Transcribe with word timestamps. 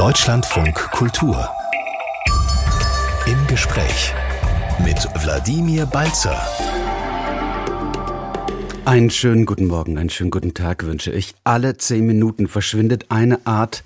Deutschlandfunk 0.00 0.76
Kultur. 0.92 1.46
Im 3.26 3.46
Gespräch 3.46 4.14
mit 4.82 4.96
Wladimir 5.22 5.84
Balzer. 5.84 6.40
Einen 8.86 9.10
schönen 9.10 9.44
guten 9.44 9.66
Morgen, 9.66 9.98
einen 9.98 10.08
schönen 10.08 10.30
guten 10.30 10.54
Tag 10.54 10.86
wünsche 10.86 11.12
ich. 11.12 11.34
Alle 11.44 11.76
zehn 11.76 12.06
Minuten 12.06 12.48
verschwindet 12.48 13.10
eine 13.10 13.46
Art 13.46 13.84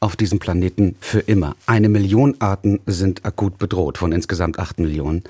auf 0.00 0.16
diesem 0.16 0.38
Planeten 0.38 0.96
für 1.00 1.20
immer. 1.20 1.56
Eine 1.64 1.88
Million 1.88 2.36
Arten 2.40 2.80
sind 2.84 3.24
akut 3.24 3.56
bedroht 3.56 3.96
von 3.96 4.12
insgesamt 4.12 4.58
acht 4.58 4.78
Millionen. 4.78 5.24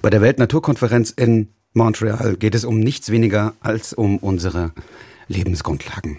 Bei 0.00 0.08
der 0.08 0.22
Weltnaturkonferenz 0.22 1.10
in 1.10 1.50
Montreal 1.74 2.38
geht 2.38 2.54
es 2.54 2.64
um 2.64 2.80
nichts 2.80 3.10
weniger 3.10 3.52
als 3.60 3.92
um 3.92 4.16
unsere 4.16 4.72
Lebensgrundlagen. 5.28 6.16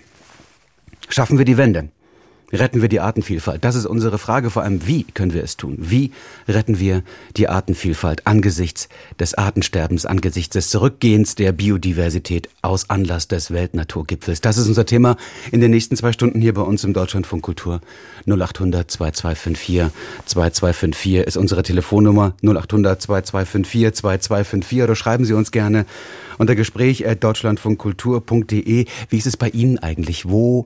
Schaffen 1.10 1.40
wir 1.40 1.46
die 1.46 1.58
Wende? 1.58 1.90
Retten 2.54 2.82
wir 2.82 2.88
die 2.88 3.02
Artenvielfalt? 3.02 3.66
Das 3.66 3.76
ist 3.76 3.86
unsere 3.86 4.18
Frage. 4.18 4.50
Vor 4.50 4.64
allem, 4.64 4.88
wie 4.88 5.04
können 5.04 5.34
wir 5.34 5.44
es 5.44 5.58
tun? 5.58 5.76
Wie 5.80 6.12
retten 6.48 6.80
wir 6.80 7.04
die 7.36 7.50
Artenvielfalt 7.50 8.26
angesichts 8.26 8.88
des 9.20 9.34
Artensterbens, 9.34 10.06
angesichts 10.06 10.54
des 10.54 10.70
Zurückgehens 10.70 11.36
der 11.36 11.52
Biodiversität 11.52 12.50
aus 12.62 12.90
Anlass 12.90 13.28
des 13.28 13.52
Weltnaturgipfels? 13.52 14.40
Das 14.40 14.58
ist 14.58 14.68
unser 14.68 14.86
Thema 14.86 15.18
in 15.52 15.60
den 15.60 15.72
nächsten 15.72 15.98
zwei 15.98 16.14
Stunden 16.14 16.40
hier 16.40 16.54
bei 16.54 16.62
uns 16.62 16.86
im 16.86 16.94
Deutschlandfunk 16.94 17.44
Kultur. 17.44 17.82
0800 18.26 18.90
2254 18.92 19.94
2254 20.26 21.28
ist 21.28 21.36
unsere 21.36 21.64
Telefonnummer 21.64 22.34
0800 22.44 23.02
2254 23.02 23.94
2254 23.94 24.84
oder 24.84 24.96
schreiben 24.96 25.26
Sie 25.26 25.34
uns 25.34 25.52
gerne 25.52 25.86
unter 26.38 26.56
Gespräch 26.56 27.06
at 27.06 27.26
deutschlandfunkkultur.de. 27.26 28.86
Wie 29.10 29.18
ist 29.18 29.28
es 29.28 29.36
bei 29.36 29.50
Ihnen 29.50 29.80
eigentlich? 29.80 30.30
Wo 30.30 30.66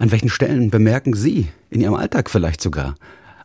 an 0.00 0.10
welchen 0.10 0.30
Stellen 0.30 0.70
bemerken 0.70 1.14
Sie 1.14 1.48
in 1.68 1.82
Ihrem 1.82 1.94
Alltag 1.94 2.30
vielleicht 2.30 2.60
sogar 2.62 2.94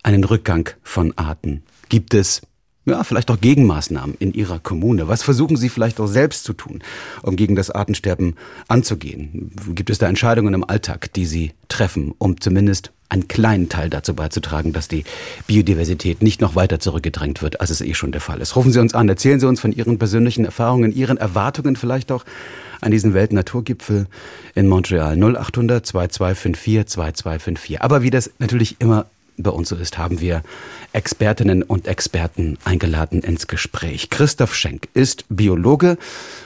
einen 0.04 0.24
Rückgang 0.24 0.70
von 0.84 1.16
Arten? 1.18 1.64
Gibt 1.90 2.14
es 2.14 2.42
ja, 2.86 3.04
vielleicht 3.04 3.30
auch 3.30 3.42
Gegenmaßnahmen 3.42 4.16
in 4.20 4.34
Ihrer 4.34 4.60
Kommune? 4.60 5.08
Was 5.10 5.22
versuchen 5.22 5.58
Sie 5.58 5.70
vielleicht 5.70 6.00
auch 6.00 6.08
selbst 6.08 6.46
zu 6.46 6.54
tun, 6.54 6.82
um 7.24 7.36
gegen 7.36 7.56
das 7.56 7.72
Artensterben 7.72 8.36
anzugehen? 8.70 9.52
Gibt 9.74 9.90
es 9.90 9.98
da 9.98 10.08
Entscheidungen 10.08 10.54
im 10.54 10.64
Alltag, 10.64 11.12
die 11.14 11.26
Sie 11.26 11.52
treffen, 11.68 12.14
um 12.20 12.40
zumindest 12.40 12.94
einen 13.10 13.28
kleinen 13.28 13.68
Teil 13.68 13.90
dazu 13.90 14.14
beizutragen, 14.16 14.72
dass 14.72 14.88
die 14.88 15.04
Biodiversität 15.48 16.24
nicht 16.24 16.40
noch 16.40 16.56
weiter 16.56 16.80
zurückgedrängt 16.80 17.42
wird, 17.42 17.60
als 17.60 17.70
es 17.70 17.82
eh 17.82 17.94
schon 17.94 18.14
der 18.14 18.22
Fall 18.22 18.40
ist? 18.40 18.56
Rufen 18.56 18.72
Sie 18.72 18.80
uns 18.80 18.94
an, 18.94 19.10
erzählen 19.10 19.42
Sie 19.42 19.48
uns 19.48 19.60
von 19.60 19.74
Ihren 19.74 20.00
persönlichen 20.00 20.46
Erfahrungen, 20.46 20.96
Ihren 20.96 21.18
Erwartungen 21.18 21.76
vielleicht 21.76 22.12
auch 22.14 22.24
an 22.82 22.92
diesen 22.92 23.14
Weltnaturgipfel 23.14 24.08
in 24.54 24.68
Montreal 24.68 25.16
0800 25.16 25.86
2254 25.86 26.88
2254. 26.88 27.82
Aber 27.82 28.02
wie 28.02 28.10
das 28.10 28.32
natürlich 28.40 28.78
immer 28.80 29.06
bei 29.38 29.50
uns 29.50 29.70
so 29.70 29.76
ist, 29.76 29.98
haben 29.98 30.22
wir 30.22 30.44
Expertinnen 30.94 31.64
und 31.64 31.88
Experten 31.88 32.58
eingeladen 32.64 33.22
ins 33.22 33.48
Gespräch. 33.48 34.10
Christoph 34.10 34.56
Schenk 34.56 34.88
ist 34.94 35.26
Biologe 35.30 35.98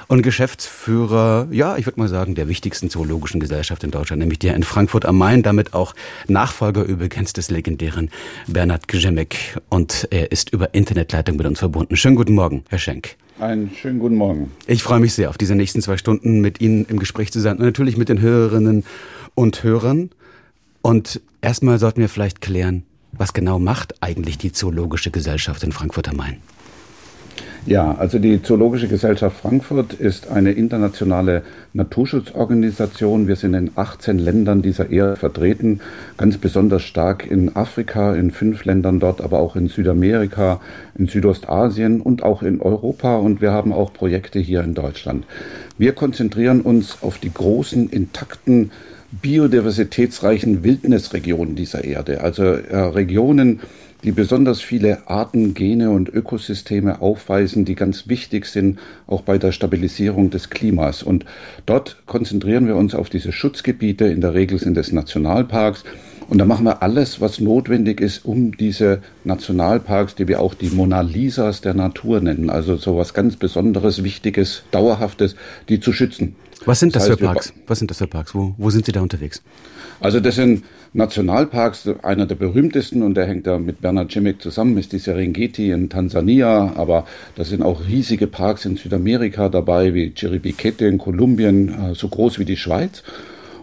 und 0.08 0.24
Geschäftsführer, 0.24 1.48
ja, 1.52 1.78
ich 1.78 1.86
würde 1.86 2.00
mal 2.00 2.08
sagen, 2.08 2.36
der 2.36 2.48
wichtigsten 2.48 2.90
zoologischen 2.90 3.40
Gesellschaft 3.40 3.84
in 3.84 3.92
Deutschland, 3.92 4.20
nämlich 4.20 4.40
der 4.40 4.56
in 4.56 4.64
Frankfurt 4.64 5.06
am 5.06 5.18
Main, 5.18 5.44
damit 5.44 5.74
auch 5.74 5.94
Nachfolger 6.28 6.84
übrigens 6.84 7.34
des 7.34 7.52
legendären 7.52 8.10
Bernhard 8.48 8.88
Grzemek. 8.88 9.58
Und 9.70 10.08
er 10.10 10.32
ist 10.32 10.52
über 10.52 10.74
Internetleitung 10.74 11.38
mit 11.38 11.46
uns 11.46 11.60
verbunden. 11.60 11.96
Schönen 11.96 12.16
guten 12.16 12.34
Morgen, 12.34 12.64
Herr 12.70 12.80
Schenk. 12.80 13.16
Einen 13.40 13.72
schönen 13.74 14.00
guten 14.00 14.16
Morgen. 14.16 14.52
Ich 14.68 14.84
freue 14.84 15.00
mich 15.00 15.14
sehr 15.14 15.30
auf 15.30 15.38
diese 15.38 15.56
nächsten 15.56 15.82
zwei 15.82 15.96
Stunden 15.96 16.42
mit 16.42 16.60
Ihnen 16.60 16.86
im 16.90 17.00
Gespräch 17.00 17.32
zu 17.32 17.40
sein 17.40 17.58
und 17.58 17.64
natürlich 17.64 17.96
mit 17.96 18.10
den 18.10 18.20
Hörerinnen 18.20 18.84
und 19.36 19.64
Hörern. 19.64 20.10
Und 20.82 21.22
erstmal 21.42 21.80
sollten 21.80 22.02
wir 22.02 22.10
vielleicht 22.10 22.42
klären, 22.42 22.84
was 23.12 23.34
genau 23.34 23.60
macht 23.60 24.02
eigentlich 24.02 24.38
die 24.38 24.52
Zoologische 24.52 25.12
Gesellschaft 25.12 25.64
in 25.64 25.72
Frankfurt 25.72 26.10
am 26.10 26.18
Main? 26.18 26.38
Ja, 27.66 27.94
also 27.96 28.20
die 28.20 28.42
Zoologische 28.42 28.88
Gesellschaft 28.88 29.42
Frankfurt 29.42 29.94
ist 29.94 30.30
eine 30.30 30.54
internationale 30.54 31.44
Naturschutzorganisation. 31.74 33.28
Wir 33.28 33.36
sind 33.36 33.54
in 33.54 33.72
18 33.76 34.18
Ländern 34.18 34.62
dieser 34.62 34.90
Erde 34.90 35.18
vertreten, 35.18 35.82
ganz 36.18 36.38
besonders 36.38 36.84
stark 36.84 37.30
in 37.30 37.56
Afrika, 37.56 38.16
in 38.16 38.32
fünf 38.32 38.64
Ländern 38.64 39.00
dort, 39.00 39.22
aber 39.22 39.40
auch 39.40 39.56
in 39.56 39.68
Südamerika, 39.68 40.62
in 40.98 41.08
Südostasien 41.08 42.02
und 42.02 42.24
auch 42.24 42.44
in 42.44 42.62
Europa. 42.62 43.18
Und 43.18 43.42
wir 43.42 43.52
haben 43.52 43.74
auch 43.74 43.92
Projekte 43.92 44.40
hier 44.40 44.64
in 44.64 44.74
Deutschland. 44.74 45.26
Wir 45.78 45.94
konzentrieren 45.94 46.62
uns 46.62 47.04
auf 47.04 47.18
die 47.18 47.34
großen, 47.34 47.90
intakten, 47.90 48.72
biodiversitätsreichen 49.12 50.64
Wildnisregionen 50.64 51.56
dieser 51.56 51.84
Erde, 51.84 52.22
also 52.22 52.44
äh, 52.44 52.78
Regionen, 52.78 53.62
die 54.04 54.12
besonders 54.12 54.62
viele 54.62 55.10
Arten, 55.10 55.54
Gene 55.54 55.90
und 55.90 56.08
Ökosysteme 56.10 57.02
aufweisen, 57.02 57.66
die 57.66 57.76
ganz 57.76 58.08
wichtig 58.08 58.46
sind, 58.46 58.80
auch 59.08 59.24
bei 59.24 59.38
der 59.38 59.52
Stabilisierung 59.52 60.30
des 60.30 60.50
Klimas. 60.50 61.04
Und 61.04 61.26
dort 61.66 61.98
konzentrieren 62.06 62.66
wir 62.66 62.78
uns 62.78 62.96
auf 62.96 63.10
diese 63.10 63.32
Schutzgebiete. 63.32 64.06
In 64.06 64.22
der 64.22 64.34
Regel 64.34 64.58
sind 64.58 64.78
es 64.78 64.94
Nationalparks. 64.94 65.84
Und 66.30 66.38
da 66.38 66.46
machen 66.46 66.66
wir 66.66 66.84
alles, 66.84 67.20
was 67.22 67.40
notwendig 67.40 68.00
ist, 68.00 68.24
um 68.24 68.56
diese 68.56 69.02
Nationalparks, 69.24 70.14
die 70.14 70.28
wir 70.28 70.40
auch 70.40 70.54
die 70.54 70.70
Mona 70.70 71.02
Lisas 71.02 71.62
der 71.62 71.74
Natur 71.74 72.22
nennen, 72.22 72.52
also 72.52 72.78
so 72.78 72.98
was 72.98 73.16
ganz 73.16 73.36
Besonderes, 73.36 74.04
Wichtiges, 74.04 74.62
Dauerhaftes, 74.70 75.36
die 75.70 75.80
zu 75.80 75.92
schützen. 75.92 76.36
Was 76.66 76.80
sind 76.80 76.96
das, 76.96 77.04
das 77.04 77.12
heißt, 77.12 77.20
für 77.20 77.26
Parks? 77.26 77.54
Was 77.66 77.80
sind 77.80 77.90
das 77.90 77.98
für 77.98 78.08
Parks? 78.08 78.36
Wo, 78.36 78.54
wo 78.58 78.70
sind 78.70 78.86
Sie 78.86 78.92
da 78.92 79.02
unterwegs? 79.02 79.42
Also 80.02 80.20
das 80.20 80.36
sind 80.36 80.64
Nationalparks, 80.94 81.90
einer 82.04 82.26
der 82.26 82.36
berühmtesten 82.36 83.02
und 83.02 83.16
der 83.16 83.26
hängt 83.26 83.48
da 83.48 83.58
mit 83.58 83.82
Bernhard 83.82 84.12
Cimic 84.12 84.42
zusammen, 84.42 84.78
ist 84.78 84.94
die 84.94 85.00
Serengeti 85.00 85.72
in 85.72 85.90
Tansania, 85.90 86.74
aber 86.76 87.06
da 87.36 87.44
sind 87.44 87.64
auch 87.64 87.88
riesige 87.88 88.28
Parks 88.28 88.66
in 88.66 88.78
Südamerika 88.78 89.50
dabei, 89.50 89.94
wie 89.94 90.12
Chiribiquete 90.12 90.86
in 90.86 91.00
Kolumbien, 91.00 91.70
äh, 91.70 91.96
so 91.96 92.08
groß 92.08 92.40
wie 92.40 92.46
die 92.46 92.58
Schweiz. 92.58 93.04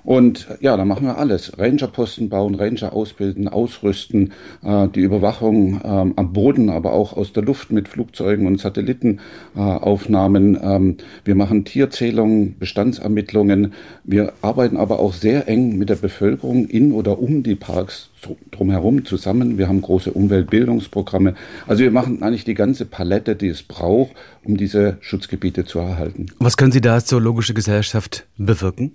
Und 0.07 0.47
ja, 0.61 0.77
da 0.77 0.85
machen 0.85 1.05
wir 1.05 1.19
alles. 1.19 1.59
Rangerposten 1.59 2.29
bauen, 2.29 2.55
Ranger 2.55 2.93
ausbilden, 2.93 3.49
ausrüsten, 3.49 4.33
äh, 4.63 4.87
die 4.87 5.01
Überwachung 5.01 5.81
ähm, 5.85 6.13
am 6.15 6.33
Boden, 6.33 6.71
aber 6.71 6.93
auch 6.93 7.17
aus 7.17 7.33
der 7.33 7.43
Luft 7.43 7.73
mit 7.73 7.89
Flugzeugen 7.89 8.47
und 8.47 8.61
Satellitenaufnahmen. 8.61 10.55
Äh, 10.55 10.77
ähm, 10.77 10.97
wir 11.25 11.35
machen 11.35 11.65
Tierzählungen, 11.65 12.57
Bestandsermittlungen. 12.57 13.73
Wir 14.05 14.33
arbeiten 14.43 14.77
aber 14.77 15.01
auch 15.01 15.13
sehr 15.13 15.49
eng 15.49 15.77
mit 15.77 15.89
der 15.89 15.97
Bevölkerung 15.97 16.67
in 16.67 16.93
oder 16.93 17.19
um 17.19 17.43
die 17.43 17.57
Parks 17.57 18.09
drumherum 18.53 19.05
zusammen. 19.05 19.59
Wir 19.59 19.67
haben 19.67 19.81
große 19.81 20.13
Umweltbildungsprogramme. 20.13 21.35
Also 21.67 21.83
wir 21.83 21.91
machen 21.91 22.23
eigentlich 22.23 22.45
die 22.45 22.55
ganze 22.55 22.85
Palette, 22.85 23.35
die 23.35 23.49
es 23.49 23.65
braucht, 23.65 24.13
um 24.45 24.57
diese 24.57 24.99
Schutzgebiete 25.01 25.65
zu 25.65 25.81
erhalten. 25.81 26.27
Was 26.39 26.57
können 26.57 26.71
Sie 26.71 26.81
da 26.81 26.95
als 26.95 27.07
Zoologische 27.07 27.55
Gesellschaft 27.55 28.25
bewirken? 28.39 28.93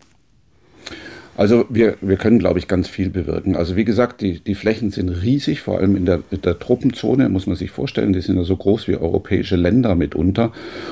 Also 1.37 1.65
wir, 1.69 1.95
wir 2.01 2.17
können, 2.17 2.39
glaube 2.39 2.59
ich, 2.59 2.67
ganz 2.67 2.87
viel 2.87 3.09
bewirken. 3.09 3.55
Also 3.55 3.75
wie 3.75 3.85
gesagt, 3.85 4.21
die, 4.21 4.39
die 4.39 4.55
Flächen 4.55 4.91
sind 4.91 5.09
riesig, 5.09 5.61
vor 5.61 5.77
allem 5.77 5.95
in 5.95 6.05
der, 6.05 6.21
in 6.29 6.41
der 6.41 6.59
Truppenzone, 6.59 7.29
muss 7.29 7.47
man 7.47 7.55
sich 7.55 7.71
vorstellen, 7.71 8.13
die 8.13 8.21
sind 8.21 8.35
ja 8.35 8.43
so 8.43 8.55
groß 8.55 8.87
wie 8.87 8.95
europäische 8.95 9.55
Länder 9.55 9.95
mitunter. 9.95 10.51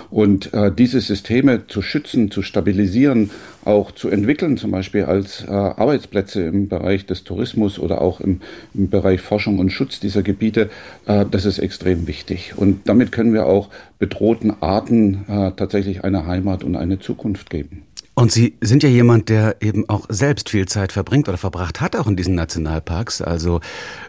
Und 0.10 0.54
äh, 0.54 0.72
diese 0.72 1.02
Systeme 1.02 1.68
zu 1.68 1.82
schützen, 1.82 2.32
zu 2.32 2.42
stabilisieren, 2.42 3.32
auch 3.66 3.92
zu 3.92 4.10
entwickeln, 4.10 4.58
zum 4.58 4.72
Beispiel 4.72 5.04
als 5.04 5.44
äh, 5.46 5.52
Arbeitsplätze 5.52 6.44
im 6.44 6.70
Bereich 6.70 7.06
des 7.06 7.26
Tourismus 7.26 7.78
oder 7.78 8.02
auch 8.02 8.22
im, 8.22 8.40
im 8.74 8.90
Bereich 8.90 9.22
Forschung 9.22 9.60
und 9.60 9.72
Schutz 9.72 10.00
dieser 10.00 10.24
Gebiete, 10.24 10.70
äh, 11.06 11.26
das 11.30 11.46
ist 11.46 11.60
extrem 11.60 12.08
wichtig. 12.08 12.54
Und 12.56 12.88
damit 12.88 13.12
können 13.12 13.34
wir 13.34 13.46
auch 13.46 13.70
bedrohten 14.00 14.54
Arten 14.62 15.26
äh, 15.28 15.52
tatsächlich 15.52 16.04
eine 16.04 16.26
Heimat 16.26 16.64
und 16.64 16.78
eine 16.78 17.00
Zukunft 17.00 17.50
geben. 17.50 17.84
Und 18.20 18.34
Sie 18.34 18.58
sind 18.60 18.84
ja 18.84 18.90
jemand, 18.90 19.30
der 19.30 19.62
eben 19.62 19.88
auch 19.88 20.06
selbst 20.10 20.50
viel 20.50 20.68
Zeit 20.68 20.92
verbringt 20.92 21.30
oder 21.30 21.38
verbracht 21.38 21.80
hat, 21.80 21.96
auch 21.96 22.06
in 22.06 22.18
diesen 22.18 22.36
Nationalparks. 22.36 23.22
Also 23.22 23.62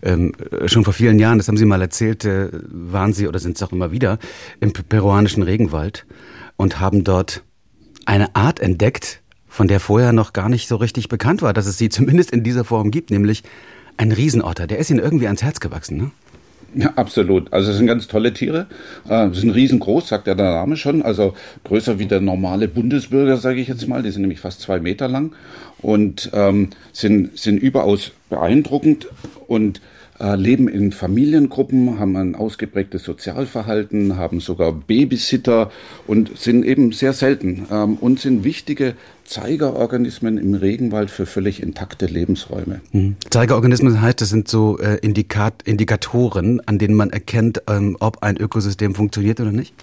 ähm, 0.02 0.32
schon 0.67 0.82
vor 0.82 0.93
vielen 0.93 1.20
Jahren, 1.20 1.38
das 1.38 1.46
haben 1.46 1.56
Sie 1.56 1.64
mal 1.64 1.81
erzählt, 1.81 2.25
äh, 2.25 2.49
waren 2.70 3.12
Sie 3.12 3.29
oder 3.29 3.38
sind 3.38 3.56
es 3.56 3.62
auch 3.62 3.70
immer 3.70 3.93
wieder 3.93 4.19
im 4.58 4.73
peruanischen 4.73 5.44
Regenwald 5.44 6.06
und 6.56 6.81
haben 6.81 7.05
dort 7.05 7.44
eine 8.05 8.35
Art 8.35 8.58
entdeckt, 8.58 9.23
von 9.46 9.69
der 9.69 9.79
vorher 9.79 10.12
noch 10.12 10.32
gar 10.32 10.49
nicht 10.49 10.67
so 10.67 10.75
richtig 10.75 11.08
bekannt 11.08 11.40
war, 11.40 11.52
dass 11.52 11.67
es 11.67 11.79
sie 11.79 11.88
zumindest 11.88 12.32
in 12.32 12.43
dieser 12.43 12.64
Form 12.64 12.90
gibt, 12.90 13.12
nämlich 13.12 13.44
ein 13.96 14.11
Riesenotter. 14.11 14.67
Der 14.67 14.79
ist 14.79 14.90
Ihnen 14.90 14.99
irgendwie 14.99 15.26
ans 15.26 15.44
Herz 15.44 15.61
gewachsen, 15.61 15.96
ne? 15.96 16.11
Ja, 16.75 16.93
absolut. 16.96 17.52
Also 17.52 17.70
es 17.70 17.78
sind 17.78 17.87
ganz 17.87 18.06
tolle 18.06 18.32
Tiere. 18.32 18.67
Äh, 19.08 19.31
sind 19.32 19.50
riesengroß, 19.50 20.08
sagt 20.08 20.26
ja 20.26 20.34
der 20.34 20.52
Name 20.52 20.76
schon. 20.76 21.02
Also 21.02 21.34
größer 21.64 21.99
wie 21.99 22.06
der 22.06 22.20
normale 22.20 22.69
Bundesbürger, 22.69 23.37
sage 23.37 23.61
ich 23.61 23.69
jetzt 23.69 23.87
mal. 23.88 24.02
Die 24.02 24.11
sind 24.11 24.22
nämlich 24.22 24.40
fast 24.40 24.61
zwei 24.61 24.78
Meter 24.78 25.08
lang 25.08 25.32
und 25.82 26.31
ähm, 26.32 26.70
sind, 26.93 27.37
sind 27.38 27.58
überaus 27.58 28.12
beeindruckend. 28.28 29.08
und 29.49 29.81
leben 30.20 30.69
in 30.69 30.93
Familiengruppen, 30.93 31.99
haben 31.99 32.17
ein 32.17 32.34
ausgeprägtes 32.34 33.05
Sozialverhalten, 33.05 34.17
haben 34.17 34.40
sogar 34.40 34.72
Babysitter 34.72 35.70
und 36.06 36.38
sind 36.38 36.64
eben 36.64 36.93
sehr 36.93 37.12
selten 37.12 37.67
ähm, 37.70 37.94
und 37.94 38.20
sind 38.20 38.44
wichtige 38.44 38.94
Zeigerorganismen 39.25 40.38
im 40.38 40.55
Regenwald 40.55 41.11
für 41.11 41.25
völlig 41.25 41.62
intakte 41.62 42.06
Lebensräume. 42.06 42.81
Mhm. 42.93 43.17
Zeigerorganismen 43.31 44.02
heißt, 44.02 44.20
das 44.20 44.28
sind 44.28 44.49
so 44.49 44.78
äh, 44.78 44.96
Indikat 44.96 45.62
Indikatoren, 45.64 46.61
an 46.66 46.78
denen 46.78 46.94
man 46.94 47.11
erkennt, 47.11 47.62
ähm, 47.69 47.96
ob 48.00 48.23
ein 48.23 48.37
Ökosystem 48.37 48.94
funktioniert 48.94 49.40
oder 49.40 49.52
nicht? 49.52 49.75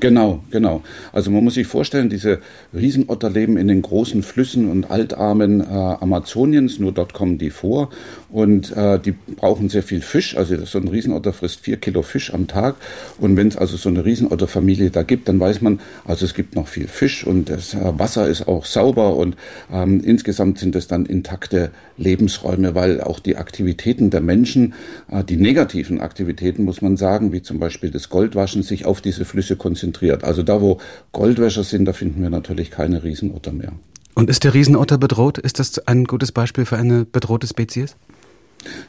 Genau, 0.00 0.42
genau. 0.50 0.82
Also 1.12 1.30
man 1.30 1.44
muss 1.44 1.54
sich 1.54 1.66
vorstellen, 1.66 2.08
diese 2.08 2.40
Riesenotter 2.74 3.30
leben 3.30 3.56
in 3.56 3.68
den 3.68 3.82
großen 3.82 4.22
Flüssen 4.22 4.70
und 4.70 4.90
Altarmen 4.90 5.60
äh, 5.60 5.64
Amazoniens, 5.64 6.78
nur 6.78 6.92
dort 6.92 7.14
kommen 7.14 7.38
die 7.38 7.50
vor 7.50 7.90
und 8.30 8.76
äh, 8.76 8.98
die 8.98 9.12
brauchen 9.12 9.68
sehr 9.68 9.82
viel 9.82 10.00
Fisch. 10.00 10.36
Also 10.36 10.64
so 10.64 10.78
ein 10.78 10.88
Riesenotter 10.88 11.32
frisst 11.32 11.60
vier 11.60 11.76
Kilo 11.78 12.02
Fisch 12.02 12.32
am 12.32 12.46
Tag 12.46 12.76
und 13.18 13.36
wenn 13.36 13.48
es 13.48 13.56
also 13.56 13.76
so 13.76 13.88
eine 13.88 14.04
Riesenotterfamilie 14.04 14.90
da 14.90 15.02
gibt, 15.02 15.28
dann 15.28 15.40
weiß 15.40 15.60
man, 15.60 15.80
also 16.04 16.24
es 16.24 16.34
gibt 16.34 16.54
noch 16.54 16.68
viel 16.68 16.88
Fisch 16.88 17.24
und 17.24 17.48
das 17.48 17.74
äh, 17.74 17.98
Wasser 17.98 18.28
ist 18.28 18.48
auch 18.48 18.64
sauber 18.64 19.16
und 19.16 19.36
ähm, 19.72 20.00
insgesamt 20.04 20.58
sind 20.58 20.76
es 20.76 20.88
dann 20.88 21.06
intakte 21.06 21.70
Lebensräume, 21.96 22.74
weil 22.74 23.00
auch 23.00 23.18
die 23.20 23.36
Aktivitäten 23.36 24.10
der 24.10 24.20
Menschen, 24.20 24.74
äh, 25.10 25.24
die 25.24 25.36
negativen 25.36 26.00
Aktivitäten, 26.00 26.64
muss 26.64 26.82
man 26.82 26.96
sagen, 26.96 27.32
wie 27.32 27.42
zum 27.42 27.58
Beispiel 27.58 27.90
das 27.90 28.08
Goldwaschen, 28.08 28.62
sich 28.62 28.84
auf 28.84 29.00
diese 29.00 29.24
Flüsse 29.24 29.56
konzentriert. 29.56 30.24
Also 30.24 30.42
da, 30.42 30.60
wo 30.60 30.78
Goldwäscher 31.12 31.64
sind, 31.64 31.84
da 31.86 31.92
finden 31.92 32.22
wir 32.22 32.30
natürlich 32.30 32.70
keine 32.70 33.02
Riesenotter 33.02 33.52
mehr. 33.52 33.72
Und 34.14 34.30
ist 34.30 34.42
der 34.42 34.54
Riesenotter 34.54 34.98
bedroht? 34.98 35.38
Ist 35.38 35.60
das 35.60 35.78
ein 35.86 36.04
gutes 36.04 36.32
Beispiel 36.32 36.64
für 36.64 36.76
eine 36.76 37.04
bedrohte 37.04 37.46
Spezies? 37.46 37.96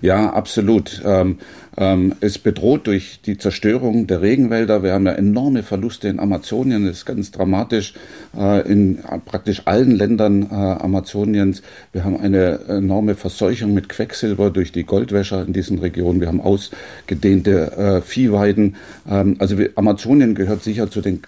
Ja, 0.02 0.32
absolut. 0.32 1.02
Ähm, 1.06 1.38
ähm, 1.80 2.14
ist 2.20 2.44
bedroht 2.44 2.88
durch 2.88 3.22
die 3.26 3.38
Zerstörung 3.38 4.06
der 4.06 4.22
Regenwälder. 4.22 4.84
Wir 4.84 4.94
haben 4.94 5.06
ja 5.06 5.14
enorme 5.14 5.64
Verluste 5.64 6.10
in 6.10 6.20
Amazonien. 6.20 6.86
Das 6.86 6.98
ist 6.98 7.06
ganz 7.06 7.32
dramatisch 7.32 7.94
äh, 8.38 8.70
in 8.70 9.00
praktisch 9.26 9.62
allen 9.66 9.92
Ländern 9.92 10.44
äh, 10.44 10.56
Amazoniens. 10.56 11.62
Wir 11.94 12.04
haben 12.04 12.20
eine 12.20 12.60
enorme 12.68 13.16
Verseuchung 13.16 13.74
mit 13.74 13.88
Quecksilber 13.88 14.50
durch 14.50 14.74
die 14.74 14.84
Goldwäscher 14.84 15.46
in 15.46 15.54
diesen 15.54 15.80
Regionen. 15.80 16.20
Wir 16.20 16.28
haben 16.28 16.42
ausgedehnte 16.42 17.72
äh, 17.78 18.02
Viehweiden. 18.02 18.76
Ähm, 19.10 19.38
also 19.40 19.58
wir, 19.58 19.72
Amazonien 19.76 20.36
gehört 20.36 20.64
sicher 20.64 20.92
zu 20.92 21.00
den 21.00 21.22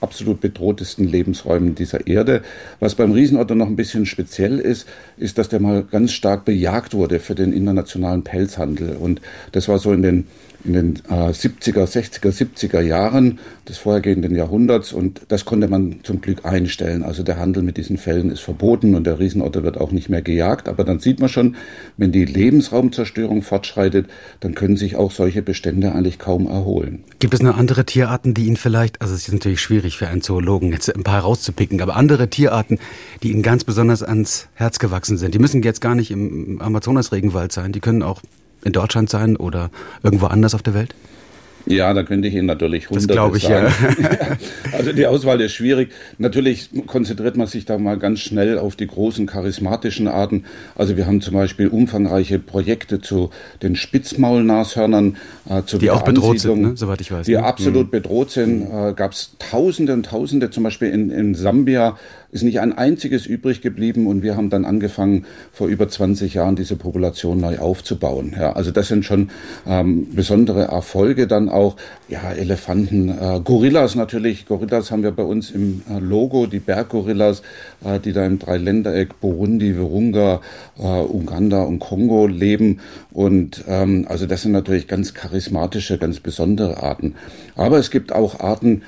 absolut 0.00 0.40
bedrohtesten 0.40 1.06
Lebensräumen 1.06 1.74
dieser 1.74 2.06
Erde. 2.06 2.40
Was 2.80 2.94
beim 2.94 3.12
Riesenotter 3.12 3.54
noch 3.54 3.66
ein 3.66 3.76
bisschen 3.76 4.06
speziell 4.06 4.58
ist, 4.58 4.86
ist, 5.20 5.38
dass 5.38 5.48
der 5.48 5.60
mal 5.60 5.84
ganz 5.84 6.12
stark 6.12 6.44
bejagt 6.44 6.94
wurde 6.94 7.20
für 7.20 7.34
den 7.34 7.52
internationalen 7.52 8.22
Pelzhandel. 8.24 8.96
Und 8.96 9.20
das 9.52 9.68
war 9.68 9.78
so 9.78 9.92
in 9.92 10.02
den 10.02 10.26
in 10.64 10.72
den 10.72 10.96
äh, 11.08 11.30
70er, 11.30 11.84
60er, 11.84 12.30
70er 12.30 12.80
Jahren 12.80 13.38
des 13.68 13.78
vorhergehenden 13.78 14.34
Jahrhunderts 14.34 14.92
und 14.92 15.22
das 15.28 15.44
konnte 15.44 15.68
man 15.68 16.00
zum 16.02 16.20
Glück 16.20 16.44
einstellen. 16.44 17.02
Also 17.02 17.22
der 17.22 17.38
Handel 17.38 17.62
mit 17.62 17.76
diesen 17.76 17.96
Fällen 17.96 18.30
ist 18.30 18.40
verboten 18.40 18.94
und 18.94 19.06
der 19.06 19.18
Riesenotter 19.18 19.62
wird 19.62 19.78
auch 19.78 19.92
nicht 19.92 20.08
mehr 20.08 20.22
gejagt. 20.22 20.68
Aber 20.68 20.84
dann 20.84 20.98
sieht 20.98 21.20
man 21.20 21.28
schon, 21.28 21.56
wenn 21.96 22.12
die 22.12 22.24
Lebensraumzerstörung 22.24 23.42
fortschreitet, 23.42 24.06
dann 24.40 24.54
können 24.54 24.76
sich 24.76 24.96
auch 24.96 25.12
solche 25.12 25.42
Bestände 25.42 25.92
eigentlich 25.92 26.18
kaum 26.18 26.46
erholen. 26.46 27.04
Gibt 27.18 27.34
es 27.34 27.42
noch 27.42 27.56
andere 27.56 27.84
Tierarten, 27.84 28.34
die 28.34 28.46
Ihnen 28.46 28.56
vielleicht, 28.56 29.00
also 29.00 29.14
es 29.14 29.28
ist 29.28 29.32
natürlich 29.32 29.60
schwierig 29.60 29.96
für 29.96 30.08
einen 30.08 30.22
Zoologen 30.22 30.72
jetzt 30.72 30.94
ein 30.94 31.04
paar 31.04 31.20
rauszupicken, 31.20 31.80
aber 31.80 31.96
andere 31.96 32.28
Tierarten, 32.28 32.78
die 33.22 33.30
Ihnen 33.30 33.42
ganz 33.42 33.64
besonders 33.64 34.02
ans 34.02 34.48
Herz 34.54 34.78
gewachsen 34.78 35.18
sind, 35.18 35.34
die 35.34 35.38
müssen 35.38 35.62
jetzt 35.62 35.80
gar 35.80 35.94
nicht 35.94 36.10
im 36.10 36.60
Amazonas-Regenwald 36.60 37.52
sein, 37.52 37.72
die 37.72 37.80
können 37.80 38.02
auch 38.02 38.22
in 38.64 38.72
Deutschland 38.72 39.10
sein 39.10 39.36
oder 39.36 39.70
irgendwo 40.02 40.26
anders 40.26 40.54
auf 40.54 40.62
der 40.62 40.74
Welt? 40.74 40.94
Ja, 41.68 41.92
da 41.92 42.02
könnte 42.02 42.28
ich 42.28 42.34
Ihnen 42.34 42.46
natürlich 42.46 42.88
hunderte 42.88 43.14
das 43.14 43.36
ich, 43.36 43.42
sagen. 43.42 43.74
Ja. 44.00 44.36
also 44.72 44.92
die 44.92 45.06
Auswahl 45.06 45.40
ist 45.40 45.52
schwierig. 45.52 45.90
Natürlich 46.16 46.70
konzentriert 46.86 47.36
man 47.36 47.46
sich 47.46 47.66
da 47.66 47.76
mal 47.76 47.98
ganz 47.98 48.20
schnell 48.20 48.58
auf 48.58 48.74
die 48.74 48.86
großen 48.86 49.26
charismatischen 49.26 50.08
Arten. 50.08 50.44
Also 50.76 50.96
wir 50.96 51.06
haben 51.06 51.20
zum 51.20 51.34
Beispiel 51.34 51.68
umfangreiche 51.68 52.38
Projekte 52.38 53.00
zu 53.00 53.30
den 53.62 53.76
Spitzmaulnashörnern, 53.76 55.18
äh, 55.48 55.62
zu 55.64 55.76
die 55.76 55.90
auch 55.90 56.02
bedroht 56.02 56.40
sind, 56.40 56.62
ne? 56.62 56.72
soweit 56.74 57.02
ich 57.02 57.12
weiß. 57.12 57.26
Die 57.26 57.32
ne? 57.32 57.44
absolut 57.44 57.88
mhm. 57.88 57.90
bedroht 57.90 58.30
sind. 58.30 58.62
Äh, 58.62 58.94
Gab 58.94 59.12
es 59.12 59.32
Tausende 59.38 59.92
und 59.92 60.06
Tausende, 60.06 60.50
zum 60.50 60.64
Beispiel 60.64 60.88
in, 60.88 61.10
in 61.10 61.34
Sambia 61.34 61.98
ist 62.30 62.42
nicht 62.42 62.60
ein 62.60 62.76
einziges 62.76 63.26
übrig 63.26 63.62
geblieben 63.62 64.06
und 64.06 64.22
wir 64.22 64.36
haben 64.36 64.50
dann 64.50 64.64
angefangen, 64.64 65.24
vor 65.52 65.68
über 65.68 65.88
20 65.88 66.34
Jahren 66.34 66.56
diese 66.56 66.76
Population 66.76 67.40
neu 67.40 67.58
aufzubauen. 67.58 68.34
Ja, 68.38 68.52
also 68.52 68.70
das 68.70 68.88
sind 68.88 69.04
schon 69.04 69.30
ähm, 69.66 70.08
besondere 70.14 70.64
Erfolge 70.64 71.26
dann 71.26 71.48
auch. 71.48 71.76
Ja, 72.08 72.32
Elefanten, 72.32 73.08
äh, 73.08 73.40
Gorillas 73.42 73.94
natürlich. 73.94 74.46
Gorillas 74.46 74.90
haben 74.90 75.02
wir 75.02 75.12
bei 75.12 75.22
uns 75.22 75.50
im 75.50 75.82
äh, 75.90 75.98
Logo, 75.98 76.46
die 76.46 76.60
Berggorillas, 76.60 77.42
äh, 77.84 77.98
die 77.98 78.12
da 78.12 78.26
im 78.26 78.38
Dreiländereck 78.38 79.20
Burundi, 79.20 79.74
Virunga, 79.76 80.40
äh, 80.78 80.82
Uganda 80.82 81.62
und 81.62 81.78
Kongo 81.78 82.26
leben. 82.26 82.80
Und 83.10 83.64
ähm, 83.68 84.06
also 84.08 84.26
das 84.26 84.42
sind 84.42 84.52
natürlich 84.52 84.86
ganz 84.86 85.14
charismatische, 85.14 85.96
ganz 85.96 86.20
besondere 86.20 86.82
Arten. 86.82 87.14
Aber 87.56 87.78
es 87.78 87.90
gibt 87.90 88.12
auch 88.12 88.40
Arten, 88.40 88.82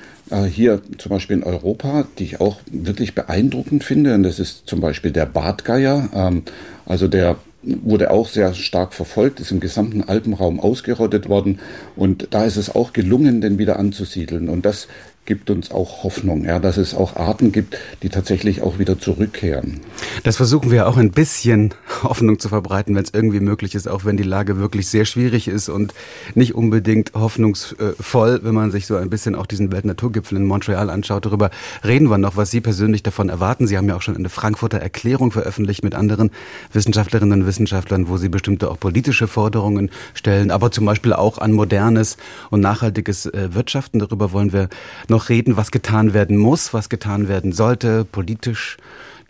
hier 0.46 0.80
zum 0.98 1.10
Beispiel 1.10 1.36
in 1.36 1.44
Europa, 1.44 2.06
die 2.18 2.24
ich 2.24 2.40
auch 2.40 2.60
wirklich 2.70 3.14
beeindruckend 3.14 3.84
finde. 3.84 4.14
Und 4.14 4.22
das 4.22 4.38
ist 4.38 4.66
zum 4.66 4.80
Beispiel 4.80 5.10
der 5.10 5.26
Bartgeier. 5.26 6.08
Ähm, 6.14 6.42
also 6.86 7.08
der 7.08 7.36
wurde 7.62 8.10
auch 8.10 8.26
sehr 8.28 8.54
stark 8.54 8.94
verfolgt, 8.94 9.40
ist 9.40 9.50
im 9.50 9.60
gesamten 9.60 10.02
Alpenraum 10.02 10.60
ausgerottet 10.60 11.28
worden. 11.28 11.58
Und 11.96 12.28
da 12.30 12.44
ist 12.44 12.56
es 12.56 12.74
auch 12.74 12.92
gelungen, 12.92 13.40
den 13.40 13.58
wieder 13.58 13.78
anzusiedeln. 13.78 14.48
Und 14.48 14.64
das 14.64 14.88
gibt 15.26 15.50
uns 15.50 15.70
auch 15.70 16.02
Hoffnung, 16.02 16.44
ja, 16.44 16.58
dass 16.58 16.76
es 16.76 16.94
auch 16.94 17.16
Arten 17.16 17.52
gibt, 17.52 17.76
die 18.02 18.08
tatsächlich 18.08 18.62
auch 18.62 18.78
wieder 18.78 18.98
zurückkehren. 18.98 19.80
Das 20.24 20.36
versuchen 20.36 20.70
wir 20.70 20.88
auch 20.88 20.96
ein 20.96 21.12
bisschen 21.12 21.72
Hoffnung 22.02 22.38
zu 22.38 22.48
verbreiten, 22.48 22.96
wenn 22.96 23.04
es 23.04 23.12
irgendwie 23.12 23.40
möglich 23.40 23.74
ist, 23.74 23.86
auch 23.86 24.04
wenn 24.04 24.16
die 24.16 24.24
Lage 24.24 24.58
wirklich 24.58 24.88
sehr 24.88 25.04
schwierig 25.04 25.46
ist 25.46 25.68
und 25.68 25.94
nicht 26.34 26.54
unbedingt 26.54 27.12
hoffnungsvoll, 27.14 28.40
wenn 28.42 28.54
man 28.54 28.70
sich 28.70 28.86
so 28.86 28.96
ein 28.96 29.10
bisschen 29.10 29.34
auch 29.34 29.46
diesen 29.46 29.70
Weltnaturgipfel 29.70 30.36
in 30.36 30.46
Montreal 30.46 30.90
anschaut. 30.90 31.26
Darüber 31.26 31.50
reden 31.84 32.10
wir 32.10 32.18
noch, 32.18 32.36
was 32.36 32.50
Sie 32.50 32.60
persönlich 32.60 33.02
davon 33.02 33.28
erwarten. 33.28 33.66
Sie 33.66 33.76
haben 33.76 33.88
ja 33.88 33.96
auch 33.96 34.02
schon 34.02 34.16
eine 34.16 34.30
Frankfurter 34.30 34.78
Erklärung 34.78 35.30
veröffentlicht 35.30 35.84
mit 35.84 35.94
anderen 35.94 36.30
Wissenschaftlerinnen 36.72 37.42
und 37.42 37.46
Wissenschaftlern, 37.46 38.08
wo 38.08 38.16
Sie 38.16 38.30
bestimmte 38.30 38.70
auch 38.70 38.80
politische 38.80 39.28
Forderungen 39.28 39.90
stellen, 40.14 40.50
aber 40.50 40.72
zum 40.72 40.86
Beispiel 40.86 41.12
auch 41.12 41.38
an 41.38 41.52
modernes 41.52 42.16
und 42.50 42.60
nachhaltiges 42.60 43.26
äh, 43.26 43.54
Wirtschaften. 43.54 43.98
Darüber 43.98 44.32
wollen 44.32 44.52
wir 44.52 44.68
noch 45.10 45.28
reden, 45.28 45.56
was 45.56 45.70
getan 45.70 46.14
werden 46.14 46.36
muss, 46.36 46.72
was 46.72 46.88
getan 46.88 47.28
werden 47.28 47.52
sollte, 47.52 48.04
politisch, 48.04 48.78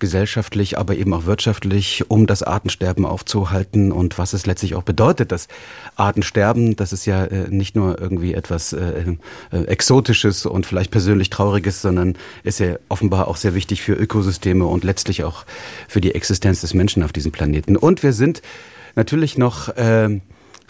gesellschaftlich, 0.00 0.78
aber 0.78 0.96
eben 0.96 1.14
auch 1.14 1.26
wirtschaftlich, 1.26 2.04
um 2.08 2.26
das 2.26 2.42
Artensterben 2.42 3.06
aufzuhalten 3.06 3.92
und 3.92 4.18
was 4.18 4.32
es 4.32 4.46
letztlich 4.46 4.74
auch 4.74 4.82
bedeutet, 4.82 5.30
das 5.30 5.46
Artensterben. 5.94 6.74
Das 6.74 6.92
ist 6.92 7.06
ja 7.06 7.24
äh, 7.24 7.48
nicht 7.48 7.76
nur 7.76 8.00
irgendwie 8.00 8.34
etwas 8.34 8.72
äh, 8.72 9.16
äh, 9.52 9.64
Exotisches 9.64 10.46
und 10.46 10.66
vielleicht 10.66 10.90
persönlich 10.90 11.30
Trauriges, 11.30 11.82
sondern 11.82 12.16
ist 12.42 12.58
ja 12.58 12.76
offenbar 12.88 13.28
auch 13.28 13.36
sehr 13.36 13.54
wichtig 13.54 13.82
für 13.82 13.92
Ökosysteme 13.92 14.64
und 14.64 14.82
letztlich 14.82 15.22
auch 15.22 15.44
für 15.86 16.00
die 16.00 16.14
Existenz 16.14 16.62
des 16.62 16.74
Menschen 16.74 17.02
auf 17.04 17.12
diesem 17.12 17.30
Planeten. 17.30 17.76
Und 17.76 18.02
wir 18.02 18.12
sind 18.12 18.42
natürlich 18.96 19.38
noch 19.38 19.68
äh, 19.76 20.20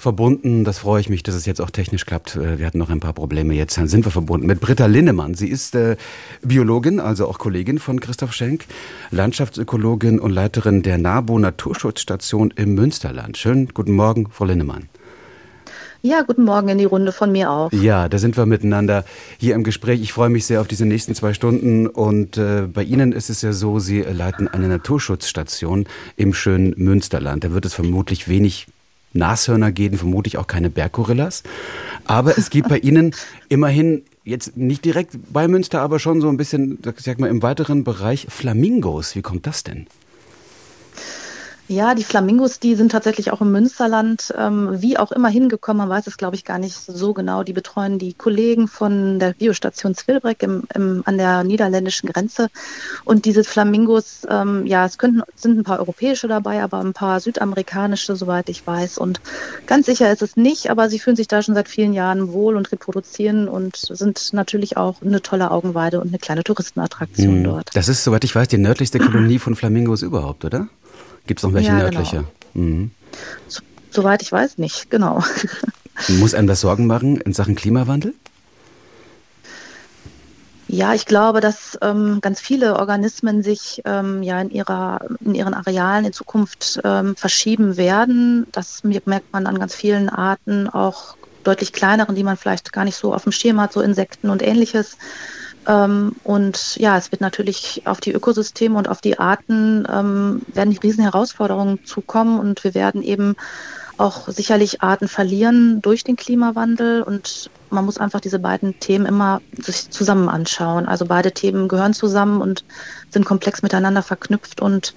verbunden. 0.01 0.65
Das 0.65 0.79
freue 0.79 1.01
ich 1.01 1.09
mich, 1.09 1.23
dass 1.23 1.35
es 1.35 1.47
jetzt 1.47 1.61
auch 1.61 1.71
technisch 1.71 2.07
klappt. 2.07 2.37
Äh, 2.37 2.59
wir 2.59 2.67
hatten 2.67 2.79
noch 2.79 2.91
ein 2.91 3.01
paar 3.01 3.13
Probleme. 3.13 3.55
Jetzt 3.55 3.75
sind 3.75 4.05
wir 4.05 4.11
verbunden 4.11 4.47
mit 4.47 4.61
Britta 4.61 4.87
Linnemann. 4.87 5.35
Sie 5.35 5.49
ist 5.49 5.75
äh, 5.75 5.97
Biologin, 6.43 7.01
also 7.01 7.29
auch 7.29 7.39
Kollegin 7.39 7.79
von 7.79 8.01
Christoph 8.01 8.33
Schenk, 8.33 8.65
Landschaftsökologin 9.11 10.19
und 10.19 10.31
Leiterin 10.33 10.83
der 10.83 10.99
NABO 10.99 11.39
Naturschutzstation 11.39 12.53
im 12.57 12.75
Münsterland. 12.75 13.37
Schönen 13.37 13.69
guten 13.69 13.93
Morgen, 13.93 14.29
Frau 14.31 14.45
Linnemann. 14.45 14.89
Ja, 16.03 16.23
guten 16.23 16.45
Morgen 16.45 16.69
in 16.71 16.79
die 16.79 16.87
Runde 16.87 17.13
von 17.13 17.31
mir 17.31 17.51
auch. 17.51 17.71
Ja, 17.73 18.09
da 18.09 18.17
sind 18.17 18.39
wir 18.39 18.47
miteinander 18.47 19.05
hier 19.39 19.55
im 19.55 19.65
Gespräch. 19.65 20.01
Ich 20.01 20.15
freue 20.15 20.31
mich 20.31 20.47
sehr 20.47 20.63
auf 20.63 20.67
diese 20.67 20.87
nächsten 20.87 21.15
zwei 21.15 21.35
Stunden. 21.35 21.87
Und 21.87 22.39
äh, 22.39 22.63
bei 22.63 22.83
Ihnen 22.85 23.13
ist 23.13 23.29
es 23.29 23.43
ja 23.43 23.53
so, 23.53 23.79
Sie 23.79 24.01
leiten 24.01 24.49
eine 24.49 24.69
Naturschutzstation 24.69 25.85
im 26.17 26.33
schönen 26.33 26.73
Münsterland. 26.79 27.45
Da 27.45 27.53
wird 27.53 27.67
es 27.67 27.75
vermutlich 27.75 28.29
wenig 28.29 28.67
Nashörner 29.13 29.73
gehen, 29.73 29.97
vermutlich 29.97 30.39
auch 30.39 30.47
keine 30.47 30.71
Berggorillas. 30.71 31.43
Aber 32.05 32.39
es 32.39 32.51
gibt 32.51 32.69
bei 32.69 32.79
Ihnen 32.81 33.15
immerhin 33.49 34.03
jetzt 34.25 34.57
nicht 34.57 34.85
direkt 34.85 35.17
bei 35.33 35.49
Münster, 35.49 35.81
aber 35.81 35.99
schon 35.99 36.21
so 36.21 36.29
ein 36.29 36.37
bisschen, 36.37 36.79
sag 36.97 37.19
mal, 37.19 37.29
im 37.29 37.43
weiteren 37.43 37.85
Bereich 37.85 38.27
Flamingos. 38.29 39.17
Wie 39.17 39.23
kommt 39.23 39.47
das 39.47 39.65
denn? 39.65 39.87
Ja, 41.71 41.95
die 41.95 42.03
Flamingos, 42.03 42.59
die 42.59 42.75
sind 42.75 42.91
tatsächlich 42.91 43.31
auch 43.31 43.41
im 43.41 43.53
Münsterland, 43.53 44.35
ähm, 44.37 44.83
wie 44.83 44.99
auch 44.99 45.13
immer 45.13 45.29
hingekommen. 45.29 45.79
Man 45.79 45.89
weiß 45.89 46.09
es, 46.09 46.17
glaube 46.17 46.35
ich, 46.35 46.45
gar 46.45 46.59
nicht 46.59 46.75
so 46.75 47.15
genau. 47.15 47.45
Die 47.45 47.53
betreuen 47.53 48.01
die 48.01 48.13
Kollegen 48.13 48.67
von 48.67 49.21
der 49.21 49.35
Biostation 49.35 49.95
Zwilbreck 49.95 50.43
im, 50.43 50.65
im, 50.75 51.03
an 51.07 51.17
der 51.17 51.45
niederländischen 51.45 52.09
Grenze. 52.09 52.49
Und 53.05 53.25
diese 53.25 53.45
Flamingos, 53.45 54.27
ähm, 54.29 54.67
ja, 54.67 54.85
es 54.85 54.99
könnten, 54.99 55.23
sind 55.37 55.61
ein 55.61 55.63
paar 55.63 55.79
europäische 55.79 56.27
dabei, 56.27 56.61
aber 56.61 56.81
ein 56.81 56.93
paar 56.93 57.21
südamerikanische, 57.21 58.17
soweit 58.17 58.49
ich 58.49 58.67
weiß. 58.67 58.99
Und 58.99 59.21
ganz 59.67 59.87
sicher 59.87 60.11
ist 60.11 60.23
es 60.23 60.37
nicht, 60.37 60.71
aber 60.71 60.91
sie 60.91 60.99
fühlen 60.99 61.15
sich 61.15 61.29
da 61.29 61.41
schon 61.41 61.55
seit 61.55 61.69
vielen 61.69 61.93
Jahren 61.93 62.33
wohl 62.33 62.57
und 62.57 62.73
reproduzieren 62.73 63.47
und 63.47 63.77
sind 63.77 64.33
natürlich 64.33 64.77
auch 64.77 65.03
eine 65.03 65.23
tolle 65.23 65.53
Augenweide 65.53 66.01
und 66.01 66.09
eine 66.09 66.19
kleine 66.19 66.43
Touristenattraktion 66.43 67.37
hm. 67.37 67.45
dort. 67.45 67.71
Das 67.75 67.87
ist, 67.87 68.03
soweit 68.03 68.25
ich 68.25 68.35
weiß, 68.35 68.49
die 68.49 68.59
nördlichste 68.59 68.99
Kolonie 68.99 69.39
von 69.39 69.55
Flamingos 69.55 70.03
überhaupt, 70.03 70.45
oder? 70.45 70.67
Gibt 71.31 71.39
es 71.39 71.45
noch 71.45 71.53
welche 71.53 71.69
ja, 71.69 71.79
nördliche? 71.79 72.25
Genau. 72.55 72.67
Mhm. 72.67 72.91
So, 73.47 73.63
soweit 73.93 74.21
ich 74.21 74.33
weiß 74.33 74.59
nicht, 74.59 74.91
genau. 74.91 75.23
Muss 76.09 76.35
einem 76.35 76.49
das 76.49 76.61
Sorgen 76.61 76.89
machen 76.89 77.21
in 77.21 77.33
Sachen 77.33 77.55
Klimawandel? 77.55 78.15
Ja, 80.67 80.93
ich 80.93 81.07
glaube, 81.07 81.41
dass 81.41 81.79
ähm, 81.83 82.19
ganz 82.21 82.41
viele 82.41 82.81
Organismen 82.81 83.45
sich 83.45 83.81
ähm, 83.85 84.25
ja 84.25 84.41
in, 84.41 84.51
ihrer, 84.51 85.03
in 85.21 85.37
ihren 85.37 85.55
Arealen 85.55 86.07
in 86.07 86.13
Zukunft 86.13 86.81
ähm, 86.83 87.15
verschieben 87.15 87.77
werden. 87.77 88.49
Das 88.51 88.83
merkt 88.83 89.33
man 89.33 89.47
an 89.47 89.61
ganz 89.61 89.73
vielen 89.73 90.09
Arten, 90.09 90.69
auch 90.69 91.15
deutlich 91.45 91.73
kleineren, 91.73 92.17
die 92.17 92.25
man 92.25 92.39
vielleicht 92.39 92.73
gar 92.73 92.85
nicht 92.85 92.97
so 92.97 93.15
auf 93.15 93.23
dem 93.23 93.31
Schirm 93.31 93.61
hat, 93.61 93.73
so 93.73 93.83
Insekten 93.83 94.31
und 94.31 94.43
ähnliches. 94.43 94.97
Ähm, 95.67 96.13
und 96.25 96.77
ja, 96.77 96.97
es 96.97 97.13
wird 97.13 97.21
natürlich 97.21 97.83
auf 97.85 98.01
die 98.01 98.13
Ökosysteme 98.13 98.79
und 98.79 98.89
auf 98.89 99.01
die 99.01 99.19
Arten 99.19 99.87
ähm, 99.93 100.43
werden 100.49 100.77
riesen 100.79 101.03
Herausforderungen 101.03 101.85
zukommen 101.85 102.39
und 102.39 102.65
wir 102.65 102.75
werden 102.75 103.03
eben 103.03 103.37
auch 104.01 104.29
sicherlich 104.29 104.81
Arten 104.81 105.09
verlieren 105.09 105.83
durch 105.83 106.05
den 106.05 106.17
Klimawandel 106.17 107.03
und 107.03 107.51
man 107.69 107.85
muss 107.85 107.99
einfach 107.99 108.21
diese 108.21 108.39
beiden 108.39 108.81
Themen 108.81 109.05
immer 109.05 109.43
sich 109.53 109.91
zusammen 109.91 110.31
anschauen. 110.31 110.87
Also 110.87 111.05
beide 111.05 111.33
Themen 111.33 111.69
gehören 111.69 111.93
zusammen 111.93 112.41
und 112.41 112.65
sind 113.11 113.27
komplex 113.27 113.63
miteinander 113.63 114.03
verknüpft 114.03 114.63
und 114.63 114.95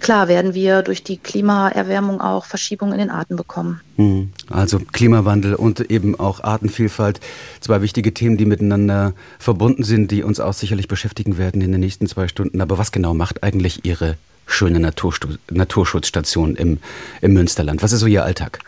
klar 0.00 0.28
werden 0.28 0.54
wir 0.54 0.82
durch 0.82 1.04
die 1.04 1.18
Klimaerwärmung 1.18 2.20
auch 2.20 2.44
Verschiebungen 2.44 2.94
in 2.94 2.98
den 2.98 3.10
Arten 3.10 3.36
bekommen. 3.36 3.80
Hm. 3.96 4.30
Also 4.48 4.78
Klimawandel 4.78 5.54
und 5.54 5.90
eben 5.90 6.18
auch 6.18 6.42
Artenvielfalt, 6.42 7.20
zwei 7.60 7.82
wichtige 7.82 8.12
Themen, 8.12 8.36
die 8.36 8.46
miteinander 8.46 9.12
verbunden 9.38 9.84
sind, 9.84 10.10
die 10.10 10.22
uns 10.22 10.40
auch 10.40 10.54
sicherlich 10.54 10.88
beschäftigen 10.88 11.38
werden 11.38 11.62
in 11.62 11.72
den 11.72 11.80
nächsten 11.80 12.06
zwei 12.06 12.28
Stunden. 12.28 12.60
Aber 12.60 12.78
was 12.78 12.92
genau 12.92 13.14
macht 13.14 13.42
eigentlich 13.42 13.84
Ihre 13.84 14.16
schöne 14.46 14.80
Naturschutzstation 14.80 16.56
im, 16.56 16.78
im 17.20 17.32
Münsterland? 17.32 17.82
Was 17.82 17.92
ist 17.92 18.00
so 18.00 18.06
Ihr 18.06 18.24
Alltag? 18.24 18.58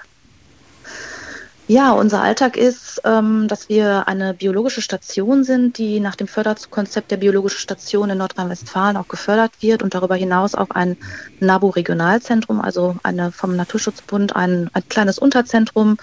Ja, 1.73 1.93
unser 1.93 2.21
Alltag 2.21 2.59
ist, 2.59 3.01
ähm, 3.03 3.49
dass 3.49 3.71
wir 3.71 4.07
eine 4.07 4.35
biologische 4.35 4.83
Station 4.83 5.43
sind, 5.43 5.79
die 5.79 6.01
nach 6.01 6.17
dem 6.17 6.29
Förderkonzept 6.29 7.11
der 7.11 7.17
biologischen 7.17 7.61
Station 7.61 8.11
in 8.11 8.19
Nordrhein-Westfalen 8.19 8.99
auch 8.99 9.09
gefördert 9.09 9.53
wird 9.61 9.83
und 9.83 9.95
darüber 9.95 10.15
hinaus 10.15 10.55
auch 10.55 10.69
ein 10.69 10.99
NABU-Regionalzentrum, 11.41 12.61
also 12.61 12.97
eine 13.05 13.33
vom 13.33 13.57
Naturschutzbund 13.57 14.37
ein, 14.37 14.69
ein 14.75 14.87
kleines 14.91 15.19
Unterzentrum. 15.19 15.97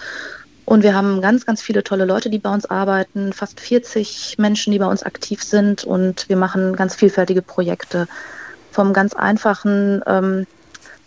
Und 0.65 0.81
wir 0.81 0.95
haben 0.95 1.21
ganz, 1.21 1.45
ganz 1.45 1.61
viele 1.61 1.83
tolle 1.83 2.05
Leute, 2.05 2.31
die 2.31 2.39
bei 2.39 2.51
uns 2.51 2.65
arbeiten, 2.65 3.31
fast 3.31 3.59
40 3.59 4.37
Menschen, 4.39 4.71
die 4.71 4.79
bei 4.79 4.87
uns 4.87 5.03
aktiv 5.03 5.43
sind 5.43 5.83
und 5.83 6.27
wir 6.29 6.37
machen 6.37 6.75
ganz 6.75 6.95
vielfältige 6.95 7.43
Projekte. 7.43 8.07
Vom 8.71 8.91
ganz 8.91 9.13
einfachen 9.13 10.01
ähm, 10.07 10.47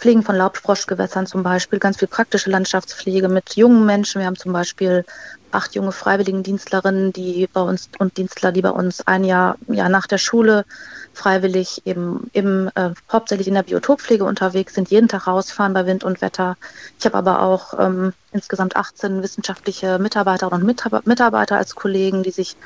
Pflegen 0.02 0.25
von 0.25 0.35
Laubfroschgewässern 0.35 1.28
zum 1.28 1.44
Beispiel, 1.44 1.78
ganz 1.78 1.99
viel 1.99 2.09
praktische 2.09 2.50
Landschaftspflege 2.50 3.28
mit 3.28 3.54
jungen 3.54 3.87
Menschen. 3.87 4.18
Wir 4.18 4.26
haben 4.26 4.37
zum 4.37 4.52
Beispiel 4.52 5.04
acht 5.52 5.76
junge 5.76 5.92
Freiwilligendienstlerinnen, 5.92 7.12
die 7.12 7.49
bei 7.52 7.61
uns 7.61 7.88
und 8.00 8.16
Dienstler, 8.16 8.50
die 8.50 8.62
bei 8.62 8.71
uns 8.71 9.06
ein 9.06 9.23
Jahr, 9.23 9.56
Jahr 9.68 9.88
nach 9.88 10.09
der 10.09 10.18
Schule 10.18 10.64
freiwillig 11.12 11.82
eben 11.85 12.28
im, 12.32 12.68
äh, 12.75 12.90
hauptsächlich 13.12 13.47
in 13.47 13.54
der 13.54 13.62
Biotoppflege 13.62 14.25
unterwegs 14.25 14.75
sind, 14.75 14.90
jeden 14.90 15.06
Tag 15.06 15.28
rausfahren 15.28 15.73
bei 15.73 15.87
Wind 15.87 16.02
und 16.02 16.21
Wetter. 16.21 16.56
Ich 16.99 17.04
habe 17.04 17.18
aber 17.18 17.40
auch 17.40 17.78
ähm, 17.78 18.12
insgesamt 18.32 18.75
18 18.75 19.23
wissenschaftliche 19.23 20.00
Mitarbeiterinnen 20.00 20.68
und 20.68 21.06
Mitarbeiter 21.06 21.59
als 21.59 21.76
Kollegen, 21.76 22.25
die 22.25 22.32
sich 22.32 22.56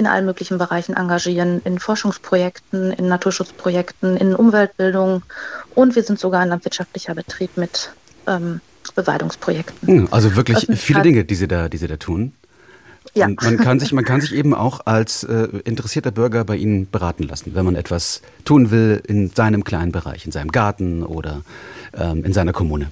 in 0.00 0.06
allen 0.06 0.24
möglichen 0.24 0.56
Bereichen 0.56 0.96
engagieren, 0.96 1.60
in 1.64 1.78
Forschungsprojekten, 1.78 2.90
in 2.92 3.06
Naturschutzprojekten, 3.06 4.16
in 4.16 4.34
Umweltbildung 4.34 5.22
und 5.74 5.94
wir 5.94 6.02
sind 6.02 6.18
sogar 6.18 6.40
ein 6.40 6.48
landwirtschaftlicher 6.48 7.14
Betrieb 7.14 7.56
mit 7.56 7.92
ähm, 8.26 8.62
Beweidungsprojekten. 8.94 9.88
Hm, 9.88 10.08
also 10.10 10.34
wirklich 10.36 10.66
viele 10.80 11.02
Dinge, 11.02 11.24
die 11.24 11.34
Sie 11.34 11.46
da, 11.46 11.68
die 11.68 11.76
Sie 11.76 11.86
da 11.86 11.98
tun. 11.98 12.32
Ja. 13.14 13.26
Und 13.26 13.42
man 13.42 13.58
kann 13.58 13.78
sich, 13.78 13.92
man 13.92 14.04
kann 14.04 14.20
sich 14.22 14.34
eben 14.34 14.54
auch 14.54 14.80
als 14.86 15.22
äh, 15.24 15.48
interessierter 15.64 16.10
Bürger 16.10 16.44
bei 16.44 16.56
Ihnen 16.56 16.90
beraten 16.90 17.24
lassen, 17.24 17.54
wenn 17.54 17.64
man 17.66 17.74
etwas 17.74 18.22
tun 18.44 18.70
will 18.70 19.02
in 19.06 19.30
seinem 19.30 19.64
kleinen 19.64 19.92
Bereich, 19.92 20.24
in 20.24 20.32
seinem 20.32 20.50
Garten 20.50 21.02
oder 21.02 21.42
ähm, 21.94 22.24
in 22.24 22.32
seiner 22.32 22.52
Kommune. 22.52 22.90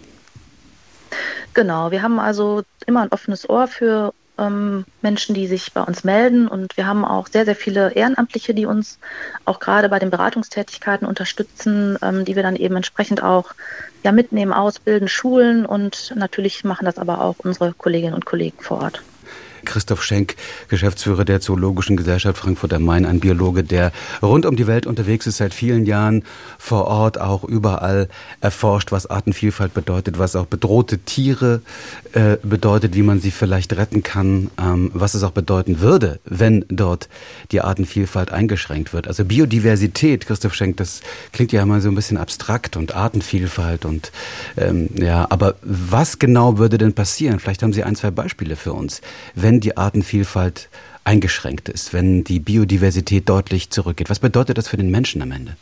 Genau, 1.55 1.91
wir 1.91 2.03
haben 2.03 2.19
also 2.19 2.63
immer 2.87 3.03
ein 3.03 3.09
offenes 3.09 3.49
Ohr 3.49 3.67
für 3.67 4.13
ähm, 4.39 4.85
Menschen, 5.03 5.35
die 5.35 5.47
sich 5.47 5.73
bei 5.73 5.83
uns 5.83 6.05
melden. 6.05 6.49
Und 6.49 6.77
wir 6.77 6.87
haben 6.87 7.05
auch 7.05 7.29
sehr, 7.29 7.45
sehr 7.45 7.57
viele 7.57 7.93
Ehrenamtliche, 7.93 8.55
die 8.55 8.67
uns 8.67 8.99
auch 9.45 9.61
gerade 9.61 9.89
bei 9.89 9.99
den 9.99 10.11
Beratungstätigkeiten 10.11 11.07
unterstützen, 11.07 11.99
ähm, 12.03 12.25
die 12.25 12.37
wir 12.37 12.43
dann 12.43 12.57
eben 12.57 12.77
entsprechend 12.77 13.23
auch 13.23 13.55
ja, 14.03 14.13
mitnehmen, 14.13 14.53
ausbilden, 14.53 15.09
schulen. 15.09 15.67
Und 15.67 16.15
natürlich 16.17 16.65
machen 16.65 16.85
das 16.85 16.99
aber 16.99 17.21
auch 17.21 17.37
unsere 17.39 17.73
Kolleginnen 17.73 18.15
und 18.15 18.25
Kollegen 18.25 18.61
vor 18.61 18.83
Ort. 18.83 19.03
Christoph 19.69 20.03
Schenk, 20.03 20.35
Geschäftsführer 20.69 21.25
der 21.25 21.41
Zoologischen 21.41 21.97
Gesellschaft 21.97 22.39
Frankfurt 22.39 22.73
am 22.73 22.85
Main, 22.85 23.07
ein 23.07 23.21
Biologe, 23.21 23.63
der 23.63 23.93
rund 24.23 24.47
um 24.47 24.57
die 24.57 24.67
Welt 24.67 24.87
unterwegs 24.87 25.27
ist, 25.27 25.37
seit 25.37 25.55
vielen 25.55 25.87
Jahren 25.87 26.25
vor 26.59 26.87
Ort 26.87 27.21
auch 27.21 27.45
überall 27.45 28.09
erforscht, 28.41 28.91
was 28.91 29.07
Artenvielfalt 29.07 29.75
bedeutet, 29.75 30.19
was 30.19 30.35
auch 30.35 30.47
bedrohte 30.47 30.99
Tiere 30.99 31.61
äh, 32.13 32.37
bedeutet, 32.43 32.95
wie 32.95 33.03
man 33.03 33.21
sie 33.21 33.31
vielleicht 33.31 33.75
retten 33.75 34.03
kann, 34.03 34.51
ähm, 34.61 34.91
was 34.95 35.15
es 35.15 35.23
auch 35.23 35.33
bedeuten 35.33 35.81
würde, 35.81 36.19
wenn 36.25 36.65
dort 36.69 37.09
die 37.53 37.61
Artenvielfalt 37.61 38.33
eingeschränkt 38.33 38.93
wird. 38.93 39.07
Also 39.07 39.25
Biodiversität, 39.25 40.27
Christoph 40.27 40.55
Schenk, 40.55 40.79
das 40.79 41.03
klingt 41.33 41.53
ja 41.53 41.63
immer 41.63 41.81
so 41.81 41.89
ein 41.89 41.95
bisschen 41.95 42.17
abstrakt 42.17 42.77
und 42.77 42.95
Artenvielfalt 42.95 43.85
und 43.85 44.11
ähm, 44.57 44.89
ja, 44.95 45.27
aber 45.31 45.57
was 45.63 46.19
genau 46.19 46.59
würde 46.59 46.79
denn 46.79 46.95
passieren? 46.95 47.39
Vielleicht 47.39 47.63
haben 47.63 47.73
Sie 47.73 47.85
ein, 47.85 47.95
zwei 47.95 48.11
Beispiele 48.11 48.57
für 48.57 48.73
uns, 48.73 49.03
wenn 49.35 49.58
die 49.61 49.77
Artenvielfalt 49.77 50.69
eingeschränkt 51.05 51.69
ist, 51.69 51.93
wenn 51.93 52.25
die 52.25 52.41
Biodiversität 52.41 53.29
deutlich 53.29 53.71
zurückgeht? 53.71 54.11
Was 54.11 54.21
bedeutet 54.21 54.59
das 54.59 54.69
für 54.69 54.77
den 54.77 54.91
Menschen 54.91 55.23
am 55.23 55.33
Ende? 55.33 55.57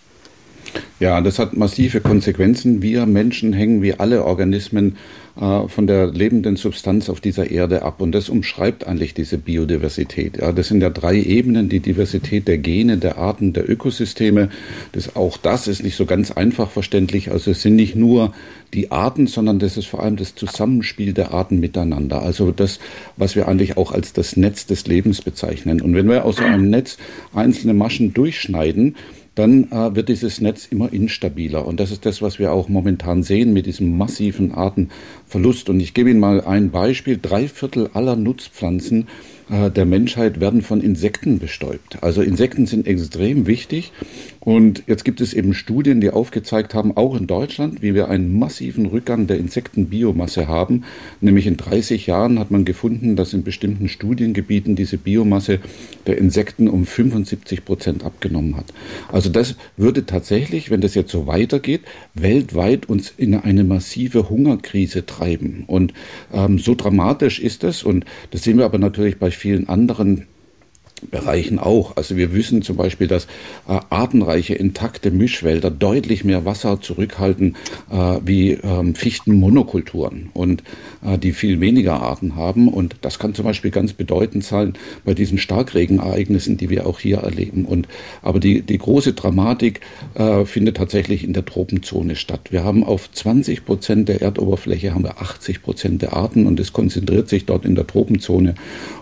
Ja, 0.98 1.20
das 1.20 1.38
hat 1.38 1.56
massive 1.56 2.00
Konsequenzen. 2.00 2.80
Wir 2.80 3.04
Menschen 3.04 3.52
hängen 3.52 3.82
wie 3.82 3.94
alle 3.94 4.24
Organismen 4.24 4.96
äh, 5.38 5.68
von 5.68 5.86
der 5.86 6.06
lebenden 6.06 6.56
Substanz 6.56 7.10
auf 7.10 7.20
dieser 7.20 7.50
Erde 7.50 7.82
ab. 7.82 8.00
Und 8.00 8.12
das 8.12 8.30
umschreibt 8.30 8.86
eigentlich 8.86 9.12
diese 9.12 9.36
Biodiversität. 9.36 10.38
Ja, 10.38 10.52
das 10.52 10.68
sind 10.68 10.80
ja 10.80 10.88
drei 10.88 11.20
Ebenen, 11.20 11.68
die 11.68 11.80
Diversität 11.80 12.48
der 12.48 12.56
Gene, 12.56 12.96
der 12.96 13.18
Arten, 13.18 13.52
der 13.52 13.68
Ökosysteme. 13.68 14.48
Das, 14.92 15.14
auch 15.14 15.36
das 15.36 15.68
ist 15.68 15.82
nicht 15.82 15.96
so 15.96 16.06
ganz 16.06 16.30
einfach 16.30 16.70
verständlich. 16.70 17.30
Also 17.30 17.50
es 17.50 17.60
sind 17.60 17.76
nicht 17.76 17.94
nur 17.94 18.32
die 18.72 18.90
Arten, 18.90 19.26
sondern 19.26 19.58
das 19.58 19.76
ist 19.76 19.86
vor 19.86 20.02
allem 20.02 20.16
das 20.16 20.34
Zusammenspiel 20.34 21.12
der 21.12 21.32
Arten 21.32 21.60
miteinander. 21.60 22.22
Also 22.22 22.52
das, 22.52 22.78
was 23.18 23.36
wir 23.36 23.48
eigentlich 23.48 23.76
auch 23.76 23.92
als 23.92 24.14
das 24.14 24.38
Netz 24.38 24.64
des 24.64 24.86
Lebens 24.86 25.20
bezeichnen. 25.20 25.82
Und 25.82 25.94
wenn 25.94 26.08
wir 26.08 26.24
aus 26.24 26.38
einem 26.38 26.70
Netz 26.70 26.96
einzelne 27.34 27.74
Maschen 27.74 28.14
durchschneiden, 28.14 28.96
dann 29.36 29.70
äh, 29.70 29.94
wird 29.94 30.08
dieses 30.08 30.40
Netz 30.40 30.66
immer 30.66 30.92
instabiler. 30.92 31.66
Und 31.66 31.78
das 31.78 31.92
ist 31.92 32.06
das, 32.06 32.22
was 32.22 32.38
wir 32.38 32.52
auch 32.52 32.68
momentan 32.68 33.22
sehen 33.22 33.52
mit 33.52 33.66
diesem 33.66 33.96
massiven 33.96 34.52
Artenverlust. 34.52 35.68
Und 35.68 35.78
ich 35.78 35.94
gebe 35.94 36.10
Ihnen 36.10 36.20
mal 36.20 36.40
ein 36.40 36.70
Beispiel. 36.70 37.18
Drei 37.20 37.46
Viertel 37.46 37.90
aller 37.92 38.16
Nutzpflanzen 38.16 39.06
der 39.48 39.84
Menschheit 39.84 40.40
werden 40.40 40.62
von 40.62 40.80
Insekten 40.80 41.38
bestäubt. 41.38 42.02
Also 42.02 42.22
Insekten 42.22 42.66
sind 42.66 42.86
extrem 42.86 43.46
wichtig. 43.46 43.92
Und 44.46 44.84
jetzt 44.86 45.04
gibt 45.04 45.20
es 45.20 45.34
eben 45.34 45.54
Studien, 45.54 46.00
die 46.00 46.10
aufgezeigt 46.10 46.72
haben, 46.72 46.96
auch 46.96 47.16
in 47.16 47.26
Deutschland, 47.26 47.82
wie 47.82 47.94
wir 47.96 48.08
einen 48.08 48.38
massiven 48.38 48.86
Rückgang 48.86 49.26
der 49.26 49.38
Insektenbiomasse 49.38 50.46
haben. 50.46 50.84
Nämlich 51.20 51.48
in 51.48 51.56
30 51.56 52.06
Jahren 52.06 52.38
hat 52.38 52.52
man 52.52 52.64
gefunden, 52.64 53.16
dass 53.16 53.32
in 53.32 53.42
bestimmten 53.42 53.88
Studiengebieten 53.88 54.76
diese 54.76 54.98
Biomasse 54.98 55.58
der 56.06 56.18
Insekten 56.18 56.68
um 56.68 56.86
75 56.86 57.64
Prozent 57.64 58.04
abgenommen 58.04 58.56
hat. 58.56 58.66
Also 59.10 59.30
das 59.30 59.56
würde 59.76 60.06
tatsächlich, 60.06 60.70
wenn 60.70 60.80
das 60.80 60.94
jetzt 60.94 61.10
so 61.10 61.26
weitergeht, 61.26 61.80
weltweit 62.14 62.88
uns 62.88 63.12
in 63.16 63.34
eine 63.34 63.64
massive 63.64 64.30
Hungerkrise 64.30 65.06
treiben. 65.06 65.64
Und 65.66 65.92
ähm, 66.32 66.60
so 66.60 66.76
dramatisch 66.76 67.40
ist 67.40 67.64
es. 67.64 67.82
Und 67.82 68.04
das 68.30 68.44
sehen 68.44 68.58
wir 68.58 68.64
aber 68.64 68.78
natürlich 68.78 69.18
bei 69.18 69.32
vielen 69.36 69.68
anderen 69.68 70.26
Bereichen 71.10 71.58
auch. 71.58 71.96
Also 71.96 72.16
wir 72.16 72.32
wissen 72.34 72.62
zum 72.62 72.76
Beispiel, 72.76 73.06
dass 73.06 73.24
äh, 73.68 73.78
artenreiche, 73.90 74.54
intakte 74.54 75.10
Mischwälder 75.10 75.70
deutlich 75.70 76.24
mehr 76.24 76.44
Wasser 76.44 76.80
zurückhalten 76.80 77.56
äh, 77.90 78.18
wie 78.24 78.52
ähm, 78.52 78.94
Fichtenmonokulturen 78.94 80.30
und 80.32 80.62
äh, 81.04 81.18
die 81.18 81.32
viel 81.32 81.60
weniger 81.60 82.00
Arten 82.00 82.36
haben. 82.36 82.68
Und 82.68 82.96
das 83.02 83.18
kann 83.18 83.34
zum 83.34 83.44
Beispiel 83.44 83.70
ganz 83.70 83.92
bedeutend 83.92 84.44
sein 84.44 84.74
bei 85.04 85.12
diesen 85.12 85.38
Starkregenereignissen, 85.38 86.56
die 86.56 86.70
wir 86.70 86.86
auch 86.86 86.98
hier 86.98 87.18
erleben. 87.18 87.66
Und 87.66 87.88
aber 88.22 88.40
die, 88.40 88.62
die 88.62 88.78
große 88.78 89.12
Dramatik 89.12 89.80
äh, 90.14 90.44
findet 90.46 90.78
tatsächlich 90.78 91.24
in 91.24 91.34
der 91.34 91.44
Tropenzone 91.44 92.16
statt. 92.16 92.48
Wir 92.50 92.64
haben 92.64 92.84
auf 92.84 93.10
20 93.12 93.64
Prozent 93.64 94.08
der 94.08 94.22
Erdoberfläche 94.22 94.94
haben 94.94 95.04
wir 95.04 95.20
80 95.20 95.62
Prozent 95.62 96.02
der 96.02 96.14
Arten 96.14 96.46
und 96.46 96.58
es 96.58 96.72
konzentriert 96.72 97.28
sich 97.28 97.44
dort 97.44 97.64
in 97.64 97.74
der 97.74 97.86
Tropenzone. 97.86 98.54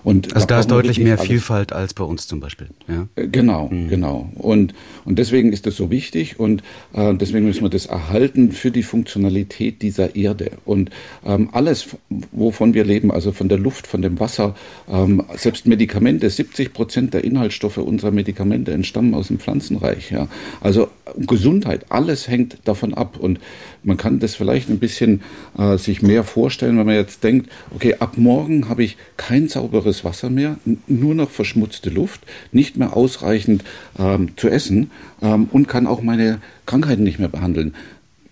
Und 0.02 0.34
also 0.34 0.46
da, 0.46 0.54
da 0.54 0.60
ist 0.60 0.70
deutlich 0.70 0.98
mehr 0.98 1.18
Vielfalt 1.18 1.72
als 1.72 1.83
bei 1.92 2.04
uns 2.04 2.26
zum 2.26 2.40
Beispiel. 2.40 2.68
Ja? 2.88 3.08
Äh, 3.16 3.28
genau, 3.28 3.68
mhm. 3.68 3.88
genau. 3.88 4.30
Und, 4.36 4.74
und 5.04 5.18
deswegen 5.18 5.52
ist 5.52 5.66
das 5.66 5.76
so 5.76 5.90
wichtig 5.90 6.40
und 6.40 6.62
äh, 6.94 7.12
deswegen 7.14 7.44
müssen 7.44 7.62
wir 7.62 7.68
das 7.68 7.86
erhalten 7.86 8.52
für 8.52 8.70
die 8.70 8.82
Funktionalität 8.82 9.82
dieser 9.82 10.16
Erde. 10.16 10.52
Und 10.64 10.90
ähm, 11.26 11.50
alles, 11.52 11.88
wovon 12.32 12.72
wir 12.72 12.84
leben, 12.84 13.10
also 13.10 13.32
von 13.32 13.48
der 13.48 13.58
Luft, 13.58 13.86
von 13.86 14.00
dem 14.00 14.20
Wasser, 14.20 14.54
ähm, 14.88 15.22
selbst 15.36 15.66
Medikamente, 15.66 16.30
70 16.30 16.72
Prozent 16.72 17.12
der 17.12 17.24
Inhaltsstoffe 17.24 17.78
unserer 17.78 18.12
Medikamente 18.12 18.72
entstammen 18.72 19.14
aus 19.14 19.28
dem 19.28 19.38
Pflanzenreich. 19.38 20.10
Ja? 20.10 20.28
Also 20.60 20.88
Gesundheit, 21.16 21.86
alles 21.90 22.28
hängt 22.28 22.58
davon 22.64 22.94
ab. 22.94 23.18
Und 23.18 23.38
man 23.84 23.96
kann 23.96 24.18
das 24.18 24.34
vielleicht 24.34 24.68
ein 24.70 24.78
bisschen 24.78 25.22
äh, 25.56 25.76
sich 25.78 26.02
mehr 26.02 26.24
vorstellen, 26.24 26.78
wenn 26.78 26.86
man 26.86 26.94
jetzt 26.94 27.22
denkt, 27.22 27.50
okay, 27.74 27.96
ab 27.98 28.16
morgen 28.16 28.68
habe 28.68 28.82
ich 28.82 28.96
kein 29.16 29.48
sauberes 29.48 30.04
Wasser 30.04 30.30
mehr, 30.30 30.58
nur 30.86 31.14
noch 31.14 31.30
verschmutzte 31.30 31.90
Luft, 31.90 32.22
nicht 32.52 32.76
mehr 32.76 32.96
ausreichend 32.96 33.64
ähm, 33.98 34.30
zu 34.36 34.48
essen 34.48 34.90
ähm, 35.22 35.48
und 35.52 35.68
kann 35.68 35.86
auch 35.86 36.02
meine 36.02 36.40
Krankheiten 36.66 37.04
nicht 37.04 37.18
mehr 37.18 37.28
behandeln 37.28 37.74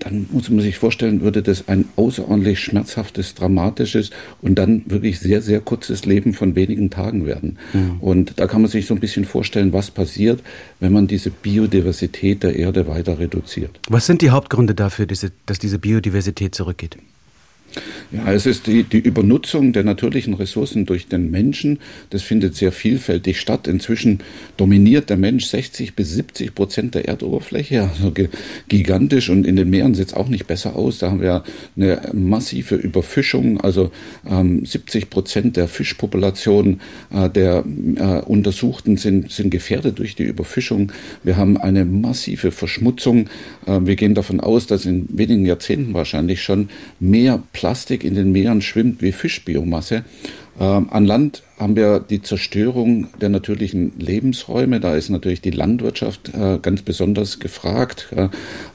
dann 0.04 0.26
muss 0.30 0.50
man 0.50 0.60
sich 0.60 0.78
vorstellen, 0.78 1.20
würde 1.20 1.42
das 1.42 1.68
ein 1.68 1.84
außerordentlich 1.96 2.58
schmerzhaftes, 2.60 3.34
dramatisches 3.34 4.10
und 4.40 4.56
dann 4.56 4.82
wirklich 4.86 5.20
sehr, 5.20 5.42
sehr 5.42 5.60
kurzes 5.60 6.04
Leben 6.04 6.34
von 6.34 6.54
wenigen 6.54 6.90
Tagen 6.90 7.24
werden. 7.24 7.58
Mhm. 7.72 7.98
Und 8.00 8.40
da 8.40 8.46
kann 8.46 8.62
man 8.62 8.70
sich 8.70 8.86
so 8.86 8.94
ein 8.94 9.00
bisschen 9.00 9.24
vorstellen, 9.24 9.72
was 9.72 9.90
passiert, 9.90 10.42
wenn 10.80 10.92
man 10.92 11.06
diese 11.06 11.30
Biodiversität 11.30 12.42
der 12.42 12.56
Erde 12.56 12.88
weiter 12.88 13.18
reduziert. 13.18 13.78
Was 13.88 14.06
sind 14.06 14.22
die 14.22 14.30
Hauptgründe 14.30 14.74
dafür, 14.74 15.06
dass 15.06 15.58
diese 15.58 15.78
Biodiversität 15.78 16.54
zurückgeht? 16.54 16.96
Ja, 18.12 18.30
es 18.30 18.44
ist 18.44 18.66
die, 18.66 18.82
die 18.82 18.98
Übernutzung 18.98 19.72
der 19.72 19.84
natürlichen 19.84 20.34
Ressourcen 20.34 20.84
durch 20.84 21.08
den 21.08 21.30
Menschen. 21.30 21.78
Das 22.10 22.22
findet 22.22 22.54
sehr 22.54 22.70
vielfältig 22.70 23.40
statt. 23.40 23.66
Inzwischen 23.66 24.18
dominiert 24.58 25.08
der 25.08 25.16
Mensch 25.16 25.46
60 25.46 25.96
bis 25.96 26.10
70 26.10 26.54
Prozent 26.54 26.94
der 26.94 27.08
Erdoberfläche, 27.08 27.88
also 27.88 28.12
gigantisch. 28.68 29.30
Und 29.30 29.46
in 29.46 29.56
den 29.56 29.70
Meeren 29.70 29.94
sieht 29.94 30.08
es 30.08 30.14
auch 30.14 30.28
nicht 30.28 30.46
besser 30.46 30.76
aus. 30.76 30.98
Da 30.98 31.10
haben 31.10 31.22
wir 31.22 31.42
eine 31.74 32.02
massive 32.12 32.74
Überfischung. 32.74 33.60
Also 33.62 33.90
ähm, 34.28 34.66
70 34.66 35.08
Prozent 35.08 35.56
der 35.56 35.68
Fischpopulation 35.68 36.80
äh, 37.10 37.30
der 37.30 37.64
äh, 37.96 38.20
Untersuchten 38.26 38.98
sind, 38.98 39.30
sind 39.32 39.50
gefährdet 39.50 39.98
durch 39.98 40.16
die 40.16 40.24
Überfischung. 40.24 40.92
Wir 41.22 41.38
haben 41.38 41.56
eine 41.56 41.86
massive 41.86 42.50
Verschmutzung. 42.50 43.30
Äh, 43.66 43.80
wir 43.84 43.96
gehen 43.96 44.14
davon 44.14 44.40
aus, 44.40 44.66
dass 44.66 44.84
in 44.84 45.06
wenigen 45.08 45.46
Jahrzehnten 45.46 45.94
wahrscheinlich 45.94 46.42
schon 46.42 46.68
mehr 47.00 47.42
Plastik 47.54 47.61
in 48.04 48.14
den 48.14 48.32
Meeren 48.32 48.62
schwimmt 48.62 49.02
wie 49.02 49.12
Fischbiomasse. 49.12 50.04
Ähm, 50.60 50.88
an 50.90 51.06
Land 51.06 51.42
haben 51.58 51.76
wir 51.76 51.98
die 52.00 52.20
Zerstörung 52.20 53.08
der 53.20 53.30
natürlichen 53.30 53.92
Lebensräume. 53.98 54.80
Da 54.80 54.96
ist 54.96 55.08
natürlich 55.08 55.40
die 55.40 55.50
Landwirtschaft 55.50 56.30
äh, 56.34 56.58
ganz 56.60 56.82
besonders 56.82 57.38
gefragt. 57.38 58.08
Äh, 58.14 58.28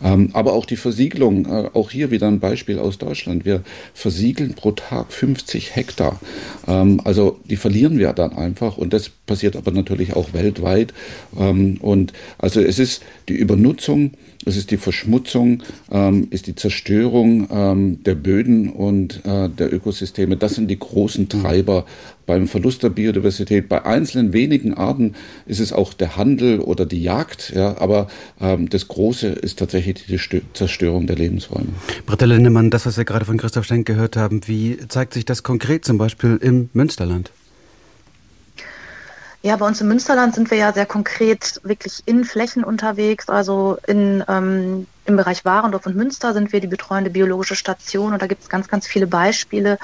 ähm, 0.03 0.31
aber 0.33 0.53
auch 0.53 0.65
die 0.65 0.75
Versiegelung, 0.75 1.45
äh, 1.45 1.69
auch 1.73 1.91
hier 1.91 2.09
wieder 2.09 2.27
ein 2.27 2.39
Beispiel 2.39 2.79
aus 2.79 2.97
Deutschland. 2.97 3.45
Wir 3.45 3.61
versiegeln 3.93 4.55
pro 4.55 4.71
Tag 4.71 5.13
50 5.13 5.75
Hektar. 5.75 6.19
Ähm, 6.67 6.99
also 7.03 7.39
die 7.45 7.57
verlieren 7.57 7.99
wir 7.99 8.13
dann 8.13 8.33
einfach. 8.33 8.77
Und 8.77 8.93
das 8.93 9.09
passiert 9.09 9.55
aber 9.55 9.71
natürlich 9.71 10.15
auch 10.15 10.33
weltweit. 10.33 10.93
Ähm, 11.37 11.77
und 11.81 12.13
also 12.39 12.59
es 12.59 12.79
ist 12.79 13.03
die 13.29 13.35
Übernutzung 13.35 14.13
es 14.47 14.57
ist 14.57 14.71
die 14.71 14.77
Verschmutzung, 14.77 15.63
ähm, 15.91 16.27
ist 16.31 16.47
die 16.47 16.55
Zerstörung 16.55 17.47
ähm, 17.51 18.03
der 18.03 18.15
Böden 18.15 18.69
und 18.69 19.25
äh, 19.25 19.49
der 19.49 19.73
Ökosysteme. 19.73 20.37
Das 20.37 20.55
sind 20.55 20.67
die 20.67 20.79
großen. 20.79 21.27
Treiber 21.29 21.85
beim 22.25 22.47
Verlust 22.47 22.83
der 22.83 22.89
Biodiversität. 22.89 23.69
Bei 23.69 23.85
einzelnen 23.85 24.33
wenigen 24.33 24.73
Arten 24.73 25.15
ist 25.45 25.59
es 25.59 25.73
auch 25.73 25.93
der 25.93 26.17
Handel 26.17 26.59
oder 26.59 26.85
die 26.85 27.01
Jagd. 27.01 27.53
Ja, 27.55 27.77
aber 27.79 28.07
ähm, 28.39 28.69
das 28.69 28.87
Große 28.87 29.27
ist 29.27 29.59
tatsächlich 29.59 30.05
die 30.05 30.19
Zerstörung 30.53 31.07
der 31.07 31.15
Lebensräume. 31.15 31.69
Britta 32.05 32.25
Lindemann, 32.25 32.69
das, 32.69 32.85
was 32.85 32.97
wir 32.97 33.05
gerade 33.05 33.25
von 33.25 33.37
Christoph 33.37 33.65
Schenk 33.65 33.87
gehört 33.87 34.17
haben, 34.17 34.41
wie 34.45 34.77
zeigt 34.87 35.13
sich 35.13 35.25
das 35.25 35.43
konkret 35.43 35.85
zum 35.85 35.97
Beispiel 35.97 36.37
im 36.41 36.69
Münsterland? 36.73 37.31
Ja, 39.47 39.55
bei 39.55 39.65
uns 39.65 39.79
im 39.79 39.87
Münsterland 39.87 40.35
sind 40.35 40.51
wir 40.51 40.57
ja 40.57 40.73
sehr 40.73 40.85
konkret 40.85 41.61
wirklich 41.63 42.03
in 42.05 42.25
Flächen 42.25 42.65
unterwegs. 42.65 43.29
Also 43.29 43.77
in, 43.87 44.21
ähm, 44.27 44.87
im 45.05 45.15
Bereich 45.15 45.45
Warendorf 45.45 45.85
und 45.85 45.95
Münster 45.95 46.33
sind 46.33 46.51
wir 46.51 46.59
die 46.59 46.67
betreuende 46.67 47.09
biologische 47.09 47.55
Station 47.55 48.11
und 48.11 48.21
da 48.21 48.27
gibt 48.27 48.43
es 48.43 48.49
ganz, 48.49 48.67
ganz 48.67 48.87
viele 48.87 49.07
Beispiele, 49.07 49.79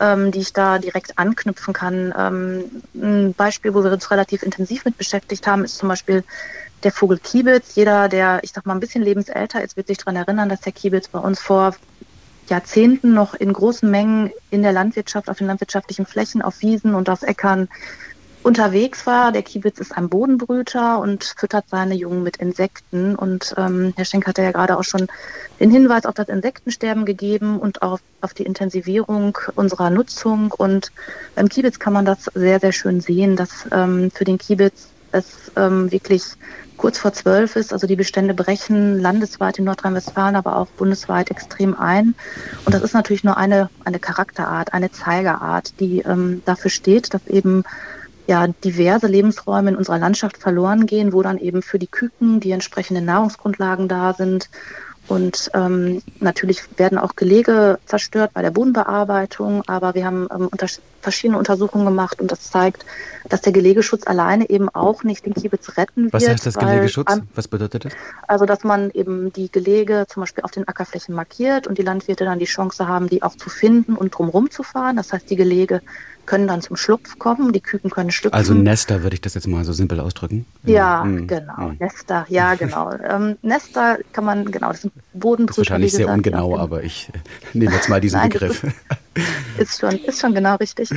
ähm, 0.00 0.30
die 0.30 0.38
ich 0.38 0.54
da 0.54 0.78
direkt 0.78 1.18
anknüpfen 1.18 1.74
kann. 1.74 2.14
Ähm, 2.16 2.64
ein 2.94 3.34
Beispiel, 3.34 3.74
wo 3.74 3.84
wir 3.84 3.92
uns 3.92 4.10
relativ 4.10 4.42
intensiv 4.42 4.86
mit 4.86 4.96
beschäftigt 4.96 5.46
haben, 5.46 5.62
ist 5.62 5.76
zum 5.76 5.90
Beispiel 5.90 6.24
der 6.82 6.90
Vogel 6.90 7.18
Kiebitz. 7.18 7.74
Jeder, 7.74 8.08
der, 8.08 8.40
ich 8.42 8.52
sag 8.52 8.64
mal, 8.64 8.72
ein 8.72 8.80
bisschen 8.80 9.02
lebensälter 9.02 9.62
ist, 9.62 9.76
wird 9.76 9.88
sich 9.88 9.98
daran 9.98 10.16
erinnern, 10.16 10.48
dass 10.48 10.62
der 10.62 10.72
Kiebitz 10.72 11.08
bei 11.08 11.18
uns 11.18 11.38
vor 11.38 11.74
Jahrzehnten 12.48 13.12
noch 13.12 13.34
in 13.34 13.52
großen 13.52 13.90
Mengen 13.90 14.30
in 14.50 14.62
der 14.62 14.72
Landwirtschaft, 14.72 15.28
auf 15.28 15.36
den 15.36 15.48
landwirtschaftlichen 15.48 16.06
Flächen, 16.06 16.40
auf 16.40 16.62
Wiesen 16.62 16.94
und 16.94 17.10
auf 17.10 17.22
Äckern 17.22 17.68
unterwegs 18.42 19.06
war. 19.06 19.32
Der 19.32 19.42
Kiebitz 19.42 19.78
ist 19.78 19.96
ein 19.96 20.08
Bodenbrüter 20.08 20.98
und 20.98 21.34
füttert 21.36 21.66
seine 21.68 21.94
Jungen 21.94 22.22
mit 22.22 22.38
Insekten. 22.38 23.14
Und 23.14 23.54
ähm, 23.56 23.92
Herr 23.96 24.04
Schenk 24.04 24.26
hatte 24.26 24.42
ja 24.42 24.52
gerade 24.52 24.78
auch 24.78 24.84
schon 24.84 25.08
den 25.60 25.70
Hinweis 25.70 26.06
auf 26.06 26.14
das 26.14 26.28
Insektensterben 26.28 27.04
gegeben 27.04 27.58
und 27.58 27.82
auf, 27.82 28.00
auf 28.20 28.34
die 28.34 28.44
Intensivierung 28.44 29.38
unserer 29.54 29.90
Nutzung. 29.90 30.52
Und 30.52 30.92
beim 31.34 31.48
Kiebitz 31.48 31.78
kann 31.78 31.92
man 31.92 32.04
das 32.04 32.24
sehr, 32.34 32.60
sehr 32.60 32.72
schön 32.72 33.00
sehen, 33.00 33.36
dass 33.36 33.66
ähm, 33.70 34.10
für 34.12 34.24
den 34.24 34.38
Kiebitz 34.38 34.88
es 35.12 35.52
ähm, 35.56 35.92
wirklich 35.92 36.22
kurz 36.76 36.98
vor 36.98 37.12
zwölf 37.12 37.54
ist. 37.54 37.72
Also 37.72 37.86
die 37.86 37.96
Bestände 37.96 38.34
brechen 38.34 38.98
landesweit 38.98 39.58
in 39.58 39.64
Nordrhein-Westfalen, 39.66 40.34
aber 40.34 40.56
auch 40.56 40.66
bundesweit 40.66 41.30
extrem 41.30 41.78
ein. 41.78 42.14
Und 42.64 42.74
das 42.74 42.82
ist 42.82 42.94
natürlich 42.94 43.22
nur 43.22 43.36
eine, 43.36 43.70
eine 43.84 44.00
Charakterart, 44.00 44.72
eine 44.72 44.90
Zeigerart, 44.90 45.78
die 45.78 46.00
ähm, 46.00 46.42
dafür 46.44 46.70
steht, 46.70 47.14
dass 47.14 47.26
eben 47.28 47.62
ja 48.32 48.46
diverse 48.64 49.06
Lebensräume 49.06 49.70
in 49.70 49.76
unserer 49.76 49.98
Landschaft 49.98 50.38
verloren 50.38 50.86
gehen, 50.86 51.12
wo 51.12 51.22
dann 51.22 51.38
eben 51.38 51.62
für 51.62 51.78
die 51.78 51.86
Küken 51.86 52.40
die 52.40 52.50
entsprechenden 52.50 53.04
Nahrungsgrundlagen 53.04 53.88
da 53.88 54.14
sind. 54.14 54.48
Und 55.08 55.50
ähm, 55.52 56.00
natürlich 56.20 56.62
werden 56.78 56.96
auch 56.96 57.16
Gelege 57.16 57.78
zerstört 57.86 58.30
bei 58.32 58.40
der 58.40 58.52
Bodenbearbeitung, 58.52 59.62
aber 59.66 59.94
wir 59.94 60.06
haben 60.06 60.28
ähm, 60.32 60.48
unter 60.50 60.68
verschiedene 61.00 61.38
Untersuchungen 61.38 61.84
gemacht 61.84 62.20
und 62.20 62.30
das 62.30 62.50
zeigt, 62.50 62.86
dass 63.28 63.40
der 63.40 63.52
Gelegeschutz 63.52 64.06
alleine 64.06 64.48
eben 64.48 64.68
auch 64.68 65.02
nicht 65.02 65.26
den 65.26 65.34
Kiebitz 65.34 65.76
retten 65.76 66.04
wird. 66.04 66.14
Was 66.14 66.28
heißt 66.28 66.46
das 66.46 66.54
Gelegeschutz? 66.54 67.12
Was 67.34 67.48
bedeutet 67.48 67.86
das? 67.86 67.92
Also, 68.28 68.46
dass 68.46 68.62
man 68.62 68.90
eben 68.92 69.32
die 69.32 69.50
Gelege 69.50 70.06
zum 70.08 70.22
Beispiel 70.22 70.44
auf 70.44 70.52
den 70.52 70.68
Ackerflächen 70.68 71.14
markiert 71.14 71.66
und 71.66 71.78
die 71.78 71.82
Landwirte 71.82 72.24
dann 72.24 72.38
die 72.38 72.44
Chance 72.44 72.86
haben, 72.86 73.08
die 73.08 73.22
auch 73.22 73.36
zu 73.36 73.50
finden 73.50 73.96
und 73.96 74.16
drumherum 74.16 74.50
zu 74.50 74.62
fahren. 74.62 74.96
Das 74.96 75.12
heißt, 75.12 75.28
die 75.28 75.36
Gelege 75.36 75.82
können 76.26 76.46
dann 76.46 76.62
zum 76.62 76.76
Schlupf 76.76 77.18
kommen, 77.18 77.52
die 77.52 77.60
Küken 77.60 77.90
können 77.90 78.10
schlüpfen. 78.10 78.36
Also 78.36 78.54
Nester 78.54 79.02
würde 79.02 79.14
ich 79.14 79.20
das 79.20 79.34
jetzt 79.34 79.46
mal 79.48 79.64
so 79.64 79.72
simpel 79.72 80.00
ausdrücken. 80.00 80.46
Ja, 80.64 81.04
mhm. 81.04 81.26
genau. 81.26 81.68
Mhm. 81.68 81.76
Nester, 81.78 82.26
ja, 82.28 82.54
genau. 82.54 82.92
ähm, 83.08 83.36
Nester 83.42 83.98
kann 84.12 84.24
man, 84.24 84.50
genau, 84.50 84.68
das 84.68 84.82
sind 84.82 84.92
Bodenbrüter. 85.12 85.46
Das 85.46 85.58
ist 85.58 85.58
wahrscheinlich 85.58 85.92
sehr 85.92 86.08
ungenau, 86.08 86.56
aber 86.56 86.82
ich 86.82 87.10
nehme 87.52 87.72
jetzt 87.72 87.88
mal 87.88 88.00
diesen 88.00 88.20
Nein, 88.20 88.30
Begriff. 88.30 88.64
Ist, 89.58 89.80
schon, 89.80 89.96
ist 89.96 90.20
schon 90.20 90.34
genau 90.34 90.56
richtig. 90.56 90.90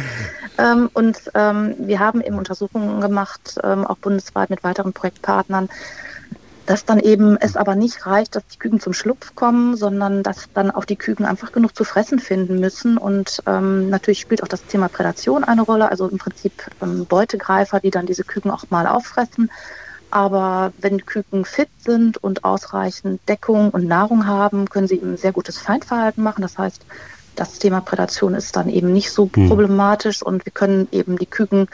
ähm, 0.57 0.89
und 0.93 1.17
ähm, 1.33 1.75
wir 1.79 1.99
haben 1.99 2.21
eben 2.21 2.37
Untersuchungen 2.37 3.01
gemacht, 3.01 3.57
ähm, 3.63 3.85
auch 3.85 3.97
bundesweit 3.97 4.49
mit 4.49 4.63
weiteren 4.63 4.93
Projektpartnern, 4.93 5.69
dass 6.65 6.85
dann 6.85 6.99
eben 6.99 7.37
es 7.37 7.55
aber 7.55 7.75
nicht 7.75 8.05
reicht, 8.05 8.35
dass 8.35 8.47
die 8.47 8.57
Küken 8.57 8.79
zum 8.79 8.93
Schlupf 8.93 9.35
kommen, 9.35 9.77
sondern 9.77 10.23
dass 10.23 10.47
dann 10.53 10.71
auch 10.71 10.85
die 10.85 10.95
Küken 10.95 11.25
einfach 11.25 11.51
genug 11.51 11.75
zu 11.75 11.83
fressen 11.83 12.19
finden 12.19 12.59
müssen. 12.59 12.97
Und 12.97 13.43
ähm, 13.45 13.89
natürlich 13.89 14.19
spielt 14.19 14.41
auch 14.43 14.47
das 14.47 14.65
Thema 14.65 14.89
Prädation 14.89 15.43
eine 15.43 15.61
Rolle, 15.61 15.89
also 15.89 16.07
im 16.07 16.17
Prinzip 16.17 16.53
ähm, 16.81 17.05
Beutegreifer, 17.05 17.79
die 17.79 17.91
dann 17.91 18.05
diese 18.05 18.23
Küken 18.23 18.51
auch 18.51 18.65
mal 18.69 18.87
auffressen. 18.87 19.51
Aber 20.09 20.71
wenn 20.79 21.05
Küken 21.05 21.45
fit 21.45 21.69
sind 21.79 22.17
und 22.17 22.43
ausreichend 22.43 23.21
Deckung 23.27 23.69
und 23.71 23.85
Nahrung 23.85 24.25
haben, 24.25 24.69
können 24.69 24.87
sie 24.87 24.95
eben 24.95 25.17
sehr 25.17 25.33
gutes 25.33 25.57
Feindverhalten 25.57 26.23
machen. 26.23 26.41
Das 26.41 26.57
heißt, 26.57 26.85
das 27.35 27.59
Thema 27.59 27.81
Prädation 27.81 28.33
ist 28.33 28.55
dann 28.55 28.69
eben 28.69 28.93
nicht 28.93 29.11
so 29.11 29.29
hm. 29.33 29.49
problematisch 29.49 30.23
und 30.23 30.45
wir 30.45 30.51
können 30.51 30.87
eben 30.91 31.17
die 31.17 31.25
Küken, 31.25 31.67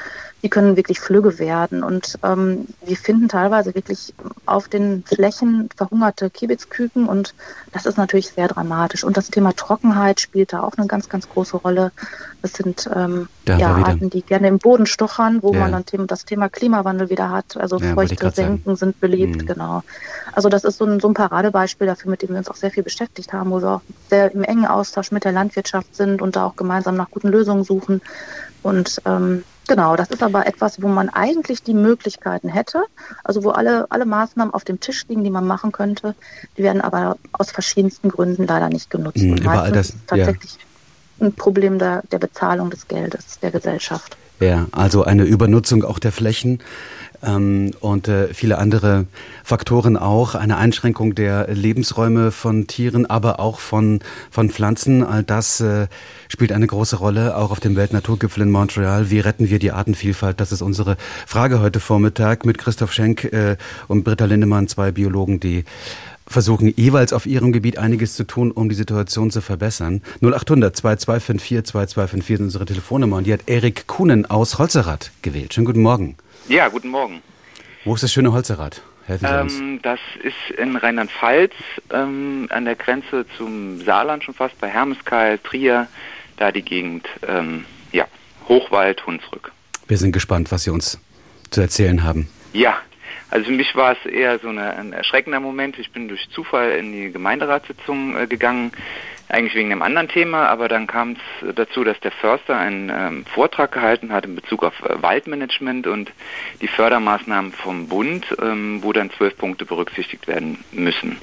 die 0.43 0.49
können 0.49 0.75
wirklich 0.75 0.99
flügge 0.99 1.37
werden. 1.39 1.83
Und 1.83 2.17
ähm, 2.23 2.67
wir 2.83 2.97
finden 2.97 3.29
teilweise 3.29 3.75
wirklich 3.75 4.13
auf 4.45 4.67
den 4.67 5.03
Flächen 5.03 5.69
verhungerte 5.75 6.29
Kiebitzküken 6.29 7.07
und 7.07 7.35
das 7.71 7.85
ist 7.85 7.97
natürlich 7.97 8.29
sehr 8.29 8.47
dramatisch. 8.47 9.03
Und 9.03 9.17
das 9.17 9.29
Thema 9.29 9.55
Trockenheit 9.55 10.19
spielt 10.19 10.53
da 10.53 10.63
auch 10.63 10.73
eine 10.77 10.87
ganz, 10.87 11.09
ganz 11.09 11.29
große 11.29 11.57
Rolle. 11.57 11.91
Das 12.41 12.53
sind 12.53 12.89
ähm, 12.93 13.27
ja, 13.47 13.75
Arten, 13.75 14.09
die 14.09 14.23
gerne 14.23 14.47
im 14.47 14.57
Boden 14.57 14.87
stochern, 14.87 15.43
wo 15.43 15.53
ja. 15.53 15.59
man 15.59 15.71
dann 15.71 16.07
das 16.07 16.25
Thema 16.25 16.49
Klimawandel 16.49 17.09
wieder 17.09 17.29
hat. 17.29 17.55
Also 17.57 17.77
ja, 17.77 17.93
feuchte 17.93 18.31
Senken 18.31 18.75
sind 18.75 18.99
beliebt, 18.99 19.41
hm. 19.41 19.45
genau. 19.45 19.83
Also 20.31 20.49
das 20.49 20.63
ist 20.63 20.77
so 20.77 20.85
ein, 20.85 20.99
so 20.99 21.07
ein 21.07 21.13
Paradebeispiel 21.13 21.85
dafür, 21.85 22.09
mit 22.09 22.23
dem 22.23 22.29
wir 22.29 22.37
uns 22.37 22.49
auch 22.49 22.55
sehr 22.55 22.71
viel 22.71 22.83
beschäftigt 22.83 23.31
haben, 23.31 23.51
wo 23.51 23.61
wir 23.61 23.69
auch 23.69 23.81
sehr 24.09 24.33
im 24.33 24.43
engen 24.43 24.65
Austausch 24.65 25.11
mit 25.11 25.23
der 25.23 25.33
Landwirtschaft 25.33 25.95
sind 25.95 26.21
und 26.21 26.35
da 26.35 26.45
auch 26.45 26.55
gemeinsam 26.55 26.95
nach 26.95 27.11
guten 27.11 27.27
Lösungen 27.27 27.63
suchen. 27.63 28.01
Und 28.63 29.01
ähm, 29.05 29.43
genau, 29.71 29.95
das 29.95 30.09
ist 30.09 30.21
aber 30.21 30.45
etwas, 30.47 30.81
wo 30.81 30.87
man 30.87 31.09
eigentlich 31.09 31.63
die 31.63 31.73
Möglichkeiten 31.73 32.49
hätte, 32.49 32.83
also 33.23 33.43
wo 33.43 33.51
alle, 33.51 33.89
alle 33.89 34.05
Maßnahmen 34.05 34.53
auf 34.53 34.63
dem 34.63 34.79
Tisch 34.79 35.05
liegen, 35.07 35.23
die 35.23 35.29
man 35.29 35.47
machen 35.47 35.71
könnte, 35.71 36.15
die 36.57 36.63
werden 36.63 36.81
aber 36.81 37.17
aus 37.31 37.51
verschiedensten 37.51 38.09
Gründen 38.09 38.45
leider 38.47 38.69
nicht 38.69 38.89
genutzt. 38.89 39.17
Mhm, 39.17 39.31
und 39.33 39.39
überall 39.39 39.71
das, 39.71 39.93
tatsächlich 40.07 40.57
ja. 41.19 41.27
ein 41.27 41.33
Problem 41.33 41.79
der, 41.79 42.03
der 42.11 42.19
Bezahlung 42.19 42.69
des 42.69 42.87
Geldes 42.87 43.39
der 43.39 43.51
Gesellschaft. 43.51 44.17
Ja, 44.41 44.65
also 44.71 45.03
eine 45.03 45.23
Übernutzung 45.23 45.83
auch 45.83 45.99
der 45.99 46.11
Flächen 46.11 46.59
ähm, 47.21 47.71
und 47.79 48.07
äh, 48.07 48.33
viele 48.33 48.57
andere 48.57 49.05
Faktoren 49.43 49.97
auch. 49.97 50.33
Eine 50.33 50.57
Einschränkung 50.57 51.13
der 51.13 51.47
Lebensräume 51.53 52.31
von 52.31 52.65
Tieren, 52.65 53.05
aber 53.05 53.39
auch 53.39 53.59
von, 53.59 53.99
von 54.31 54.49
Pflanzen. 54.49 55.03
All 55.03 55.21
das 55.21 55.61
äh, 55.61 55.85
spielt 56.27 56.51
eine 56.53 56.65
große 56.65 56.95
Rolle, 56.95 57.37
auch 57.37 57.51
auf 57.51 57.59
dem 57.59 57.75
Weltnaturgipfel 57.75 58.41
in 58.41 58.49
Montreal. 58.49 59.11
Wie 59.11 59.19
retten 59.19 59.49
wir 59.51 59.59
die 59.59 59.71
Artenvielfalt? 59.71 60.39
Das 60.39 60.51
ist 60.51 60.63
unsere 60.63 60.97
Frage 61.27 61.59
heute 61.59 61.79
Vormittag 61.79 62.43
mit 62.43 62.57
Christoph 62.57 62.93
Schenk 62.93 63.25
äh, 63.25 63.57
und 63.87 64.03
Britta 64.03 64.25
Lindemann, 64.25 64.67
zwei 64.67 64.91
Biologen, 64.91 65.39
die 65.39 65.65
versuchen 66.31 66.73
jeweils 66.75 67.13
auf 67.13 67.25
ihrem 67.25 67.51
Gebiet 67.51 67.77
einiges 67.77 68.15
zu 68.15 68.23
tun, 68.23 68.51
um 68.51 68.69
die 68.69 68.75
Situation 68.75 69.31
zu 69.31 69.41
verbessern. 69.41 70.01
0800 70.21 70.75
2254 70.75 71.71
2254 71.71 72.37
sind 72.37 72.45
unsere 72.45 72.65
Telefonnummer 72.65 73.17
und 73.17 73.27
die 73.27 73.33
hat 73.33 73.47
Erik 73.47 73.87
Kuhnen 73.87 74.25
aus 74.25 74.57
Holzerath 74.57 75.11
gewählt. 75.21 75.53
Schönen 75.53 75.65
guten 75.65 75.81
Morgen. 75.81 76.15
Ja, 76.47 76.67
guten 76.69 76.89
Morgen. 76.89 77.21
Wo 77.85 77.95
ist 77.95 78.03
das 78.03 78.11
schöne 78.11 78.31
Holzerrad? 78.31 78.81
Helfen 79.05 79.27
Sie 79.27 79.41
uns. 79.41 79.59
Ähm, 79.59 79.79
das 79.81 79.99
ist 80.23 80.57
in 80.57 80.75
Rheinland-Pfalz, 80.75 81.53
ähm, 81.91 82.47
an 82.49 82.65
der 82.65 82.75
Grenze 82.75 83.25
zum 83.37 83.81
Saarland 83.83 84.23
schon 84.23 84.33
fast, 84.33 84.59
bei 84.59 84.67
Hermeskeil, 84.67 85.39
Trier, 85.39 85.87
da 86.37 86.51
die 86.51 86.61
Gegend, 86.61 87.07
ähm, 87.27 87.65
ja, 87.91 88.05
Hochwald, 88.47 89.05
Hunsrück. 89.05 89.51
Wir 89.87 89.97
sind 89.97 90.11
gespannt, 90.11 90.51
was 90.51 90.63
Sie 90.63 90.69
uns 90.69 90.99
zu 91.49 91.61
erzählen 91.61 92.03
haben. 92.03 92.29
Ja, 92.53 92.77
also 93.31 93.45
für 93.45 93.53
mich 93.53 93.75
war 93.75 93.93
es 93.93 94.05
eher 94.05 94.37
so 94.39 94.49
eine, 94.49 94.75
ein 94.75 94.93
erschreckender 94.93 95.39
Moment. 95.39 95.79
Ich 95.79 95.91
bin 95.91 96.07
durch 96.07 96.29
Zufall 96.29 96.71
in 96.71 96.91
die 96.91 97.11
Gemeinderatssitzung 97.11 98.17
äh, 98.17 98.27
gegangen 98.27 98.71
eigentlich 99.29 99.55
wegen 99.55 99.71
einem 99.71 99.81
anderen 99.81 100.09
Thema, 100.09 100.47
aber 100.49 100.67
dann 100.67 100.87
kam 100.87 101.13
es 101.13 101.55
dazu, 101.55 101.85
dass 101.85 101.97
der 102.01 102.11
Förster 102.11 102.57
einen 102.57 102.89
ähm, 102.89 103.25
Vortrag 103.25 103.71
gehalten 103.71 104.11
hat 104.11 104.25
in 104.25 104.35
Bezug 104.35 104.63
auf 104.63 104.73
äh, 104.81 105.01
Waldmanagement 105.01 105.87
und 105.87 106.11
die 106.61 106.67
Fördermaßnahmen 106.67 107.53
vom 107.53 107.87
Bund, 107.87 108.25
ähm, 108.41 108.79
wo 108.83 108.91
dann 108.91 109.09
zwölf 109.11 109.37
Punkte 109.37 109.65
berücksichtigt 109.65 110.27
werden 110.27 110.63
müssen. 110.71 111.17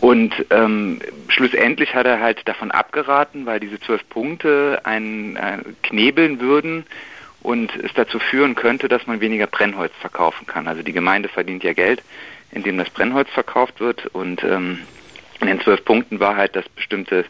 Und 0.00 0.34
ähm, 0.50 1.00
schlussendlich 1.28 1.94
hat 1.94 2.06
er 2.06 2.20
halt 2.20 2.48
davon 2.48 2.70
abgeraten, 2.70 3.46
weil 3.46 3.60
diese 3.60 3.78
zwölf 3.78 4.08
Punkte 4.08 4.80
einen 4.84 5.36
äh, 5.36 5.58
knebeln 5.82 6.40
würden 6.40 6.86
und 7.42 7.74
es 7.76 7.92
dazu 7.94 8.18
führen 8.18 8.54
könnte, 8.54 8.88
dass 8.88 9.06
man 9.06 9.20
weniger 9.20 9.46
Brennholz 9.46 9.92
verkaufen 10.00 10.46
kann. 10.46 10.68
Also 10.68 10.82
die 10.82 10.92
Gemeinde 10.92 11.28
verdient 11.28 11.64
ja 11.64 11.72
Geld, 11.72 12.02
indem 12.52 12.78
das 12.78 12.90
Brennholz 12.90 13.28
verkauft 13.30 13.80
wird 13.80 14.06
und 14.06 14.42
ähm, 14.44 14.80
in 15.40 15.48
den 15.48 15.60
zwölf 15.60 15.84
Punkten 15.84 16.20
war 16.20 16.36
halt, 16.36 16.54
dass 16.54 16.68
bestimmte 16.68 17.24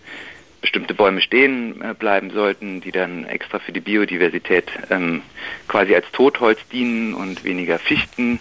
bestimmte 0.61 0.94
Bäume 0.94 1.20
stehen 1.20 1.83
äh, 1.83 1.92
bleiben 1.92 2.31
sollten, 2.31 2.81
die 2.81 2.92
dann 2.92 3.27
extra 3.27 3.59
für 3.59 3.72
die 3.72 3.81
Biodiversität 3.81 4.70
ähm, 4.90 5.22
quasi 5.68 5.94
als 5.94 6.11
Totholz 6.12 6.61
dienen 6.68 7.14
und 7.14 7.44
weniger 7.44 7.79
Fichten 7.79 8.40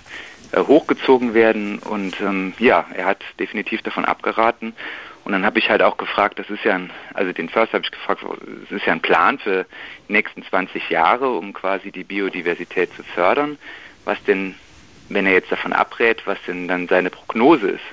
äh, 0.52 0.60
hochgezogen 0.60 1.34
werden. 1.34 1.80
Und 1.80 2.22
ähm, 2.22 2.54
ja, 2.60 2.86
er 2.96 3.06
hat 3.08 3.24
definitiv 3.40 3.82
davon 3.82 4.06
abgeraten. 4.06 4.74
Und 5.32 5.36
dann 5.36 5.46
habe 5.46 5.60
ich 5.60 5.70
halt 5.70 5.82
auch 5.82 5.96
gefragt, 5.96 6.40
das 6.40 6.50
ist 6.50 6.66
ja 6.66 6.76
ein, 6.76 6.92
also 7.14 7.32
den 7.32 7.48
Förster 7.48 7.76
habe 7.76 7.86
ich 7.86 7.92
gefragt, 7.92 8.22
es 8.66 8.70
ist 8.70 8.86
ja 8.86 8.92
ein 8.92 9.00
Plan 9.00 9.40
für 9.40 9.66
die 10.10 10.12
nächsten 10.12 10.44
20 10.44 10.90
Jahre, 10.90 11.30
um 11.30 11.54
quasi 11.54 11.90
die 11.90 12.04
Biodiversität 12.04 12.94
zu 12.96 13.04
fördern. 13.04 13.58
Was 14.04 14.22
denn, 14.26 14.56
wenn 15.08 15.26
er 15.26 15.32
jetzt 15.32 15.50
davon 15.50 15.72
abrät, 15.72 16.28
was 16.28 16.38
denn 16.48 16.68
dann 16.68 16.90
seine 16.90 17.10
Prognose 17.10 17.70
ist? 17.70 17.86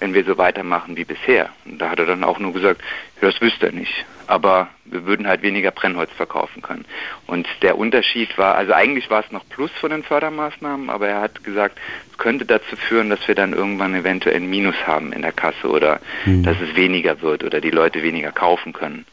wenn 0.00 0.12
wir 0.12 0.24
so 0.24 0.36
weitermachen 0.36 0.96
wie 0.96 1.04
bisher. 1.04 1.50
Und 1.64 1.78
da 1.78 1.88
hat 1.88 1.98
er 1.98 2.04
dann 2.04 2.24
auch 2.24 2.38
nur 2.38 2.52
gesagt, 2.52 2.82
das 3.20 3.40
wüsste 3.40 3.66
er 3.66 3.72
nicht. 3.72 4.04
Aber 4.26 4.68
wir 4.84 5.06
würden 5.06 5.26
halt 5.26 5.42
weniger 5.42 5.70
Brennholz 5.70 6.10
verkaufen 6.12 6.62
können. 6.62 6.84
Und 7.26 7.46
der 7.62 7.78
Unterschied 7.78 8.36
war, 8.38 8.54
also 8.54 8.72
eigentlich 8.72 9.10
war 9.10 9.24
es 9.24 9.30
noch 9.32 9.48
Plus 9.48 9.70
von 9.72 9.90
den 9.90 10.02
Fördermaßnahmen, 10.02 10.90
aber 10.90 11.08
er 11.08 11.20
hat 11.20 11.44
gesagt, 11.44 11.78
es 12.10 12.18
könnte 12.18 12.44
dazu 12.44 12.76
führen, 12.76 13.10
dass 13.10 13.26
wir 13.26 13.34
dann 13.34 13.52
irgendwann 13.52 13.94
eventuell 13.94 14.36
ein 14.36 14.50
Minus 14.50 14.76
haben 14.86 15.12
in 15.12 15.22
der 15.22 15.32
Kasse 15.32 15.68
oder 15.68 16.00
mhm. 16.24 16.42
dass 16.42 16.56
es 16.60 16.74
weniger 16.76 17.20
wird 17.22 17.44
oder 17.44 17.60
die 17.60 17.70
Leute 17.70 18.02
weniger 18.02 18.32
kaufen 18.32 18.72
können. 18.72 19.04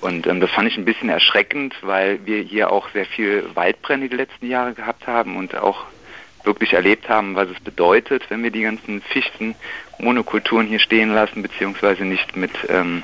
Und 0.00 0.26
ähm, 0.26 0.40
das 0.40 0.50
fand 0.50 0.68
ich 0.68 0.76
ein 0.76 0.84
bisschen 0.84 1.08
erschreckend, 1.08 1.74
weil 1.82 2.24
wir 2.24 2.40
hier 2.42 2.70
auch 2.70 2.88
sehr 2.90 3.06
viel 3.06 3.44
Waldbrände 3.54 4.08
die 4.08 4.16
letzten 4.16 4.48
Jahre 4.48 4.74
gehabt 4.74 5.06
haben 5.06 5.36
und 5.36 5.56
auch 5.56 5.86
wirklich 6.44 6.72
erlebt 6.72 7.08
haben, 7.08 7.34
was 7.34 7.48
es 7.48 7.60
bedeutet, 7.60 8.22
wenn 8.30 8.42
wir 8.42 8.50
die 8.50 8.62
ganzen 8.62 9.02
Fichten, 9.02 9.54
Monokulturen 9.98 10.66
hier 10.66 10.78
stehen 10.78 11.12
lassen, 11.12 11.42
beziehungsweise 11.42 12.04
nicht 12.04 12.36
mit 12.36 12.52
ähm, 12.68 13.02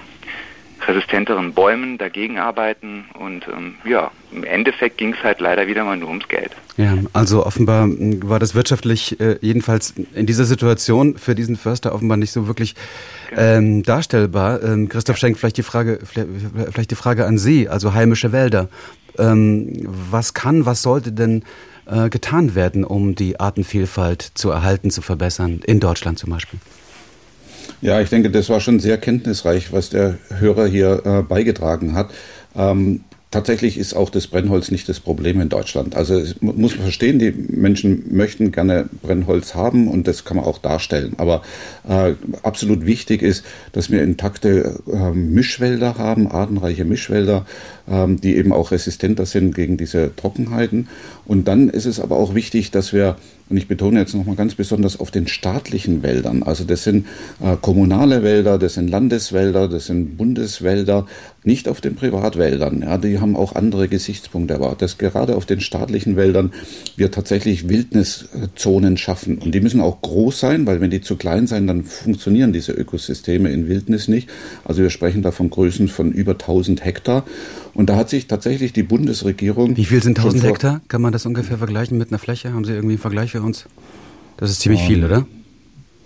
resistenteren 0.87 1.53
Bäumen 1.53 1.99
dagegen 1.99 2.38
arbeiten. 2.38 3.05
Und 3.18 3.47
ähm, 3.49 3.77
ja, 3.85 4.11
im 4.33 4.44
Endeffekt 4.44 4.99
ging 4.99 5.14
es 5.14 5.23
halt 5.23 5.40
leider 5.40 5.66
wieder 5.66 5.85
mal 5.85 5.97
nur 5.97 6.09
ums 6.09 6.29
Geld. 6.29 6.53
Ja, 6.77 6.97
also 7.12 7.47
offenbar 7.47 7.88
war 7.88 8.38
das 8.38 8.55
wirtschaftlich 8.55 9.20
äh, 9.20 9.38
jedenfalls 9.40 9.94
in 10.14 10.27
dieser 10.27 10.44
Situation 10.44 11.16
für 11.16 11.35
diesen 11.35 11.57
Förster 11.57 11.94
offenbar 11.94 12.16
nicht 12.16 12.33
so 12.33 12.47
wirklich 12.47 12.75
genau. 13.31 13.42
ähm, 13.42 13.83
darstellbar. 13.83 14.62
Ähm, 14.62 14.88
Christoph 14.88 15.16
Schenk, 15.16 15.38
vielleicht 15.38 15.57
die 15.57 15.62
Frage, 15.62 16.01
vielleicht 16.70 16.90
die 16.90 16.97
Frage 16.97 17.27
an 17.27 17.38
Sie, 17.38 17.68
also 17.68 17.94
heimische 17.94 18.33
Wälder. 18.33 18.68
Ähm, 19.18 19.87
was 20.11 20.35
kann, 20.35 20.66
was 20.66 20.83
sollte 20.83 21.12
denn 21.12 21.44
äh, 21.87 22.09
getan 22.09 22.55
werden, 22.55 22.85
um 22.85 23.14
die 23.14 23.38
Artenvielfalt 23.38 24.23
zu 24.35 24.51
erhalten, 24.51 24.90
zu 24.90 25.03
verbessern, 25.03 25.61
in 25.64 25.81
Deutschland 25.81 26.18
zum 26.18 26.31
Beispiel? 26.31 26.59
Ja, 27.80 28.00
ich 28.00 28.08
denke, 28.08 28.30
das 28.30 28.48
war 28.48 28.60
schon 28.60 28.80
sehr 28.80 28.98
kenntnisreich, 28.98 29.72
was 29.72 29.90
der 29.90 30.18
Hörer 30.38 30.66
hier 30.66 31.02
äh, 31.04 31.22
beigetragen 31.22 31.94
hat. 31.94 32.10
Ähm, 32.56 33.00
tatsächlich 33.34 33.78
ist 33.78 33.94
auch 33.94 34.10
das 34.10 34.28
Brennholz 34.28 34.70
nicht 34.70 34.88
das 34.88 35.00
Problem 35.00 35.40
in 35.40 35.48
Deutschland. 35.48 35.96
Also 35.96 36.22
muss 36.40 36.76
man 36.76 36.84
verstehen, 36.84 37.18
die 37.18 37.32
Menschen 37.32 38.14
möchten 38.14 38.52
gerne 38.52 38.88
Brennholz 39.02 39.56
haben 39.56 39.88
und 39.88 40.06
das 40.06 40.24
kann 40.24 40.37
man 40.37 40.46
auch 40.46 40.58
darstellen. 40.58 41.14
Aber 41.18 41.42
äh, 41.88 42.14
absolut 42.44 42.87
wichtig 42.87 43.22
ist, 43.22 43.44
dass 43.72 43.90
wir 43.90 44.02
intakte 44.02 44.80
äh, 44.90 45.10
Mischwälder 45.10 45.98
haben, 45.98 46.30
artenreiche 46.30 46.84
Mischwälder, 46.84 47.44
äh, 47.88 48.06
die 48.08 48.37
eben 48.37 48.52
auch 48.52 48.70
resistenter 48.70 49.26
sind 49.26 49.52
gegen 49.54 49.76
diese 49.76 50.14
Trockenheiten. 50.14 50.88
Und 51.26 51.48
dann 51.48 51.68
ist 51.68 51.87
es 51.87 52.00
aber 52.00 52.16
auch 52.16 52.34
wichtig, 52.34 52.70
dass 52.70 52.92
wir 52.92 53.16
und 53.50 53.58
ich 53.58 53.68
betone 53.68 54.00
jetzt 54.00 54.14
nochmal 54.14 54.37
ganz 54.37 54.54
besonders 54.54 54.98
auf 54.98 55.10
den 55.10 55.26
staatlichen 55.26 56.02
Wäldern. 56.02 56.42
Also 56.42 56.64
das 56.64 56.82
sind 56.82 57.06
äh, 57.42 57.56
kommunale 57.60 58.22
Wälder, 58.22 58.58
das 58.58 58.74
sind 58.74 58.88
Landeswälder, 58.88 59.68
das 59.68 59.87
sind 59.87 60.16
Bundeswälder, 60.16 61.06
nicht 61.42 61.68
auf 61.68 61.82
den 61.82 61.94
Privatwäldern. 61.94 62.80
Ja, 62.80 62.96
die 62.96 63.18
haben 63.18 63.37
auch 63.37 63.54
andere 63.54 63.88
Gesichtspunkte. 63.88 64.54
Aber 64.54 64.74
dass 64.78 64.96
gerade 64.96 65.37
auf 65.37 65.44
den 65.44 65.60
staatlichen 65.60 66.16
Wäldern 66.16 66.54
wir 66.96 67.10
tatsächlich 67.10 67.68
Wildniszonen 67.68 68.96
schaffen. 68.96 69.37
Und 69.37 69.54
die 69.54 69.60
müssen 69.60 69.82
auch 69.82 70.00
groß 70.00 70.40
sein, 70.40 70.66
weil 70.66 70.80
wenn 70.80 70.90
die 70.90 71.02
zu 71.02 71.16
klein 71.16 71.46
sein, 71.46 71.66
dann 71.66 71.84
funktionieren 71.84 72.54
diese 72.54 72.72
Ökosysteme 72.72 73.50
in 73.50 73.68
Wildnis 73.68 74.08
nicht. 74.08 74.30
Also 74.64 74.80
wir 74.80 74.90
sprechen 74.90 75.20
da 75.20 75.32
von 75.32 75.50
Größen 75.50 75.88
von 75.88 76.12
über 76.12 76.32
1000 76.32 76.82
Hektar. 76.82 77.24
Und 77.74 77.90
da 77.90 77.96
hat 77.96 78.08
sich 78.08 78.28
tatsächlich 78.28 78.72
die 78.72 78.84
Bundesregierung. 78.84 79.76
Wie 79.76 79.84
viel 79.84 80.02
sind 80.02 80.18
1000 80.18 80.44
Hektar? 80.44 80.80
Kann 80.88 81.02
man 81.02 81.12
das 81.12 81.26
ungefähr 81.26 81.58
vergleichen 81.58 81.98
mit 81.98 82.10
einer 82.10 82.18
Fläche? 82.18 82.52
Haben 82.52 82.64
Sie 82.64 82.72
irgendwie 82.72 82.94
einen 82.94 83.00
Vergleich 83.00 83.32
für 83.32 83.42
uns? 83.42 83.66
Das 84.37 84.50
ist 84.50 84.60
ziemlich 84.60 84.82
um, 84.82 84.87
viel, 84.87 85.04
oder? 85.04 85.26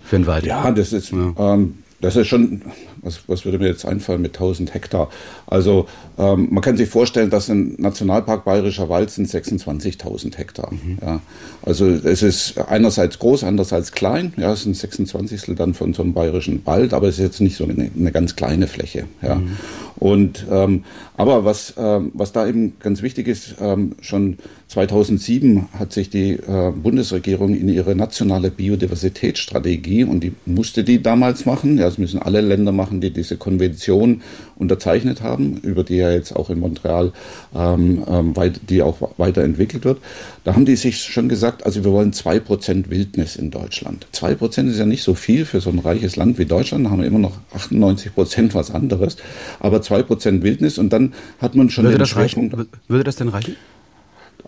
Für 0.03 0.15
einen 0.15 0.27
Wald. 0.27 0.45
Ja, 0.45 0.71
das 0.71 0.93
ist, 0.93 1.11
ja. 1.11 1.33
Ähm, 1.37 1.75
das 2.01 2.15
ist 2.15 2.27
schon 2.27 2.61
was, 3.01 3.21
was 3.27 3.45
würde 3.45 3.59
mir 3.59 3.67
jetzt 3.67 3.85
einfallen 3.85 4.21
mit 4.21 4.35
1000 4.35 4.73
Hektar? 4.73 5.09
Also 5.47 5.87
ähm, 6.17 6.47
man 6.51 6.61
kann 6.61 6.77
sich 6.77 6.89
vorstellen, 6.89 7.29
dass 7.29 7.49
ein 7.49 7.75
Nationalpark 7.77 8.45
Bayerischer 8.45 8.89
Wald 8.89 9.09
sind 9.11 9.27
26.000 9.27 10.37
Hektar. 10.37 10.71
Mhm. 10.71 10.97
Ja. 11.01 11.21
Also 11.61 11.87
es 11.87 12.23
ist 12.23 12.57
einerseits 12.57 13.19
groß, 13.19 13.43
andererseits 13.43 13.91
klein. 13.91 14.33
Ja, 14.37 14.53
es 14.53 14.63
sind 14.63 14.75
26 14.75 15.55
dann 15.55 15.73
von 15.73 15.93
so 15.93 16.03
einem 16.03 16.13
bayerischen 16.13 16.65
Wald, 16.65 16.93
aber 16.93 17.07
es 17.07 17.15
ist 17.15 17.23
jetzt 17.23 17.41
nicht 17.41 17.57
so 17.57 17.65
eine, 17.65 17.89
eine 17.95 18.11
ganz 18.11 18.35
kleine 18.35 18.67
Fläche. 18.67 19.05
Ja. 19.21 19.35
Mhm. 19.35 19.57
Und 19.97 20.45
ähm, 20.49 20.85
aber 21.17 21.43
was 21.43 21.73
ähm, 21.77 22.11
was 22.13 22.31
da 22.31 22.47
eben 22.47 22.73
ganz 22.79 23.01
wichtig 23.01 23.27
ist, 23.27 23.55
ähm, 23.59 23.95
schon 24.01 24.37
2007 24.69 25.69
hat 25.79 25.93
sich 25.93 26.11
die 26.11 26.33
äh, 26.33 26.71
Bundesregierung 26.71 27.55
in 27.55 27.69
ihre 27.69 27.95
nationale 27.95 28.51
Biodiversitätsstrategie 28.51 30.03
und 30.03 30.19
die 30.19 30.33
musste 30.45 30.83
die 30.83 31.01
damals 31.01 31.47
machen. 31.47 31.79
Ja, 31.79 31.85
das 31.85 31.97
müssen 31.97 32.21
alle 32.21 32.41
Länder 32.41 32.71
machen, 32.71 33.01
die 33.01 33.09
diese 33.09 33.35
Konvention 33.35 34.21
unterzeichnet 34.57 35.23
haben, 35.23 35.57
über 35.57 35.83
die 35.83 35.95
ja 35.95 36.11
jetzt 36.11 36.35
auch 36.35 36.51
in 36.51 36.59
Montreal 36.59 37.13
ähm, 37.55 38.03
ähm, 38.07 38.37
weit, 38.37 38.61
die 38.69 38.83
auch 38.83 39.09
weiterentwickelt 39.17 39.85
wird. 39.85 40.01
Da 40.43 40.53
haben 40.53 40.65
die 40.65 40.75
sich 40.75 40.99
schon 41.01 41.29
gesagt, 41.29 41.65
also 41.65 41.83
wir 41.83 41.91
wollen 41.91 42.13
zwei 42.13 42.39
Prozent 42.39 42.91
Wildnis 42.91 43.37
in 43.37 43.49
Deutschland. 43.49 44.05
Zwei 44.11 44.35
Prozent 44.35 44.69
ist 44.69 44.77
ja 44.77 44.85
nicht 44.85 45.01
so 45.01 45.15
viel 45.15 45.45
für 45.45 45.61
so 45.61 45.71
ein 45.71 45.79
reiches 45.79 46.15
Land 46.15 46.37
wie 46.37 46.45
Deutschland. 46.45 46.85
Da 46.85 46.91
haben 46.91 47.01
wir 47.01 47.07
immer 47.07 47.17
noch 47.17 47.39
98 47.55 48.13
Prozent 48.13 48.53
was 48.53 48.69
anderes. 48.69 49.17
Aber 49.59 49.81
zwei 49.81 50.03
Prozent 50.03 50.43
Wildnis 50.43 50.77
und 50.77 50.93
dann 50.93 51.13
hat 51.39 51.55
man 51.55 51.71
schon 51.71 51.85
würde 51.85 51.97
das 51.97 52.15
reichen? 52.15 52.53
Würde 52.87 53.03
das 53.03 53.15
denn 53.15 53.29
reichen? 53.29 53.55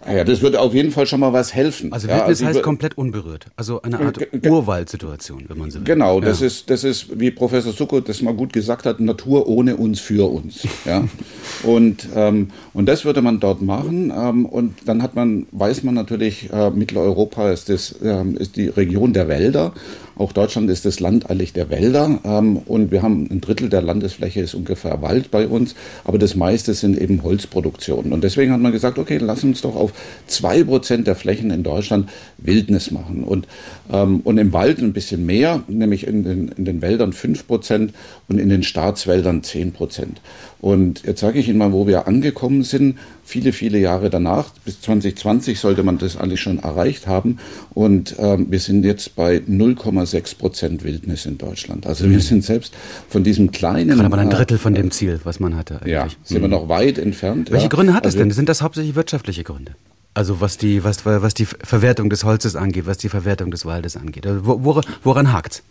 Ah 0.03 0.13
ja, 0.13 0.23
das 0.23 0.41
würde 0.41 0.59
auf 0.59 0.73
jeden 0.73 0.91
Fall 0.91 1.05
schon 1.05 1.19
mal 1.19 1.33
was 1.33 1.53
helfen. 1.53 1.93
Also 1.93 2.07
Wildnis 2.07 2.39
ja, 2.39 2.47
also 2.47 2.59
heißt 2.59 2.63
komplett 2.63 2.97
unberührt. 2.97 3.47
Also 3.55 3.81
eine 3.81 3.99
Art 3.99 4.19
Urwaldsituation, 4.45 5.45
wenn 5.47 5.57
man 5.57 5.69
so 5.69 5.79
will. 5.79 5.85
Genau, 5.85 6.19
das 6.19 6.39
ja. 6.39 6.47
ist, 6.47 6.69
das 6.69 6.83
ist, 6.83 7.19
wie 7.19 7.29
Professor 7.29 7.71
Sucko 7.71 7.99
das 7.99 8.21
mal 8.21 8.33
gut 8.33 8.51
gesagt 8.53 8.85
hat, 8.85 8.99
Natur 8.99 9.47
ohne 9.47 9.77
uns, 9.77 9.99
für 9.99 10.31
uns. 10.31 10.67
Ja. 10.85 11.03
und, 11.63 12.07
ähm, 12.15 12.49
und 12.73 12.87
das 12.87 13.05
würde 13.05 13.21
man 13.21 13.39
dort 13.39 13.61
machen. 13.61 14.11
Ähm, 14.15 14.45
und 14.45 14.75
dann 14.85 15.03
hat 15.03 15.15
man, 15.15 15.45
weiß 15.51 15.83
man 15.83 15.93
natürlich, 15.93 16.51
äh, 16.51 16.71
Mitteleuropa 16.71 17.51
ist, 17.51 17.69
das, 17.69 17.95
ähm, 18.03 18.37
ist 18.37 18.55
die 18.55 18.67
Region 18.67 19.13
der 19.13 19.27
Wälder. 19.27 19.73
Auch 20.15 20.31
Deutschland 20.31 20.69
ist 20.69 20.85
das 20.85 20.99
Land 20.99 21.29
eigentlich 21.29 21.53
der 21.53 21.69
Wälder. 21.69 22.19
Ähm, 22.23 22.57
und 22.57 22.91
wir 22.91 23.01
haben 23.01 23.27
ein 23.31 23.41
Drittel 23.41 23.69
der 23.69 23.81
Landesfläche 23.81 24.41
ist 24.41 24.53
ungefähr 24.53 25.01
Wald 25.01 25.31
bei 25.31 25.47
uns. 25.47 25.75
Aber 26.03 26.17
das 26.17 26.35
meiste 26.35 26.73
sind 26.73 26.97
eben 26.97 27.23
Holzproduktionen. 27.23 28.13
Und 28.13 28.23
deswegen 28.23 28.51
hat 28.51 28.59
man 28.59 28.71
gesagt, 28.71 28.99
okay, 28.99 29.17
lass 29.17 29.43
uns 29.43 29.61
doch 29.61 29.75
auf 29.75 29.93
zwei 30.27 30.63
Prozent 30.63 31.07
der 31.07 31.15
Flächen 31.15 31.51
in 31.51 31.63
Deutschland 31.63 32.09
Wildnis 32.37 32.91
machen. 32.91 33.23
Und, 33.23 33.47
und 33.91 34.37
im 34.37 34.53
Wald 34.53 34.79
ein 34.79 34.93
bisschen 34.93 35.25
mehr, 35.25 35.63
nämlich 35.67 36.07
in 36.07 36.23
den, 36.23 36.47
in 36.49 36.65
den 36.65 36.81
Wäldern 36.81 37.13
fünf 37.13 37.45
Prozent 37.45 37.93
und 38.29 38.39
in 38.39 38.49
den 38.49 38.63
Staatswäldern 38.63 39.43
zehn 39.43 39.73
Prozent. 39.73 40.21
Und 40.61 41.03
jetzt 41.03 41.19
sage 41.19 41.39
ich 41.39 41.49
Ihnen 41.49 41.57
mal, 41.57 41.73
wo 41.73 41.87
wir 41.87 42.07
angekommen 42.07 42.63
sind. 42.63 42.99
Viele, 43.23 43.51
viele 43.51 43.79
Jahre 43.79 44.09
danach, 44.09 44.49
bis 44.63 44.79
2020 44.81 45.59
sollte 45.59 45.83
man 45.83 45.97
das 45.97 46.17
alles 46.17 46.39
schon 46.39 46.59
erreicht 46.59 47.07
haben. 47.07 47.39
Und 47.73 48.15
ähm, 48.19 48.47
wir 48.49 48.59
sind 48.59 48.85
jetzt 48.85 49.15
bei 49.15 49.37
0,6 49.37 50.37
Prozent 50.37 50.83
Wildnis 50.83 51.25
in 51.25 51.37
Deutschland. 51.37 51.87
Also 51.87 52.05
mhm. 52.05 52.11
wir 52.11 52.19
sind 52.19 52.43
selbst 52.43 52.73
von 53.09 53.23
diesem 53.23 53.51
kleinen. 53.51 53.89
Gerade 53.89 54.09
mal 54.09 54.19
ein 54.19 54.29
Drittel 54.29 54.59
von 54.59 54.75
dem 54.75 54.91
Ziel, 54.91 55.19
was 55.23 55.39
man 55.39 55.55
hatte. 55.55 55.75
Eigentlich. 55.77 55.91
Ja, 55.91 56.07
sind 56.23 56.37
mhm. 56.37 56.41
wir 56.43 56.49
noch 56.49 56.69
weit 56.69 56.99
entfernt. 56.99 57.51
Welche 57.51 57.65
ja. 57.65 57.69
Gründe 57.69 57.93
hat 57.93 58.05
also, 58.05 58.17
das 58.17 58.23
denn? 58.23 58.31
Sind 58.31 58.47
das 58.47 58.61
hauptsächlich 58.61 58.95
wirtschaftliche 58.95 59.43
Gründe? 59.43 59.73
Also 60.13 60.41
was 60.41 60.57
die, 60.57 60.83
was, 60.83 61.05
was 61.05 61.33
die 61.33 61.45
Verwertung 61.45 62.09
des 62.09 62.23
Holzes 62.23 62.55
angeht, 62.55 62.85
was 62.85 62.97
die 62.97 63.09
Verwertung 63.09 63.51
des 63.51 63.65
Waldes 63.65 63.95
angeht. 63.95 64.27
Also 64.27 64.41
woran, 64.43 64.83
woran 65.03 65.31
hakt's? 65.31 65.63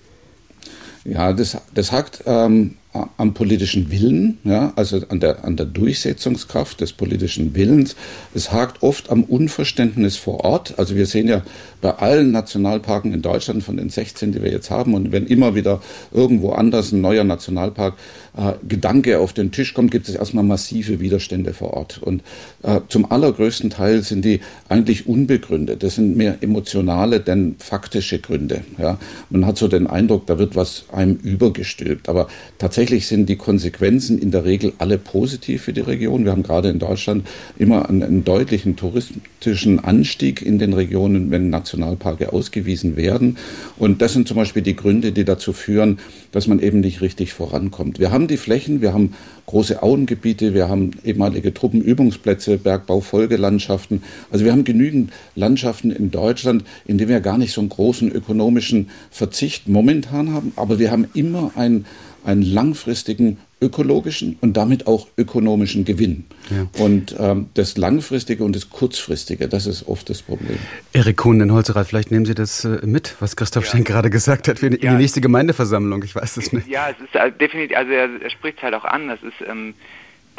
Ja, 1.04 1.32
das, 1.32 1.56
das 1.74 1.92
hakt 1.92 2.22
ähm, 2.26 2.76
am 2.92 3.34
politischen 3.34 3.92
Willen, 3.92 4.38
ja, 4.42 4.72
also 4.74 5.00
an 5.08 5.20
der, 5.20 5.44
an 5.44 5.56
der 5.56 5.66
Durchsetzungskraft 5.66 6.80
des 6.80 6.92
politischen 6.92 7.54
Willens. 7.54 7.94
Es 8.34 8.50
hakt 8.50 8.82
oft 8.82 9.10
am 9.10 9.22
Unverständnis 9.22 10.16
vor 10.16 10.44
Ort. 10.44 10.74
Also 10.76 10.96
wir 10.96 11.06
sehen 11.06 11.28
ja 11.28 11.42
bei 11.80 11.90
allen 11.92 12.32
Nationalparken 12.32 13.14
in 13.14 13.22
Deutschland 13.22 13.62
von 13.62 13.76
den 13.76 13.90
16, 13.90 14.32
die 14.32 14.42
wir 14.42 14.50
jetzt 14.50 14.70
haben, 14.70 14.94
und 14.94 15.12
wenn 15.12 15.26
immer 15.26 15.54
wieder 15.54 15.80
irgendwo 16.12 16.50
anders 16.50 16.90
ein 16.90 17.00
neuer 17.00 17.24
Nationalpark 17.24 17.94
äh, 18.36 18.52
Gedanke 18.68 19.20
auf 19.20 19.32
den 19.32 19.52
Tisch 19.52 19.72
kommt, 19.72 19.92
gibt 19.92 20.08
es 20.08 20.16
erstmal 20.16 20.44
massive 20.44 20.98
Widerstände 20.98 21.54
vor 21.54 21.74
Ort. 21.74 21.98
Und 22.02 22.22
äh, 22.64 22.80
zum 22.88 23.10
allergrößten 23.10 23.70
Teil 23.70 24.02
sind 24.02 24.24
die 24.24 24.40
eigentlich 24.68 25.06
unbegründet. 25.06 25.84
Das 25.84 25.94
sind 25.94 26.16
mehr 26.16 26.38
emotionale 26.40 27.20
denn 27.20 27.54
faktische 27.58 28.18
Gründe. 28.18 28.62
Ja. 28.78 28.98
Man 29.30 29.46
hat 29.46 29.58
so 29.58 29.68
den 29.68 29.86
Eindruck, 29.86 30.26
da 30.26 30.38
wird 30.38 30.56
was 30.56 30.84
einem 30.92 31.14
übergestülpt. 31.16 32.08
Aber 32.08 32.26
tatsächlich 32.58 32.79
tatsächlich 32.80 33.08
sind 33.08 33.28
die 33.28 33.36
Konsequenzen 33.36 34.18
in 34.18 34.30
der 34.30 34.46
Regel 34.46 34.72
alle 34.78 34.96
positiv 34.96 35.64
für 35.64 35.74
die 35.74 35.82
Region. 35.82 36.24
Wir 36.24 36.32
haben 36.32 36.42
gerade 36.42 36.70
in 36.70 36.78
Deutschland 36.78 37.28
immer 37.58 37.86
einen, 37.86 38.02
einen 38.02 38.24
deutlichen 38.24 38.76
touristischen 38.76 39.80
Anstieg 39.80 40.40
in 40.40 40.58
den 40.58 40.72
Regionen, 40.72 41.30
wenn 41.30 41.50
Nationalparke 41.50 42.32
ausgewiesen 42.32 42.96
werden. 42.96 43.36
Und 43.78 44.00
das 44.00 44.14
sind 44.14 44.26
zum 44.26 44.38
Beispiel 44.38 44.62
die 44.62 44.76
Gründe, 44.76 45.12
die 45.12 45.26
dazu 45.26 45.52
führen, 45.52 45.98
dass 46.32 46.46
man 46.46 46.58
eben 46.58 46.80
nicht 46.80 47.02
richtig 47.02 47.34
vorankommt. 47.34 47.98
Wir 47.98 48.12
haben 48.12 48.28
die 48.28 48.38
Flächen, 48.38 48.80
wir 48.80 48.94
haben 48.94 49.12
große 49.44 49.82
Auengebiete, 49.82 50.54
wir 50.54 50.70
haben 50.70 50.92
ehemalige 51.04 51.52
Truppenübungsplätze, 51.52 52.56
Bergbaufolgelandschaften. 52.56 54.02
Also 54.30 54.46
wir 54.46 54.52
haben 54.52 54.64
genügend 54.64 55.12
Landschaften 55.34 55.90
in 55.90 56.10
Deutschland, 56.10 56.64
in 56.86 56.96
denen 56.96 57.10
wir 57.10 57.20
gar 57.20 57.36
nicht 57.36 57.52
so 57.52 57.60
einen 57.60 57.68
großen 57.68 58.10
ökonomischen 58.10 58.88
Verzicht 59.10 59.68
momentan 59.68 60.32
haben, 60.32 60.52
aber 60.56 60.78
wir 60.78 60.90
haben 60.90 61.08
immer 61.12 61.50
ein 61.56 61.84
einen 62.24 62.42
langfristigen 62.42 63.38
ökologischen 63.62 64.38
und 64.40 64.56
damit 64.56 64.86
auch 64.86 65.08
ökonomischen 65.18 65.84
Gewinn. 65.84 66.24
Ja. 66.50 66.66
Und 66.82 67.14
ähm, 67.18 67.50
das 67.54 67.76
Langfristige 67.76 68.42
und 68.42 68.56
das 68.56 68.70
Kurzfristige, 68.70 69.48
das 69.48 69.66
ist 69.66 69.86
oft 69.86 70.08
das 70.08 70.22
Problem. 70.22 70.58
Erik 70.92 71.18
Kuhn 71.18 71.40
in 71.40 71.52
Holzerath, 71.52 71.86
vielleicht 71.86 72.10
nehmen 72.10 72.24
Sie 72.24 72.34
das 72.34 72.64
äh, 72.64 72.80
mit, 72.84 73.16
was 73.20 73.36
Christoph 73.36 73.66
ja. 73.66 73.72
Schenk 73.72 73.86
gerade 73.86 74.08
gesagt 74.08 74.48
hat, 74.48 74.58
für 74.58 74.66
in 74.68 74.80
ja. 74.80 74.92
die 74.92 74.96
nächste 74.96 75.20
Gemeindeversammlung, 75.20 76.02
ich 76.04 76.14
weiß 76.14 76.38
es 76.38 76.52
nicht. 76.52 76.68
Ja, 76.68 76.88
es 76.90 76.96
ist 77.04 77.16
also 77.16 77.36
definitiv, 77.36 77.76
also 77.76 77.92
er, 77.92 78.08
er 78.22 78.30
spricht 78.30 78.58
es 78.58 78.62
halt 78.62 78.74
auch 78.74 78.84
an, 78.84 79.08
das 79.08 79.22
ist... 79.22 79.46
Ähm, 79.46 79.74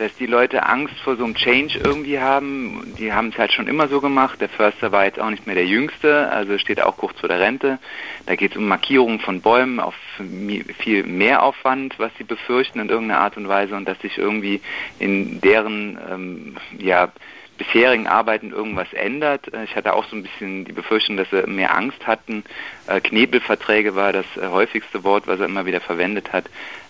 dass 0.01 0.15
die 0.15 0.25
Leute 0.25 0.65
Angst 0.65 0.99
vor 1.03 1.15
so 1.15 1.23
einem 1.23 1.35
Change 1.35 1.79
irgendwie 1.83 2.19
haben. 2.19 2.95
Die 2.97 3.13
haben 3.13 3.29
es 3.29 3.37
halt 3.37 3.53
schon 3.53 3.67
immer 3.67 3.87
so 3.87 4.01
gemacht. 4.01 4.41
Der 4.41 4.49
Förster 4.49 4.91
war 4.91 5.05
jetzt 5.05 5.19
auch 5.19 5.29
nicht 5.29 5.45
mehr 5.45 5.53
der 5.53 5.67
Jüngste, 5.67 6.27
also 6.31 6.57
steht 6.57 6.81
auch 6.81 6.97
kurz 6.97 7.19
vor 7.19 7.29
der 7.29 7.39
Rente. 7.39 7.77
Da 8.25 8.35
geht 8.35 8.51
es 8.51 8.57
um 8.57 8.67
Markierungen 8.67 9.19
von 9.19 9.41
Bäumen 9.41 9.79
auf 9.79 9.93
viel 10.79 11.03
mehr 11.03 11.43
Aufwand, 11.43 11.99
was 11.99 12.11
sie 12.17 12.23
befürchten 12.23 12.79
in 12.79 12.89
irgendeiner 12.89 13.21
Art 13.21 13.37
und 13.37 13.47
Weise 13.47 13.75
und 13.75 13.87
dass 13.87 13.99
sich 14.01 14.17
irgendwie 14.17 14.61
in 14.97 15.39
deren 15.39 15.99
ähm, 16.09 16.55
ja, 16.79 17.09
bisherigen 17.59 18.07
Arbeiten 18.07 18.51
irgendwas 18.51 18.91
ändert. 18.93 19.51
Ich 19.65 19.75
hatte 19.75 19.93
auch 19.93 20.05
so 20.05 20.15
ein 20.15 20.23
bisschen 20.23 20.65
die 20.65 20.73
Befürchtung, 20.73 21.15
dass 21.15 21.29
sie 21.29 21.45
mehr 21.45 21.75
Angst 21.77 22.07
hatten. 22.07 22.43
Äh, 22.87 23.01
Knebelverträge 23.01 23.95
war 23.95 24.13
das 24.13 24.25
äh, 24.35 24.47
häufigste 24.47 25.03
Wort, 25.03 25.27
was 25.27 25.39
er 25.39 25.45
immer 25.45 25.67
wieder 25.67 25.79
verwendet 25.79 26.33
hat 26.33 26.45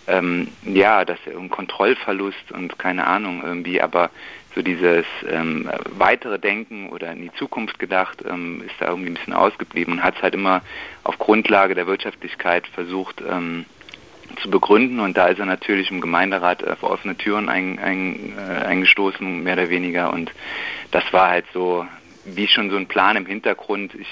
ähm, 0.08 0.50
ja, 0.64 1.06
dass 1.06 1.20
ein 1.28 1.50
Kontrollverlust 1.50 2.52
und 2.52 2.78
keine 2.80 3.08
Ahnung 3.08 3.44
irgendwie, 3.44 3.82
aber 3.82 4.10
so 4.56 4.62
dieses 4.62 5.06
ähm, 5.30 5.70
weitere 5.98 6.38
Denken 6.38 6.90
oder 6.90 7.12
in 7.12 7.22
die 7.22 7.34
Zukunft 7.34 7.80
gedacht 7.80 8.24
ähm, 8.28 8.64
ist 8.66 8.76
da 8.80 8.90
irgendwie 8.90 9.12
ein 9.12 9.14
bisschen 9.14 9.34
ausgeblieben 9.34 9.94
und 9.94 10.04
hat 10.04 10.18
es 10.18 10.22
halt 10.22 10.34
immer 10.34 10.62
auf 11.04 11.18
Grundlage 11.18 11.76
der 11.76 11.88
Wirtschaftlichkeit 11.88 12.68
versucht 12.68 13.22
ähm, 13.28 13.66
zu 14.42 14.50
begründen 14.50 15.00
und 15.00 15.18
da 15.18 15.28
ist 15.28 15.40
er 15.40 15.46
natürlich 15.46 15.92
im 15.92 16.02
Gemeinderat 16.02 16.64
vor 16.80 16.92
offene 16.92 17.16
Türen 17.16 17.50
ein, 17.50 17.80
ein, 17.80 18.34
äh, 18.38 18.66
eingestoßen, 18.66 19.44
mehr 19.44 19.54
oder 19.54 19.70
weniger 19.70 20.12
und 20.12 20.32
das 20.92 21.04
war 21.12 21.30
halt 21.30 21.46
so 21.54 21.86
wie 22.26 22.48
schon 22.48 22.70
so 22.70 22.78
ein 22.78 22.88
Plan 22.88 23.16
im 23.16 23.26
Hintergrund. 23.26 23.96
Ich 23.96 24.08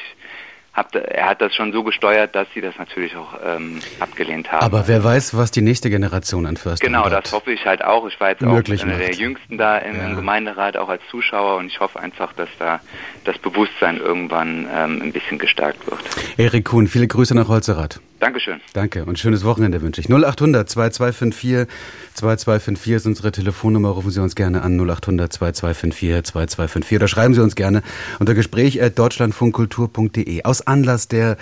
hab, 0.80 0.96
er 0.96 1.30
hat 1.30 1.42
das 1.42 1.54
schon 1.54 1.72
so 1.72 1.84
gesteuert, 1.84 2.34
dass 2.34 2.48
sie 2.54 2.62
das 2.62 2.76
natürlich 2.78 3.16
auch 3.16 3.34
ähm, 3.46 3.80
abgelehnt 4.00 4.52
haben. 4.52 4.64
Aber 4.64 4.88
wer 4.88 5.04
weiß, 5.04 5.36
was 5.36 5.52
die 5.52 5.62
nächste 5.62 5.90
Generation 5.90 6.46
an 6.46 6.58
Förstern 6.58 6.88
Genau, 6.88 7.10
das 7.10 7.32
hoffe 7.32 7.52
ich 7.52 7.66
halt 7.66 7.84
auch. 7.84 8.08
Ich 8.08 8.20
war 8.20 8.30
jetzt 8.30 8.44
auch 8.44 8.48
einer 8.50 8.98
der 8.98 9.14
Jüngsten 9.14 9.58
da 9.58 9.78
im, 9.78 9.98
ja. 9.98 10.14
Gemeinderat, 10.16 10.78
auch 10.78 10.90
als 10.90 11.02
Zuschauer 11.12 11.58
und 11.58 11.68
ich 11.68 11.80
hoffe 11.80 12.00
einfach, 12.00 12.34
dass 12.34 12.50
da 12.58 12.80
das 13.26 13.38
Bewusstsein 13.38 13.98
irgendwann 13.98 14.68
ähm, 14.74 15.02
ein 15.04 15.12
bisschen 15.12 15.38
gestärkt 15.38 15.86
wird. 15.90 16.00
Erik 16.38 16.66
Kuhn, 16.66 16.88
viele 16.88 17.08
Grüße 17.08 17.36
nach 17.36 17.50
Holzerath. 17.50 18.00
Dankeschön. 18.20 18.60
Danke 18.74 19.06
und 19.06 19.18
schönes 19.18 19.46
Wochenende 19.46 19.82
wünsche 19.82 20.02
ich. 20.02 20.10
0800 20.10 20.70
2254 20.70 21.74
2254 22.16 22.94
ist 22.94 23.06
unsere 23.06 23.32
Telefonnummer. 23.32 23.90
Rufen 23.90 24.12
Sie 24.12 24.22
uns 24.22 24.36
gerne 24.36 24.62
an 24.62 24.78
0800 24.78 25.32
2254 25.32 26.26
2254 26.26 26.98
oder 26.98 27.08
schreiben 27.08 27.34
Sie 27.34 27.42
uns 27.42 27.56
gerne 27.56 27.82
unter 28.20 28.34
Gespräch 28.34 28.78
deutschlandfunkkultur.de. 28.94 30.44
Aus 30.44 30.68
Anlass 30.68 31.08
der, 31.08 31.38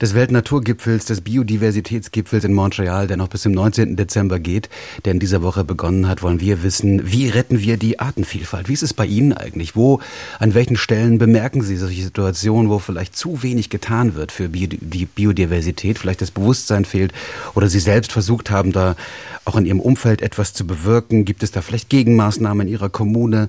des 0.00 0.14
Weltnaturgipfels, 0.14 1.04
des 1.04 1.20
Biodiversitätsgipfels 1.20 2.44
in 2.44 2.54
Montreal, 2.54 3.08
der 3.08 3.18
noch 3.18 3.28
bis 3.28 3.42
zum 3.42 3.52
19. 3.52 3.96
Dezember 3.96 4.38
geht, 4.38 4.70
der 5.04 5.12
in 5.12 5.20
dieser 5.20 5.42
Woche 5.42 5.64
begonnen 5.64 6.08
hat, 6.08 6.22
wollen 6.22 6.40
wir 6.40 6.62
wissen, 6.62 7.12
wie 7.12 7.28
retten 7.28 7.60
wir 7.60 7.76
die 7.76 8.00
Artenvielfalt? 8.00 8.70
Wie 8.70 8.72
ist 8.72 8.82
es 8.82 8.94
bei 8.94 9.04
Ihnen 9.04 9.34
eigentlich? 9.34 9.76
Wo, 9.76 10.00
an 10.38 10.54
welchen 10.54 10.76
Stellen 10.76 11.18
bemerken 11.18 11.60
Sie 11.60 11.76
solche 11.76 12.02
Situationen, 12.02 12.70
wo 12.70 12.78
vielleicht 12.78 13.14
zu 13.14 13.42
wenig 13.42 13.68
getan 13.68 14.14
wird 14.14 14.32
für 14.32 14.48
die 14.48 15.04
Biodiversität? 15.04 15.98
Vielleicht 15.98 16.21
das 16.22 16.30
Bewusstsein 16.30 16.84
fehlt 16.84 17.12
oder 17.54 17.68
Sie 17.68 17.80
selbst 17.80 18.12
versucht 18.12 18.50
haben, 18.50 18.72
da 18.72 18.96
auch 19.44 19.56
in 19.56 19.66
Ihrem 19.66 19.80
Umfeld 19.80 20.22
etwas 20.22 20.54
zu 20.54 20.66
bewirken? 20.66 21.24
Gibt 21.24 21.42
es 21.42 21.50
da 21.50 21.62
vielleicht 21.62 21.88
Gegenmaßnahmen 21.88 22.66
in 22.66 22.72
Ihrer 22.72 22.88
Kommune? 22.88 23.48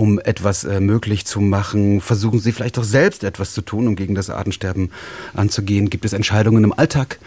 um 0.00 0.18
etwas 0.18 0.64
äh, 0.64 0.80
möglich 0.80 1.26
zu 1.26 1.40
machen? 1.42 2.00
Versuchen 2.00 2.40
Sie 2.40 2.52
vielleicht 2.52 2.78
auch 2.78 2.84
selbst 2.84 3.22
etwas 3.22 3.52
zu 3.52 3.60
tun, 3.60 3.86
um 3.86 3.96
gegen 3.96 4.14
das 4.14 4.30
Artensterben 4.30 4.92
anzugehen? 5.34 5.90
Gibt 5.90 6.06
es 6.06 6.14
Entscheidungen 6.14 6.64
im 6.64 6.72
Alltag, 6.72 7.18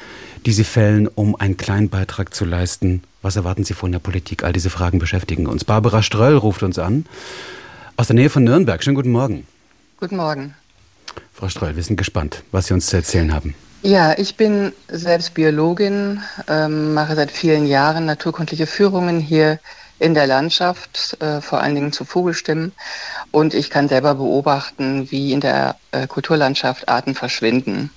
die 0.47 0.53
Sie 0.53 0.63
fällen, 0.63 1.07
um 1.07 1.35
einen 1.35 1.55
kleinen 1.55 1.89
Beitrag 1.89 2.33
zu 2.33 2.45
leisten? 2.45 3.03
Was 3.21 3.35
erwarten 3.35 3.63
Sie 3.63 3.75
von 3.75 3.91
der 3.91 3.99
Politik? 3.99 4.43
All 4.43 4.53
diese 4.53 4.71
Fragen 4.71 4.97
beschäftigen 4.97 5.45
uns. 5.45 5.65
Barbara 5.65 6.01
Ströll 6.01 6.35
ruft 6.35 6.63
uns 6.63 6.79
an 6.79 7.05
aus 7.95 8.07
der 8.07 8.15
Nähe 8.15 8.31
von 8.31 8.43
Nürnberg. 8.43 8.83
Schönen 8.83 8.95
guten 8.95 9.11
Morgen. 9.11 9.45
Guten 9.99 10.15
Morgen. 10.15 10.55
Frau 11.31 11.49
Ströll, 11.49 11.75
wir 11.75 11.83
sind 11.83 11.97
gespannt, 11.97 12.43
was 12.51 12.67
Sie 12.67 12.73
uns 12.73 12.87
zu 12.87 12.95
erzählen 12.95 13.33
haben. 13.33 13.53
Ja, 13.85 14.17
ich 14.17 14.37
bin 14.37 14.71
selbst 14.87 15.33
Biologin, 15.33 16.21
ähm, 16.47 16.93
mache 16.93 17.17
seit 17.17 17.31
vielen 17.31 17.65
Jahren 17.65 18.05
naturkundliche 18.05 18.65
Führungen 18.65 19.19
hier 19.19 19.59
in 19.99 20.13
der 20.13 20.25
Landschaft, 20.25 21.21
äh, 21.21 21.41
vor 21.41 21.59
allen 21.59 21.75
Dingen 21.75 21.91
zu 21.91 22.05
Vogelstimmen. 22.05 22.71
Und 23.31 23.53
ich 23.53 23.69
kann 23.69 23.89
selber 23.89 24.15
beobachten, 24.15 25.11
wie 25.11 25.33
in 25.33 25.41
der 25.41 25.75
äh, 25.91 26.07
Kulturlandschaft 26.07 26.87
Arten 26.87 27.13
verschwinden. 27.13 27.89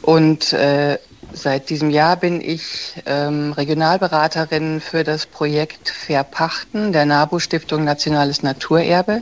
Und 0.00 0.54
äh, 0.54 0.98
seit 1.34 1.68
diesem 1.68 1.90
Jahr 1.90 2.16
bin 2.16 2.40
ich 2.40 2.94
ähm, 3.04 3.52
Regionalberaterin 3.52 4.80
für 4.80 5.04
das 5.04 5.26
Projekt 5.26 5.90
Verpachten 5.90 6.94
der 6.94 7.04
NABU 7.04 7.38
Stiftung 7.38 7.84
Nationales 7.84 8.42
Naturerbe. 8.42 9.20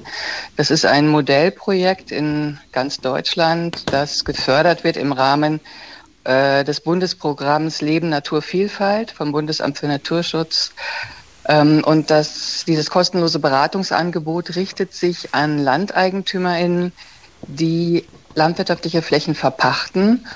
Das 0.57 0.71
ist 0.71 0.87
ein 0.87 1.09
Modellprojekt 1.09 2.13
in 2.13 2.61
ganz 2.71 2.99
Deutschland, 2.99 3.93
das 3.93 4.25
gefördert 4.25 4.85
wird 4.85 4.97
im 4.97 5.11
Rahmen 5.11 5.61
äh, 6.27 6.65
des 6.65 6.81
Bundesprogramms 6.81 7.81
Leben 7.81 8.09
Natur 8.09 8.43
Vielfalt 8.43 9.11
vom 9.11 9.33
Bundesamt 9.33 9.79
für 9.79 9.87
Naturschutz 9.87 10.73
ähm, 11.49 11.83
und 11.85 12.11
das, 12.11 12.65
dieses 12.67 12.91
kostenlose 12.91 13.39
Beratungsangebot 13.39 14.57
richtet 14.57 14.93
sich 14.93 15.35
an 15.35 15.59
LandeigentümerInnen, 15.59 16.93
die 17.43 18.05
landwirtschaftliche 18.35 19.03
Flächen 19.03 19.35
verpachten 19.35 20.27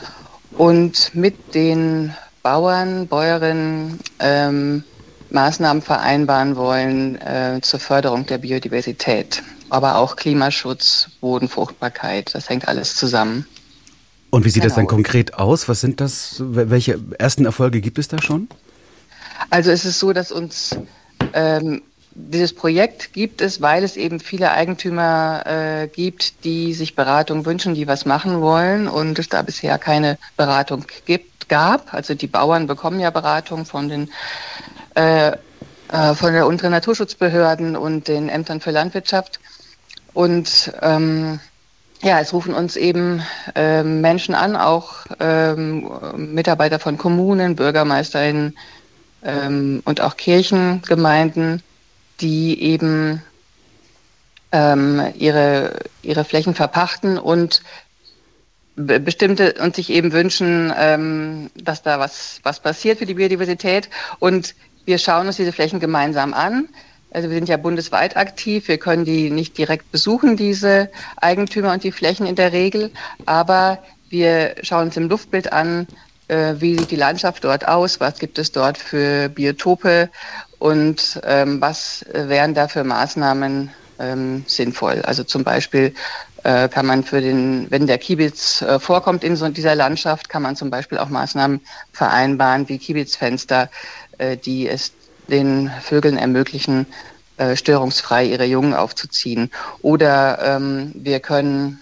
und 0.53 1.15
mit 1.15 1.55
den 1.55 2.15
Bauern, 2.43 3.07
Bäuerinnen 3.09 4.01
ähm, 4.21 4.85
Maßnahmen 5.31 5.83
vereinbaren 5.83 6.57
wollen 6.57 7.21
äh, 7.21 7.61
zur 7.63 7.81
Förderung 7.81 8.27
der 8.27 8.39
Biodiversität, 8.39 9.43
aber 9.69 9.97
auch 9.97 10.17
Klimaschutz, 10.17 11.09
Bodenfruchtbarkeit, 11.21 12.35
das 12.35 12.49
hängt 12.49 12.67
alles 12.69 12.97
zusammen. 12.97 13.47
Und 14.31 14.45
wie 14.45 14.51
sieht 14.51 14.63
genau. 14.63 14.71
das 14.71 14.77
dann 14.77 14.87
konkret 14.87 15.35
aus? 15.35 15.69
Was 15.69 15.81
sind 15.81 16.01
das? 16.01 16.37
Welche 16.39 17.01
ersten 17.19 17.45
Erfolge 17.45 17.81
gibt 17.81 17.99
es 17.99 18.09
da 18.09 18.23
schon? 18.23 18.49
Also 19.51 19.71
es 19.71 19.85
ist 19.85 19.99
so, 19.99 20.13
dass 20.13 20.31
uns 20.31 20.77
ähm, 21.33 21.83
dieses 22.15 22.55
Projekt 22.55 23.13
gibt 23.13 23.41
es, 23.41 23.61
weil 23.61 23.83
es 23.83 23.97
eben 23.97 24.21
viele 24.21 24.53
Eigentümer 24.53 25.43
äh, 25.47 25.89
gibt, 25.89 26.45
die 26.45 26.75
sich 26.75 26.95
Beratung 26.95 27.45
wünschen, 27.47 27.75
die 27.75 27.87
was 27.87 28.05
machen 28.05 28.41
wollen 28.41 28.89
und 28.89 29.19
es 29.19 29.29
da 29.29 29.43
bisher 29.43 29.79
keine 29.79 30.19
Beratung 30.37 30.85
gibt, 31.07 31.49
gab. 31.49 31.93
Also 31.93 32.15
die 32.15 32.27
Bauern 32.27 32.67
bekommen 32.67 33.01
ja 33.01 33.11
Beratung 33.11 33.65
von 33.65 33.89
den 33.89 34.11
äh, 34.95 35.33
äh, 35.93 36.15
von 36.15 36.33
der 36.33 36.47
unteren 36.47 36.71
Naturschutzbehörden 36.71 37.77
und 37.77 38.09
den 38.09 38.29
Ämtern 38.29 38.61
für 38.61 38.71
Landwirtschaft. 38.71 39.41
Und 40.13 40.73
ähm, 40.83 41.41
ja, 42.03 42.21
es 42.21 42.33
rufen 42.33 42.55
uns 42.55 42.77
eben 42.77 43.23
äh, 43.55 43.83
Menschen 43.83 44.35
an, 44.35 44.57
auch 44.57 45.07
ähm, 45.19 45.91
Mitarbeiter 46.17 46.79
von 46.79 46.97
Kommunen, 46.97 47.57
BürgermeisterInnen, 47.57 48.57
ähm, 49.23 49.83
und 49.85 50.01
auch 50.01 50.17
Kirchengemeinden, 50.17 51.63
die 52.21 52.63
eben 52.63 53.23
ähm, 54.53 55.03
ihre, 55.17 55.79
ihre 56.03 56.25
Flächen 56.25 56.55
verpachten 56.55 57.19
und 57.19 57.63
bestimmte 58.77 59.55
und 59.61 59.77
sich 59.77 59.91
eben 59.91 60.13
wünschen, 60.13 60.73
ähm, 60.77 61.51
dass 61.55 61.83
da 61.83 61.99
was, 61.99 62.41
was 62.45 62.61
passiert 62.61 62.99
für 62.99 63.07
die 63.07 63.15
Biodiversität. 63.15 63.91
Und 64.19 64.55
wir 64.87 64.99
schauen 64.99 65.27
uns 65.27 65.37
diese 65.37 65.53
Flächen 65.53 65.81
gemeinsam 65.81 66.33
an. 66.33 66.69
Also 67.11 67.29
wir 67.29 67.37
sind 67.37 67.49
ja 67.49 67.57
bundesweit 67.57 68.17
aktiv. 68.17 68.69
Wir 68.69 68.79
können 68.79 69.05
die 69.05 69.31
nicht 69.31 69.59
direkt 69.59 69.91
besuchen, 69.91 70.37
diese 70.37 70.91
Eigentümer 71.17 71.73
und 71.73 71.85
die 71.85 71.93
Flächen 71.93 72.27
in 72.27 72.37
der 72.37 72.53
Regel. 72.53 72.91
Aber 73.27 73.79
wir 74.09 74.55
schauen 74.63 74.87
uns 74.87 74.97
im 74.97 75.09
Luftbild 75.09 75.53
an, 75.53 75.87
äh, 76.29 76.55
wie 76.59 76.79
sieht 76.79 76.91
die 76.91 76.97
Landschaft 76.97 77.45
dort 77.45 77.67
aus, 77.67 78.01
was 78.01 78.19
gibt 78.19 78.39
es 78.39 78.53
dort 78.53 78.79
für 78.79 79.29
Biotope 79.29 80.11
und 80.59 81.21
ähm, 81.25 81.61
was 81.61 82.05
wären 82.13 82.55
da 82.55 82.69
für 82.69 82.85
Maßnahmen 82.85 83.71
ähm, 83.99 84.45
sinnvoll. 84.47 85.03
Also 85.03 85.25
zum 85.25 85.45
Beispiel 85.45 85.95
äh, 86.43 86.69
kann 86.69 86.87
man 86.87 87.05
für 87.05 87.21
den, 87.21 87.71
wenn 87.71 87.87
der 87.87 87.99
Kiebitz 87.99 88.63
äh, 88.63 88.79
vorkommt 88.79 89.25
in 89.25 89.37
so 89.37 89.49
dieser 89.49 89.75
Landschaft, 89.75 90.29
kann 90.29 90.43
man 90.43 90.57
zum 90.57 90.71
Beispiel 90.71 90.99
auch 90.99 91.09
Maßnahmen 91.09 91.61
vereinbaren 91.93 92.69
wie 92.69 92.79
Kiebitzfenster, 92.79 93.71
äh, 94.19 94.37
die 94.37 94.69
es 94.69 94.93
den 95.31 95.71
Vögeln 95.81 96.19
ermöglichen, 96.19 96.87
äh, 97.37 97.57
störungsfrei 97.57 98.27
ihre 98.27 98.45
Jungen 98.45 98.75
aufzuziehen. 98.75 99.51
Oder 99.81 100.39
ähm, 100.43 100.93
wir 100.95 101.21
können 101.21 101.81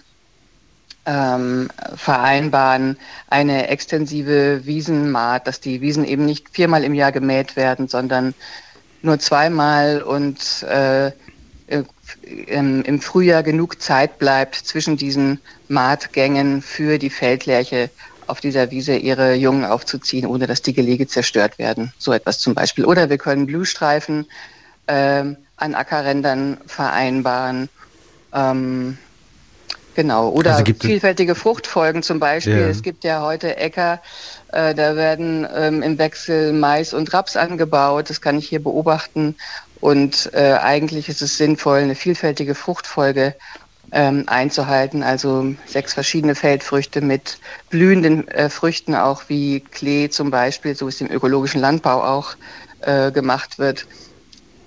ähm, 1.05 1.69
vereinbaren, 1.95 2.97
eine 3.27 3.67
extensive 3.67 4.65
Wiesenmaat, 4.65 5.47
dass 5.47 5.59
die 5.59 5.81
Wiesen 5.81 6.05
eben 6.05 6.25
nicht 6.25 6.49
viermal 6.49 6.83
im 6.83 6.93
Jahr 6.93 7.11
gemäht 7.11 7.55
werden, 7.55 7.87
sondern 7.87 8.33
nur 9.01 9.19
zweimal 9.19 10.01
und 10.01 10.63
äh, 10.63 11.11
im, 12.47 12.83
im 12.83 13.01
Frühjahr 13.01 13.43
genug 13.43 13.81
Zeit 13.81 14.17
bleibt 14.19 14.55
zwischen 14.55 14.97
diesen 14.97 15.39
Maatgängen 15.67 16.61
für 16.61 16.97
die 16.97 17.09
Feldlerche 17.09 17.89
auf 18.29 18.39
dieser 18.39 18.71
Wiese 18.71 18.95
ihre 18.95 19.33
Jungen 19.33 19.65
aufzuziehen, 19.65 20.25
ohne 20.25 20.47
dass 20.47 20.61
die 20.61 20.73
Gelege 20.73 21.07
zerstört 21.07 21.59
werden. 21.59 21.93
So 21.97 22.13
etwas 22.13 22.39
zum 22.39 22.53
Beispiel. 22.53 22.85
Oder 22.85 23.09
wir 23.09 23.17
können 23.17 23.45
Blühstreifen 23.45 24.25
äh, 24.87 25.23
an 25.57 25.75
Ackerrändern 25.75 26.57
vereinbaren. 26.65 27.69
Ähm, 28.33 28.97
Genau, 29.95 30.29
oder 30.29 30.55
also 30.55 30.73
vielfältige 30.79 31.35
Fruchtfolgen 31.35 32.03
zum 32.03 32.19
Beispiel. 32.19 32.57
Ja. 32.57 32.67
Es 32.67 32.83
gibt 32.83 33.03
ja 33.03 33.21
heute 33.21 33.57
Äcker, 33.57 34.01
äh, 34.53 34.73
da 34.73 34.95
werden 34.95 35.45
ähm, 35.53 35.81
im 35.81 35.97
Wechsel 35.97 36.53
Mais 36.53 36.93
und 36.93 37.13
Raps 37.13 37.35
angebaut. 37.35 38.09
Das 38.09 38.21
kann 38.21 38.37
ich 38.37 38.47
hier 38.47 38.63
beobachten. 38.63 39.35
Und 39.81 40.29
äh, 40.33 40.53
eigentlich 40.53 41.09
ist 41.09 41.21
es 41.21 41.35
sinnvoll, 41.35 41.79
eine 41.79 41.95
vielfältige 41.95 42.55
Fruchtfolge 42.55 43.35
ähm, 43.91 44.23
einzuhalten. 44.27 45.03
Also 45.03 45.55
sechs 45.65 45.93
verschiedene 45.93 46.35
Feldfrüchte 46.35 47.01
mit 47.01 47.39
blühenden 47.69 48.27
äh, 48.27 48.49
Früchten, 48.49 48.95
auch 48.95 49.23
wie 49.27 49.61
Klee 49.61 50.09
zum 50.09 50.31
Beispiel, 50.31 50.75
so 50.75 50.85
wie 50.87 50.89
es 50.89 51.01
im 51.01 51.11
ökologischen 51.11 51.61
Landbau 51.61 52.03
auch 52.03 52.35
äh, 52.81 53.11
gemacht 53.11 53.59
wird, 53.59 53.85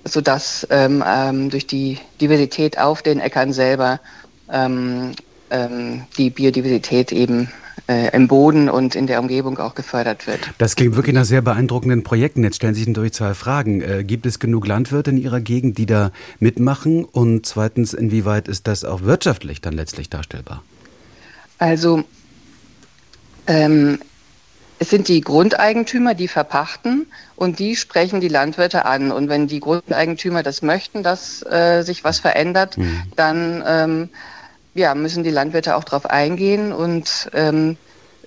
sodass 0.04 0.66
ähm, 0.70 1.02
ähm, 1.06 1.50
durch 1.50 1.66
die 1.66 1.98
Diversität 2.20 2.78
auf 2.78 3.02
den 3.02 3.20
Äckern 3.20 3.52
selber 3.52 4.00
ähm, 4.50 5.12
ähm, 5.50 6.04
die 6.18 6.30
Biodiversität 6.30 7.12
eben 7.12 7.52
im 7.86 8.28
Boden 8.28 8.68
und 8.68 8.94
in 8.94 9.06
der 9.06 9.20
Umgebung 9.20 9.58
auch 9.58 9.74
gefördert 9.74 10.26
wird. 10.26 10.40
Das 10.58 10.76
klingt 10.76 10.96
wirklich 10.96 11.14
nach 11.14 11.24
sehr 11.24 11.42
beeindruckenden 11.42 12.02
Projekten. 12.04 12.44
Jetzt 12.44 12.56
stellen 12.56 12.74
sich 12.74 12.86
natürlich 12.86 13.12
zwei 13.12 13.34
Fragen. 13.34 13.80
Äh, 13.80 14.04
gibt 14.04 14.26
es 14.26 14.38
genug 14.38 14.66
Landwirte 14.66 15.10
in 15.10 15.16
Ihrer 15.16 15.40
Gegend, 15.40 15.78
die 15.78 15.86
da 15.86 16.12
mitmachen? 16.38 17.04
Und 17.04 17.44
zweitens, 17.46 17.92
inwieweit 17.92 18.48
ist 18.48 18.66
das 18.68 18.84
auch 18.84 19.02
wirtschaftlich 19.02 19.60
dann 19.60 19.74
letztlich 19.74 20.10
darstellbar? 20.10 20.62
Also 21.58 22.04
ähm, 23.46 23.98
es 24.78 24.90
sind 24.90 25.06
die 25.06 25.20
Grundeigentümer, 25.20 26.14
die 26.14 26.26
verpachten 26.28 27.06
und 27.36 27.58
die 27.58 27.76
sprechen 27.76 28.20
die 28.20 28.28
Landwirte 28.28 28.84
an. 28.84 29.12
Und 29.12 29.28
wenn 29.28 29.46
die 29.46 29.60
Grundeigentümer 29.60 30.42
das 30.42 30.62
möchten, 30.62 31.02
dass 31.02 31.42
äh, 31.42 31.82
sich 31.82 32.02
was 32.02 32.18
verändert, 32.18 32.78
mhm. 32.78 33.02
dann 33.14 33.62
ähm, 33.66 34.08
ja, 34.74 34.94
müssen 34.94 35.22
die 35.22 35.30
Landwirte 35.30 35.76
auch 35.76 35.84
darauf 35.84 36.06
eingehen 36.06 36.72
und 36.72 37.30
ähm, 37.34 37.76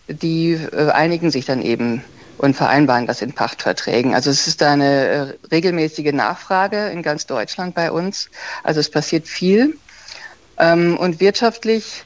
die 0.07 0.53
äh, 0.53 0.91
einigen 0.91 1.31
sich 1.31 1.45
dann 1.45 1.61
eben 1.61 2.03
und 2.37 2.55
vereinbaren 2.55 3.07
das 3.07 3.21
in 3.21 3.33
Pachtverträgen. 3.33 4.13
Also 4.13 4.29
es 4.29 4.47
ist 4.47 4.61
da 4.61 4.73
eine 4.73 5.05
äh, 5.07 5.33
regelmäßige 5.51 6.11
Nachfrage 6.11 6.87
in 6.89 7.01
ganz 7.01 7.25
Deutschland 7.25 7.75
bei 7.75 7.91
uns. 7.91 8.29
Also 8.63 8.79
es 8.79 8.91
passiert 8.91 9.27
viel. 9.27 9.77
Ähm, 10.57 10.97
und 10.97 11.19
wirtschaftlich 11.19 12.03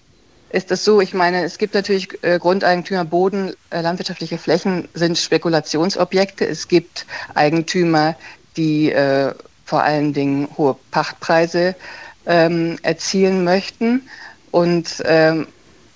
ist 0.49 0.71
das 0.71 0.83
so, 0.83 1.01
ich 1.01 1.13
meine, 1.13 1.43
es 1.43 1.57
gibt 1.57 1.73
natürlich 1.73 2.23
äh, 2.23 2.39
Grundeigentümer, 2.39 3.05
Boden, 3.05 3.53
äh, 3.69 3.81
landwirtschaftliche 3.81 4.37
Flächen 4.37 4.87
sind 4.93 5.17
Spekulationsobjekte. 5.17 6.47
Es 6.47 6.67
gibt 6.67 7.05
Eigentümer, 7.35 8.15
die 8.57 8.91
äh, 8.91 9.33
vor 9.65 9.83
allen 9.83 10.13
Dingen 10.13 10.47
hohe 10.57 10.75
Pachtpreise 10.91 11.75
ähm, 12.25 12.77
erzielen 12.81 13.43
möchten. 13.43 14.09
Und 14.51 15.03
ähm, 15.05 15.47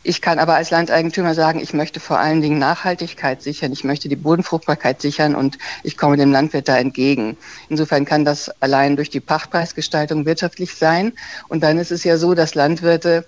ich 0.06 0.22
kann 0.22 0.38
aber 0.38 0.56
als 0.56 0.70
Landeigentümer 0.70 1.34
sagen, 1.34 1.62
ich 1.62 1.74
möchte 1.74 2.02
vor 2.02 2.20
allen 2.20 2.42
Dingen 2.42 2.60
Nachhaltigkeit 2.60 3.42
sichern, 3.42 3.72
ich 3.72 3.86
möchte 3.86 4.10
die 4.10 4.18
Bodenfruchtbarkeit 4.18 5.02
sichern 5.02 5.34
und 5.34 5.58
ich 5.82 5.98
komme 5.98 6.18
dem 6.18 6.32
Landwirt 6.32 6.68
da 6.68 6.78
entgegen. 6.78 7.38
Insofern 7.70 8.04
kann 8.04 8.26
das 8.26 8.50
allein 8.62 8.98
durch 8.98 9.10
die 9.10 9.22
Pachtpreisgestaltung 9.22 10.26
wirtschaftlich 10.26 10.76
sein. 10.76 11.13
Und 11.48 11.63
dann 11.63 11.80
ist 11.80 11.92
es 11.92 12.04
ja 12.04 12.18
so, 12.18 12.34
dass 12.34 12.54
Landwirte 12.54 13.26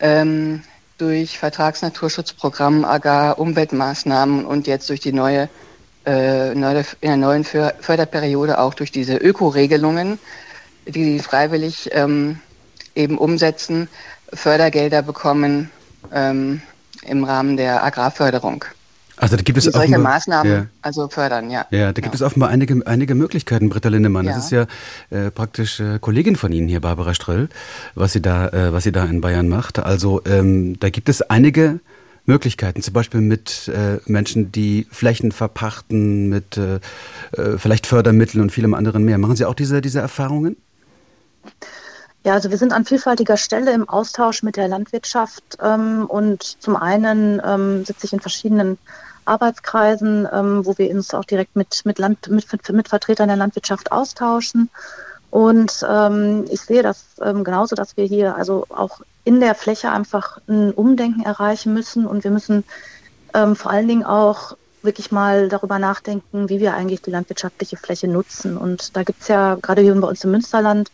ähm, 0.00 0.64
durch 0.98 1.38
Vertragsnaturschutzprogramm, 1.38 2.84
Agar, 2.84 3.38
Umweltmaßnahmen 3.38 4.44
und 4.44 4.66
jetzt 4.66 4.90
durch 4.90 5.00
die 5.00 5.12
neue, 5.12 5.48
äh, 6.06 6.52
in 6.52 6.60
der 6.60 7.16
neuen 7.16 7.44
Förderperiode 7.44 8.58
auch 8.58 8.74
durch 8.74 8.90
diese 8.90 9.16
Ökoregelungen, 9.16 10.18
die 10.86 11.04
sie 11.04 11.18
freiwillig 11.20 11.90
ähm, 11.92 12.40
eben 12.96 13.18
umsetzen, 13.18 13.88
Fördergelder 14.36 15.02
bekommen 15.02 15.70
ähm, 16.12 16.60
im 17.02 17.24
Rahmen 17.24 17.56
der 17.56 17.84
Agrarförderung. 17.84 18.64
Also 19.18 19.36
da 19.36 19.42
gibt 19.42 19.56
es 19.56 19.64
die 19.64 19.70
solche 19.70 19.98
Maßnahmen 19.98 20.52
ja. 20.52 20.66
also 20.82 21.08
fördern, 21.08 21.50
ja. 21.50 21.66
Ja, 21.70 21.92
da 21.92 22.02
gibt 22.02 22.14
es 22.14 22.20
offenbar 22.20 22.50
einige, 22.50 22.86
einige 22.86 23.14
Möglichkeiten, 23.14 23.70
Britta 23.70 23.88
Lindemann. 23.88 24.26
Ja. 24.26 24.34
Das 24.34 24.44
ist 24.44 24.50
ja 24.50 24.66
äh, 25.10 25.30
praktisch 25.30 25.80
äh, 25.80 25.98
Kollegin 25.98 26.36
von 26.36 26.52
Ihnen 26.52 26.68
hier, 26.68 26.80
Barbara 26.80 27.14
Ströll, 27.14 27.48
was 27.94 28.12
sie 28.12 28.20
da, 28.20 28.48
äh, 28.48 28.72
was 28.72 28.84
sie 28.84 28.92
da 28.92 29.04
in 29.06 29.22
Bayern 29.22 29.48
macht. 29.48 29.78
Also 29.78 30.20
ähm, 30.26 30.78
da 30.80 30.90
gibt 30.90 31.08
es 31.08 31.22
einige 31.22 31.80
Möglichkeiten, 32.26 32.82
zum 32.82 32.92
Beispiel 32.92 33.22
mit 33.22 33.68
äh, 33.68 33.98
Menschen, 34.04 34.52
die 34.52 34.86
Flächen 34.90 35.32
verpachten, 35.32 36.28
mit 36.28 36.58
äh, 36.58 36.80
äh, 37.32 37.56
vielleicht 37.56 37.86
Fördermitteln 37.86 38.42
und 38.42 38.50
vielem 38.50 38.74
anderen 38.74 39.04
mehr. 39.04 39.16
Machen 39.16 39.36
Sie 39.36 39.46
auch 39.46 39.54
diese, 39.54 39.80
diese 39.80 40.00
Erfahrungen? 40.00 40.56
Ja, 42.26 42.32
also 42.32 42.50
wir 42.50 42.58
sind 42.58 42.72
an 42.72 42.84
vielfältiger 42.84 43.36
Stelle 43.36 43.72
im 43.72 43.88
Austausch 43.88 44.42
mit 44.42 44.56
der 44.56 44.66
Landwirtschaft 44.66 45.58
ähm, 45.62 46.06
und 46.06 46.42
zum 46.42 46.74
einen 46.74 47.40
ähm, 47.44 47.84
sitze 47.84 48.06
ich 48.06 48.12
in 48.12 48.18
verschiedenen 48.18 48.78
Arbeitskreisen, 49.26 50.26
ähm, 50.32 50.66
wo 50.66 50.76
wir 50.76 50.90
uns 50.90 51.14
auch 51.14 51.24
direkt 51.24 51.54
mit, 51.54 51.82
mit, 51.84 52.00
Land, 52.00 52.28
mit, 52.28 52.48
mit 52.72 52.88
Vertretern 52.88 53.28
der 53.28 53.36
Landwirtschaft 53.36 53.92
austauschen. 53.92 54.70
Und 55.30 55.86
ähm, 55.88 56.46
ich 56.50 56.62
sehe 56.62 56.82
das 56.82 57.04
ähm, 57.22 57.44
genauso, 57.44 57.76
dass 57.76 57.96
wir 57.96 58.06
hier 58.06 58.34
also 58.34 58.66
auch 58.70 59.02
in 59.22 59.38
der 59.38 59.54
Fläche 59.54 59.92
einfach 59.92 60.40
ein 60.48 60.72
Umdenken 60.72 61.22
erreichen 61.22 61.74
müssen 61.74 62.08
und 62.08 62.24
wir 62.24 62.32
müssen 62.32 62.64
ähm, 63.34 63.54
vor 63.54 63.70
allen 63.70 63.86
Dingen 63.86 64.04
auch 64.04 64.56
wirklich 64.82 65.12
mal 65.12 65.48
darüber 65.48 65.78
nachdenken, 65.78 66.48
wie 66.48 66.58
wir 66.58 66.74
eigentlich 66.74 67.02
die 67.02 67.12
landwirtschaftliche 67.12 67.76
Fläche 67.76 68.08
nutzen. 68.08 68.56
Und 68.56 68.96
da 68.96 69.04
gibt 69.04 69.22
es 69.22 69.28
ja 69.28 69.54
gerade 69.62 69.82
hier 69.82 69.94
bei 69.94 70.08
uns 70.08 70.24
im 70.24 70.32
Münsterland 70.32 70.90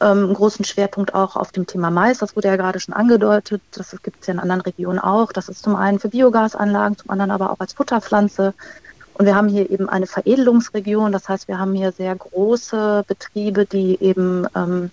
ähm, 0.00 0.24
einen 0.24 0.34
großen 0.34 0.64
Schwerpunkt 0.64 1.14
auch 1.14 1.36
auf 1.36 1.52
dem 1.52 1.66
Thema 1.66 1.90
Mais. 1.90 2.18
Das 2.18 2.36
wurde 2.36 2.48
ja 2.48 2.56
gerade 2.56 2.80
schon 2.80 2.94
angedeutet. 2.94 3.62
Das 3.72 3.94
gibt 4.02 4.20
es 4.20 4.26
ja 4.26 4.34
in 4.34 4.40
anderen 4.40 4.62
Regionen 4.62 4.98
auch. 4.98 5.32
Das 5.32 5.48
ist 5.48 5.62
zum 5.62 5.76
einen 5.76 5.98
für 5.98 6.08
Biogasanlagen, 6.08 6.98
zum 6.98 7.10
anderen 7.10 7.30
aber 7.30 7.50
auch 7.50 7.60
als 7.60 7.72
Futterpflanze. 7.72 8.54
Und 9.14 9.26
wir 9.26 9.36
haben 9.36 9.48
hier 9.48 9.70
eben 9.70 9.88
eine 9.88 10.06
Veredelungsregion. 10.06 11.12
Das 11.12 11.28
heißt, 11.28 11.48
wir 11.48 11.58
haben 11.58 11.74
hier 11.74 11.92
sehr 11.92 12.14
große 12.14 13.04
Betriebe, 13.06 13.64
die 13.64 13.98
eben 14.00 14.46
ähm, 14.56 14.90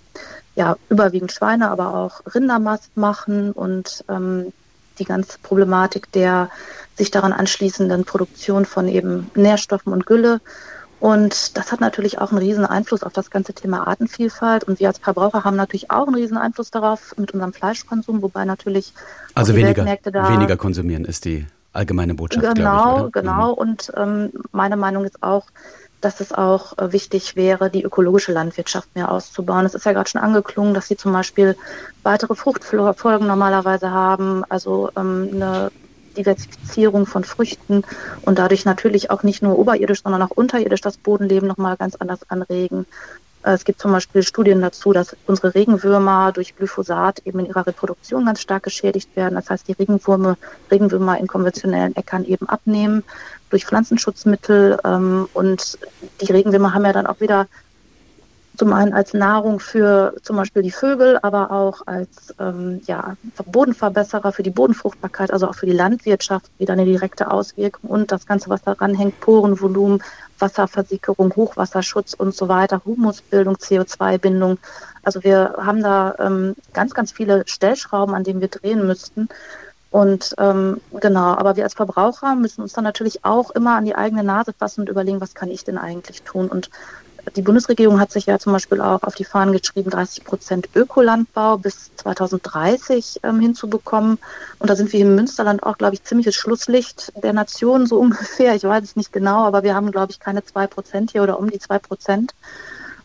ja, 0.56 0.78
überwiegend 0.90 1.32
Schweine, 1.32 1.72
aber 1.72 1.96
auch 1.96 2.22
Rindermast 2.34 2.96
machen 2.96 3.52
und 3.52 4.04
ähm, 4.10 4.54
die 5.00 5.06
ganze 5.06 5.40
Problematik 5.40 6.12
der 6.12 6.50
sich 6.96 7.10
daran 7.10 7.34
anschließenden 7.34 8.06
Produktion 8.06 8.66
von 8.66 8.88
eben 8.88 9.32
Nährstoffen 9.34 9.94
und 9.94 10.06
Gülle 10.06 10.42
und 11.02 11.58
das 11.58 11.72
hat 11.72 11.82
natürlich 11.82 12.20
auch 12.20 12.30
einen 12.30 12.38
riesen 12.38 12.64
Einfluss 12.64 13.02
auf 13.02 13.12
das 13.12 13.32
ganze 13.32 13.54
Thema 13.54 13.88
Artenvielfalt. 13.88 14.66
Und 14.66 14.80
wir 14.80 14.88
als 14.88 15.00
Verbraucher 15.00 15.44
haben 15.44 15.56
natürlich 15.58 15.90
auch 15.90 16.06
einen 16.06 16.16
riesen 16.16 16.38
Einfluss 16.38 16.70
darauf 16.70 17.18
mit 17.18 17.32
unserem 17.32 17.54
Fleischkonsum, 17.54 18.22
wobei 18.22 18.46
natürlich 18.46 18.94
also 19.34 19.56
weniger, 19.56 19.84
weniger 19.84 20.58
konsumieren 20.58 21.04
ist 21.06 21.26
die 21.26 21.48
allgemeine 21.74 22.14
Botschaft. 22.14 22.56
Genau, 22.56 23.08
ich, 23.08 23.14
genau. 23.14 23.54
Mhm. 23.54 23.58
Und 23.58 23.92
ähm, 23.98 24.30
meine 24.52 24.78
Meinung 24.78 25.04
ist 25.04 25.24
auch, 25.24 25.48
dass 26.02 26.20
es 26.20 26.32
auch 26.32 26.78
äh, 26.78 26.94
wichtig 26.94 27.36
wäre, 27.36 27.72
die 27.72 27.82
ökologische 27.82 28.32
Landwirtschaft 28.32 28.94
mehr 28.94 29.12
auszubauen. 29.12 29.66
Es 29.66 29.74
ist 29.74 29.88
ja 29.88 29.94
gerade 29.94 30.10
schon 30.10 30.22
angeklungen, 30.22 30.76
dass 30.76 30.88
sie 30.88 30.98
zum 30.98 31.14
Beispiel 31.14 31.58
weitere 32.04 32.36
Fruchtfolgen 32.36 33.26
normalerweise 33.26 33.90
haben, 33.90 34.44
also 34.50 34.92
ähm, 34.96 35.30
eine 35.34 35.72
Diversifizierung 36.18 37.06
von 37.06 37.24
Früchten 37.24 37.84
und 38.24 38.40
dadurch 38.40 38.66
natürlich 38.66 39.10
auch 39.10 39.24
nicht 39.24 39.42
nur 39.42 39.58
oberirdisch, 39.58 40.04
sondern 40.04 40.22
auch 40.22 40.32
unterirdisch 40.32 40.82
das 40.82 40.98
Bodenleben 40.98 41.48
nochmal 41.48 41.78
ganz 41.78 41.96
anders 41.96 42.20
anregen. 42.30 42.86
Äh, 43.44 43.54
es 43.54 43.66
gibt 43.66 43.80
zum 43.80 43.92
Beispiel 43.92 44.24
Studien 44.24 44.62
dazu, 44.62 44.94
dass 44.94 45.16
unsere 45.28 45.56
Regenwürmer 45.56 46.32
durch 46.32 46.56
Glyphosat 46.56 47.22
eben 47.26 47.40
in 47.40 47.48
ihrer 47.48 47.66
Reproduktion 47.66 48.26
ganz 48.26 48.42
stark 48.42 48.64
geschädigt 48.64 49.16
werden. 49.16 49.36
Das 49.36 49.50
heißt, 49.50 49.68
die 49.68 49.74
Regenwürmer, 49.74 50.38
Regenwürmer 50.70 51.18
in 51.18 51.28
konventionellen 51.28 51.96
Äckern 51.96 52.26
eben 52.26 52.48
abnehmen 52.48 53.04
durch 53.50 53.66
Pflanzenschutzmittel. 53.66 54.78
Ähm, 54.84 55.28
und 55.34 55.78
die 56.22 56.32
Regenwürmer 56.32 56.74
haben 56.74 56.86
ja 56.86 56.94
dann 56.94 57.08
auch 57.08 57.20
wieder 57.20 57.48
zum 58.58 58.74
einen 58.74 58.94
als 58.94 59.14
Nahrung 59.14 59.60
für 59.60 60.14
zum 60.24 60.36
Beispiel 60.36 60.62
die 60.62 60.72
Vögel, 60.72 61.18
aber 61.22 61.52
auch 61.52 61.88
als 61.88 62.34
ähm, 62.40 62.82
ja, 62.86 63.16
Bodenverbesserer 63.46 64.32
für 64.32 64.44
die 64.44 64.50
Bodenfruchtbarkeit, 64.50 65.32
also 65.32 65.48
auch 65.48 65.56
für 65.56 65.66
die 65.66 65.72
Landwirtschaft 65.72 66.52
wieder 66.58 66.74
eine 66.74 66.86
direkte 66.86 67.32
Auswirkung 67.32 67.90
und 67.90 68.12
das 68.12 68.26
Ganze, 68.26 68.50
was 68.50 68.62
daran 68.62 68.94
hängt, 68.94 69.20
Porenvolumen, 69.20 70.04
Wasserversickerung, 70.38 71.34
Hochwasserschutz 71.36 72.14
und 72.14 72.36
so 72.36 72.50
weiter, 72.50 72.82
Humusbildung, 72.84 73.56
CO2-Bindung. 73.56 74.58
Also 75.04 75.24
wir 75.24 75.56
haben 75.58 75.82
da 75.82 76.16
ähm, 76.20 76.56
ganz, 76.74 76.94
ganz 76.94 77.12
viele 77.12 77.44
Stellschrauben, 77.48 78.16
an 78.16 78.24
denen 78.24 78.42
wir 78.42 78.50
drehen 78.50 78.86
müssten. 78.86 79.30
Und 79.92 80.36
ähm, 80.38 80.80
genau, 81.02 81.34
aber 81.36 81.58
wir 81.58 81.66
als 81.66 81.74
Verbraucher 81.74 82.36
müssen 82.36 82.62
uns 82.62 82.74
dann 82.74 82.86
natürlich 82.86 83.26
auch 83.26 83.52
immer 83.52 83.76
an 83.76 83.86
die 83.86 83.96
eigene 83.96 84.24
Nase 84.24 84.54
fassen 84.54 84.82
und 84.82 84.90
überlegen, 84.90 85.20
was 85.20 85.36
kann 85.36 85.50
ich 85.50 85.66
denn 85.66 85.78
eigentlich 85.78 86.24
tun? 86.24 86.48
Und 86.48 86.70
die 87.36 87.42
Bundesregierung 87.42 88.00
hat 88.00 88.12
sich 88.12 88.26
ja 88.26 88.40
zum 88.40 88.54
Beispiel 88.54 88.82
auch 88.82 89.04
auf 89.04 89.16
die 89.16 89.26
Fahnen 89.26 89.54
geschrieben, 89.54 89.90
30 89.90 90.24
Prozent 90.24 90.70
Ökolandbau 90.76 91.58
bis 91.58 91.92
2030 91.98 93.22
ähm, 93.24 93.40
hinzubekommen. 93.40 94.18
Und 94.60 94.70
da 94.70 94.76
sind 94.76 94.92
wir 94.92 95.00
im 95.00 95.16
Münsterland 95.16 95.64
auch, 95.64 95.78
glaube 95.78 95.94
ich, 95.96 96.04
ziemliches 96.04 96.36
Schlusslicht 96.36 97.12
der 97.22 97.34
Nation, 97.34 97.86
so 97.86 97.98
ungefähr. 98.00 98.56
Ich 98.56 98.64
weiß 98.64 98.84
es 98.84 98.96
nicht 98.96 99.14
genau, 99.14 99.46
aber 99.46 99.64
wir 99.64 99.76
haben, 99.76 99.92
glaube 99.92 100.12
ich, 100.12 100.20
keine 100.20 100.44
zwei 100.44 100.68
Prozent 100.68 101.12
hier 101.12 101.24
oder 101.24 101.40
um 101.40 101.50
die 101.50 101.60
zwei 101.60 101.80
Prozent. 101.80 102.34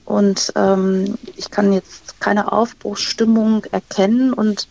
Und 0.05 0.53
ähm, 0.55 1.19
ich 1.35 1.51
kann 1.51 1.73
jetzt 1.73 2.21
keine 2.21 2.53
Aufbruchsstimmung 2.53 3.65
erkennen. 3.73 4.33
Und 4.33 4.69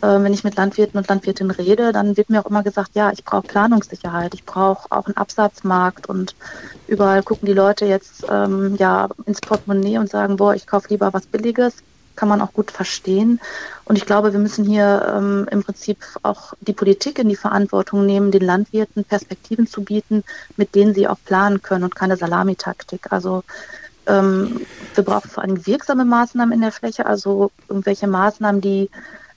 wenn 0.00 0.32
ich 0.32 0.44
mit 0.44 0.56
Landwirten 0.56 0.98
und 0.98 1.08
Landwirtinnen 1.08 1.50
rede, 1.50 1.92
dann 1.92 2.16
wird 2.16 2.30
mir 2.30 2.40
auch 2.40 2.50
immer 2.50 2.62
gesagt, 2.62 2.90
ja, 2.94 3.10
ich 3.12 3.24
brauche 3.24 3.46
Planungssicherheit, 3.46 4.34
ich 4.34 4.44
brauche 4.44 4.90
auch 4.90 5.06
einen 5.06 5.16
Absatzmarkt 5.16 6.08
und 6.08 6.34
überall 6.86 7.22
gucken 7.22 7.46
die 7.46 7.52
Leute 7.52 7.86
jetzt 7.86 8.24
ähm, 8.30 8.76
ja 8.76 9.08
ins 9.26 9.40
Portemonnaie 9.40 9.98
und 9.98 10.10
sagen, 10.10 10.36
boah, 10.36 10.54
ich 10.54 10.66
kaufe 10.66 10.88
lieber 10.90 11.12
was 11.12 11.26
Billiges. 11.26 11.74
Kann 12.16 12.28
man 12.28 12.40
auch 12.40 12.52
gut 12.52 12.70
verstehen. 12.70 13.40
Und 13.86 13.96
ich 13.96 14.06
glaube, 14.06 14.32
wir 14.32 14.38
müssen 14.38 14.64
hier 14.64 15.14
ähm, 15.16 15.48
im 15.50 15.64
Prinzip 15.64 15.98
auch 16.22 16.54
die 16.60 16.72
Politik 16.72 17.18
in 17.18 17.28
die 17.28 17.34
Verantwortung 17.34 18.06
nehmen, 18.06 18.30
den 18.30 18.44
Landwirten 18.44 19.04
Perspektiven 19.04 19.66
zu 19.66 19.82
bieten, 19.82 20.22
mit 20.56 20.76
denen 20.76 20.94
sie 20.94 21.08
auch 21.08 21.18
planen 21.24 21.60
können 21.60 21.82
und 21.82 21.96
keine 21.96 22.16
Salamitaktik. 22.16 23.10
Also 23.10 23.42
ähm, 24.06 24.60
wir 24.94 25.04
brauchen 25.04 25.28
vor 25.28 25.42
allem 25.42 25.66
wirksame 25.66 26.04
Maßnahmen 26.04 26.54
in 26.54 26.60
der 26.60 26.70
Fläche, 26.70 27.06
also 27.06 27.50
irgendwelche 27.68 28.06
Maßnahmen, 28.06 28.60
die 28.60 28.90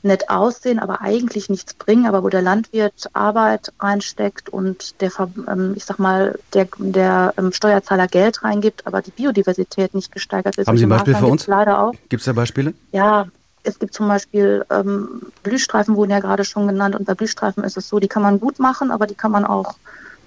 nett 0.03 0.29
aussehen, 0.29 0.79
aber 0.79 1.01
eigentlich 1.01 1.49
nichts 1.49 1.73
bringen, 1.73 2.05
aber 2.05 2.23
wo 2.23 2.29
der 2.29 2.41
Landwirt 2.41 3.09
Arbeit 3.13 3.73
reinsteckt 3.79 4.49
und 4.49 5.01
der, 5.01 5.11
ähm, 5.47 5.73
ich 5.75 5.85
sag 5.85 5.99
mal, 5.99 6.37
der, 6.53 6.67
der 6.77 7.33
ähm, 7.37 7.51
Steuerzahler 7.51 8.07
Geld 8.07 8.43
reingibt, 8.43 8.85
aber 8.85 9.01
die 9.01 9.11
Biodiversität 9.11 9.93
nicht 9.93 10.11
gesteigert 10.11 10.57
ist. 10.57 10.67
Haben 10.67 10.77
Sie 10.77 10.85
ein 10.85 10.89
Beispiel 10.89 11.15
für 11.15 11.25
uns? 11.25 11.47
Leider 11.47 11.81
auch. 11.81 11.93
Gibt 12.09 12.21
es 12.21 12.25
da 12.25 12.33
Beispiele? 12.33 12.73
Ja, 12.91 13.27
es 13.63 13.79
gibt 13.79 13.93
zum 13.93 14.07
Beispiel 14.07 14.65
ähm, 14.69 15.23
Blühstreifen, 15.43 15.95
wurden 15.95 16.11
ja 16.11 16.19
gerade 16.19 16.45
schon 16.45 16.67
genannt, 16.67 16.95
und 16.95 17.05
bei 17.05 17.13
Blühstreifen 17.13 17.63
ist 17.63 17.77
es 17.77 17.89
so, 17.89 17.99
die 17.99 18.07
kann 18.07 18.23
man 18.23 18.39
gut 18.39 18.59
machen, 18.59 18.91
aber 18.91 19.07
die 19.07 19.15
kann 19.15 19.31
man 19.31 19.45
auch 19.45 19.75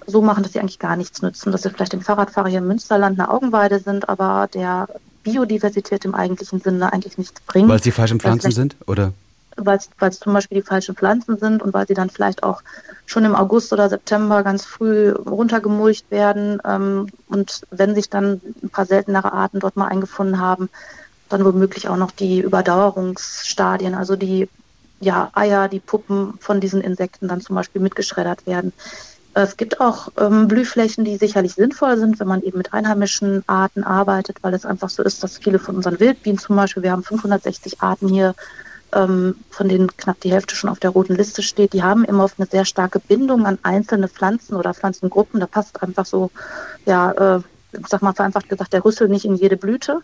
so 0.05 0.21
machen, 0.21 0.43
dass 0.43 0.53
sie 0.53 0.59
eigentlich 0.59 0.79
gar 0.79 0.95
nichts 0.95 1.21
nützen, 1.21 1.51
dass 1.51 1.63
sie 1.63 1.69
vielleicht 1.69 1.93
dem 1.93 2.01
Fahrradfahrer 2.01 2.49
hier 2.49 2.59
im 2.59 2.67
Münsterland 2.67 3.19
eine 3.19 3.29
Augenweide 3.29 3.79
sind, 3.79 4.09
aber 4.09 4.47
der 4.53 4.87
Biodiversität 5.23 6.05
im 6.05 6.15
eigentlichen 6.15 6.59
Sinne 6.59 6.91
eigentlich 6.91 7.17
nichts 7.17 7.39
bringen. 7.41 7.69
Weil 7.69 7.81
sie 7.81 7.91
falsch 7.91 8.11
im 8.11 8.19
Pflanzen 8.19 8.51
sind, 8.51 8.75
oder? 8.87 9.13
Weil 9.57 9.77
es 9.77 10.19
zum 10.19 10.33
Beispiel 10.33 10.59
die 10.59 10.67
falschen 10.67 10.95
Pflanzen 10.95 11.37
sind 11.37 11.61
und 11.61 11.73
weil 11.73 11.87
sie 11.87 11.93
dann 11.93 12.09
vielleicht 12.09 12.43
auch 12.43 12.61
schon 13.05 13.25
im 13.25 13.35
August 13.35 13.73
oder 13.73 13.89
September 13.89 14.43
ganz 14.43 14.65
früh 14.65 15.11
runtergemulcht 15.11 16.09
werden. 16.11 16.61
Ähm, 16.65 17.07
und 17.27 17.61
wenn 17.71 17.95
sich 17.95 18.09
dann 18.09 18.41
ein 18.63 18.69
paar 18.69 18.85
seltenere 18.85 19.33
Arten 19.33 19.59
dort 19.59 19.75
mal 19.75 19.87
eingefunden 19.87 20.39
haben, 20.39 20.69
dann 21.29 21.45
womöglich 21.45 21.87
auch 21.87 21.97
noch 21.97 22.11
die 22.11 22.41
Überdauerungsstadien, 22.41 23.95
also 23.95 24.15
die 24.15 24.49
ja, 24.99 25.31
Eier, 25.33 25.67
die 25.67 25.79
Puppen 25.79 26.35
von 26.39 26.61
diesen 26.61 26.81
Insekten 26.81 27.27
dann 27.27 27.41
zum 27.41 27.55
Beispiel 27.55 27.81
mitgeschreddert 27.81 28.45
werden. 28.45 28.71
Es 29.33 29.55
gibt 29.55 29.79
auch 29.79 30.09
ähm, 30.19 30.47
Blühflächen, 30.47 31.05
die 31.05 31.15
sicherlich 31.15 31.53
sinnvoll 31.53 31.97
sind, 31.97 32.19
wenn 32.19 32.27
man 32.27 32.41
eben 32.41 32.57
mit 32.57 32.73
einheimischen 32.73 33.43
Arten 33.47 33.83
arbeitet, 33.83 34.37
weil 34.41 34.53
es 34.53 34.65
einfach 34.65 34.89
so 34.89 35.03
ist, 35.03 35.23
dass 35.23 35.37
viele 35.37 35.57
von 35.57 35.77
unseren 35.77 35.99
Wildbienen 35.99 36.37
zum 36.37 36.57
Beispiel, 36.57 36.83
wir 36.83 36.91
haben 36.91 37.03
560 37.03 37.81
Arten 37.81 38.09
hier 38.09 38.35
ähm, 38.93 39.35
von 39.49 39.69
denen 39.69 39.95
knapp 39.95 40.19
die 40.21 40.31
Hälfte 40.31 40.55
schon 40.55 40.69
auf 40.69 40.79
der 40.79 40.91
roten 40.91 41.15
Liste 41.15 41.41
steht, 41.41 41.73
die 41.73 41.83
haben 41.83 42.03
immer 42.03 42.29
eine 42.37 42.47
sehr 42.47 42.65
starke 42.65 42.99
Bindung 42.99 43.45
an 43.45 43.59
einzelne 43.63 44.07
Pflanzen 44.07 44.55
oder 44.55 44.73
Pflanzengruppen. 44.73 45.39
Da 45.39 45.47
passt 45.47 45.81
einfach 45.81 46.05
so, 46.05 46.31
ja, 46.85 47.11
äh, 47.11 47.41
ich 47.73 47.87
sag 47.87 48.01
mal 48.01 48.13
vereinfacht 48.13 48.49
gesagt, 48.49 48.73
der 48.73 48.83
Rüssel 48.83 49.07
nicht 49.07 49.25
in 49.25 49.35
jede 49.35 49.57
Blüte. 49.57 50.01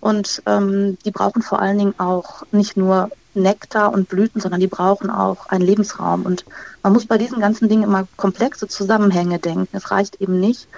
Und 0.00 0.42
ähm, 0.46 0.98
die 1.04 1.10
brauchen 1.10 1.42
vor 1.42 1.60
allen 1.60 1.78
Dingen 1.78 1.94
auch 1.98 2.42
nicht 2.52 2.76
nur 2.76 3.10
Nektar 3.34 3.92
und 3.92 4.08
Blüten, 4.08 4.40
sondern 4.40 4.60
die 4.60 4.66
brauchen 4.66 5.10
auch 5.10 5.46
einen 5.46 5.64
Lebensraum. 5.64 6.22
Und 6.22 6.44
man 6.82 6.92
muss 6.92 7.06
bei 7.06 7.18
diesen 7.18 7.40
ganzen 7.40 7.68
Dingen 7.68 7.84
immer 7.84 8.06
komplexe 8.16 8.68
Zusammenhänge 8.68 9.38
denken. 9.38 9.76
Es 9.76 9.90
reicht 9.90 10.20
eben 10.20 10.38
nicht, 10.38 10.68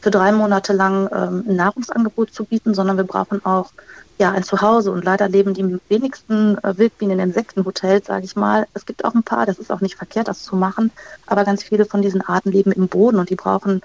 für 0.00 0.10
drei 0.10 0.30
Monate 0.30 0.72
lang 0.72 1.08
ähm, 1.12 1.44
ein 1.48 1.56
Nahrungsangebot 1.56 2.32
zu 2.32 2.44
bieten, 2.44 2.74
sondern 2.74 2.96
wir 2.96 3.04
brauchen 3.04 3.44
auch 3.44 3.72
ja 4.18 4.32
ein 4.32 4.42
Zuhause. 4.42 4.90
Und 4.90 5.04
leider 5.04 5.28
leben 5.28 5.54
die 5.54 5.78
wenigsten 5.88 6.58
äh, 6.58 6.76
Wildbienen 6.78 7.18
in 7.18 7.28
Insektenhotels, 7.28 8.06
sage 8.06 8.24
ich 8.24 8.36
mal. 8.36 8.66
Es 8.74 8.86
gibt 8.86 9.04
auch 9.04 9.14
ein 9.14 9.22
paar, 9.22 9.46
das 9.46 9.58
ist 9.58 9.70
auch 9.70 9.80
nicht 9.80 9.96
verkehrt, 9.96 10.28
das 10.28 10.42
zu 10.42 10.56
machen, 10.56 10.90
aber 11.26 11.44
ganz 11.44 11.62
viele 11.62 11.84
von 11.84 12.02
diesen 12.02 12.22
Arten 12.22 12.52
leben 12.52 12.72
im 12.72 12.88
Boden 12.88 13.18
und 13.18 13.30
die 13.30 13.36
brauchen 13.36 13.82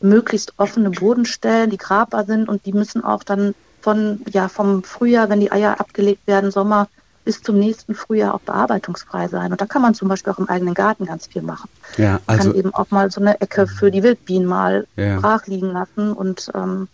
möglichst 0.00 0.54
offene 0.56 0.90
Bodenstellen, 0.90 1.70
die 1.70 1.78
grabbar 1.78 2.24
sind 2.24 2.48
und 2.48 2.66
die 2.66 2.72
müssen 2.72 3.04
auch 3.04 3.22
dann 3.22 3.54
von 3.80 4.20
ja 4.30 4.48
vom 4.48 4.82
Frühjahr, 4.82 5.28
wenn 5.28 5.40
die 5.40 5.52
Eier 5.52 5.80
abgelegt 5.80 6.26
werden, 6.26 6.50
Sommer 6.50 6.88
bis 7.24 7.40
zum 7.40 7.58
nächsten 7.58 7.94
Frühjahr 7.94 8.34
auch 8.34 8.40
bearbeitungsfrei 8.40 9.28
sein. 9.28 9.52
Und 9.52 9.60
da 9.60 9.66
kann 9.66 9.82
man 9.82 9.94
zum 9.94 10.08
Beispiel 10.08 10.32
auch 10.32 10.38
im 10.38 10.48
eigenen 10.48 10.74
Garten 10.74 11.06
ganz 11.06 11.28
viel 11.28 11.42
machen. 11.42 11.68
Ja, 11.96 12.20
also, 12.26 12.44
man 12.44 12.52
kann 12.52 12.58
eben 12.58 12.74
auch 12.74 12.90
mal 12.90 13.10
so 13.10 13.20
eine 13.20 13.40
Ecke 13.40 13.66
für 13.66 13.90
die 13.90 14.02
Wildbienen 14.02 14.46
mal 14.46 14.86
ja. 14.96 15.20
brach 15.20 15.46
liegen 15.46 15.72
lassen 15.72 16.12
und 16.12 16.50
ähm, 16.54 16.88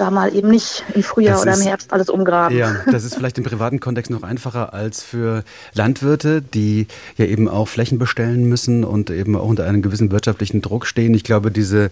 da 0.00 0.10
mal 0.10 0.34
eben 0.34 0.48
nicht 0.48 0.82
im 0.94 1.02
Frühjahr 1.02 1.34
das 1.34 1.42
oder 1.42 1.54
im 1.54 1.60
Herbst 1.60 1.92
alles 1.92 2.08
umgraben. 2.08 2.56
Ja, 2.56 2.76
das 2.90 3.04
ist 3.04 3.14
vielleicht 3.14 3.38
im 3.38 3.44
privaten 3.44 3.80
Kontext 3.80 4.10
noch 4.10 4.22
einfacher 4.22 4.72
als 4.72 5.02
für 5.02 5.44
Landwirte, 5.74 6.42
die 6.42 6.86
ja 7.16 7.26
eben 7.26 7.48
auch 7.48 7.68
Flächen 7.68 7.98
bestellen 7.98 8.48
müssen 8.48 8.84
und 8.84 9.10
eben 9.10 9.36
auch 9.36 9.48
unter 9.48 9.66
einem 9.66 9.82
gewissen 9.82 10.10
wirtschaftlichen 10.10 10.62
Druck 10.62 10.86
stehen. 10.86 11.14
Ich 11.14 11.24
glaube, 11.24 11.50
diese, 11.50 11.90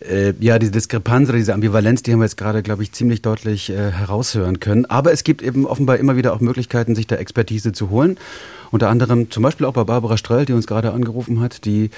äh, 0.00 0.34
ja, 0.40 0.58
diese 0.58 0.72
Diskrepanz 0.72 1.28
oder 1.28 1.38
diese 1.38 1.54
Ambivalenz, 1.54 2.02
die 2.02 2.12
haben 2.12 2.20
wir 2.20 2.26
jetzt 2.26 2.36
gerade, 2.36 2.62
glaube 2.62 2.82
ich, 2.82 2.92
ziemlich 2.92 3.22
deutlich 3.22 3.70
äh, 3.70 3.92
heraushören 3.92 4.60
können. 4.60 4.84
Aber 4.86 5.12
es 5.12 5.24
gibt 5.24 5.42
eben 5.42 5.66
offenbar 5.66 5.96
immer 5.96 6.16
wieder 6.16 6.34
auch 6.34 6.40
Möglichkeiten, 6.40 6.94
sich 6.94 7.06
da 7.06 7.16
Expertise 7.16 7.72
zu 7.72 7.90
holen. 7.90 8.18
Unter 8.70 8.88
anderem 8.88 9.30
zum 9.30 9.42
Beispiel 9.42 9.66
auch 9.66 9.72
bei 9.72 9.84
Barbara 9.84 10.16
Strell, 10.16 10.44
die 10.44 10.52
uns 10.52 10.66
gerade 10.66 10.92
angerufen 10.92 11.40
hat, 11.40 11.64
die 11.64 11.90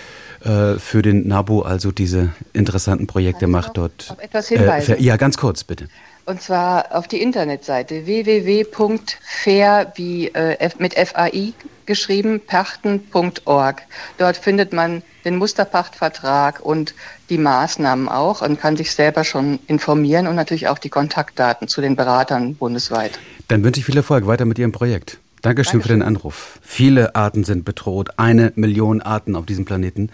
äh, 0.45 0.75
für 0.75 1.03
den 1.03 1.27
NABU 1.27 1.63
also 1.63 1.91
diese 1.91 2.31
interessanten 2.53 3.07
Projekte 3.07 3.43
Kann 3.43 3.51
macht 3.51 3.77
dort. 3.77 4.09
Auf 4.11 4.23
etwas 4.23 4.49
hinweisen? 4.49 4.97
Äh, 4.97 5.03
ja, 5.03 5.17
ganz 5.17 5.37
kurz 5.37 5.65
bitte. 5.65 5.89
Und 6.27 6.41
zwar 6.41 6.95
auf 6.95 7.09
die 7.09 7.21
Internetseite 7.21 8.07
www.fair 8.07 9.93
wie 9.97 10.29
äh, 10.29 10.71
mit 10.79 10.95
FAI 10.95 11.55
geschrieben 11.87 12.41
pachten.org. 12.47 13.83
Dort 14.19 14.37
findet 14.37 14.73
man 14.73 15.03
den 15.25 15.37
Musterpachtvertrag 15.37 16.61
und 16.61 16.95
die 17.31 17.39
Maßnahmen 17.39 18.09
auch 18.09 18.43
und 18.43 18.61
kann 18.61 18.77
sich 18.77 18.93
selber 18.93 19.25
schon 19.25 19.59
informieren 19.67 20.29
und 20.29 20.37
natürlich 20.37 20.69
auch 20.69 20.79
die 20.79 20.89
Kontaktdaten 20.89 21.67
zu 21.67 21.81
den 21.81 21.97
Beratern 21.97 22.55
bundesweit. 22.55 23.19
Dann 23.49 23.65
wünsche 23.65 23.81
ich 23.81 23.87
viel 23.87 23.97
Erfolg 23.97 24.29
weiter 24.29 24.45
mit 24.45 24.59
Ihrem 24.59 24.71
Projekt. 24.71 25.19
Dankeschön, 25.43 25.81
Dankeschön 25.81 25.83
für 25.83 25.89
den 25.89 26.03
Anruf. 26.03 26.59
Viele 26.61 27.15
Arten 27.15 27.45
sind 27.45 27.65
bedroht. 27.65 28.11
Eine 28.19 28.53
Million 28.57 29.01
Arten 29.01 29.37
auf 29.37 29.47
diesem 29.47 29.65
Planeten 29.65 30.11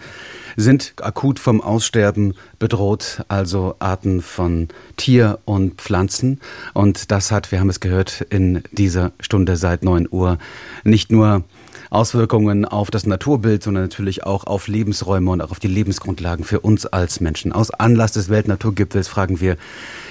sind 0.55 0.93
akut 1.01 1.39
vom 1.39 1.59
Aussterben 1.59 2.33
bedroht, 2.59 3.25
also 3.27 3.75
Arten 3.79 4.21
von 4.21 4.69
Tier 4.95 5.39
und 5.43 5.81
Pflanzen. 5.81 6.39
Und 6.73 7.11
das 7.11 7.31
hat, 7.31 7.51
wir 7.51 7.59
haben 7.59 7.69
es 7.69 7.81
gehört, 7.81 8.21
in 8.29 8.63
dieser 8.71 9.11
Stunde 9.19 9.57
seit 9.57 9.83
9 9.83 10.07
Uhr 10.09 10.37
nicht 10.85 11.11
nur 11.11 11.43
Auswirkungen 11.89 12.65
auf 12.65 12.89
das 12.89 13.05
Naturbild, 13.05 13.63
sondern 13.63 13.83
natürlich 13.83 14.23
auch 14.23 14.45
auf 14.45 14.67
Lebensräume 14.67 15.31
und 15.31 15.41
auch 15.41 15.51
auf 15.51 15.59
die 15.59 15.67
Lebensgrundlagen 15.67 16.45
für 16.45 16.61
uns 16.61 16.85
als 16.85 17.19
Menschen. 17.19 17.51
Aus 17.51 17.71
Anlass 17.71 18.13
des 18.13 18.29
Weltnaturgipfels 18.29 19.07
fragen 19.07 19.41
wir, 19.41 19.57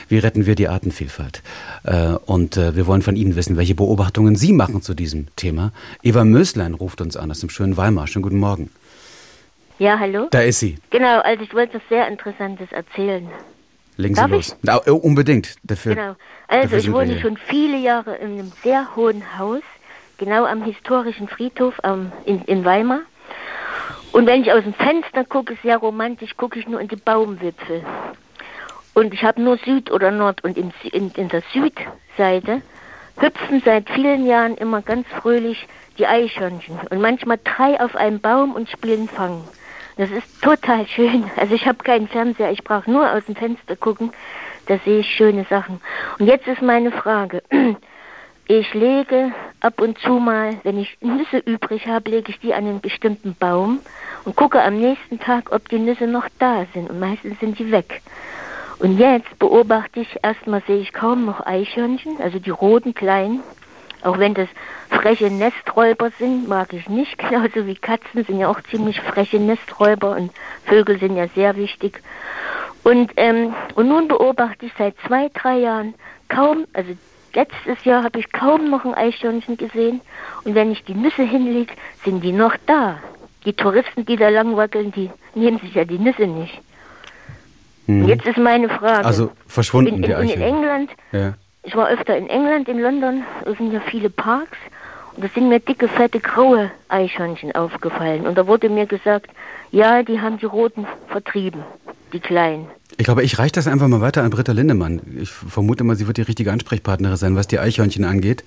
wie 0.08 0.18
retten 0.18 0.46
wir 0.46 0.54
die 0.54 0.68
Artenvielfalt? 0.68 1.42
Äh, 1.84 2.14
und 2.26 2.56
äh, 2.56 2.76
wir 2.76 2.86
wollen 2.86 3.02
von 3.02 3.16
Ihnen 3.16 3.36
wissen, 3.36 3.56
welche 3.56 3.74
Beobachtungen 3.74 4.36
Sie 4.36 4.52
machen 4.52 4.82
zu 4.82 4.94
diesem 4.94 5.28
Thema. 5.36 5.72
Eva 6.02 6.24
Möslein 6.24 6.74
ruft 6.74 7.00
uns 7.00 7.16
an 7.16 7.30
aus 7.30 7.40
dem 7.40 7.50
schönen 7.50 7.76
Weimar. 7.76 8.06
Schönen 8.06 8.22
guten 8.22 8.38
Morgen. 8.38 8.70
Ja, 9.78 9.98
hallo? 9.98 10.28
Da 10.30 10.40
ist 10.40 10.60
sie. 10.60 10.78
Genau, 10.90 11.20
also 11.20 11.42
ich 11.42 11.52
wollte 11.52 11.74
was 11.74 11.82
sehr 11.90 12.08
Interessantes 12.08 12.72
erzählen. 12.72 13.28
Legen 13.98 14.14
Sie 14.14 14.20
Darf 14.20 14.30
los. 14.30 14.56
Na, 14.62 14.76
unbedingt. 14.76 15.56
Dafür, 15.62 15.94
genau. 15.94 16.16
Also 16.48 16.76
ich 16.76 16.90
wohne 16.92 17.20
schon 17.20 17.36
viele 17.36 17.78
Jahre 17.78 18.16
in 18.16 18.32
einem 18.32 18.52
sehr 18.62 18.96
hohen 18.96 19.38
Haus 19.38 19.62
genau 20.18 20.44
am 20.44 20.62
historischen 20.64 21.28
Friedhof 21.28 21.74
ähm, 21.82 22.12
in, 22.24 22.42
in 22.42 22.64
Weimar. 22.64 23.00
Und 24.12 24.26
wenn 24.26 24.42
ich 24.42 24.52
aus 24.52 24.62
dem 24.62 24.74
Fenster 24.74 25.24
gucke, 25.24 25.56
sehr 25.62 25.76
romantisch, 25.76 26.36
gucke 26.36 26.58
ich 26.58 26.66
nur 26.66 26.80
in 26.80 26.88
die 26.88 26.96
Baumwipfel. 26.96 27.84
Und 28.96 29.12
ich 29.12 29.24
habe 29.24 29.42
nur 29.42 29.58
Süd 29.58 29.90
oder 29.90 30.10
Nord. 30.10 30.42
Und 30.42 30.56
in, 30.56 30.72
in, 30.90 31.10
in 31.10 31.28
der 31.28 31.42
Südseite 31.52 32.62
hüpfen 33.18 33.60
seit 33.62 33.90
vielen 33.90 34.24
Jahren 34.24 34.56
immer 34.56 34.80
ganz 34.80 35.06
fröhlich 35.20 35.68
die 35.98 36.06
Eichhörnchen. 36.06 36.78
Und 36.88 37.02
manchmal 37.02 37.38
drei 37.44 37.78
auf 37.78 37.94
einem 37.94 38.20
Baum 38.20 38.54
und 38.54 38.70
spielen 38.70 39.06
Fang. 39.06 39.44
Das 39.98 40.10
ist 40.10 40.40
total 40.40 40.86
schön. 40.86 41.30
Also 41.36 41.54
ich 41.54 41.66
habe 41.66 41.84
keinen 41.84 42.08
Fernseher, 42.08 42.50
ich 42.50 42.64
brauche 42.64 42.90
nur 42.90 43.12
aus 43.12 43.22
dem 43.26 43.36
Fenster 43.36 43.76
gucken. 43.76 44.14
Da 44.64 44.78
sehe 44.78 45.00
ich 45.00 45.14
schöne 45.14 45.44
Sachen. 45.50 45.82
Und 46.18 46.26
jetzt 46.26 46.46
ist 46.46 46.62
meine 46.62 46.90
Frage. 46.90 47.42
Ich 48.48 48.74
lege 48.74 49.32
ab 49.58 49.80
und 49.80 49.98
zu 49.98 50.20
mal, 50.20 50.60
wenn 50.62 50.78
ich 50.78 50.98
Nüsse 51.00 51.38
übrig 51.38 51.88
habe, 51.88 52.08
lege 52.10 52.30
ich 52.30 52.38
die 52.38 52.54
an 52.54 52.64
einen 52.64 52.80
bestimmten 52.80 53.34
Baum 53.34 53.80
und 54.24 54.36
gucke 54.36 54.62
am 54.62 54.78
nächsten 54.78 55.18
Tag, 55.18 55.50
ob 55.50 55.68
die 55.68 55.80
Nüsse 55.80 56.06
noch 56.06 56.28
da 56.38 56.64
sind. 56.72 56.88
Und 56.88 57.00
meistens 57.00 57.40
sind 57.40 57.58
die 57.58 57.72
weg. 57.72 58.02
Und 58.78 58.98
jetzt 58.98 59.38
beobachte 59.38 60.00
ich, 60.00 60.18
erstmal 60.22 60.62
sehe 60.66 60.78
ich 60.78 60.92
kaum 60.92 61.24
noch 61.24 61.44
Eichhörnchen, 61.44 62.20
also 62.20 62.38
die 62.38 62.50
roten 62.50 62.94
kleinen. 62.94 63.42
Auch 64.02 64.18
wenn 64.18 64.34
das 64.34 64.48
freche 64.90 65.30
Nesträuber 65.30 66.10
sind, 66.18 66.48
mag 66.48 66.72
ich 66.72 66.88
nicht. 66.88 67.18
Genauso 67.30 67.66
wie 67.66 67.76
Katzen 67.76 68.24
sind 68.24 68.38
ja 68.38 68.48
auch 68.48 68.60
ziemlich 68.70 69.00
freche 69.00 69.40
Nesträuber 69.40 70.16
und 70.16 70.30
Vögel 70.64 70.98
sind 70.98 71.16
ja 71.16 71.28
sehr 71.28 71.56
wichtig. 71.56 72.02
Und, 72.84 73.12
ähm, 73.16 73.54
und 73.74 73.88
nun 73.88 74.08
beobachte 74.08 74.66
ich 74.66 74.72
seit 74.78 74.94
zwei, 75.06 75.28
drei 75.34 75.58
Jahren 75.58 75.94
kaum, 76.28 76.66
also 76.72 76.92
Letztes 77.36 77.84
Jahr 77.84 78.02
habe 78.02 78.18
ich 78.18 78.32
kaum 78.32 78.70
noch 78.70 78.86
ein 78.86 78.94
Eichhörnchen 78.94 79.58
gesehen 79.58 80.00
und 80.44 80.54
wenn 80.54 80.72
ich 80.72 80.84
die 80.84 80.94
Nüsse 80.94 81.22
hinlege, 81.22 81.74
sind 82.02 82.24
die 82.24 82.32
noch 82.32 82.56
da. 82.64 82.98
Die 83.44 83.52
Touristen, 83.52 84.06
die 84.06 84.16
da 84.16 84.30
lang 84.30 84.56
wackeln, 84.56 84.90
die 84.90 85.10
nehmen 85.34 85.58
sich 85.58 85.74
ja 85.74 85.84
die 85.84 85.98
Nüsse 85.98 86.26
nicht. 86.26 86.58
Mhm. 87.86 88.08
Jetzt 88.08 88.26
ist 88.26 88.38
meine 88.38 88.68
Frage. 88.68 89.04
Also 89.04 89.30
verschwunden 89.46 89.88
in, 89.88 89.96
in, 89.96 90.02
die 90.02 90.14
Eichhörnchen. 90.14 90.42
In 90.42 90.54
England, 90.54 90.90
ja. 91.12 91.34
ich 91.62 91.76
war 91.76 91.88
öfter 91.88 92.16
in 92.16 92.28
England, 92.28 92.68
in 92.68 92.80
London, 92.80 93.22
da 93.44 93.54
sind 93.54 93.72
ja 93.72 93.80
viele 93.80 94.10
Parks 94.10 94.58
und 95.16 95.24
da 95.24 95.28
sind 95.28 95.48
mir 95.48 95.60
dicke, 95.60 95.88
fette, 95.88 96.20
graue 96.20 96.70
Eichhörnchen 96.88 97.54
aufgefallen. 97.54 98.26
Und 98.26 98.36
da 98.36 98.46
wurde 98.46 98.68
mir 98.68 98.86
gesagt, 98.86 99.30
ja, 99.70 100.02
die 100.02 100.20
haben 100.20 100.38
die 100.38 100.46
roten 100.46 100.86
vertrieben, 101.08 101.62
die 102.12 102.20
kleinen. 102.20 102.66
Ich 102.98 103.04
glaube, 103.04 103.22
ich 103.22 103.38
reiche 103.38 103.52
das 103.52 103.66
einfach 103.66 103.88
mal 103.88 104.00
weiter 104.00 104.22
an 104.22 104.30
Britta 104.30 104.52
Lindemann. 104.52 105.00
Ich 105.20 105.30
vermute 105.30 105.84
mal, 105.84 105.96
sie 105.96 106.06
wird 106.06 106.16
die 106.16 106.22
richtige 106.22 106.52
Ansprechpartnerin 106.52 107.16
sein, 107.16 107.36
was 107.36 107.46
die 107.46 107.58
Eichhörnchen 107.58 108.04
angeht. 108.04 108.44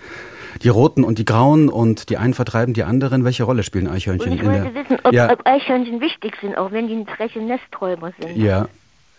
Die 0.64 0.70
roten 0.70 1.04
und 1.04 1.20
die 1.20 1.26
grauen 1.26 1.70
und 1.70 2.10
die 2.10 2.18
einen 2.18 2.34
vertreiben 2.34 2.74
die 2.74 2.84
anderen. 2.84 3.24
Welche 3.24 3.44
Rolle 3.44 3.64
spielen 3.64 3.88
Eichhörnchen? 3.88 4.32
Und 4.32 4.38
ich 4.38 4.46
wollte 4.46 4.74
wissen, 4.74 4.98
ob, 5.04 5.14
ja. 5.14 5.32
ob, 5.32 5.46
Eichhörnchen 5.46 6.02
wichtig 6.02 6.36
sind, 6.42 6.58
auch 6.58 6.72
wenn 6.72 6.88
die 6.88 6.96
ein 6.96 7.06
freche 7.06 7.40
Nesträuber 7.40 8.12
sind. 8.20 8.38
Ja. 8.38 8.68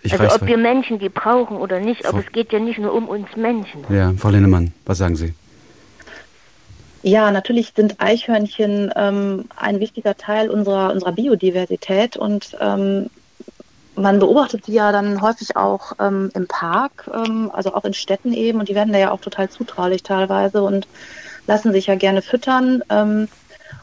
Ich 0.03 0.19
also 0.19 0.35
ob 0.35 0.47
wir 0.47 0.57
Menschen 0.57 0.99
die 0.99 1.09
brauchen 1.09 1.57
oder 1.57 1.79
nicht, 1.79 2.07
aber 2.07 2.21
es 2.21 2.33
geht 2.33 2.53
ja 2.53 2.59
nicht 2.59 2.79
nur 2.79 2.95
um 2.95 3.09
uns 3.09 3.37
Menschen. 3.37 3.85
Ja, 3.91 4.13
Frau 4.17 4.31
Lindemann, 4.31 4.73
was 4.87 4.99
sagen 4.99 5.17
Sie? 5.17 5.35
Ja, 7.03 7.31
natürlich 7.31 7.73
sind 7.75 8.01
Eichhörnchen 8.01 8.93
ähm, 8.95 9.47
ein 9.57 9.81
wichtiger 9.81 10.17
Teil 10.17 10.51
unserer, 10.51 10.93
unserer 10.93 11.13
Biodiversität 11.13 12.17
und 12.17 12.57
ähm, 12.61 13.09
man 13.97 14.19
beobachtet 14.19 14.67
sie 14.67 14.75
ja 14.75 14.93
dann 14.93 15.21
häufig 15.21 15.57
auch 15.57 15.93
ähm, 15.99 16.31
im 16.35 16.47
Park, 16.47 17.11
ähm, 17.13 17.51
also 17.53 17.75
auch 17.75 17.85
in 17.85 17.95
Städten 17.95 18.33
eben, 18.33 18.61
und 18.61 18.69
die 18.69 18.75
werden 18.75 18.93
da 18.93 18.99
ja 18.99 19.11
auch 19.11 19.21
total 19.21 19.49
zutraulich 19.49 20.03
teilweise 20.03 20.63
und 20.63 20.87
lassen 21.47 21.73
sich 21.73 21.87
ja 21.87 21.95
gerne 21.95 22.23
füttern. 22.23 22.83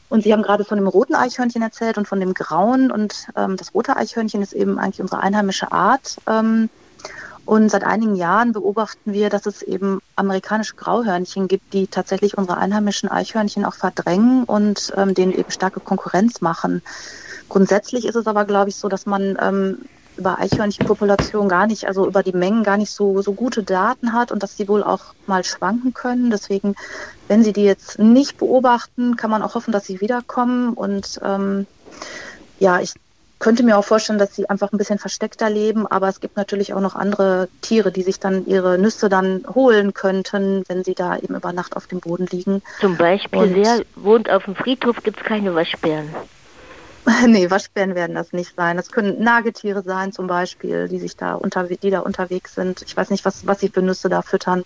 Und 0.09 0.23
Sie 0.23 0.31
haben 0.31 0.43
gerade 0.43 0.63
von 0.63 0.77
dem 0.77 0.87
roten 0.87 1.15
Eichhörnchen 1.15 1.61
erzählt 1.61 1.97
und 1.97 2.07
von 2.07 2.19
dem 2.19 2.33
grauen. 2.33 2.91
Und 2.91 3.27
ähm, 3.35 3.57
das 3.57 3.73
rote 3.73 3.97
Eichhörnchen 3.97 4.41
ist 4.41 4.53
eben 4.53 4.79
eigentlich 4.79 5.01
unsere 5.01 5.21
einheimische 5.21 5.71
Art. 5.71 6.17
Ähm, 6.27 6.69
und 7.45 7.69
seit 7.69 7.85
einigen 7.85 8.15
Jahren 8.15 8.51
beobachten 8.51 9.13
wir, 9.13 9.29
dass 9.29 9.45
es 9.45 9.61
eben 9.61 10.01
amerikanische 10.17 10.75
Grauhörnchen 10.75 11.47
gibt, 11.47 11.73
die 11.73 11.87
tatsächlich 11.87 12.37
unsere 12.37 12.57
einheimischen 12.57 13.09
Eichhörnchen 13.09 13.63
auch 13.63 13.73
verdrängen 13.73 14.43
und 14.43 14.91
ähm, 14.97 15.13
denen 15.13 15.31
eben 15.31 15.49
starke 15.49 15.79
Konkurrenz 15.79 16.41
machen. 16.41 16.81
Grundsätzlich 17.47 18.05
ist 18.05 18.15
es 18.15 18.27
aber, 18.27 18.43
glaube 18.43 18.69
ich, 18.69 18.75
so, 18.75 18.89
dass 18.89 19.05
man 19.05 19.37
ähm, 19.41 19.77
über 20.17 20.39
Eichhörnchenpopulation 20.39 21.47
gar 21.47 21.67
nicht, 21.67 21.87
also 21.87 22.07
über 22.07 22.23
die 22.23 22.33
Mengen 22.33 22.63
gar 22.63 22.77
nicht 22.77 22.91
so, 22.91 23.21
so 23.21 23.33
gute 23.33 23.63
Daten 23.63 24.13
hat 24.13 24.31
und 24.31 24.43
dass 24.43 24.55
die 24.55 24.67
wohl 24.67 24.83
auch 24.83 25.13
mal 25.25 25.43
schwanken 25.43 25.93
können. 25.93 26.29
Deswegen, 26.29 26.75
wenn 27.27 27.43
Sie 27.43 27.53
die 27.53 27.63
jetzt 27.63 27.99
nicht 27.99 28.37
beobachten, 28.37 29.15
kann 29.15 29.29
man 29.29 29.41
auch 29.41 29.55
hoffen, 29.55 29.71
dass 29.71 29.85
sie 29.85 30.01
wiederkommen. 30.01 30.73
Und 30.73 31.19
ähm, 31.23 31.67
ja, 32.59 32.79
ich 32.79 32.93
könnte 33.39 33.63
mir 33.63 33.77
auch 33.77 33.85
vorstellen, 33.85 34.19
dass 34.19 34.35
sie 34.35 34.49
einfach 34.49 34.71
ein 34.71 34.77
bisschen 34.77 34.97
versteckter 34.97 35.49
leben, 35.49 35.85
aber 35.85 36.07
es 36.07 36.19
gibt 36.19 36.37
natürlich 36.37 36.73
auch 36.73 36.81
noch 36.81 36.95
andere 36.95 37.49
Tiere, 37.61 37.91
die 37.91 38.01
sich 38.01 38.19
dann 38.19 38.45
ihre 38.47 38.77
Nüsse 38.77 39.09
dann 39.09 39.45
holen 39.53 39.93
könnten, 39.93 40.63
wenn 40.67 40.83
sie 40.83 40.95
da 40.95 41.17
eben 41.17 41.35
über 41.35 41.53
Nacht 41.53 41.75
auf 41.75 41.87
dem 41.87 41.99
Boden 41.99 42.25
liegen. 42.31 42.63
Zum 42.79 42.97
Beispiel, 42.97 43.39
Und 43.39 43.55
wer 43.55 43.81
wohnt 43.95 44.29
auf 44.29 44.45
dem 44.45 44.55
Friedhof, 44.55 45.03
gibt 45.03 45.19
es 45.19 45.23
keine 45.23 45.53
Waschbären. 45.53 46.09
nee, 47.27 47.49
Waschbären 47.49 47.95
werden 47.95 48.15
das 48.15 48.33
nicht 48.33 48.55
sein. 48.55 48.77
Das 48.77 48.91
können 48.91 49.21
Nagetiere 49.23 49.81
sein 49.81 50.11
zum 50.11 50.27
Beispiel, 50.27 50.87
die 50.87 50.99
sich 50.99 51.15
da 51.15 51.35
unter, 51.35 51.63
die 51.63 51.89
da 51.89 51.99
unterwegs 51.99 52.55
sind. 52.55 52.81
Ich 52.85 52.97
weiß 52.97 53.09
nicht, 53.11 53.23
was, 53.23 53.47
was 53.47 53.59
sie 53.59 53.69
für 53.69 53.81
Nüsse 53.81 54.09
da 54.09 54.21
füttern. 54.21 54.65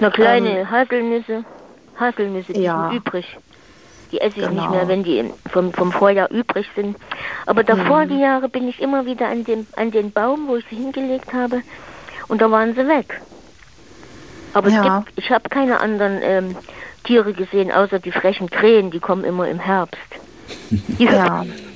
Na 0.00 0.10
kleine 0.10 0.60
ähm, 0.60 0.70
Haselnüsse. 0.70 1.44
Haselnüsse, 1.98 2.52
die 2.54 2.62
ja. 2.62 2.88
sind 2.88 2.96
übrig. 2.96 3.36
Die 4.10 4.20
esse 4.20 4.40
ich 4.40 4.48
genau. 4.48 4.62
nicht 4.62 4.70
mehr, 4.70 4.88
wenn 4.88 5.04
die 5.04 5.30
vom, 5.50 5.72
vom 5.72 5.92
Vorjahr 5.92 6.30
übrig 6.30 6.66
sind. 6.74 6.96
Aber 7.46 7.62
davor, 7.62 8.04
mhm. 8.04 8.08
die 8.08 8.20
Jahre, 8.20 8.48
bin 8.48 8.68
ich 8.68 8.80
immer 8.80 9.06
wieder 9.06 9.28
an 9.28 9.44
dem, 9.44 9.66
an 9.76 9.90
den 9.90 10.12
Baum, 10.12 10.48
wo 10.48 10.56
ich 10.56 10.64
sie 10.70 10.76
hingelegt 10.76 11.32
habe. 11.32 11.62
Und 12.28 12.40
da 12.40 12.50
waren 12.50 12.74
sie 12.74 12.86
weg. 12.88 13.20
Aber 14.54 14.68
ja. 14.68 15.00
gibt, 15.00 15.18
ich 15.18 15.30
habe 15.30 15.48
keine 15.48 15.80
anderen 15.80 16.20
ähm, 16.22 16.56
Tiere 17.04 17.32
gesehen, 17.32 17.72
außer 17.72 17.98
die 17.98 18.12
frechen 18.12 18.50
Krähen, 18.50 18.90
die 18.90 19.00
kommen 19.00 19.24
immer 19.24 19.48
im 19.48 19.58
Herbst. 19.58 19.98
ja. 20.98 21.44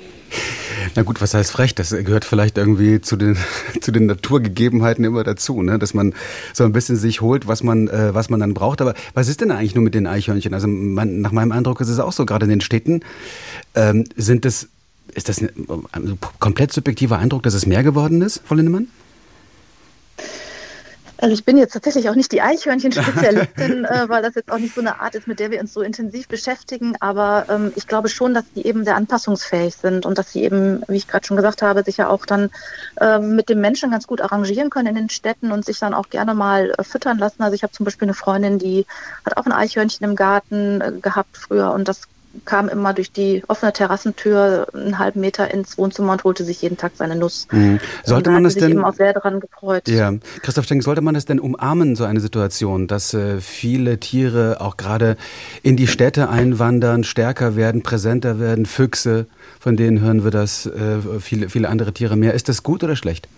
Na 0.95 1.03
gut, 1.03 1.21
was 1.21 1.35
heißt 1.35 1.51
frech? 1.51 1.75
Das 1.75 1.91
gehört 1.91 2.25
vielleicht 2.25 2.59
irgendwie 2.59 3.01
zu 3.01 3.17
den, 3.17 3.37
zu 3.81 3.93
den 3.93 4.07
Naturgegebenheiten 4.07 5.05
immer 5.05 5.25
dazu, 5.25 5.63
ne? 5.63 5.79
dass 5.79 5.95
man 5.95 6.15
so 6.53 6.65
ein 6.65 6.73
bisschen 6.73 6.97
sich 6.97 7.21
holt, 7.21 7.47
was 7.47 7.63
man, 7.63 7.89
äh, 7.89 8.15
was 8.15 8.31
man 8.31 8.41
dann 8.41 8.55
braucht. 8.55 8.81
Aber 8.81 8.95
was 9.15 9.29
ist 9.29 9.41
denn 9.41 9.51
eigentlich 9.51 9.75
nur 9.75 9.85
mit 9.85 9.95
den 9.95 10.07
Eichhörnchen? 10.07 10.55
Also 10.55 10.69
man, 10.69 11.21
nach 11.21 11.33
meinem 11.33 11.53
Eindruck 11.53 11.81
ist 11.81 11.89
es 11.89 11.99
auch 11.99 12.13
so, 12.13 12.25
gerade 12.27 12.45
in 12.45 12.51
den 12.51 12.61
Städten 12.61 13.01
ähm, 13.75 14.05
sind 14.17 14.47
es, 14.47 14.69
ist 15.15 15.29
das 15.29 15.41
ein, 15.41 15.51
ein 15.93 16.19
komplett 16.39 16.73
subjektiver 16.73 17.19
Eindruck, 17.19 17.43
dass 17.43 17.55
es 17.55 17.67
mehr 17.67 17.83
geworden 17.83 18.23
ist, 18.23 18.43
Frau 18.45 18.55
Lindemann? 18.55 18.89
Also 21.19 21.33
ich 21.33 21.45
bin 21.45 21.57
jetzt 21.57 21.73
tatsächlich 21.73 22.11
auch 22.11 22.15
nicht 22.15 22.31
die 22.33 22.43
Eichhörnchen-Spezialistin, 22.43 23.85
äh, 23.87 24.09
weil 24.09 24.23
das 24.23 24.35
jetzt 24.35 24.53
auch 24.53 24.59
nicht 24.59 24.75
so 24.75 24.81
eine 24.81 25.01
Art 25.01 25.15
ist, 25.15 25.27
mit 25.27 25.41
der 25.41 25.51
wir 25.51 25.61
uns 25.61 25.73
so 25.73 25.81
intensiv 25.81 26.29
beschäftigen. 26.29 26.97
Aber 27.01 27.47
ähm, 27.49 27.73
ich 27.75 27.87
glaube 27.87 28.09
schon, 28.09 28.35
dass 28.35 28.45
die 28.55 28.67
eben 28.67 28.85
sehr 28.85 28.97
anpassungsfähig 28.97 29.75
sind 29.77 30.05
und 30.05 30.19
dass 30.19 30.33
sie 30.33 30.43
eben, 30.43 30.83
wie 30.89 30.97
ich 30.97 31.09
gerade 31.09 31.27
schon 31.27 31.37
gesagt 31.37 31.63
habe, 31.63 31.83
sich 31.83 31.97
ja 31.97 32.09
auch 32.09 32.27
dann 32.27 32.51
ähm, 33.01 33.35
mit 33.35 33.49
dem 33.49 33.61
Menschen 33.61 33.91
ganz 33.91 34.07
gut 34.07 34.21
arrangieren 34.21 34.71
können 34.71 34.89
in 34.89 34.95
den 34.95 35.11
Städten 35.11 35.53
und 35.53 35.65
sich 35.65 35.79
dann 35.79 35.95
auch 35.95 36.11
gerne 36.11 36.35
mal 36.35 36.73
äh, 36.77 36.85
füttern 36.85 37.19
lassen. 37.19 37.43
Also 37.43 37.55
ich 37.55 37.63
habe 37.63 37.73
zum 37.73 37.85
Beispiel 37.85 38.07
eine 38.07 38.15
Freundin, 38.15 38.59
die 38.59 38.87
hat 39.25 39.37
auch 39.37 39.47
ein 39.47 39.53
Eichhörnchen 39.53 40.05
im 40.05 40.17
Garten 40.17 40.81
äh, 40.81 40.93
gehabt 41.01 41.37
früher 41.37 41.73
und 41.73 41.89
das 41.89 42.03
kam 42.45 42.69
immer 42.69 42.93
durch 42.93 43.13
die 43.13 43.43
offene 43.49 43.73
Terrassentür 43.73 44.67
einen 44.75 44.99
halben 44.99 45.21
Meter 45.21 45.53
ins 45.53 45.79
Wohnzimmer 45.79 46.13
und 46.13 46.25
holte 46.25 46.45
sich 46.45 46.63
jeden 46.63 46.77
Tag 46.77 46.93
seine 46.95 47.17
Nuss. 47.17 47.47
Mhm. 47.51 47.79
Sollte 48.05 48.31
man 48.31 48.45
das 48.45 48.55
denn? 48.55 48.73
Eben 48.73 48.85
auch 48.85 48.95
sehr 48.95 49.13
daran 49.13 49.41
gefreut. 49.41 49.89
Ja, 49.89 50.13
Christoph 50.43 50.67
Schenk, 50.67 50.83
sollte 50.83 51.01
man 51.01 51.15
das 51.15 51.25
denn 51.25 51.41
umarmen, 51.41 51.97
so 51.97 52.05
eine 52.05 52.21
Situation, 52.21 52.87
dass 52.87 53.15
äh, 53.15 53.41
viele 53.41 53.99
Tiere 53.99 54.61
auch 54.61 54.77
gerade 54.77 55.17
in 55.63 55.77
die 55.77 55.87
Städte 55.87 56.29
einwandern, 56.29 57.05
stärker 57.05 57.57
werden, 57.57 57.83
präsenter 57.83 58.39
werden, 58.39 58.67
Füchse, 58.67 59.27
von 59.61 59.77
denen 59.77 60.01
hören 60.01 60.25
wir 60.25 60.31
das, 60.31 60.67
äh, 60.67 60.99
viele, 61.21 61.49
viele 61.49 61.69
andere 61.69 61.93
Tiere 61.93 62.17
mehr. 62.17 62.35
Ist 62.35 62.49
das 62.49 62.63
gut 62.63 62.85
oder 62.85 62.97
schlecht? 62.97 63.29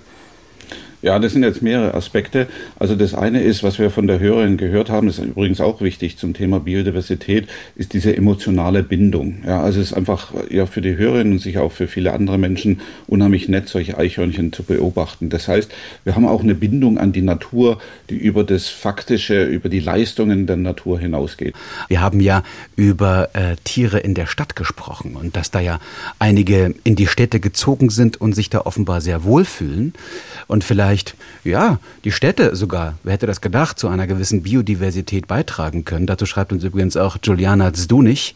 Ja, 1.00 1.18
das 1.20 1.32
sind 1.32 1.44
jetzt 1.44 1.62
mehrere 1.62 1.94
Aspekte. 1.94 2.48
Also 2.76 2.96
das 2.96 3.14
eine 3.14 3.40
ist, 3.40 3.62
was 3.62 3.78
wir 3.78 3.90
von 3.90 4.08
der 4.08 4.18
Hörerin 4.18 4.56
gehört 4.56 4.90
haben, 4.90 5.08
ist 5.08 5.18
übrigens 5.18 5.60
auch 5.60 5.80
wichtig 5.80 6.18
zum 6.18 6.34
Thema 6.34 6.58
Biodiversität, 6.58 7.48
ist 7.76 7.92
diese 7.92 8.16
emotionale 8.16 8.82
Bindung. 8.82 9.42
Ja, 9.46 9.62
also 9.62 9.80
es 9.80 9.92
ist 9.92 9.96
einfach 9.96 10.32
ja 10.50 10.66
für 10.66 10.80
die 10.80 10.96
Hörerin 10.96 11.30
und 11.30 11.38
sicher 11.38 11.62
auch 11.62 11.70
für 11.70 11.86
viele 11.86 12.12
andere 12.12 12.36
Menschen 12.36 12.80
unheimlich 13.06 13.48
nett, 13.48 13.68
solche 13.68 13.96
Eichhörnchen 13.96 14.52
zu 14.52 14.64
beobachten. 14.64 15.30
Das 15.30 15.46
heißt, 15.46 15.70
wir 16.02 16.16
haben 16.16 16.26
auch 16.26 16.42
eine 16.42 16.56
Bindung 16.56 16.98
an 16.98 17.12
die 17.12 17.22
Natur, 17.22 17.78
die 18.10 18.16
über 18.16 18.42
das 18.42 18.66
Faktische, 18.68 19.44
über 19.44 19.68
die 19.68 19.80
Leistungen 19.80 20.48
der 20.48 20.56
Natur 20.56 20.98
hinausgeht. 20.98 21.54
Wir 21.86 22.00
haben 22.00 22.18
ja 22.18 22.42
über 22.74 23.28
äh, 23.34 23.54
Tiere 23.62 24.00
in 24.00 24.14
der 24.14 24.26
Stadt 24.26 24.56
gesprochen 24.56 25.14
und 25.14 25.36
dass 25.36 25.52
da 25.52 25.60
ja 25.60 25.78
einige 26.18 26.74
in 26.82 26.96
die 26.96 27.06
Städte 27.06 27.38
gezogen 27.38 27.90
sind 27.90 28.20
und 28.20 28.34
sich 28.34 28.50
da 28.50 28.62
offenbar 28.62 29.00
sehr 29.00 29.22
wohlfühlen 29.22 29.92
und 30.48 30.64
vielleicht 30.64 30.87
vielleicht, 30.88 31.16
ja, 31.44 31.78
die 32.04 32.12
Städte 32.12 32.56
sogar, 32.56 32.98
wer 33.02 33.12
hätte 33.12 33.26
das 33.26 33.42
gedacht, 33.42 33.78
zu 33.78 33.88
einer 33.88 34.06
gewissen 34.06 34.42
Biodiversität 34.42 35.26
beitragen 35.26 35.84
können. 35.84 36.06
Dazu 36.06 36.24
schreibt 36.24 36.50
uns 36.50 36.64
übrigens 36.64 36.96
auch 36.96 37.18
Juliana 37.22 37.74
Zdunich. 37.74 38.34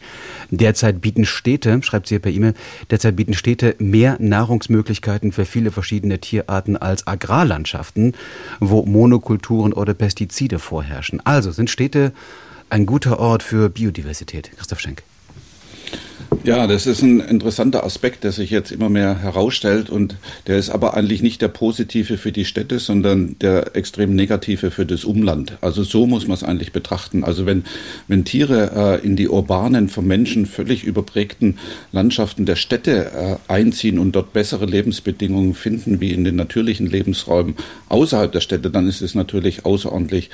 Derzeit 0.51 1.01
bieten 1.01 1.25
Städte, 1.25 1.81
schreibt 1.81 2.07
sie 2.07 2.15
hier 2.15 2.21
per 2.21 2.31
E-Mail, 2.31 2.53
derzeit 2.91 3.15
bieten 3.15 3.33
Städte 3.33 3.75
mehr 3.79 4.17
Nahrungsmöglichkeiten 4.19 5.31
für 5.31 5.45
viele 5.45 5.71
verschiedene 5.71 6.19
Tierarten 6.19 6.77
als 6.77 7.07
Agrarlandschaften, 7.07 8.13
wo 8.59 8.85
Monokulturen 8.85 9.73
oder 9.73 9.95
Pestizide 9.95 10.59
vorherrschen. 10.59 11.25
Also 11.25 11.51
sind 11.51 11.71
Städte 11.71 12.13
ein 12.69 12.85
guter 12.85 13.19
Ort 13.19 13.41
für 13.41 13.69
Biodiversität. 13.69 14.51
Christoph 14.57 14.79
Schenk. 14.79 15.03
Ja, 16.45 16.67
das 16.67 16.87
ist 16.87 17.01
ein 17.01 17.21
interessanter 17.21 17.85
Aspekt, 17.85 18.25
der 18.25 18.33
sich 18.33 18.49
jetzt 18.49 18.73
immer 18.73 18.89
mehr 18.89 19.19
herausstellt 19.19 19.89
und 19.89 20.17
der 20.45 20.57
ist 20.57 20.71
aber 20.71 20.93
eigentlich 20.93 21.21
nicht 21.21 21.41
der 21.41 21.47
positive 21.47 22.17
für 22.17 22.33
die 22.33 22.43
Städte, 22.43 22.79
sondern 22.79 23.37
der 23.39 23.77
extrem 23.77 24.13
negative 24.13 24.69
für 24.69 24.85
das 24.85 25.05
Umland. 25.05 25.57
Also 25.61 25.83
so 25.83 26.05
muss 26.05 26.27
man 26.27 26.35
es 26.35 26.43
eigentlich 26.43 26.73
betrachten. 26.73 27.23
Also 27.23 27.45
wenn, 27.45 27.63
wenn 28.09 28.25
Tiere 28.25 28.99
äh, 29.01 29.05
in 29.05 29.15
die 29.15 29.29
urbanen, 29.29 29.87
vom 29.87 30.05
Menschen 30.05 30.45
völlig 30.45 30.83
überprägten 30.83 31.59
Landschaften 31.93 32.45
der 32.45 32.57
Städte 32.57 33.39
äh, 33.47 33.51
einziehen 33.51 33.97
und 33.97 34.11
dort 34.11 34.33
bessere 34.33 34.65
Lebensbedingungen 34.65 35.53
finden 35.53 36.01
wie 36.01 36.11
in 36.11 36.25
den 36.25 36.35
natürlichen 36.35 36.87
Lebensräumen 36.87 37.55
außerhalb 37.87 38.33
der 38.33 38.41
Städte, 38.41 38.69
dann 38.69 38.89
ist 38.89 39.01
es 39.01 39.15
natürlich 39.15 39.65
außerordentlich 39.65 40.29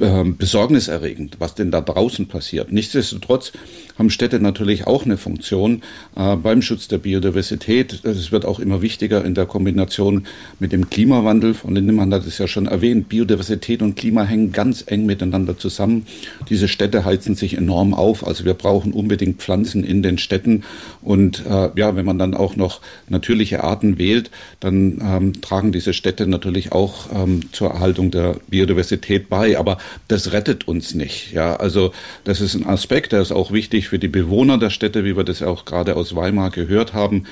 äh, 0.00 0.24
besorgniserregend, 0.24 1.36
was 1.38 1.54
denn 1.54 1.70
da 1.70 1.80
draußen 1.80 2.26
passiert. 2.26 2.72
Nichtsdestotrotz 2.72 3.52
haben 4.00 4.10
Städte 4.10 4.40
natürlich 4.40 4.86
auch 4.86 5.04
eine 5.04 5.18
Funktion 5.18 5.82
äh, 6.16 6.34
beim 6.36 6.62
Schutz 6.62 6.88
der 6.88 6.98
Biodiversität. 6.98 8.02
Es 8.04 8.32
wird 8.32 8.46
auch 8.46 8.58
immer 8.58 8.80
wichtiger 8.80 9.24
in 9.24 9.34
der 9.34 9.44
Kombination 9.44 10.26
mit 10.58 10.72
dem 10.72 10.88
Klimawandel. 10.88 11.52
Von 11.52 11.74
Lindemann 11.74 12.12
hat 12.14 12.26
es 12.26 12.38
ja 12.38 12.48
schon 12.48 12.66
erwähnt. 12.66 13.10
Biodiversität 13.10 13.82
und 13.82 13.96
Klima 13.96 14.24
hängen 14.24 14.52
ganz 14.52 14.84
eng 14.86 15.04
miteinander 15.04 15.58
zusammen. 15.58 16.06
Diese 16.48 16.66
Städte 16.66 17.04
heizen 17.04 17.34
sich 17.34 17.58
enorm 17.58 17.92
auf. 17.92 18.26
Also 18.26 18.46
wir 18.46 18.54
brauchen 18.54 18.92
unbedingt 18.92 19.42
Pflanzen 19.42 19.84
in 19.84 20.02
den 20.02 20.16
Städten. 20.16 20.64
Und 21.02 21.44
äh, 21.46 21.68
ja, 21.76 21.94
wenn 21.94 22.06
man 22.06 22.18
dann 22.18 22.34
auch 22.34 22.56
noch 22.56 22.80
natürliche 23.10 23.62
Arten 23.64 23.98
wählt, 23.98 24.30
dann 24.60 25.00
ähm, 25.02 25.40
tragen 25.42 25.72
diese 25.72 25.92
Städte 25.92 26.26
natürlich 26.26 26.72
auch 26.72 27.08
ähm, 27.14 27.52
zur 27.52 27.68
Erhaltung 27.70 28.10
der 28.10 28.36
Biodiversität 28.48 29.28
bei. 29.28 29.58
Aber 29.58 29.76
das 30.08 30.32
rettet 30.32 30.68
uns 30.68 30.94
nicht. 30.94 31.32
Ja, 31.32 31.56
also 31.56 31.92
das 32.24 32.40
ist 32.40 32.54
ein 32.54 32.66
Aspekt, 32.66 33.12
der 33.12 33.20
ist 33.20 33.32
auch 33.32 33.52
wichtig 33.52 33.88
für 33.88 33.98
die 33.98 34.08
Bewohner 34.08 34.58
der 34.58 34.70
Städte, 34.70 35.04
wie 35.04 35.16
wir 35.16 35.24
das 35.24 35.42
auch 35.42 35.64
gerade 35.64 35.96
aus 35.96 36.16
Weimar 36.16 36.50
gehört 36.50 36.94
haben 36.94 37.24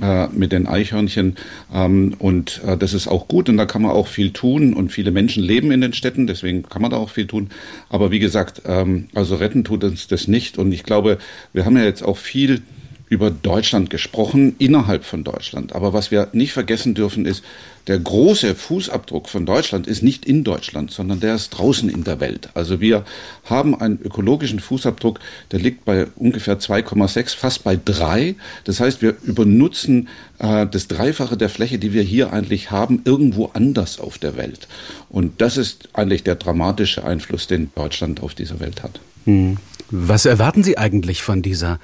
äh, 0.00 0.28
mit 0.28 0.52
den 0.52 0.66
Eichhörnchen. 0.66 1.36
Ähm, 1.72 2.14
und 2.18 2.60
äh, 2.66 2.76
das 2.76 2.94
ist 2.94 3.08
auch 3.08 3.28
gut 3.28 3.48
und 3.48 3.56
da 3.56 3.66
kann 3.66 3.82
man 3.82 3.92
auch 3.92 4.08
viel 4.08 4.30
tun 4.30 4.74
und 4.74 4.90
viele 4.90 5.10
Menschen 5.10 5.42
leben 5.42 5.70
in 5.72 5.80
den 5.80 5.92
Städten, 5.92 6.26
deswegen 6.26 6.62
kann 6.64 6.82
man 6.82 6.90
da 6.90 6.98
auch 6.98 7.10
viel 7.10 7.26
tun. 7.26 7.50
Aber 7.88 8.10
wie 8.10 8.18
gesagt, 8.18 8.62
ähm, 8.66 9.08
also 9.14 9.36
retten 9.36 9.64
tut 9.64 9.84
uns 9.84 10.06
das 10.06 10.28
nicht 10.28 10.58
und 10.58 10.72
ich 10.72 10.82
glaube, 10.82 11.18
wir 11.52 11.64
haben 11.64 11.76
ja 11.76 11.84
jetzt 11.84 12.02
auch 12.02 12.18
viel 12.18 12.62
über 13.08 13.30
Deutschland 13.30 13.88
gesprochen, 13.90 14.56
innerhalb 14.58 15.04
von 15.04 15.22
Deutschland. 15.22 15.74
Aber 15.74 15.92
was 15.92 16.10
wir 16.10 16.28
nicht 16.32 16.52
vergessen 16.52 16.94
dürfen, 16.94 17.24
ist, 17.24 17.44
der 17.86 18.00
große 18.00 18.56
Fußabdruck 18.56 19.28
von 19.28 19.46
Deutschland 19.46 19.86
ist 19.86 20.02
nicht 20.02 20.24
in 20.24 20.42
Deutschland, 20.42 20.90
sondern 20.90 21.20
der 21.20 21.36
ist 21.36 21.50
draußen 21.50 21.88
in 21.88 22.02
der 22.02 22.18
Welt. 22.18 22.48
Also 22.54 22.80
wir 22.80 23.04
haben 23.44 23.80
einen 23.80 24.00
ökologischen 24.02 24.58
Fußabdruck, 24.58 25.20
der 25.52 25.60
liegt 25.60 25.84
bei 25.84 26.08
ungefähr 26.16 26.58
2,6, 26.58 27.36
fast 27.36 27.62
bei 27.62 27.78
3. 27.82 28.34
Das 28.64 28.80
heißt, 28.80 29.02
wir 29.02 29.14
übernutzen 29.22 30.08
äh, 30.40 30.66
das 30.66 30.88
Dreifache 30.88 31.36
der 31.36 31.48
Fläche, 31.48 31.78
die 31.78 31.92
wir 31.92 32.02
hier 32.02 32.32
eigentlich 32.32 32.72
haben, 32.72 33.02
irgendwo 33.04 33.50
anders 33.54 34.00
auf 34.00 34.18
der 34.18 34.36
Welt. 34.36 34.66
Und 35.08 35.40
das 35.40 35.56
ist 35.56 35.88
eigentlich 35.92 36.24
der 36.24 36.34
dramatische 36.34 37.04
Einfluss, 37.04 37.46
den 37.46 37.70
Deutschland 37.76 38.20
auf 38.20 38.34
dieser 38.34 38.58
Welt 38.58 38.82
hat. 38.82 38.98
Hm. 39.26 39.58
Was 39.90 40.26
erwarten 40.26 40.64
Sie 40.64 40.76
eigentlich 40.76 41.22
von 41.22 41.42
dieser 41.42 41.78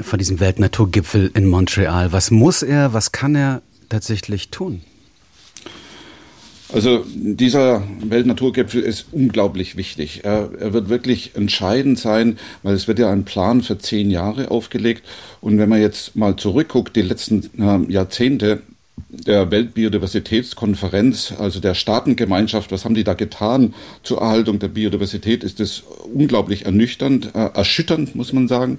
von 0.00 0.18
diesem 0.18 0.40
Weltnaturgipfel 0.40 1.30
in 1.34 1.46
Montreal. 1.46 2.12
Was 2.12 2.30
muss 2.30 2.62
er, 2.62 2.92
was 2.92 3.12
kann 3.12 3.34
er 3.34 3.62
tatsächlich 3.88 4.50
tun? 4.50 4.82
Also 6.70 7.06
dieser 7.14 7.82
Weltnaturgipfel 8.02 8.82
ist 8.82 9.06
unglaublich 9.12 9.76
wichtig. 9.76 10.24
Er, 10.24 10.50
er, 10.58 10.74
wird 10.74 10.90
wirklich 10.90 11.34
entscheidend 11.34 11.98
sein, 11.98 12.38
weil 12.62 12.74
es 12.74 12.86
wird 12.86 12.98
ja 12.98 13.10
ein 13.10 13.24
Plan 13.24 13.62
für 13.62 13.78
zehn 13.78 14.10
Jahre 14.10 14.50
aufgelegt. 14.50 15.02
Und 15.40 15.58
wenn 15.58 15.70
man 15.70 15.80
jetzt 15.80 16.14
mal 16.14 16.36
zurückguckt, 16.36 16.94
die 16.94 17.02
letzten 17.02 17.48
äh, 17.58 17.90
Jahrzehnte, 17.90 18.62
der 19.10 19.50
Weltbiodiversitätskonferenz, 19.50 21.32
also 21.38 21.60
der 21.60 21.74
Staatengemeinschaft, 21.74 22.70
was 22.72 22.84
haben 22.84 22.94
die 22.94 23.04
da 23.04 23.14
getan 23.14 23.74
zur 24.02 24.20
Erhaltung 24.20 24.58
der 24.58 24.68
Biodiversität, 24.68 25.44
ist 25.44 25.60
es 25.60 25.82
unglaublich 26.12 26.66
ernüchternd, 26.66 27.34
äh, 27.34 27.50
erschütternd, 27.54 28.14
muss 28.14 28.32
man 28.32 28.48
sagen. 28.48 28.78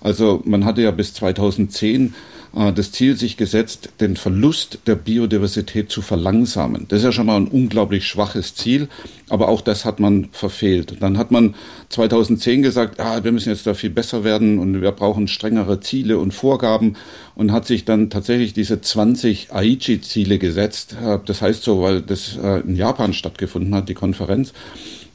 Also 0.00 0.42
man 0.44 0.64
hatte 0.64 0.82
ja 0.82 0.90
bis 0.90 1.14
2010 1.14 2.06
äh, 2.06 2.10
das 2.52 2.92
Ziel 2.92 3.16
sich 3.16 3.36
gesetzt, 3.36 3.90
den 4.00 4.16
Verlust 4.16 4.80
der 4.86 4.96
Biodiversität 4.96 5.90
zu 5.90 6.02
verlangsamen. 6.02 6.86
Das 6.88 6.98
ist 6.98 7.04
ja 7.04 7.12
schon 7.12 7.26
mal 7.26 7.36
ein 7.36 7.48
unglaublich 7.48 8.06
schwaches 8.06 8.54
Ziel, 8.54 8.88
aber 9.28 9.48
auch 9.48 9.60
das 9.60 9.84
hat 9.84 10.00
man 10.00 10.28
verfehlt. 10.32 10.96
Dann 11.00 11.16
hat 11.16 11.30
man 11.30 11.54
2010 11.90 12.62
gesagt, 12.62 12.98
ah, 12.98 13.22
wir 13.22 13.32
müssen 13.32 13.50
jetzt 13.50 13.66
da 13.66 13.74
viel 13.74 13.90
besser 13.90 14.24
werden 14.24 14.58
und 14.58 14.80
wir 14.80 14.92
brauchen 14.92 15.28
strengere 15.28 15.80
Ziele 15.80 16.18
und 16.18 16.34
Vorgaben 16.34 16.96
und 17.34 17.52
hat 17.52 17.66
sich 17.66 17.84
dann 17.84 18.10
tatsächlich 18.10 18.52
diese 18.52 18.80
20 18.80 19.52
Aichi-Ziele 19.52 20.38
gesetzt. 20.38 20.96
Äh, 21.00 21.18
das 21.24 21.42
heißt 21.42 21.62
so, 21.62 21.82
weil 21.82 22.02
das 22.02 22.36
äh, 22.36 22.60
in 22.60 22.76
Japan 22.76 23.12
stattgefunden 23.12 23.74
hat, 23.74 23.88
die 23.88 23.94
Konferenz. 23.94 24.52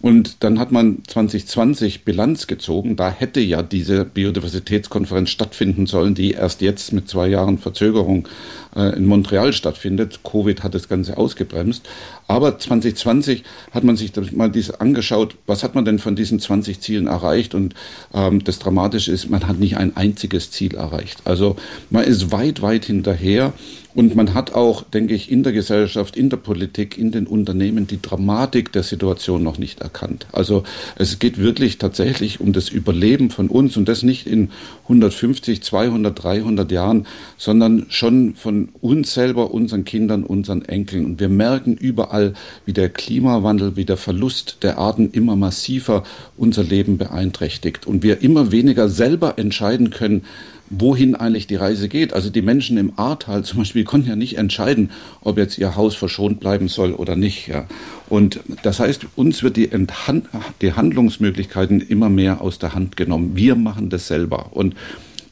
Und 0.06 0.43
dann 0.43 0.60
hat 0.60 0.72
man 0.72 0.99
2020 1.08 2.06
Bilanz 2.06 2.45
gezogen. 2.45 2.95
Da 2.95 3.10
hätte 3.10 3.39
ja 3.39 3.64
diese 3.64 4.06
Biodiversitätskonferenz 4.06 5.32
stattfinden 5.32 5.88
sollen, 5.88 6.14
die 6.14 6.34
erst 6.34 6.62
jetzt 6.62 6.93
mit 6.93 7.10
zwei 7.10 7.28
Jahren 7.28 7.58
Verzögerung 7.58 8.28
äh, 8.76 8.95
in 8.95 9.08
Montreal 9.08 9.51
stattfindet. 9.51 10.20
Covid 10.24 10.62
hat 10.62 10.76
das 10.76 10.89
Ganze 10.89 11.18
ausgebremst. 11.18 11.89
Aber 12.28 12.60
2020 12.60 13.43
hat 13.72 13.84
man 13.84 13.97
sich 13.97 14.12
mal 14.32 14.51
diese 14.51 14.80
angeschaut, 14.80 15.38
was 15.47 15.64
hat 15.64 15.74
man 15.74 15.86
denn 15.86 15.97
von 15.97 16.16
diesen 16.16 16.39
20 16.39 16.82
Zielen 16.82 17.08
erreicht? 17.08 17.56
Und 17.56 17.74
ähm, 18.14 18.43
das 18.43 18.60
Dramatische 18.60 19.12
ist, 19.12 19.32
man 19.32 19.47
hat 19.47 19.58
nicht 19.58 19.78
ein 19.78 19.97
einziges 19.97 20.51
Ziel 20.51 20.76
erreicht. 20.76 21.22
Also 21.26 21.56
man 21.89 22.03
ist 22.03 22.32
weit, 22.32 22.62
weit 22.62 22.86
hinterher. 22.86 23.53
Und 23.96 24.14
man 24.14 24.34
hat 24.34 24.54
auch, 24.54 24.84
denke 24.84 25.14
ich, 25.14 25.32
in 25.32 25.43
der 25.43 25.54
Gesellschaft, 25.54 26.18
in 26.18 26.30
der 26.30 26.36
Politik, 26.38 26.98
in 26.98 27.12
den 27.12 27.28
Unternehmen 27.28 27.88
die 27.88 28.02
Dramatik 28.02 28.74
der 28.74 28.84
Situation 28.84 29.41
noch 29.41 29.58
nicht 29.58 29.80
erkannt. 29.80 30.28
Also 30.34 30.64
es 30.98 31.18
geht 31.18 31.38
wirklich 31.38 31.78
tatsächlich 31.78 32.41
um 32.41 32.52
das 32.52 32.68
Überleben 32.68 33.30
von 33.30 33.48
uns 33.48 33.78
und 33.78 33.88
das 33.88 34.04
nicht 34.04 34.28
in 34.28 34.50
150, 34.84 35.64
200, 35.64 36.24
300 36.24 36.72
Jahren, 36.74 37.08
sondern 37.38 37.86
schon 37.88 38.36
von 38.36 38.70
uns 38.82 39.14
selber, 39.14 39.52
unseren 39.52 39.86
Kindern, 39.86 40.26
unseren 40.26 40.64
Enkeln. 40.66 41.06
Und 41.06 41.22
wir 41.22 41.30
merken 41.30 41.76
überall, 41.76 42.34
wie 42.66 42.74
der 42.74 42.89
Klimawandel, 42.89 43.78
wie 43.78 43.86
der 43.86 43.98
Verlust 43.98 44.58
der 44.62 44.78
Arten 44.78 45.12
immer 45.12 45.38
massiver 45.38 46.04
unser 46.36 46.64
Leben 46.64 46.98
beeinträchtigt 46.98 47.88
und 47.88 48.04
wir 48.04 48.22
immer 48.22 48.52
weniger 48.52 48.89
selber 48.89 49.39
entscheiden 49.39 49.89
können, 49.89 50.24
wohin 50.70 51.16
eigentlich 51.16 51.47
die 51.47 51.55
Reise 51.55 51.89
geht. 51.89 52.13
Also 52.13 52.30
die 52.30 52.41
Menschen 52.41 52.78
im 52.78 52.93
Ahrtal 52.97 53.43
zum 53.43 53.59
Beispiel 53.59 53.84
konnten 53.86 54.09
ja 54.09 54.16
nicht 54.16 54.38
entscheiden, 54.38 54.91
ob 55.22 55.38
jetzt 55.38 55.57
ihr 55.57 55.76
Haus 55.76 55.95
verschont 55.95 56.39
bleiben 56.39 56.68
soll 56.68 56.93
oder 56.93 57.16
nicht. 57.16 57.47
Ja. 57.47 57.68
Und 58.09 58.39
das 58.63 58.80
heißt, 58.80 59.07
uns 59.16 59.43
wird 59.43 59.57
die, 59.57 59.72
Enthand 59.72 60.28
die 60.61 60.74
Handlungsmöglichkeiten 60.74 61.82
immer 61.82 62.09
mehr 62.09 62.41
aus 62.41 62.59
der 62.59 62.76
Hand 62.76 62.97
genommen. 62.97 63.32
Wir 63.36 63.55
machen 63.55 63.89
das 63.89 64.07
selber. 64.07 64.47
Und 64.51 64.76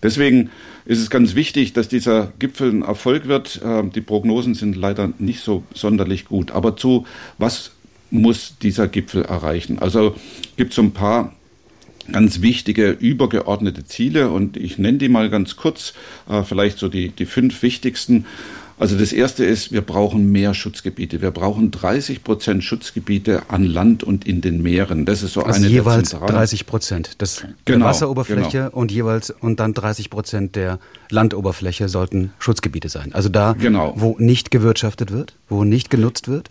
deswegen 0.02 0.50
ist 0.86 1.00
es 1.00 1.10
ganz 1.10 1.36
wichtig, 1.36 1.74
dass 1.74 1.88
dieser 1.88 2.34
Gipfel 2.40 2.70
ein 2.70 2.82
Erfolg 2.82 3.28
wird. 3.28 3.62
Ähm, 3.64 3.92
die 3.92 4.02
Prognosen 4.02 4.54
sind 4.54 4.76
leider 4.76 5.12
nicht 5.20 5.42
so 5.42 5.64
sonderlich 5.74 6.26
gut. 6.26 6.52
Aber 6.52 6.76
zu 6.76 7.06
was 7.38 7.72
muss 8.12 8.58
dieser 8.62 8.88
Gipfel 8.88 9.24
erreichen? 9.24 9.80
Also 9.80 10.16
gibt 10.56 10.72
es 10.72 10.76
so 10.76 10.84
ein 10.84 10.92
paar 10.92 11.34
ganz 12.12 12.42
wichtige 12.42 12.92
übergeordnete 12.92 13.86
Ziele 13.86 14.30
und 14.30 14.58
ich 14.58 14.78
nenne 14.78 14.98
die 14.98 15.10
mal 15.10 15.30
ganz 15.30 15.56
kurz, 15.56 15.94
äh, 16.30 16.44
vielleicht 16.44 16.78
so 16.78 16.90
die, 16.90 17.10
die 17.10 17.26
fünf 17.26 17.62
wichtigsten. 17.62 18.26
Also 18.80 18.98
das 18.98 19.14
erste 19.14 19.46
ist, 19.46 19.72
wir 19.72 19.82
brauchen 19.82 20.32
mehr 20.32 20.54
Schutzgebiete. 20.54 21.22
Wir 21.22 21.32
brauchen 21.32 21.72
30 21.72 22.24
Prozent 22.24 22.64
Schutzgebiete 22.64 23.44
an 23.50 23.64
Land 23.64 24.04
und 24.04 24.26
in 24.26 24.42
den 24.42 24.62
Meeren. 24.64 25.06
Das 25.06 25.22
ist 25.22 25.34
so 25.34 25.44
also 25.44 25.58
eine 25.58 25.68
jeweils 25.68 26.10
30 26.10 26.66
Prozent 26.66 27.22
das 27.22 27.46
genau, 27.66 27.80
der 27.80 27.88
Wasseroberfläche 27.88 28.58
genau. 28.58 28.72
und 28.72 28.92
jeweils 28.92 29.30
und 29.30 29.60
dann 29.60 29.74
30 29.74 30.10
Prozent 30.10 30.56
der 30.56 30.80
Landoberfläche 31.10 31.88
sollten 31.88 32.34
Schutzgebiete 32.40 32.90
sein. 32.90 33.14
Also 33.14 33.30
da, 33.30 33.54
genau. 33.54 33.94
wo 33.96 34.16
nicht 34.18 34.50
gewirtschaftet 34.50 35.12
wird, 35.12 35.36
wo 35.50 35.64
nicht 35.64 35.90
genutzt 35.90 36.28
wird. 36.28 36.50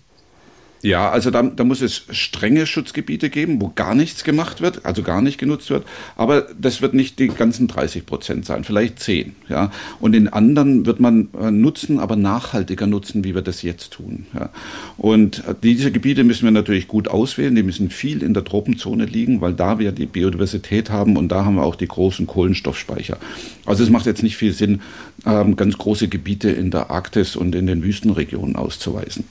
Ja, 0.83 1.11
also 1.11 1.31
da, 1.31 1.43
da 1.43 1.63
muss 1.63 1.81
es 1.81 2.03
strenge 2.11 2.67
Schutzgebiete 2.67 3.31
geben, 3.31 3.61
wo 3.61 3.71
gar 3.73 3.95
nichts 3.95 4.25
gemacht 4.25 4.61
wird, 4.61 4.85
also 4.85 5.05
gar 5.05 5.23
nicht 5.23 5.39
genutzt 5.39 5.71
wird. 5.71 5.87
Aber 6.17 6.49
das 6.61 6.83
wird 6.83 6.93
nicht 6.93 7.21
die 7.21 7.29
ganzen 7.29 7.69
30 7.69 8.05
Prozent 8.05 8.45
sein, 8.47 8.65
vielleicht 8.65 8.99
10. 8.99 9.37
Ja. 9.49 9.71
Und 10.01 10.17
in 10.17 10.27
anderen 10.27 10.85
wird 10.85 10.99
man 10.99 11.29
äh, 11.41 11.53
nutzen, 11.53 12.01
aber 12.01 12.17
nachhaltiger 12.17 12.89
nutzen, 12.89 13.23
wie 13.23 13.37
wir 13.37 13.43
das 13.43 13.63
jetzt 13.63 13.93
tun. 13.93 14.27
Ja. 14.35 14.51
Und 14.97 15.47
äh, 15.47 15.55
diese 15.63 15.93
Gebiete 15.93 16.25
müssen 16.25 16.45
wir 16.45 16.51
natürlich 16.51 16.89
gut 16.89 17.07
auswählen. 17.07 17.55
Die 17.55 17.63
müssen 17.63 17.89
viel 17.89 18.21
in 18.21 18.35
der 18.35 18.45
Tropenzone 18.45 19.05
liegen, 19.05 19.41
weil 19.41 19.53
da 19.53 19.79
wir 19.79 19.93
die 19.93 20.07
Biodiversität 20.07 20.91
haben 20.91 21.17
und 21.17 21.29
da 21.29 21.45
haben 21.45 21.55
wir 21.55 21.63
auch 21.63 21.77
die 21.77 21.87
großen 21.87 22.27
Kohlenstoffspeicher. 22.27 23.19
Also 23.65 23.85
es 23.85 23.91
macht 23.91 24.07
jetzt 24.07 24.25
nicht 24.25 24.37
viel 24.37 24.53
Sinn, 24.53 24.81
ähm, 25.25 25.55
ganz 25.55 25.79
große 25.79 26.09
Gebiete 26.09 26.51
in 26.51 26.73
der 26.73 26.91
Arktis 26.91 27.37
und 27.37 27.55
in 27.55 27.69
den 27.69 27.85
Wüstenregionen 27.85 28.57
auszuweisen. 28.57 29.25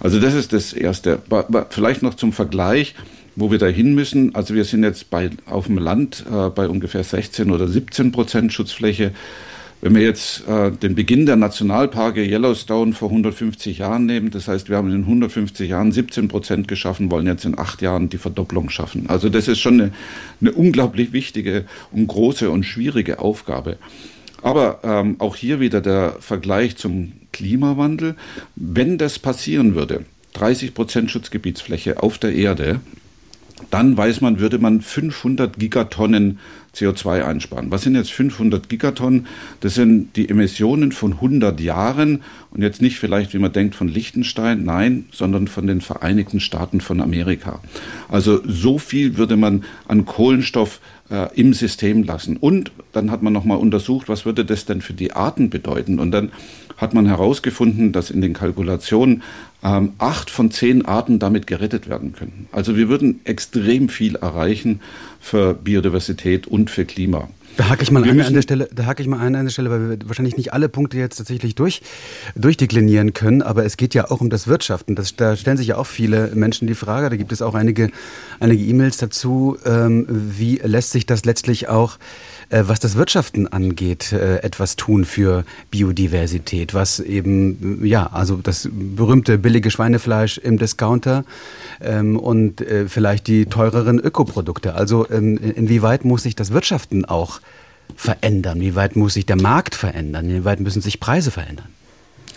Also 0.00 0.20
das 0.20 0.34
ist 0.34 0.52
das 0.52 0.74
Erste 0.74 0.97
der, 1.02 1.18
vielleicht 1.70 2.02
noch 2.02 2.14
zum 2.14 2.32
Vergleich, 2.32 2.94
wo 3.36 3.50
wir 3.50 3.58
da 3.58 3.66
hin 3.66 3.94
müssen. 3.94 4.34
Also 4.34 4.54
wir 4.54 4.64
sind 4.64 4.82
jetzt 4.82 5.10
bei, 5.10 5.30
auf 5.46 5.66
dem 5.66 5.78
Land 5.78 6.24
äh, 6.30 6.48
bei 6.50 6.68
ungefähr 6.68 7.04
16 7.04 7.50
oder 7.50 7.68
17 7.68 8.12
Prozent 8.12 8.52
Schutzfläche. 8.52 9.12
Wenn 9.80 9.94
wir 9.94 10.02
jetzt 10.02 10.46
äh, 10.48 10.72
den 10.72 10.96
Beginn 10.96 11.24
der 11.24 11.36
Nationalparke 11.36 12.24
Yellowstone 12.24 12.94
vor 12.94 13.10
150 13.10 13.78
Jahren 13.78 14.06
nehmen, 14.06 14.30
das 14.30 14.48
heißt, 14.48 14.68
wir 14.68 14.76
haben 14.76 14.90
in 14.90 15.02
150 15.02 15.70
Jahren 15.70 15.92
17 15.92 16.26
Prozent 16.26 16.66
geschaffen, 16.66 17.12
wollen 17.12 17.26
jetzt 17.26 17.44
in 17.44 17.56
acht 17.56 17.80
Jahren 17.80 18.08
die 18.08 18.18
Verdopplung 18.18 18.70
schaffen. 18.70 19.08
Also 19.08 19.28
das 19.28 19.46
ist 19.46 19.60
schon 19.60 19.80
eine, 19.80 19.92
eine 20.40 20.50
unglaublich 20.50 21.12
wichtige 21.12 21.64
und 21.92 22.08
große 22.08 22.50
und 22.50 22.64
schwierige 22.64 23.20
Aufgabe. 23.20 23.78
Aber 24.42 24.80
ähm, 24.82 25.16
auch 25.20 25.36
hier 25.36 25.60
wieder 25.60 25.80
der 25.80 26.16
Vergleich 26.18 26.76
zum 26.76 27.12
Klimawandel. 27.32 28.16
Wenn 28.56 28.98
das 28.98 29.20
passieren 29.20 29.76
würde, 29.76 30.04
30 30.38 30.74
Prozent 30.74 31.10
Schutzgebietsfläche 31.10 32.02
auf 32.02 32.18
der 32.18 32.34
Erde, 32.34 32.80
dann 33.70 33.96
weiß 33.96 34.20
man, 34.20 34.38
würde 34.38 34.58
man 34.58 34.80
500 34.80 35.58
Gigatonnen 35.58 36.38
CO2 36.74 37.24
einsparen. 37.24 37.70
Was 37.70 37.82
sind 37.82 37.96
jetzt 37.96 38.12
500 38.12 38.68
Gigatonnen? 38.68 39.26
Das 39.60 39.74
sind 39.74 40.14
die 40.14 40.28
Emissionen 40.28 40.92
von 40.92 41.14
100 41.14 41.60
Jahren 41.60 42.22
und 42.52 42.62
jetzt 42.62 42.80
nicht 42.80 42.98
vielleicht, 42.98 43.34
wie 43.34 43.38
man 43.38 43.52
denkt, 43.52 43.74
von 43.74 43.88
Liechtenstein, 43.88 44.64
nein, 44.64 45.06
sondern 45.10 45.48
von 45.48 45.66
den 45.66 45.80
Vereinigten 45.80 46.38
Staaten 46.38 46.80
von 46.80 47.00
Amerika. 47.00 47.60
Also 48.08 48.40
so 48.46 48.78
viel 48.78 49.16
würde 49.16 49.36
man 49.36 49.64
an 49.88 50.04
Kohlenstoff 50.04 50.80
äh, 51.10 51.28
im 51.34 51.52
System 51.52 52.04
lassen. 52.04 52.36
Und 52.36 52.70
dann 52.92 53.10
hat 53.10 53.22
man 53.22 53.32
nochmal 53.32 53.58
untersucht, 53.58 54.08
was 54.08 54.24
würde 54.24 54.44
das 54.44 54.66
denn 54.66 54.80
für 54.80 54.94
die 54.94 55.12
Arten 55.12 55.50
bedeuten? 55.50 55.98
Und 55.98 56.12
dann 56.12 56.30
hat 56.76 56.94
man 56.94 57.06
herausgefunden, 57.06 57.92
dass 57.92 58.10
in 58.10 58.20
den 58.20 58.34
Kalkulationen 58.34 59.22
ähm, 59.62 59.92
acht 59.98 60.30
von 60.30 60.50
zehn 60.50 60.84
Arten 60.84 61.18
damit 61.18 61.46
gerettet 61.46 61.88
werden 61.88 62.12
können. 62.12 62.48
Also 62.52 62.76
wir 62.76 62.88
würden 62.88 63.20
extrem 63.24 63.88
viel 63.88 64.16
erreichen 64.16 64.80
für 65.20 65.54
Biodiversität 65.54 66.46
und 66.46 66.70
für 66.70 66.84
Klima. 66.84 67.28
Da 67.58 67.68
hake 67.68 67.82
ich 67.82 67.90
mal 67.90 68.04
ein 68.04 68.20
an 68.20 68.34
der 68.34 68.42
Stelle, 68.42 68.68
da 68.72 68.86
hake 68.86 69.02
ich 69.02 69.08
mal 69.08 69.18
ein 69.18 69.34
an 69.34 69.44
der 69.44 69.50
Stelle, 69.50 69.68
weil 69.68 69.90
wir 69.90 69.98
wahrscheinlich 70.08 70.36
nicht 70.36 70.52
alle 70.52 70.68
Punkte 70.68 70.96
jetzt 70.96 71.16
tatsächlich 71.16 71.56
durch, 71.56 71.82
durchdeklinieren 72.36 73.14
können, 73.14 73.42
aber 73.42 73.64
es 73.64 73.76
geht 73.76 73.94
ja 73.94 74.12
auch 74.12 74.20
um 74.20 74.30
das 74.30 74.46
Wirtschaften. 74.46 74.94
Das, 74.94 75.16
da 75.16 75.34
stellen 75.34 75.56
sich 75.56 75.66
ja 75.66 75.76
auch 75.76 75.86
viele 75.88 76.30
Menschen 76.36 76.68
die 76.68 76.76
Frage, 76.76 77.10
da 77.10 77.16
gibt 77.16 77.32
es 77.32 77.42
auch 77.42 77.54
einige, 77.54 77.90
einige 78.38 78.62
E-Mails 78.62 78.98
dazu, 78.98 79.58
ähm, 79.66 80.06
wie 80.08 80.60
lässt 80.62 80.92
sich 80.92 81.04
das 81.04 81.24
letztlich 81.24 81.68
auch 81.68 81.98
was 82.50 82.80
das 82.80 82.96
Wirtschaften 82.96 83.46
angeht, 83.48 84.12
äh, 84.12 84.38
etwas 84.38 84.76
tun 84.76 85.04
für 85.04 85.44
Biodiversität, 85.70 86.74
was 86.74 87.00
eben, 87.00 87.84
ja, 87.84 88.06
also 88.06 88.36
das 88.36 88.68
berühmte 88.72 89.38
billige 89.38 89.70
Schweinefleisch 89.70 90.38
im 90.38 90.58
Discounter 90.58 91.24
ähm, 91.80 92.18
und 92.18 92.60
äh, 92.60 92.88
vielleicht 92.88 93.26
die 93.26 93.46
teureren 93.46 93.98
Ökoprodukte. 93.98 94.74
Also 94.74 95.08
ähm, 95.10 95.36
inwieweit 95.36 96.04
muss 96.04 96.22
sich 96.22 96.36
das 96.36 96.52
Wirtschaften 96.52 97.04
auch 97.04 97.40
verändern? 97.96 98.60
Wie 98.60 98.74
weit 98.74 98.96
muss 98.96 99.14
sich 99.14 99.26
der 99.26 99.36
Markt 99.36 99.74
verändern? 99.74 100.28
Wie 100.28 100.44
weit 100.44 100.60
müssen 100.60 100.82
sich 100.82 101.00
Preise 101.00 101.30
verändern? 101.30 101.68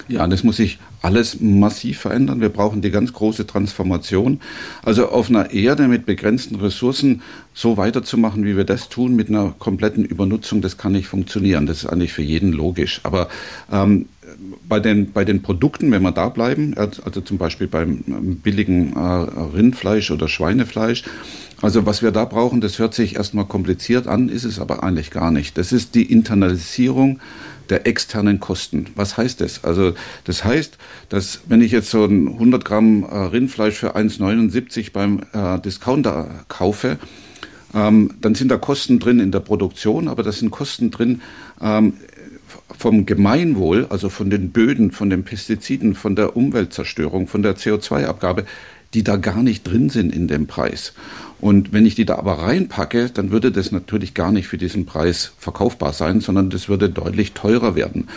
Ja, 0.07 0.27
das 0.27 0.43
muss 0.43 0.57
sich 0.57 0.79
alles 1.01 1.39
massiv 1.39 1.99
verändern. 1.99 2.41
Wir 2.41 2.49
brauchen 2.49 2.81
die 2.81 2.91
ganz 2.91 3.13
große 3.13 3.47
Transformation. 3.47 4.39
Also 4.83 5.09
auf 5.09 5.29
einer 5.29 5.51
Erde 5.51 5.87
mit 5.87 6.05
begrenzten 6.05 6.55
Ressourcen 6.55 7.21
so 7.53 7.77
weiterzumachen, 7.77 8.45
wie 8.45 8.57
wir 8.57 8.65
das 8.65 8.89
tun, 8.89 9.15
mit 9.15 9.29
einer 9.29 9.53
kompletten 9.57 10.05
Übernutzung, 10.05 10.61
das 10.61 10.77
kann 10.77 10.91
nicht 10.91 11.07
funktionieren. 11.07 11.65
Das 11.65 11.83
ist 11.83 11.85
eigentlich 11.85 12.13
für 12.13 12.23
jeden 12.23 12.51
logisch. 12.51 13.01
Aber 13.03 13.29
ähm, 13.71 14.07
bei 14.67 14.79
den, 14.79 15.11
bei 15.11 15.25
den 15.25 15.41
Produkten, 15.41 15.91
wenn 15.91 16.01
wir 16.01 16.11
da 16.11 16.29
bleiben, 16.29 16.75
also 16.77 17.21
zum 17.21 17.37
Beispiel 17.37 17.67
beim 17.67 18.03
ähm, 18.07 18.37
billigen 18.37 18.93
äh, 18.93 18.99
Rindfleisch 18.99 20.11
oder 20.11 20.27
Schweinefleisch, 20.27 21.03
also 21.61 21.85
was 21.85 22.01
wir 22.01 22.11
da 22.11 22.25
brauchen, 22.25 22.61
das 22.61 22.79
hört 22.79 22.93
sich 22.93 23.15
erstmal 23.15 23.45
kompliziert 23.45 24.07
an, 24.07 24.29
ist 24.29 24.45
es 24.45 24.59
aber 24.59 24.83
eigentlich 24.83 25.11
gar 25.11 25.31
nicht. 25.31 25.57
Das 25.57 25.71
ist 25.71 25.93
die 25.95 26.11
Internalisierung 26.11 27.19
der 27.71 27.87
externen 27.87 28.39
Kosten. 28.39 28.87
Was 28.95 29.17
heißt 29.17 29.41
das? 29.41 29.63
Also 29.63 29.93
das 30.25 30.43
heißt, 30.43 30.77
dass 31.09 31.41
wenn 31.47 31.61
ich 31.61 31.71
jetzt 31.71 31.89
so 31.89 32.05
ein 32.05 32.27
100 32.27 32.63
Gramm 32.63 33.03
äh, 33.03 33.17
Rindfleisch 33.17 33.75
für 33.75 33.95
1,79 33.95 34.91
beim 34.91 35.21
äh, 35.33 35.59
Discounter 35.59 36.45
kaufe, 36.47 36.99
ähm, 37.73 38.15
dann 38.21 38.35
sind 38.35 38.49
da 38.49 38.57
Kosten 38.57 38.99
drin 38.99 39.19
in 39.19 39.31
der 39.31 39.39
Produktion, 39.39 40.07
aber 40.07 40.21
das 40.21 40.39
sind 40.39 40.51
Kosten 40.51 40.91
drin 40.91 41.21
ähm, 41.61 41.93
vom 42.77 43.05
Gemeinwohl, 43.05 43.87
also 43.89 44.09
von 44.09 44.29
den 44.29 44.51
Böden, 44.51 44.91
von 44.91 45.09
den 45.09 45.23
Pestiziden, 45.23 45.95
von 45.95 46.15
der 46.15 46.35
Umweltzerstörung, 46.35 47.27
von 47.27 47.41
der 47.41 47.55
CO2-Abgabe, 47.55 48.45
die 48.93 49.03
da 49.03 49.15
gar 49.15 49.43
nicht 49.43 49.63
drin 49.63 49.89
sind 49.89 50.13
in 50.13 50.27
dem 50.27 50.47
Preis. 50.47 50.93
Und 51.39 51.73
wenn 51.73 51.85
ich 51.85 51.95
die 51.95 52.05
da 52.05 52.17
aber 52.17 52.33
reinpacke, 52.33 53.09
dann 53.09 53.31
würde 53.31 53.51
das 53.51 53.71
natürlich 53.71 54.13
gar 54.13 54.31
nicht 54.31 54.47
für 54.47 54.57
diesen 54.57 54.85
Preis 54.85 55.33
verkaufbar 55.39 55.91
sein, 55.91 56.21
sondern 56.21 56.49
das 56.49 56.69
würde 56.69 56.89
deutlich 56.89 57.33
teurer 57.33 57.75
werden. 57.75 58.09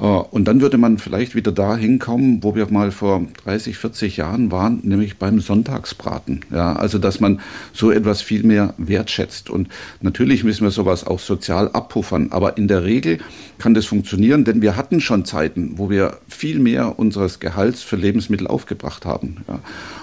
Äh, 0.00 0.04
und 0.04 0.46
dann 0.46 0.60
würde 0.60 0.78
man 0.78 0.98
vielleicht 0.98 1.34
wieder 1.34 1.52
da 1.52 1.76
hinkommen, 1.76 2.42
wo 2.42 2.54
wir 2.54 2.70
mal 2.70 2.90
vor 2.90 3.22
30, 3.44 3.76
40 3.76 4.16
Jahren 4.16 4.50
waren, 4.50 4.80
nämlich 4.82 5.18
beim 5.18 5.40
Sonntagsbraten. 5.40 6.40
Ja, 6.50 6.74
also, 6.74 6.98
dass 6.98 7.20
man 7.20 7.40
so 7.72 7.90
etwas 7.90 8.22
viel 8.22 8.42
mehr 8.42 8.74
wertschätzt. 8.78 9.50
Und 9.50 9.68
natürlich 10.00 10.44
müssen 10.44 10.64
wir 10.64 10.70
sowas 10.70 11.06
auch 11.06 11.20
sozial 11.20 11.70
abpuffern. 11.70 12.28
Aber 12.32 12.56
in 12.56 12.68
der 12.68 12.84
Regel 12.84 13.18
kann 13.58 13.74
das 13.74 13.86
funktionieren, 13.86 14.44
denn 14.44 14.62
wir 14.62 14.76
hatten 14.76 15.00
schon 15.00 15.24
Zeiten, 15.24 15.74
wo 15.76 15.90
wir 15.90 16.18
viel 16.28 16.58
mehr 16.58 16.98
unseres 16.98 17.40
Gehalts 17.40 17.82
für 17.82 17.96
Lebensmittel 17.96 18.46
aufgebracht 18.46 19.04
haben. 19.04 19.38
Ja. 19.48 19.60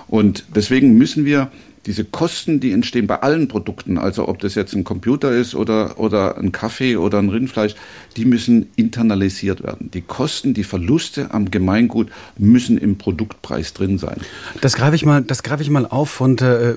Und 0.08 0.46
deswegen 0.56 0.98
müssen 0.98 1.26
wir 1.26 1.52
diese 1.88 2.04
Kosten, 2.04 2.60
die 2.60 2.74
entstehen 2.74 3.08
bei 3.08 3.22
allen 3.22 3.48
Produkten, 3.48 3.98
also 3.98 4.28
ob 4.28 4.40
das 4.40 4.56
jetzt 4.56 4.74
ein 4.74 4.84
Computer 4.84 5.32
ist 5.32 5.56
oder, 5.56 5.98
oder 5.98 6.38
ein 6.38 6.52
Kaffee 6.52 6.98
oder 6.98 7.18
ein 7.18 7.30
Rindfleisch, 7.30 7.76
die 8.18 8.26
müssen 8.26 8.68
internalisiert 8.76 9.64
werden. 9.64 9.90
Die 9.94 10.02
Kosten, 10.02 10.54
die 10.54 10.66
Verluste 10.66 11.32
am 11.32 11.50
Gemeingut 11.50 12.10
müssen 12.38 12.78
im 12.78 12.98
Produktpreis 12.98 13.74
drin 13.74 13.98
sein. 13.98 14.18
Das 14.60 14.76
greife 14.76 14.96
ich 14.96 15.06
mal, 15.06 15.24
das 15.24 15.44
greife 15.44 15.64
ich 15.64 15.70
mal 15.70 15.86
auf 15.86 16.20
und 16.20 16.42
äh, 16.42 16.76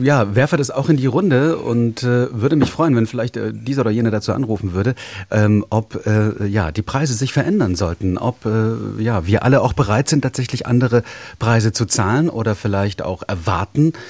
ja, 0.00 0.34
werfe 0.34 0.56
das 0.56 0.70
auch 0.70 0.88
in 0.88 0.96
die 0.96 1.06
Runde 1.06 1.58
und 1.58 2.04
äh, 2.04 2.32
würde 2.32 2.54
mich 2.54 2.70
freuen, 2.70 2.94
wenn 2.94 3.06
vielleicht 3.06 3.36
äh, 3.36 3.52
dieser 3.52 3.82
oder 3.82 3.90
jener 3.90 4.12
dazu 4.12 4.32
anrufen 4.32 4.74
würde, 4.74 4.94
ähm, 5.32 5.66
ob 5.70 6.06
äh, 6.06 6.46
ja 6.46 6.70
die 6.70 6.82
Preise 6.82 7.14
sich 7.14 7.32
verändern 7.32 7.74
sollten, 7.74 8.16
ob 8.16 8.46
äh, 8.46 9.02
ja 9.02 9.26
wir 9.26 9.42
alle 9.42 9.60
auch 9.60 9.72
bereit 9.72 10.08
sind, 10.08 10.22
tatsächlich 10.22 10.66
andere 10.66 11.02
Preise 11.40 11.72
zu 11.72 11.86
zahlen 11.86 12.28
oder 12.28 12.54
vielleicht 12.54 13.02
auch 13.02 13.24
erwarten 13.26 13.92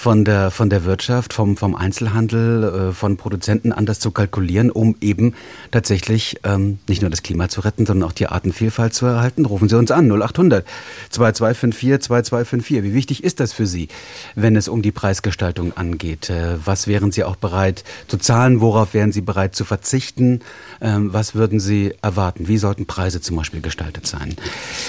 von 0.00 0.24
der, 0.24 0.50
von 0.50 0.70
der 0.70 0.86
Wirtschaft, 0.86 1.34
vom, 1.34 1.58
vom 1.58 1.74
Einzelhandel, 1.76 2.88
äh, 2.88 2.92
von 2.94 3.18
Produzenten 3.18 3.70
anders 3.70 4.00
zu 4.00 4.10
kalkulieren, 4.12 4.70
um 4.70 4.96
eben 5.02 5.34
tatsächlich 5.72 6.38
ähm, 6.42 6.78
nicht 6.88 7.02
nur 7.02 7.10
das 7.10 7.22
Klima 7.22 7.50
zu 7.50 7.60
retten, 7.60 7.84
sondern 7.84 8.08
auch 8.08 8.14
die 8.14 8.26
Artenvielfalt 8.26 8.94
zu 8.94 9.04
erhalten. 9.04 9.44
Rufen 9.44 9.68
Sie 9.68 9.76
uns 9.76 9.90
an, 9.90 10.10
0800 10.10 10.64
2254 11.10 12.06
2254. 12.06 12.82
Wie 12.82 12.94
wichtig 12.94 13.22
ist 13.22 13.40
das 13.40 13.52
für 13.52 13.66
Sie, 13.66 13.88
wenn 14.34 14.56
es 14.56 14.68
um 14.68 14.80
die 14.80 14.90
Preisgestaltung 14.90 15.76
angeht? 15.76 16.30
Äh, 16.30 16.56
was 16.64 16.86
wären 16.86 17.12
Sie 17.12 17.22
auch 17.22 17.36
bereit 17.36 17.84
zu 18.08 18.16
zahlen? 18.16 18.62
Worauf 18.62 18.94
wären 18.94 19.12
Sie 19.12 19.20
bereit 19.20 19.54
zu 19.54 19.66
verzichten? 19.66 20.40
Ähm, 20.80 21.12
was 21.12 21.34
würden 21.34 21.60
Sie 21.60 21.92
erwarten? 22.00 22.48
Wie 22.48 22.56
sollten 22.56 22.86
Preise 22.86 23.20
zum 23.20 23.36
Beispiel 23.36 23.60
gestaltet 23.60 24.06
sein? 24.06 24.34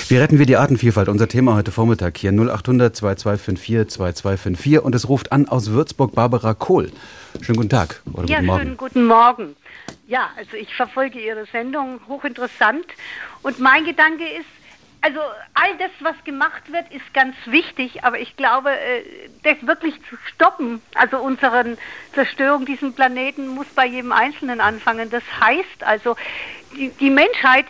Wie 0.08 0.16
retten 0.16 0.40
wir 0.40 0.46
die 0.46 0.56
Artenvielfalt? 0.56 1.10
Unser 1.10 1.28
Thema 1.28 1.56
heute 1.56 1.74
Vormittag 1.74 2.18
hier 2.18 2.32
0800 2.32 2.96
2254 2.96 3.94
2254 3.94 4.80
und 4.80 5.01
es 5.02 5.10
ruft 5.10 5.32
an 5.32 5.48
aus 5.48 5.72
Würzburg 5.72 6.14
Barbara 6.14 6.54
Kohl. 6.54 6.92
Schönen 7.42 7.58
guten 7.58 7.70
Tag 7.70 8.02
oder 8.14 8.28
ja, 8.28 8.38
guten 8.38 8.46
Morgen. 8.46 8.62
schönen 8.62 8.78
guten 8.78 9.06
Morgen. 9.06 9.56
Ja, 10.08 10.30
also 10.38 10.56
ich 10.56 10.76
verfolge 10.76 11.20
Ihre 11.20 11.46
Sendung 11.48 12.00
hochinteressant 12.08 12.86
und 13.42 13.60
mein 13.60 13.84
Gedanke 13.86 14.24
ist, 14.24 14.46
also 15.02 15.20
all 15.56 15.76
das, 15.80 15.90
was 16.02 16.16
gemacht 16.24 16.72
wird, 16.72 16.92
ist 16.92 17.12
ganz 17.16 17.36
wichtig, 17.48 18.04
aber 18.04 18.20
ich 18.20 18.36
glaube, 18.36 18.70
äh, 18.70 19.04
das 19.42 19.66
wirklich 19.66 19.96
zu 20.08 20.16
stoppen, 20.28 20.82
also 20.94 21.18
unsere 21.18 21.78
Zerstörung 22.14 22.68
diesen 22.68 22.94
Planeten, 22.94 23.48
muss 23.48 23.66
bei 23.76 23.88
jedem 23.88 24.12
Einzelnen 24.12 24.62
anfangen. 24.62 25.10
Das 25.10 25.24
heißt 25.40 25.84
also, 25.84 26.16
die, 26.76 26.90
die 27.00 27.10
Menschheit 27.10 27.66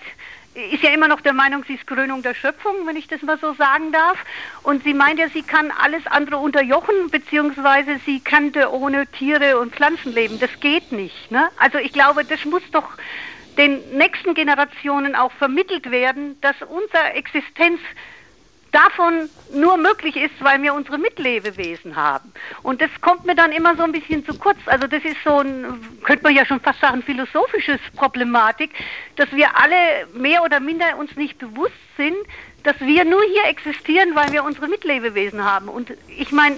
ist 0.54 0.84
ja 0.84 0.90
immer 0.90 1.08
noch 1.08 1.22
der 1.22 1.34
Meinung, 1.34 1.64
sie 1.66 1.76
ist 1.76 1.88
Krönung 1.88 2.22
der 2.24 2.34
Schöpfung, 2.34 2.86
wenn 2.86 2.98
ich 2.98 3.08
das 3.08 3.22
mal 3.22 3.38
so 3.40 3.54
sagen 3.54 3.92
darf. 3.92 4.18
Und 4.64 4.84
sie 4.84 4.94
meint 4.94 5.20
ja, 5.20 5.30
sie 5.30 5.44
kann 5.44 5.72
alles 5.72 6.06
andere 6.08 6.38
unterjochen, 6.38 7.10
beziehungsweise 7.10 8.00
sie 8.06 8.20
könnte 8.20 8.72
ohne 8.72 9.08
Tiere 9.08 9.60
und 9.60 9.74
Pflanzen 9.74 10.14
leben. 10.14 10.40
Das 10.40 10.52
geht 10.60 10.92
nicht. 10.92 11.32
Ne? 11.32 11.50
Also 11.58 11.78
ich 11.78 11.94
glaube, 11.94 12.26
das 12.26 12.44
muss 12.46 12.64
doch 12.72 12.88
den 13.58 13.98
nächsten 13.98 14.34
Generationen 14.34 15.16
auch 15.16 15.32
vermittelt 15.34 15.92
werden, 15.92 16.40
dass 16.42 16.56
unsere 16.62 17.14
Existenz 17.14 17.80
davon 18.72 19.30
nur 19.54 19.78
möglich 19.78 20.16
ist, 20.16 20.34
weil 20.40 20.62
wir 20.62 20.74
unsere 20.74 20.98
Mitlebewesen 20.98 21.96
haben. 21.96 22.32
Und 22.64 22.82
das 22.82 22.90
kommt 23.02 23.26
mir 23.26 23.36
dann 23.36 23.52
immer 23.52 23.76
so 23.76 23.84
ein 23.84 23.92
bisschen 23.92 24.26
zu 24.26 24.38
kurz. 24.38 24.58
Also 24.66 24.88
das 24.88 25.04
ist 25.04 25.18
so 25.24 25.40
ein, 25.40 25.66
könnte 26.04 26.24
man 26.24 26.36
ja 26.36 26.46
schon 26.46 26.60
fast 26.60 26.80
sagen, 26.80 27.04
philosophisches 27.04 27.80
Problematik, 27.96 28.72
dass 29.18 29.32
wir 29.32 29.58
alle 29.58 30.08
mehr 30.14 30.44
oder 30.44 30.60
minder 30.60 30.98
uns 30.98 31.16
nicht 31.16 31.38
bewusst 31.38 31.74
sind, 31.98 32.16
dass 32.64 32.80
wir 32.80 33.06
nur 33.06 33.22
hier 33.24 33.46
existieren, 33.46 34.16
weil 34.16 34.32
wir 34.32 34.44
unsere 34.44 34.68
Mitlebewesen 34.68 35.44
haben. 35.44 35.68
Und 35.68 35.94
ich 36.08 36.32
meine, 36.32 36.58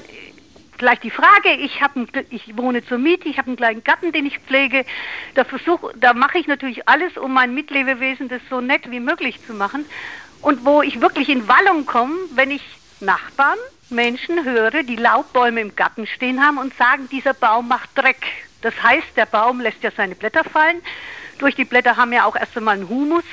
vielleicht 0.78 1.04
die 1.04 1.12
Frage, 1.12 1.54
ich 1.60 1.82
habe 1.82 2.06
ich 2.30 2.58
wohne 2.58 2.86
zur 2.86 2.98
Miete, 2.98 3.28
ich 3.30 3.38
habe 3.38 3.48
einen 3.48 3.58
kleinen 3.58 3.84
Gatten, 3.84 4.12
den 4.12 4.26
ich 4.26 4.40
pflege, 4.40 4.86
da 5.34 5.46
versuche, 5.46 5.94
da 5.98 6.14
mache 6.14 6.38
ich 6.38 6.48
natürlich 6.48 6.88
alles, 6.88 7.18
um 7.18 7.34
mein 7.34 7.54
Mitlebewesen 7.54 8.28
das 8.28 8.42
so 8.50 8.60
nett 8.62 8.92
wie 8.92 9.00
möglich 9.00 9.40
zu 9.46 9.54
machen 9.54 9.86
und 10.44 10.66
wo 10.66 10.82
ich 10.82 11.02
wirklich 11.02 11.30
in 11.30 11.48
Wallung 11.48 11.86
komme, 11.86 12.14
wenn 12.36 12.52
ich 12.52 12.62
Nachbarn, 13.00 13.58
Menschen 13.90 14.44
höre, 14.44 14.84
die 14.84 14.96
Laubbäume 14.96 15.62
im 15.62 15.76
Garten 15.76 16.06
stehen 16.06 16.46
haben 16.46 16.58
und 16.58 16.76
sagen, 16.78 17.08
dieser 17.10 17.34
Baum 17.34 17.68
macht 17.68 17.90
Dreck. 17.96 18.26
Das 18.62 18.74
heißt, 18.82 19.16
der 19.16 19.26
Baum 19.26 19.62
lässt 19.62 19.82
ja 19.84 19.92
seine 19.96 20.16
Blätter 20.16 20.44
fallen. 20.44 20.82
Durch 21.40 21.56
die 21.56 21.66
Blätter 21.66 21.98
haben 21.98 22.12
wir 22.12 22.26
auch 22.26 22.36
erst 22.36 22.56
einmal 22.58 22.76
einen 22.76 22.90
Humus, 22.90 23.24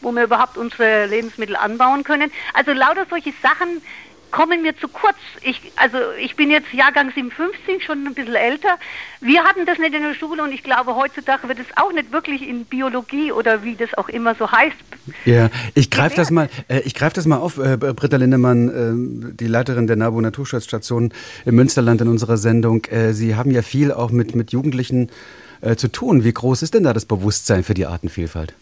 wo 0.00 0.12
wir 0.12 0.24
überhaupt 0.24 0.56
unsere 0.56 1.06
Lebensmittel 1.06 1.56
anbauen 1.56 2.04
können. 2.04 2.30
Also 2.54 2.72
lauter 2.72 3.06
solche 3.08 3.32
Sachen, 3.42 3.82
kommen 4.30 4.62
mir 4.62 4.76
zu 4.76 4.88
kurz. 4.88 5.16
Ich, 5.42 5.60
also 5.76 5.98
ich 6.20 6.36
bin 6.36 6.50
jetzt 6.50 6.72
Jahrgang 6.72 7.12
57, 7.14 7.84
schon 7.84 8.06
ein 8.06 8.14
bisschen 8.14 8.34
älter. 8.34 8.78
Wir 9.20 9.44
hatten 9.44 9.66
das 9.66 9.78
nicht 9.78 9.94
in 9.94 10.02
der 10.02 10.14
Schule 10.14 10.42
und 10.42 10.52
ich 10.52 10.62
glaube, 10.62 10.94
heutzutage 10.94 11.48
wird 11.48 11.58
es 11.58 11.66
auch 11.76 11.92
nicht 11.92 12.12
wirklich 12.12 12.46
in 12.46 12.64
Biologie 12.64 13.32
oder 13.32 13.62
wie 13.64 13.74
das 13.74 13.92
auch 13.94 14.08
immer 14.08 14.34
so 14.34 14.50
heißt. 14.50 14.76
Ja, 15.24 15.50
ich 15.74 15.90
greife 15.90 16.16
das 16.16 16.30
mal, 16.30 16.48
äh, 16.68 16.80
ich 16.80 16.94
greife 16.94 17.14
das 17.14 17.26
mal 17.26 17.38
auf, 17.38 17.58
äh, 17.58 17.76
Britta 17.76 18.16
Lindemann, 18.16 19.30
äh, 19.30 19.34
die 19.34 19.46
Leiterin 19.46 19.86
der 19.86 19.96
NABU 19.96 20.20
Naturschutzstation 20.20 21.12
im 21.44 21.54
Münsterland 21.54 22.00
in 22.00 22.08
unserer 22.08 22.36
Sendung. 22.36 22.84
Äh, 22.86 23.12
Sie 23.12 23.34
haben 23.34 23.50
ja 23.50 23.62
viel 23.62 23.92
auch 23.92 24.10
mit, 24.10 24.34
mit 24.34 24.52
Jugendlichen 24.52 25.10
äh, 25.60 25.76
zu 25.76 25.88
tun. 25.88 26.24
Wie 26.24 26.32
groß 26.32 26.62
ist 26.62 26.74
denn 26.74 26.84
da 26.84 26.92
das 26.92 27.04
Bewusstsein 27.04 27.64
für 27.64 27.74
die 27.74 27.86
Artenvielfalt? 27.86 28.54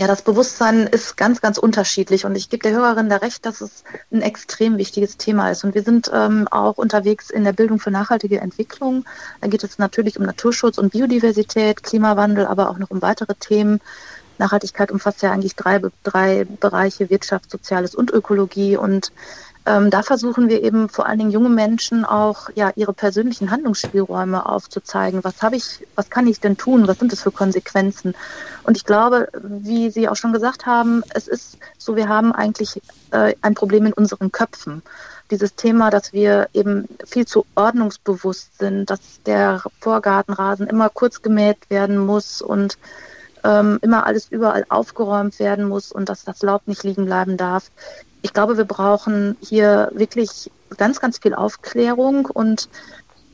Ja, 0.00 0.06
das 0.06 0.22
Bewusstsein 0.22 0.86
ist 0.86 1.16
ganz, 1.16 1.40
ganz 1.40 1.58
unterschiedlich 1.58 2.24
und 2.24 2.36
ich 2.36 2.48
gebe 2.48 2.62
der 2.62 2.70
Hörerin 2.70 3.08
da 3.08 3.16
recht, 3.16 3.44
dass 3.44 3.60
es 3.60 3.82
ein 4.12 4.22
extrem 4.22 4.78
wichtiges 4.78 5.16
Thema 5.16 5.50
ist. 5.50 5.64
Und 5.64 5.74
wir 5.74 5.82
sind 5.82 6.08
ähm, 6.14 6.46
auch 6.46 6.78
unterwegs 6.78 7.30
in 7.30 7.42
der 7.42 7.52
Bildung 7.52 7.80
für 7.80 7.90
nachhaltige 7.90 8.40
Entwicklung. 8.40 9.04
Da 9.40 9.48
geht 9.48 9.64
es 9.64 9.76
natürlich 9.78 10.16
um 10.16 10.24
Naturschutz 10.24 10.78
und 10.78 10.92
Biodiversität, 10.92 11.82
Klimawandel, 11.82 12.46
aber 12.46 12.70
auch 12.70 12.78
noch 12.78 12.90
um 12.90 13.02
weitere 13.02 13.34
Themen. 13.34 13.80
Nachhaltigkeit 14.38 14.92
umfasst 14.92 15.20
ja 15.22 15.32
eigentlich 15.32 15.56
drei, 15.56 15.80
drei 16.04 16.44
Bereiche, 16.44 17.10
Wirtschaft, 17.10 17.50
Soziales 17.50 17.96
und 17.96 18.12
Ökologie. 18.12 18.76
Und 18.76 19.10
ähm, 19.66 19.90
da 19.90 20.02
versuchen 20.02 20.48
wir 20.48 20.62
eben 20.62 20.88
vor 20.88 21.06
allen 21.06 21.18
Dingen 21.18 21.30
junge 21.30 21.50
Menschen 21.50 22.04
auch 22.04 22.48
ja 22.54 22.72
ihre 22.74 22.94
persönlichen 22.94 23.50
Handlungsspielräume 23.50 24.46
aufzuzeigen. 24.46 25.24
Was 25.24 25.42
habe 25.42 25.56
ich, 25.56 25.86
was 25.94 26.08
kann 26.08 26.26
ich 26.26 26.40
denn 26.40 26.56
tun? 26.56 26.88
Was 26.88 26.98
sind 26.98 27.12
das 27.12 27.22
für 27.22 27.32
Konsequenzen? 27.32 28.14
Und 28.68 28.76
ich 28.76 28.84
glaube, 28.84 29.28
wie 29.32 29.88
Sie 29.88 30.10
auch 30.10 30.16
schon 30.16 30.34
gesagt 30.34 30.66
haben, 30.66 31.02
es 31.14 31.26
ist 31.26 31.56
so, 31.78 31.96
wir 31.96 32.06
haben 32.06 32.34
eigentlich 32.34 32.82
äh, 33.12 33.34
ein 33.40 33.54
Problem 33.54 33.86
in 33.86 33.94
unseren 33.94 34.30
Köpfen. 34.30 34.82
Dieses 35.30 35.54
Thema, 35.54 35.88
dass 35.88 36.12
wir 36.12 36.50
eben 36.52 36.86
viel 37.06 37.26
zu 37.26 37.46
ordnungsbewusst 37.54 38.58
sind, 38.58 38.90
dass 38.90 39.00
der 39.24 39.62
Vorgartenrasen 39.80 40.66
immer 40.66 40.90
kurz 40.90 41.22
gemäht 41.22 41.56
werden 41.70 41.96
muss 41.96 42.42
und 42.42 42.76
ähm, 43.42 43.78
immer 43.80 44.04
alles 44.04 44.28
überall 44.28 44.66
aufgeräumt 44.68 45.38
werden 45.38 45.66
muss 45.66 45.90
und 45.90 46.10
dass 46.10 46.24
das 46.24 46.42
Laub 46.42 46.60
nicht 46.66 46.82
liegen 46.82 47.06
bleiben 47.06 47.38
darf. 47.38 47.70
Ich 48.20 48.34
glaube, 48.34 48.58
wir 48.58 48.66
brauchen 48.66 49.38
hier 49.40 49.90
wirklich 49.94 50.50
ganz, 50.76 51.00
ganz 51.00 51.16
viel 51.16 51.32
Aufklärung 51.32 52.26
und 52.26 52.68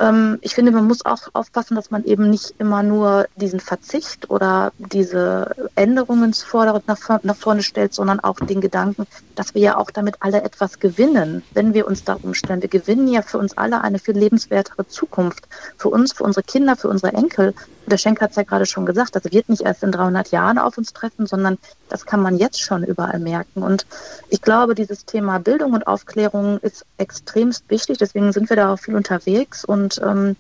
ähm, 0.05 0.39
ich 0.43 0.55
finde, 0.55 0.71
man 0.71 0.87
muss 0.87 1.05
auch 1.05 1.29
aufpassen, 1.33 1.75
dass 1.75 1.91
man 1.91 2.05
eben 2.05 2.29
nicht 2.29 2.55
immer 2.59 2.83
nur 2.83 3.27
diesen 3.37 3.61
Verzicht 3.61 4.31
oder 4.31 4.73
diese 4.79 5.55
Änderungsforderung 5.77 6.83
nach, 6.87 7.23
nach 7.23 7.37
vorne 7.37 7.63
stellt, 7.63 7.95
sondern 7.95 8.21
auch 8.21 8.37
den 8.37 8.61
Gedanken, 8.61 9.07
dass 9.35 9.55
wir 9.55 9.63
ja 9.63 9.77
auch 9.77 9.91
damit 9.91 10.17
alle 10.21 10.43
etwas 10.43 10.79
gewinnen, 10.79 11.43
wenn 11.55 11.73
wir 11.73 11.87
uns 11.87 12.05
da 12.05 12.19
umstellen. 12.23 12.61
Wir 12.61 12.69
gewinnen 12.69 13.09
ja 13.09 13.23
für 13.23 13.39
uns 13.39 13.57
alle 13.57 13.81
eine 13.81 13.99
viel 13.99 14.17
lebenswertere 14.17 14.87
Zukunft. 14.87 15.49
Für 15.79 15.89
uns, 15.89 16.13
für 16.13 16.25
unsere 16.25 16.43
Kinder, 16.43 16.77
für 16.77 16.89
unsere 16.89 17.15
Enkel. 17.15 17.55
Der 17.87 17.99
Schenk 17.99 18.21
hat 18.21 18.31
es 18.31 18.37
ja 18.37 18.43
gerade 18.43 18.67
schon 18.67 18.87
gesagt, 18.87 19.15
das 19.15 19.25
wird 19.25 19.49
nicht 19.49 19.63
erst 19.63 19.83
in 19.83 19.93
300 19.93 20.31
Jahren 20.31 20.59
auf 20.59 20.79
uns 20.79 20.93
treffen, 20.93 21.27
sondern 21.27 21.59
das 21.89 22.07
kann 22.07 22.21
man 22.21 22.37
jetzt 22.39 22.61
schon 22.61 22.83
überall 22.83 23.19
merken. 23.19 23.63
Und 23.63 23.87
ich 24.29 24.41
glaube, 24.41 24.75
dieses 24.75 25.05
Thema 25.05 25.39
Bildung 25.39 25.73
und 25.73 25.87
Aufklärung 25.87 26.59
ist 26.59 26.87
extremst 26.99 27.65
wichtig. 27.69 27.99
Deswegen 27.99 28.33
sind 28.33 28.49
wir 28.49 28.57
da 28.57 28.73
auch 28.73 28.79
viel 28.79 28.97
unterwegs 28.97 29.65
und 29.65 30.01
ähm, 30.03 30.37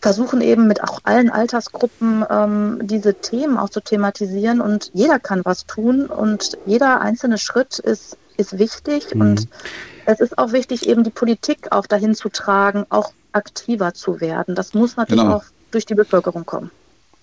versuchen 0.00 0.40
eben 0.40 0.66
mit 0.66 0.82
auch 0.82 1.00
allen 1.04 1.30
Altersgruppen 1.30 2.24
ähm, 2.28 2.78
diese 2.82 3.14
Themen 3.14 3.58
auch 3.58 3.68
zu 3.68 3.80
thematisieren. 3.80 4.60
Und 4.60 4.90
jeder 4.94 5.18
kann 5.18 5.44
was 5.44 5.66
tun 5.66 6.06
und 6.06 6.56
jeder 6.64 7.00
einzelne 7.00 7.38
Schritt 7.38 7.78
ist, 7.78 8.16
ist 8.36 8.58
wichtig. 8.58 9.14
Mhm. 9.14 9.20
Und 9.20 9.48
es 10.06 10.20
ist 10.20 10.38
auch 10.38 10.52
wichtig, 10.52 10.88
eben 10.88 11.04
die 11.04 11.10
Politik 11.10 11.72
auch 11.72 11.86
dahin 11.86 12.14
zu 12.14 12.30
tragen, 12.30 12.86
auch 12.88 13.12
aktiver 13.32 13.94
zu 13.94 14.20
werden. 14.20 14.54
Das 14.54 14.74
muss 14.74 14.96
natürlich 14.96 15.22
genau. 15.22 15.36
auch 15.36 15.44
durch 15.70 15.86
die 15.86 15.94
Bevölkerung 15.94 16.44
kommen. 16.46 16.70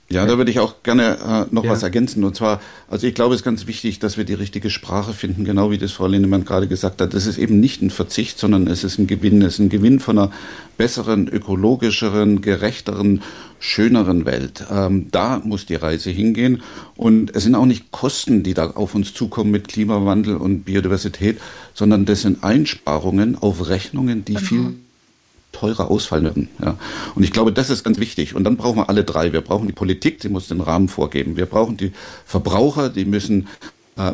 Ja, 0.10 0.26
da 0.26 0.38
würde 0.38 0.50
ich 0.52 0.60
auch 0.60 0.84
gerne 0.84 1.18
äh, 1.50 1.54
noch 1.54 1.66
ja. 1.66 1.72
was 1.72 1.84
ergänzen. 1.84 2.24
Und 2.24 2.34
zwar, 2.34 2.62
also 2.88 3.06
ich 3.06 3.14
glaube, 3.14 3.36
es 3.36 3.42
ist 3.42 3.46
ganz 3.46 3.68
wichtig, 3.68 4.00
dass 4.00 4.16
wir 4.16 4.24
die 4.24 4.36
richtige 4.36 4.70
Sprache 4.70 5.12
finden, 5.12 5.44
genau 5.44 5.70
wie 5.70 5.78
das 5.78 5.92
Frau 5.92 6.08
Lindemann 6.08 6.46
gerade 6.46 6.70
gesagt 6.70 7.02
hat. 7.02 7.14
Das 7.14 7.26
ist 7.26 7.38
eben 7.38 7.60
nicht 7.60 7.82
ein 7.82 7.90
Verzicht, 7.90 8.40
sondern 8.40 8.68
es 8.68 8.86
ist 8.86 9.00
ein 9.00 9.08
Gewinn. 9.08 9.42
Es 9.42 9.56
ist 9.56 9.60
ein 9.60 9.70
Gewinn 9.70 10.00
von 10.00 10.18
einer 10.18 10.32
besseren, 10.78 11.28
ökologischeren, 11.28 12.40
gerechteren, 12.40 13.22
schöneren 13.60 14.26
Welt. 14.26 14.66
Ähm, 14.72 15.08
da 15.12 15.42
muss 15.44 15.66
die 15.66 15.76
Reise 15.76 16.10
hingehen. 16.10 16.62
Und 16.96 17.36
es 17.36 17.44
sind 17.44 17.56
auch 17.56 17.66
nicht 17.66 17.92
Kosten, 17.92 18.44
die 18.44 18.54
da 18.54 18.72
auf 18.72 18.96
uns 18.96 19.14
zukommen 19.14 19.52
mit 19.52 19.68
Klimawandel 19.68 20.38
und 20.38 20.64
Biodiversität, 20.64 21.42
sondern 21.74 22.06
das 22.06 22.22
sind 22.22 22.46
Einsparungen 22.46 23.38
auf 23.38 23.68
Rechnungen, 23.68 24.24
die 24.24 24.36
mhm. 24.36 24.38
viel 24.38 24.76
teurer 25.60 25.90
ausfallen 25.90 26.24
werden. 26.24 26.50
Ja. 26.64 26.78
Und 27.16 27.24
ich 27.24 27.32
glaube, 27.32 27.52
das 27.52 27.70
ist 27.70 27.84
ganz 27.84 28.00
wichtig. 28.00 28.36
Und 28.36 28.44
dann 28.44 28.58
brauchen 28.58 28.78
wir 28.78 28.90
alle 28.90 29.04
drei. 29.04 29.34
Wir 29.34 29.42
brauchen 29.42 29.68
die 29.68 29.74
Politik, 29.74 30.20
die 30.20 30.30
muss 30.30 30.48
den 30.48 30.62
Rahmen 30.62 30.88
vorgeben. 30.88 31.38
Wir 31.38 31.46
brauchen 31.46 31.78
die 31.78 31.92
Verbraucher, 32.26 32.90
die 32.90 33.06
müssen 33.06 33.48
äh, 33.98 34.12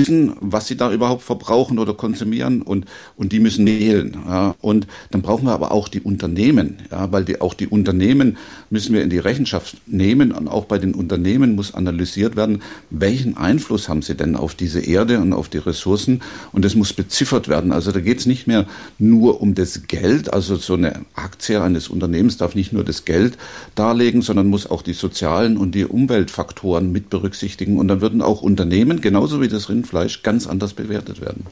wissen, 0.00 0.32
was 0.40 0.66
sie 0.66 0.76
da 0.76 0.92
überhaupt 0.92 1.22
verbrauchen 1.22 1.78
oder 1.78 1.94
konsumieren 1.94 2.62
und, 2.62 2.86
und 3.16 3.32
die 3.32 3.40
müssen 3.40 3.66
wählen. 3.66 4.16
Ja. 4.26 4.54
Und 4.60 4.86
dann 5.10 5.22
brauchen 5.22 5.46
wir 5.46 5.52
aber 5.52 5.72
auch 5.72 5.88
die 5.88 6.00
Unternehmen, 6.00 6.78
ja, 6.90 7.10
weil 7.12 7.24
die, 7.24 7.40
auch 7.40 7.54
die 7.54 7.66
Unternehmen 7.66 8.36
müssen 8.70 8.94
wir 8.94 9.02
in 9.02 9.10
die 9.10 9.18
Rechenschaft 9.18 9.76
nehmen 9.86 10.32
und 10.32 10.48
auch 10.48 10.64
bei 10.64 10.78
den 10.78 10.94
Unternehmen 10.94 11.54
muss 11.54 11.74
analysiert 11.74 12.36
werden, 12.36 12.62
welchen 12.90 13.36
Einfluss 13.36 13.88
haben 13.88 14.02
sie 14.02 14.14
denn 14.14 14.36
auf 14.36 14.54
diese 14.54 14.80
Erde 14.80 15.20
und 15.20 15.32
auf 15.32 15.48
die 15.48 15.58
Ressourcen 15.58 16.20
und 16.52 16.64
das 16.64 16.74
muss 16.74 16.92
beziffert 16.92 17.48
werden. 17.48 17.72
Also 17.72 17.92
da 17.92 18.00
geht 18.00 18.18
es 18.18 18.26
nicht 18.26 18.46
mehr 18.46 18.66
nur 18.98 19.40
um 19.40 19.54
das 19.54 19.86
Geld, 19.86 20.32
also 20.32 20.56
so 20.56 20.74
eine 20.74 21.02
Aktie 21.14 21.60
eines 21.60 21.88
Unternehmens 21.88 22.36
darf 22.36 22.54
nicht 22.54 22.72
nur 22.72 22.84
das 22.84 23.04
Geld 23.04 23.38
darlegen, 23.74 24.22
sondern 24.22 24.48
muss 24.48 24.70
auch 24.70 24.82
die 24.82 24.92
sozialen 24.92 25.56
und 25.56 25.74
die 25.74 25.84
Umweltfaktoren 25.84 26.92
mit 26.92 27.10
berücksichtigen 27.10 27.78
und 27.78 27.88
dann 27.88 28.00
würden 28.00 28.22
auch 28.22 28.42
Unternehmen, 28.42 29.00
genauso 29.00 29.40
wie 29.40 29.48
das 29.48 29.68
Rind 29.68 29.81
Rindfleisch 29.82 30.22
ganz 30.22 30.46
anders 30.46 30.74
bewertet 30.74 31.20
werden. 31.20 31.46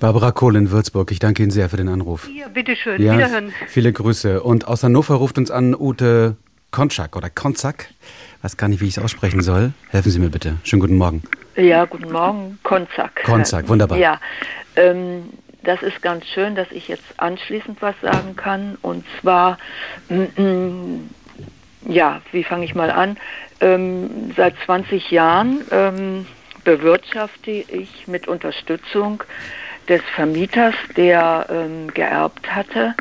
Barbara 0.00 0.32
Kohl 0.32 0.56
in 0.56 0.70
Würzburg, 0.70 1.10
ich 1.12 1.18
danke 1.18 1.42
Ihnen 1.42 1.50
sehr 1.50 1.68
für 1.68 1.76
den 1.76 1.88
Anruf. 1.88 2.28
Ja, 2.34 2.48
bitteschön. 2.48 3.02
Ja, 3.02 3.14
Wiederhören. 3.14 3.52
Viele 3.68 3.92
Grüße. 3.92 4.42
Und 4.42 4.66
aus 4.66 4.82
Hannover 4.82 5.16
ruft 5.16 5.36
uns 5.36 5.50
an 5.50 5.74
Ute 5.74 6.36
Konczak 6.70 7.16
oder 7.16 7.28
Konzak. 7.28 7.88
Weiß 8.42 8.56
gar 8.56 8.68
nicht, 8.68 8.80
wie 8.80 8.86
ich 8.86 8.96
es 8.96 9.02
aussprechen 9.02 9.42
soll. 9.42 9.72
Helfen 9.90 10.10
Sie 10.10 10.18
mir 10.18 10.30
bitte. 10.30 10.56
Schönen 10.62 10.80
guten 10.80 10.96
Morgen. 10.96 11.22
Ja, 11.56 11.84
guten 11.84 12.10
Morgen. 12.10 12.58
Konzak. 12.62 13.24
Konzak, 13.24 13.68
wunderbar. 13.68 13.98
Ja, 13.98 14.20
ähm, 14.76 15.24
das 15.62 15.82
ist 15.82 16.00
ganz 16.00 16.24
schön, 16.26 16.54
dass 16.54 16.70
ich 16.70 16.88
jetzt 16.88 17.04
anschließend 17.18 17.82
was 17.82 17.94
sagen 18.00 18.36
kann. 18.36 18.78
Und 18.82 19.04
zwar, 19.20 19.58
mm, 20.08 20.42
mm, 20.42 21.10
ja, 21.88 22.22
wie 22.32 22.44
fange 22.44 22.64
ich 22.64 22.74
mal 22.74 22.90
an? 22.90 23.16
Ähm, 23.60 24.32
seit 24.36 24.54
20 24.64 25.10
Jahren 25.10 25.62
ähm, 25.70 26.26
bewirtschafte 26.66 27.50
ich 27.52 28.08
mit 28.08 28.26
Unterstützung 28.26 29.22
des 29.88 30.02
Vermieters, 30.16 30.74
der 30.96 31.46
ähm, 31.48 31.94
geerbt 31.94 32.54
hatte. 32.54 32.94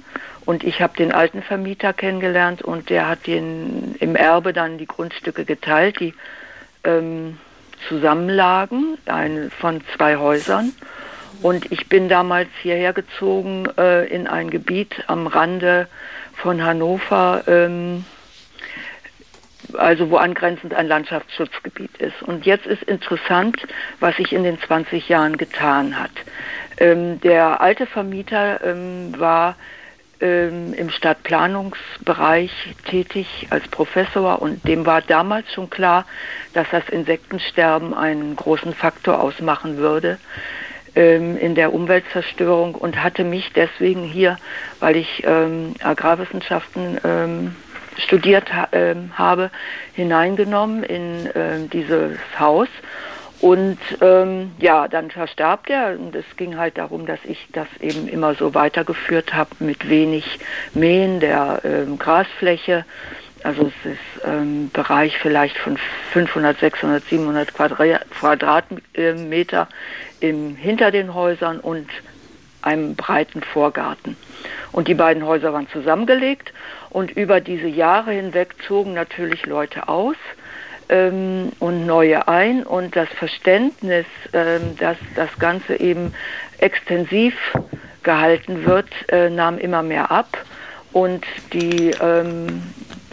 Und 0.45 0.63
ich 0.63 0.81
habe 0.81 0.95
den 0.95 1.11
alten 1.11 1.41
Vermieter 1.41 1.91
kennengelernt 1.91 2.61
und 2.61 2.91
der 2.91 3.09
hat 3.09 3.25
den 3.25 3.95
im 3.99 4.15
Erbe 4.15 4.53
dann 4.53 4.77
die 4.77 4.85
Grundstücke 4.85 5.45
geteilt, 5.45 5.99
die 5.99 6.13
ähm, 6.83 7.39
zusammenlagen, 7.89 8.99
eine 9.07 9.49
von 9.49 9.81
zwei 9.95 10.17
Häusern. 10.17 10.71
Und 11.41 11.71
ich 11.71 11.89
bin 11.89 12.07
damals 12.07 12.49
hierher 12.61 12.93
gezogen 12.93 13.67
äh, 13.79 14.05
in 14.05 14.27
ein 14.27 14.51
Gebiet 14.51 15.03
am 15.07 15.25
Rande 15.25 15.87
von 16.35 16.63
Hannover, 16.63 17.43
ähm, 17.47 18.05
also 19.77 20.09
wo 20.09 20.17
angrenzend 20.17 20.73
ein 20.73 20.87
Landschaftsschutzgebiet 20.87 21.97
ist. 21.97 22.21
Und 22.23 22.45
jetzt 22.45 22.65
ist 22.65 22.83
interessant, 22.83 23.57
was 23.99 24.15
sich 24.17 24.33
in 24.33 24.43
den 24.43 24.59
20 24.59 25.07
Jahren 25.09 25.37
getan 25.37 25.99
hat. 25.99 26.11
Ähm, 26.77 27.21
der 27.21 27.61
alte 27.61 27.85
Vermieter 27.85 28.61
ähm, 28.63 29.13
war 29.17 29.55
ähm, 30.21 30.73
im 30.73 30.89
Stadtplanungsbereich 30.89 32.51
tätig 32.89 33.47
als 33.49 33.67
Professor 33.67 34.41
und 34.41 34.65
dem 34.67 34.85
war 34.85 35.01
damals 35.01 35.51
schon 35.53 35.69
klar, 35.69 36.05
dass 36.53 36.67
das 36.71 36.87
Insektensterben 36.89 37.93
einen 37.93 38.35
großen 38.35 38.73
Faktor 38.73 39.21
ausmachen 39.21 39.77
würde 39.77 40.17
ähm, 40.95 41.37
in 41.37 41.55
der 41.55 41.73
Umweltzerstörung 41.73 42.75
und 42.75 43.03
hatte 43.03 43.23
mich 43.23 43.51
deswegen 43.53 44.03
hier, 44.03 44.37
weil 44.79 44.95
ich 44.95 45.23
ähm, 45.25 45.73
Agrarwissenschaften 45.83 46.99
ähm, 47.03 47.55
studiert 47.97 48.49
äh, 48.71 48.95
habe, 49.13 49.51
hineingenommen 49.93 50.83
in 50.83 51.27
äh, 51.27 51.67
dieses 51.71 52.17
Haus. 52.39 52.67
Und 53.41 53.77
ähm, 54.01 54.53
ja, 54.59 54.87
dann 54.87 55.11
verstarb 55.11 55.67
der 55.67 55.97
und 55.99 56.15
es 56.15 56.25
ging 56.37 56.57
halt 56.57 56.77
darum, 56.77 57.05
dass 57.05 57.19
ich 57.25 57.47
das 57.51 57.67
eben 57.81 58.07
immer 58.07 58.33
so 58.33 58.53
weitergeführt 58.55 59.33
habe 59.33 59.51
mit 59.59 59.89
wenig 59.89 60.39
Mähen 60.73 61.19
der 61.19 61.61
ähm, 61.63 61.99
Grasfläche. 61.99 62.85
Also 63.43 63.67
es 63.67 63.91
ist 63.91 64.25
ähm, 64.25 64.71
Bereich 64.71 65.17
vielleicht 65.19 65.57
von 65.57 65.77
500, 66.13 66.59
600, 66.59 67.03
700 67.03 67.53
Quadra 67.53 67.99
Quadratmeter 68.19 69.67
im, 70.21 70.55
hinter 70.55 70.89
den 70.91 71.13
Häusern 71.13 71.59
und 71.59 71.87
einem 72.61 72.95
breiten 72.95 73.43
Vorgarten. 73.43 74.17
Und 74.71 74.87
die 74.87 74.95
beiden 74.95 75.25
Häuser 75.25 75.53
waren 75.53 75.69
zusammengelegt 75.69 76.51
und 76.95 77.11
über 77.11 77.41
diese 77.41 77.67
Jahre 77.67 78.13
hinweg 78.13 78.55
zogen 78.65 78.93
natürlich 78.93 79.45
Leute 79.45 79.89
aus 79.89 80.15
ähm, 80.87 81.51
und 81.59 81.85
neue 81.85 82.29
ein. 82.29 82.63
Und 82.63 82.95
das 82.95 83.09
Verständnis, 83.09 84.05
ähm, 84.31 84.77
dass 84.77 84.95
das 85.13 85.27
Ganze 85.37 85.77
eben 85.77 86.13
extensiv 86.57 87.35
gehalten 88.03 88.65
wird, 88.65 88.87
äh, 89.09 89.29
nahm 89.29 89.57
immer 89.57 89.83
mehr 89.83 90.09
ab. 90.09 90.37
Und 90.93 91.25
die, 91.51 91.91
ähm, 92.01 92.63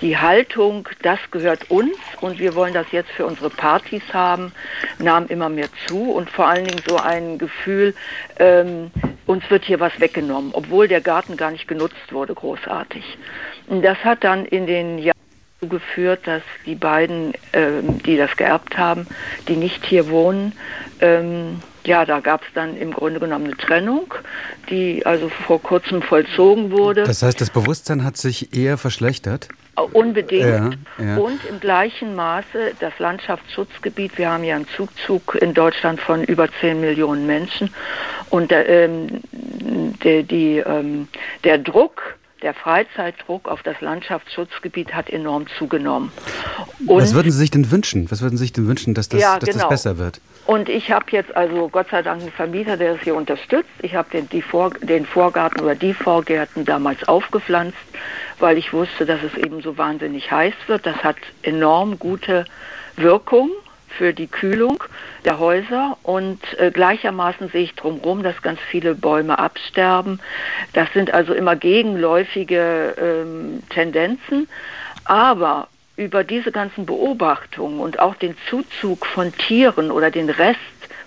die 0.01 0.17
Haltung, 0.17 0.89
das 1.03 1.19
gehört 1.33 1.69
uns 1.69 1.97
und 2.21 2.39
wir 2.39 2.55
wollen 2.55 2.75
das 2.75 2.87
jetzt 2.93 3.11
für 3.11 3.27
unsere 3.27 3.51
Partys 3.51 4.03
haben, 4.13 4.53
nahm 5.01 5.27
immer 5.27 5.49
mehr 5.49 5.69
zu 5.89 6.13
und 6.13 6.31
vor 6.31 6.47
allen 6.47 6.67
Dingen 6.67 6.83
so 6.87 6.99
ein 6.99 7.37
Gefühl, 7.37 7.97
ähm, 8.39 8.93
uns 9.27 9.49
wird 9.51 9.65
hier 9.65 9.81
was 9.81 9.99
weggenommen, 9.99 10.51
obwohl 10.55 10.87
der 10.87 11.01
Garten 11.01 11.37
gar 11.37 11.51
nicht 11.51 11.67
genutzt 11.67 12.13
wurde, 12.13 12.35
großartig. 12.35 13.19
Das 13.69 13.99
hat 13.99 14.25
dann 14.25 14.45
in 14.47 14.67
den 14.67 14.99
Jahren 14.99 15.13
geführt, 15.61 16.21
dass 16.27 16.43
die 16.67 16.75
beiden, 16.75 17.35
ähm, 17.53 18.03
die 18.03 18.17
das 18.17 18.37
geerbt 18.37 18.77
haben, 18.77 19.07
die 19.49 19.57
nicht 19.57 19.85
hier 19.85 20.09
wohnen, 20.09 20.53
ähm, 21.01 21.61
ja, 21.85 22.05
da 22.05 22.21
gab 22.21 22.43
es 22.43 22.49
dann 22.55 22.77
im 22.77 22.93
Grunde 22.93 23.19
genommen 23.19 23.47
eine 23.47 23.57
Trennung, 23.57 24.15
die 24.71 25.05
also 25.05 25.29
vor 25.29 25.61
kurzem 25.61 26.01
vollzogen 26.03 26.71
wurde. 26.71 27.05
Das 27.05 27.23
heißt, 27.23 27.41
das 27.41 27.51
Bewusstsein 27.51 28.05
hat 28.05 28.17
sich 28.17 28.55
eher 28.55 28.79
verschlechtert? 28.79 29.49
Unbedingt. 29.93 30.77
Ja, 30.99 31.05
ja. 31.05 31.17
Und 31.17 31.45
im 31.47 31.59
gleichen 31.59 32.15
Maße 32.15 32.75
das 32.79 32.93
Landschaftsschutzgebiet. 32.99 34.19
Wir 34.19 34.31
haben 34.31 34.45
ja 34.45 34.55
einen 34.57 34.69
Zugzug 34.77 35.35
in 35.41 35.55
Deutschland 35.55 36.01
von 36.01 36.23
über 36.23 36.47
10 36.61 36.81
Millionen 36.81 37.27
Menschen. 37.27 37.71
Und 38.31 38.53
ähm, 38.53 39.23
der, 40.05 40.23
die, 40.23 40.59
ähm, 40.59 41.09
der 41.43 41.59
Druck, 41.59 42.17
der 42.43 42.55
Freizeitdruck 42.55 43.49
auf 43.49 43.63
das 43.63 43.81
Landschaftsschutzgebiet 43.81 44.95
hat 44.95 45.09
enorm 45.11 45.47
zugenommen. 45.59 46.13
Und 46.87 47.03
Was 47.03 47.15
würden 47.15 47.31
Sie 47.31 47.39
sich 47.39 47.51
denn 47.51 47.71
wünschen? 47.71 48.11
Was 48.11 48.21
würden 48.21 48.37
Sie 48.37 48.45
sich 48.45 48.53
denn 48.53 48.67
wünschen, 48.67 48.95
dass 48.95 49.09
das, 49.09 49.21
ja, 49.21 49.39
dass 49.39 49.49
genau. 49.49 49.61
das 49.61 49.69
besser 49.69 49.99
wird? 49.99 50.21
Und 50.47 50.69
ich 50.69 50.91
habe 50.91 51.07
jetzt 51.11 51.35
also 51.37 51.69
Gott 51.69 51.89
sei 51.91 52.03
Dank 52.03 52.23
einen 52.23 52.33
Vermieter, 52.33 52.77
der 52.77 52.95
das 52.95 53.03
hier 53.03 53.15
unterstützt. 53.15 53.71
Ich 53.81 53.95
habe 53.95 54.09
den, 54.11 54.43
Vor, 54.43 54.71
den 54.81 55.07
Vorgarten 55.07 55.61
oder 55.61 55.75
die 55.75 55.95
Vorgärten 55.95 56.65
damals 56.65 57.07
aufgepflanzt, 57.07 57.79
weil 58.39 58.59
ich 58.59 58.73
wusste, 58.73 59.07
dass 59.07 59.21
es 59.23 59.37
eben 59.39 59.63
so 59.63 59.79
wahnsinnig 59.79 60.31
heiß 60.31 60.55
wird. 60.67 60.85
Das 60.85 60.97
hat 61.05 61.17
enorm 61.43 61.99
gute 61.99 62.45
Wirkung 62.97 63.51
für 63.97 64.13
die 64.13 64.27
Kühlung 64.27 64.83
der 65.25 65.39
Häuser 65.39 65.97
und 66.03 66.41
äh, 66.59 66.71
gleichermaßen 66.71 67.49
sehe 67.51 67.65
ich 67.65 67.75
drumherum, 67.75 68.23
dass 68.23 68.41
ganz 68.43 68.61
viele 68.71 68.95
Bäume 68.95 69.39
absterben. 69.39 70.21
Das 70.73 70.93
sind 70.93 71.13
also 71.15 71.35
immer 71.35 71.57
gegenläufige 71.57 72.95
ähm, 73.01 73.63
Tendenzen. 73.71 74.49
Aber 75.05 75.69
über 75.97 76.25
diese 76.25 76.53
ganzen 76.53 76.87
Beobachtungen 76.87 77.81
und 77.81 77.99
auch 77.99 78.15
den 78.15 78.37
Zuzug 78.49 79.07
von 79.07 79.33
Tieren 79.33 79.91
oder 79.91 80.11
den 80.11 80.31
Rest 80.31 80.59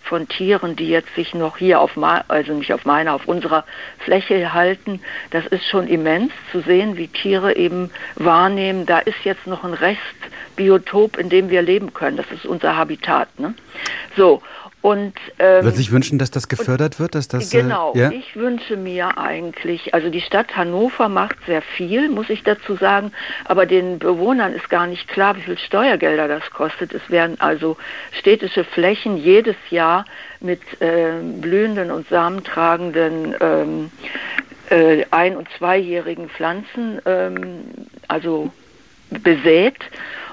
von 0.05 0.27
Tieren, 0.27 0.75
die 0.75 0.89
jetzt 0.89 1.13
sich 1.15 1.33
noch 1.33 1.57
hier 1.57 1.81
auf, 1.81 1.91
also 2.27 2.53
nicht 2.53 2.73
auf 2.73 2.85
meiner, 2.85 3.13
auf 3.13 3.27
unserer 3.27 3.65
Fläche 3.99 4.53
halten, 4.53 5.01
das 5.31 5.45
ist 5.47 5.65
schon 5.65 5.87
immens 5.87 6.31
zu 6.51 6.61
sehen, 6.61 6.95
wie 6.97 7.07
Tiere 7.07 7.55
eben 7.55 7.91
wahrnehmen, 8.15 8.85
da 8.85 8.99
ist 8.99 9.23
jetzt 9.23 9.47
noch 9.47 9.63
ein 9.63 9.73
Restbiotop, 9.73 11.17
in 11.17 11.29
dem 11.29 11.49
wir 11.49 11.61
leben 11.61 11.93
können. 11.93 12.17
Das 12.17 12.31
ist 12.31 12.45
unser 12.45 12.77
Habitat. 12.77 13.27
Ne? 13.39 13.55
So, 14.15 14.41
und, 14.85 15.15
ähm, 15.39 15.63
Würde 15.63 15.77
sich 15.77 15.91
wünschen, 15.91 16.19
dass 16.19 16.29
das 16.29 16.47
gefördert 16.47 16.99
wird? 16.99 17.15
Dass 17.15 17.27
das, 17.27 17.51
äh, 17.51 17.63
genau, 17.63 17.95
äh, 17.95 17.99
ja? 18.01 18.11
ich 18.11 18.35
wünsche 18.35 18.77
mir 18.77 19.17
eigentlich, 19.17 19.95
also 19.95 20.11
die 20.11 20.21
Stadt 20.21 20.55
Hannover 20.55 21.09
macht 21.09 21.37
sehr 21.47 21.63
viel, 21.63 22.07
muss 22.07 22.29
ich 22.29 22.43
dazu 22.43 22.75
sagen, 22.75 23.11
aber 23.45 23.65
den 23.65 23.97
Bewohnern 23.97 24.53
ist 24.53 24.69
gar 24.69 24.85
nicht 24.85 25.07
klar, 25.07 25.37
wie 25.37 25.41
viel 25.41 25.57
Steuergelder 25.57 26.27
das 26.27 26.51
kostet. 26.51 26.93
Es 26.93 27.09
werden 27.09 27.41
also 27.41 27.77
städtische 28.11 28.63
Flächen 28.63 29.17
jedes 29.17 29.55
Jahr 29.71 30.05
mit 30.39 30.61
äh, 30.79 31.13
blühenden 31.41 31.89
und 31.89 32.07
samentragenden 32.09 33.33
ähm, 33.41 33.91
äh, 34.69 35.03
ein- 35.09 35.35
und 35.35 35.47
zweijährigen 35.57 36.29
Pflanzen 36.29 37.01
ähm, 37.07 37.61
also 38.07 38.51
besät 39.09 39.79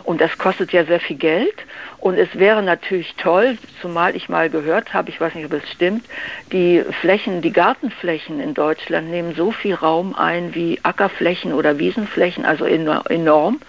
und 0.05 0.21
das 0.21 0.37
kostet 0.37 0.73
ja 0.73 0.85
sehr 0.85 1.01
viel 1.01 1.17
Geld. 1.17 1.55
Und 2.03 2.19
es 2.19 2.37
wäre 2.37 2.65
natürlich 2.65 3.15
toll, 3.15 3.57
zumal 3.81 4.17
ich 4.17 4.29
mal 4.29 4.51
gehört 4.51 4.93
habe, 4.93 5.09
ich 5.09 5.21
weiß 5.21 5.37
nicht, 5.37 5.47
ob 5.47 5.53
es 5.53 5.71
stimmt, 5.71 6.05
die 6.51 6.83
Flächen, 7.01 7.43
die 7.43 7.53
Gartenflächen 7.53 8.41
in 8.41 8.55
Deutschland 8.55 9.09
nehmen 9.09 9.37
so 9.37 9.53
viel 9.53 9.77
Raum 9.77 10.13
ein 10.17 10.53
wie 10.53 10.81
Ackerflächen 10.83 11.53
oder 11.53 11.79
Wiesenflächen, 11.79 12.45
also 12.45 12.65
enorm. 12.65 13.61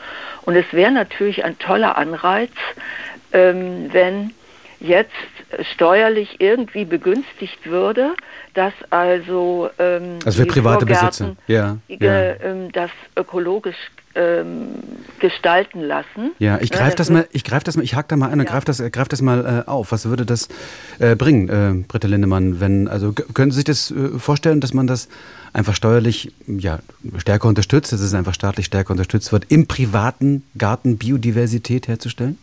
Und 0.41 0.55
es 0.55 0.65
wäre 0.73 0.89
natürlich 0.89 1.45
ein 1.45 1.59
toller 1.59 1.95
Anreiz, 1.95 2.49
ähm, 3.33 3.93
wenn 3.93 4.31
jetzt 4.83 5.11
steuerlich 5.73 6.39
irgendwie 6.39 6.85
begünstigt 6.85 7.65
würde, 7.65 8.13
dass 8.53 8.73
also 8.89 9.69
ähm, 9.79 10.19
also 10.25 10.41
für 10.43 10.47
private 10.47 10.85
Besitzer 10.85 11.35
ja, 11.47 11.77
ja. 11.87 12.33
Ähm, 12.43 12.71
das 12.71 12.91
ökologisch 13.17 13.75
ähm, 14.15 14.75
gestalten 15.19 15.81
lassen. 15.81 16.33
Ja, 16.37 16.59
ich 16.61 16.69
greife 16.69 16.95
das, 16.97 17.07
das 17.07 17.09
mal, 17.09 17.27
ich 17.31 17.43
greife 17.43 17.63
das 17.63 17.77
mal, 17.77 17.83
ich 17.83 17.95
hake 17.95 18.07
da 18.09 18.15
mal 18.15 18.27
an 18.27 18.39
und 18.39 18.45
ja. 18.45 18.51
greife 18.51 18.65
das, 18.65 18.77
greif 18.91 19.07
das 19.07 19.21
mal 19.21 19.63
äh, 19.65 19.69
auf. 19.69 19.91
Was 19.91 20.07
würde 20.07 20.25
das 20.25 20.49
äh, 20.99 21.15
bringen, 21.15 21.49
äh, 21.49 21.83
Britta 21.87 22.07
Lindemann, 22.07 22.59
wenn, 22.59 22.87
also 22.87 23.13
können 23.13 23.51
Sie 23.51 23.55
sich 23.55 23.65
das 23.65 23.89
äh, 23.89 24.19
vorstellen, 24.19 24.61
dass 24.61 24.73
man 24.73 24.85
das 24.85 25.07
einfach 25.53 25.75
steuerlich 25.75 26.31
ja, 26.45 26.79
stärker 27.17 27.47
unterstützt, 27.47 27.91
dass 27.91 28.01
es 28.01 28.13
einfach 28.13 28.33
staatlich 28.33 28.67
stärker 28.67 28.91
unterstützt 28.91 29.31
wird, 29.31 29.45
im 29.49 29.67
privaten 29.67 30.43
Garten 30.57 30.97
Biodiversität 30.97 31.87
herzustellen? 31.87 32.37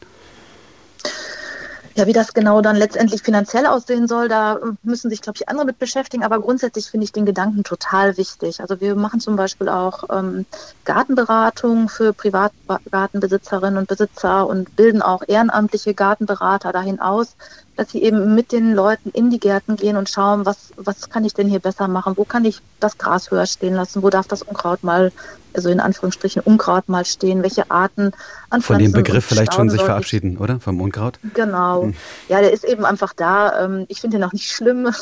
Ja, 2.01 2.07
wie 2.07 2.15
das 2.15 2.33
genau 2.33 2.63
dann 2.63 2.77
letztendlich 2.77 3.21
finanziell 3.21 3.67
aussehen 3.67 4.09
soll, 4.09 4.29
da 4.29 4.59
müssen 4.83 5.11
sich, 5.11 5.21
glaube 5.21 5.37
ich, 5.37 5.51
andere 5.51 5.67
mit 5.67 5.79
beschäftigen. 5.79 6.25
Aber 6.25 6.41
grundsätzlich 6.41 6.87
finde 6.87 7.05
ich 7.05 7.13
den 7.13 7.27
Gedanken 7.27 7.63
total 7.63 8.17
wichtig. 8.17 8.63
Also 8.63 8.81
wir 8.81 8.95
machen 8.95 9.21
zum 9.21 9.37
Beispiel 9.37 9.69
auch 9.69 10.05
ähm, 10.09 10.47
Gartenberatung 10.87 11.91
für 11.91 12.15
Privatgartenbesitzerinnen 12.15 13.77
und 13.77 13.87
Besitzer 13.87 14.47
und 14.47 14.77
bilden 14.77 15.03
auch 15.03 15.25
ehrenamtliche 15.29 15.93
Gartenberater 15.93 16.73
dahin 16.73 17.01
aus, 17.01 17.37
dass 17.81 17.93
sie 17.93 18.03
eben 18.03 18.35
mit 18.35 18.53
den 18.53 18.75
Leuten 18.75 19.09
in 19.09 19.31
die 19.31 19.41
Gärten 19.41 19.77
gehen 19.77 19.97
und 19.97 20.11
schauen, 20.11 20.45
was, 20.45 20.71
was 20.77 21.09
kann 21.09 21.25
ich 21.25 21.33
denn 21.33 21.49
hier 21.49 21.61
besser 21.61 21.89
machen? 21.89 22.13
Wo 22.19 22.25
kann 22.25 22.45
ich 22.45 22.61
das 22.79 22.99
Gras 22.99 23.31
höher 23.31 23.47
stehen 23.47 23.73
lassen? 23.73 24.03
Wo 24.03 24.11
darf 24.11 24.29
das 24.29 24.43
Unkraut 24.43 24.85
mal, 24.85 25.13
also 25.55 25.71
in 25.71 25.81
Anführungsstrichen 25.81 26.43
Unkraut 26.43 26.91
mal 26.91 27.07
stehen? 27.07 27.43
Welche 27.43 27.71
Arten 27.71 28.13
an 28.51 28.61
Von 28.61 28.79
dem 28.79 28.93
Begriff 28.93 29.25
vielleicht 29.25 29.55
schon 29.55 29.71
sich 29.71 29.81
verabschieden, 29.81 30.37
oder? 30.37 30.61
Vom 30.61 30.79
Unkraut? 30.79 31.19
Genau. 31.33 31.85
Hm. 31.85 31.95
Ja, 32.29 32.43
der 32.43 32.53
ist 32.53 32.65
eben 32.65 32.85
einfach 32.85 33.15
da. 33.15 33.65
Ähm, 33.65 33.87
ich 33.89 34.03
finde 34.03 34.19
den 34.19 34.25
auch 34.25 34.35
nicht 34.35 34.51
schlimm. 34.51 34.93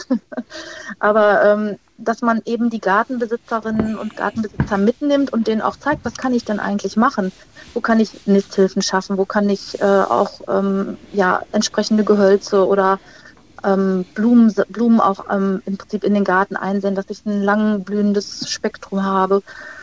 Aber 1.00 1.44
ähm, 1.44 1.78
dass 1.98 2.22
man 2.22 2.40
eben 2.44 2.70
die 2.70 2.80
Gartenbesitzerinnen 2.80 3.98
und 3.98 4.16
Gartenbesitzer 4.16 4.78
mitnimmt 4.78 5.32
und 5.32 5.48
denen 5.48 5.62
auch 5.62 5.76
zeigt, 5.76 6.04
was 6.04 6.14
kann 6.14 6.32
ich 6.32 6.44
denn 6.44 6.60
eigentlich 6.60 6.96
machen? 6.96 7.32
Wo 7.74 7.80
kann 7.80 7.98
ich 8.00 8.20
Nisthilfen 8.24 8.82
schaffen? 8.82 9.18
Wo 9.18 9.24
kann 9.24 9.50
ich 9.50 9.80
äh, 9.80 9.84
auch 9.84 10.40
ähm, 10.48 10.96
ja, 11.12 11.42
entsprechende 11.52 12.04
Gehölze 12.04 12.66
oder 12.66 13.00
ähm, 13.64 14.04
Blumen, 14.14 14.54
Blumen 14.68 15.00
auch 15.00 15.26
ähm, 15.30 15.60
im 15.66 15.76
Prinzip 15.76 16.04
in 16.04 16.14
den 16.14 16.24
Garten 16.24 16.56
einsehen, 16.56 16.94
dass 16.94 17.06
ich 17.08 17.26
ein 17.26 17.42
lang 17.42 17.82
blühendes 17.82 18.48
Spektrum 18.48 19.04
habe 19.04 19.42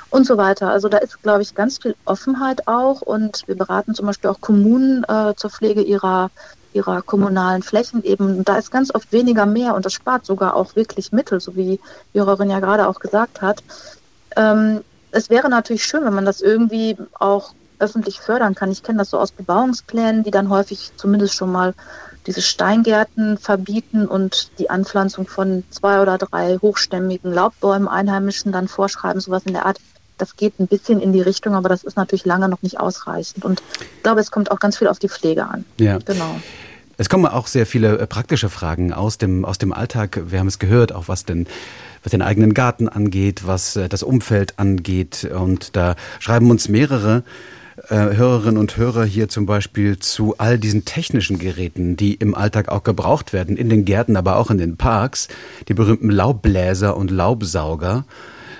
und 0.09 0.25
so 0.25 0.37
weiter. 0.37 0.69
Also 0.71 0.87
da 0.87 0.97
ist, 0.99 1.21
glaube 1.21 1.41
ich, 1.41 1.53
ganz 1.53 1.79
viel 1.81 1.95
Offenheit 2.05 2.67
auch 2.67 3.01
und 3.01 3.43
wir 3.47 3.57
beraten 3.57 3.93
zum 3.93 4.05
Beispiel 4.05 4.29
auch 4.29 4.39
Kommunen 4.39 5.03
äh, 5.03 5.33
zur 5.35 5.49
Pflege 5.49 5.81
ihrer 5.81 6.31
ihrer 6.75 7.01
kommunalen 7.01 7.63
Flächen 7.63 8.03
eben. 8.03 8.43
Da 8.43 8.57
ist 8.57 8.71
ganz 8.71 8.93
oft 8.93 9.11
weniger 9.11 9.45
mehr 9.45 9.75
und 9.75 9.85
das 9.85 9.93
spart 9.93 10.25
sogar 10.25 10.55
auch 10.55 10.75
wirklich 10.75 11.11
Mittel, 11.11 11.39
so 11.39 11.55
wie 11.55 11.79
die 12.13 12.19
Hörerin 12.19 12.49
ja 12.49 12.59
gerade 12.59 12.87
auch 12.87 12.99
gesagt 12.99 13.41
hat. 13.41 13.63
Ähm, 14.35 14.81
es 15.11 15.29
wäre 15.29 15.49
natürlich 15.49 15.85
schön, 15.85 16.03
wenn 16.03 16.13
man 16.13 16.25
das 16.25 16.41
irgendwie 16.41 16.97
auch 17.19 17.53
öffentlich 17.79 18.19
fördern 18.19 18.55
kann. 18.55 18.71
Ich 18.71 18.83
kenne 18.83 18.99
das 18.99 19.09
so 19.09 19.19
aus 19.19 19.31
Bebauungsplänen, 19.31 20.23
die 20.23 20.31
dann 20.31 20.49
häufig 20.49 20.91
zumindest 20.97 21.35
schon 21.35 21.51
mal 21.51 21.73
diese 22.27 22.41
Steingärten 22.41 23.37
verbieten 23.37 24.07
und 24.07 24.49
die 24.59 24.69
Anpflanzung 24.69 25.27
von 25.27 25.63
zwei 25.69 26.01
oder 26.01 26.17
drei 26.17 26.57
hochstämmigen 26.57 27.31
Laubbäumen 27.31 27.87
einheimischen 27.87 28.51
dann 28.51 28.67
vorschreiben, 28.67 29.21
sowas 29.21 29.43
in 29.45 29.53
der 29.53 29.65
Art. 29.65 29.79
Das 30.17 30.37
geht 30.37 30.59
ein 30.59 30.67
bisschen 30.67 31.01
in 31.01 31.11
die 31.11 31.21
Richtung, 31.21 31.55
aber 31.55 31.67
das 31.67 31.83
ist 31.83 31.97
natürlich 31.97 32.25
lange 32.25 32.47
noch 32.47 32.61
nicht 32.61 32.79
ausreichend. 32.79 33.43
Und 33.43 33.61
ich 33.97 34.03
glaube, 34.03 34.21
es 34.21 34.31
kommt 34.31 34.49
auch 34.49 34.59
ganz 34.59 34.77
viel 34.77 34.87
auf 34.87 34.97
die 34.97 35.09
Pflege 35.09 35.45
an. 35.45 35.65
Ja. 35.77 35.99
Genau. 35.99 36.39
Es 36.97 37.09
kommen 37.09 37.25
auch 37.25 37.47
sehr 37.47 37.65
viele 37.65 37.97
äh, 37.97 38.07
praktische 38.07 38.49
Fragen 38.49 38.93
aus 38.93 39.17
dem, 39.17 39.43
aus 39.43 39.57
dem 39.57 39.73
Alltag. 39.73 40.21
Wir 40.27 40.39
haben 40.39 40.47
es 40.47 40.59
gehört, 40.59 40.93
auch 40.93 41.07
was 41.07 41.25
denn 41.25 41.47
was 42.03 42.11
den 42.11 42.21
eigenen 42.21 42.53
Garten 42.53 42.87
angeht, 42.87 43.47
was 43.47 43.75
äh, 43.75 43.89
das 43.89 44.03
Umfeld 44.03 44.57
angeht. 44.57 45.25
Und 45.25 45.75
da 45.75 45.95
schreiben 46.19 46.49
uns 46.51 46.69
mehrere 46.69 47.23
äh, 47.89 47.95
Hörerinnen 47.95 48.57
und 48.57 48.77
Hörer 48.77 49.03
hier 49.03 49.27
zum 49.27 49.45
Beispiel 49.45 49.99
zu 49.99 50.35
all 50.37 50.57
diesen 50.57 50.85
technischen 50.85 51.39
Geräten, 51.39 51.97
die 51.97 52.13
im 52.13 52.33
Alltag 52.33 52.69
auch 52.69 52.83
gebraucht 52.83 53.33
werden, 53.33 53.57
in 53.57 53.69
den 53.69 53.83
Gärten, 53.83 54.15
aber 54.15 54.37
auch 54.37 54.49
in 54.49 54.57
den 54.57 54.77
Parks, 54.77 55.27
die 55.67 55.73
berühmten 55.73 56.09
Laubbläser 56.09 56.95
und 56.95 57.11
Laubsauger. 57.11 58.05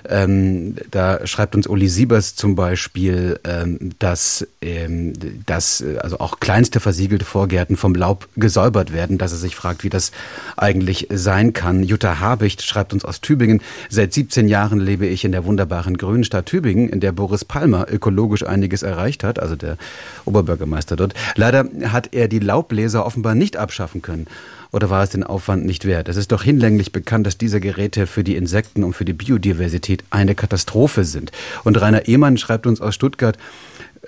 Ähm, 0.10 0.76
da 0.92 1.26
schreibt 1.26 1.56
uns 1.56 1.68
Uli 1.68 1.88
Siebers 1.88 2.36
zum 2.36 2.56
Beispiel, 2.56 3.40
ähm, 3.44 3.92
dass, 4.00 4.48
ähm, 4.62 5.14
dass 5.46 5.82
äh, 5.82 5.98
also 5.98 6.20
auch 6.20 6.40
kleinste 6.40 6.80
versiegelte 6.80 7.26
Vorgärten 7.26 7.78
vom 7.78 7.96
Laub 7.96 8.28
gesäubert 8.36 8.94
werden, 8.94 9.18
dass 9.18 9.32
er 9.32 9.38
sich 9.38 9.56
fragt, 9.56 9.84
wie 9.84 9.90
das 9.90 10.12
eigentlich 10.58 11.08
sein 11.12 11.54
kann. 11.54 11.84
Jutta 11.84 12.20
Habicht 12.20 12.62
schreibt 12.62 12.94
uns 12.94 13.06
aus 13.06 13.22
Tübingen, 13.22 13.62
seit 13.90 14.14
17 14.14 14.48
Jahren 14.48 14.80
lebe 14.80 15.06
ich 15.06 15.26
in 15.26 15.32
der 15.32 15.46
wunderbaren 15.46 15.98
grünen 15.98 16.24
Stadt 16.24 16.46
Tübingen, 16.46 16.90
in 16.90 17.00
der 17.00 17.12
Boris 17.12 17.46
Palmer 17.46 17.88
ökologisch 17.92 18.46
einiges 18.46 18.84
erreicht 18.84 19.24
hat, 19.24 19.40
also 19.40 19.56
der 19.56 19.78
Oberbürgermeister 20.26 20.96
dort. 20.96 21.14
Leider 21.36 21.66
hat 21.92 22.10
er 22.14 22.28
die 22.28 22.40
Laubbläser 22.40 23.06
offenbar 23.06 23.36
nicht 23.36 23.58
abschaffen 23.58 24.02
können. 24.02 24.28
Oder 24.72 24.90
war 24.90 25.04
es 25.04 25.12
den 25.12 25.24
Aufwand 25.24 25.66
nicht 25.66 25.86
wert? 25.86 26.10
Es 26.10 26.18
ist 26.18 26.32
doch 26.32 26.44
hinlänglich 26.44 26.92
bekannt, 26.92 27.26
dass 27.28 27.38
diese 27.38 27.60
Geräte 27.60 28.08
für 28.08 28.24
die 28.24 28.36
Insekten 28.36 28.84
und 28.84 28.94
für 28.94 29.06
die 29.06 29.14
Biodiversität 29.14 30.04
eine 30.10 30.36
Katastrophe 30.36 31.06
sind. 31.06 31.32
Und 31.64 31.80
Rainer 31.80 32.08
Ehmann 32.08 32.38
schreibt 32.38 32.68
uns 32.68 32.82
aus 32.82 32.96
Stuttgart, 32.96 33.38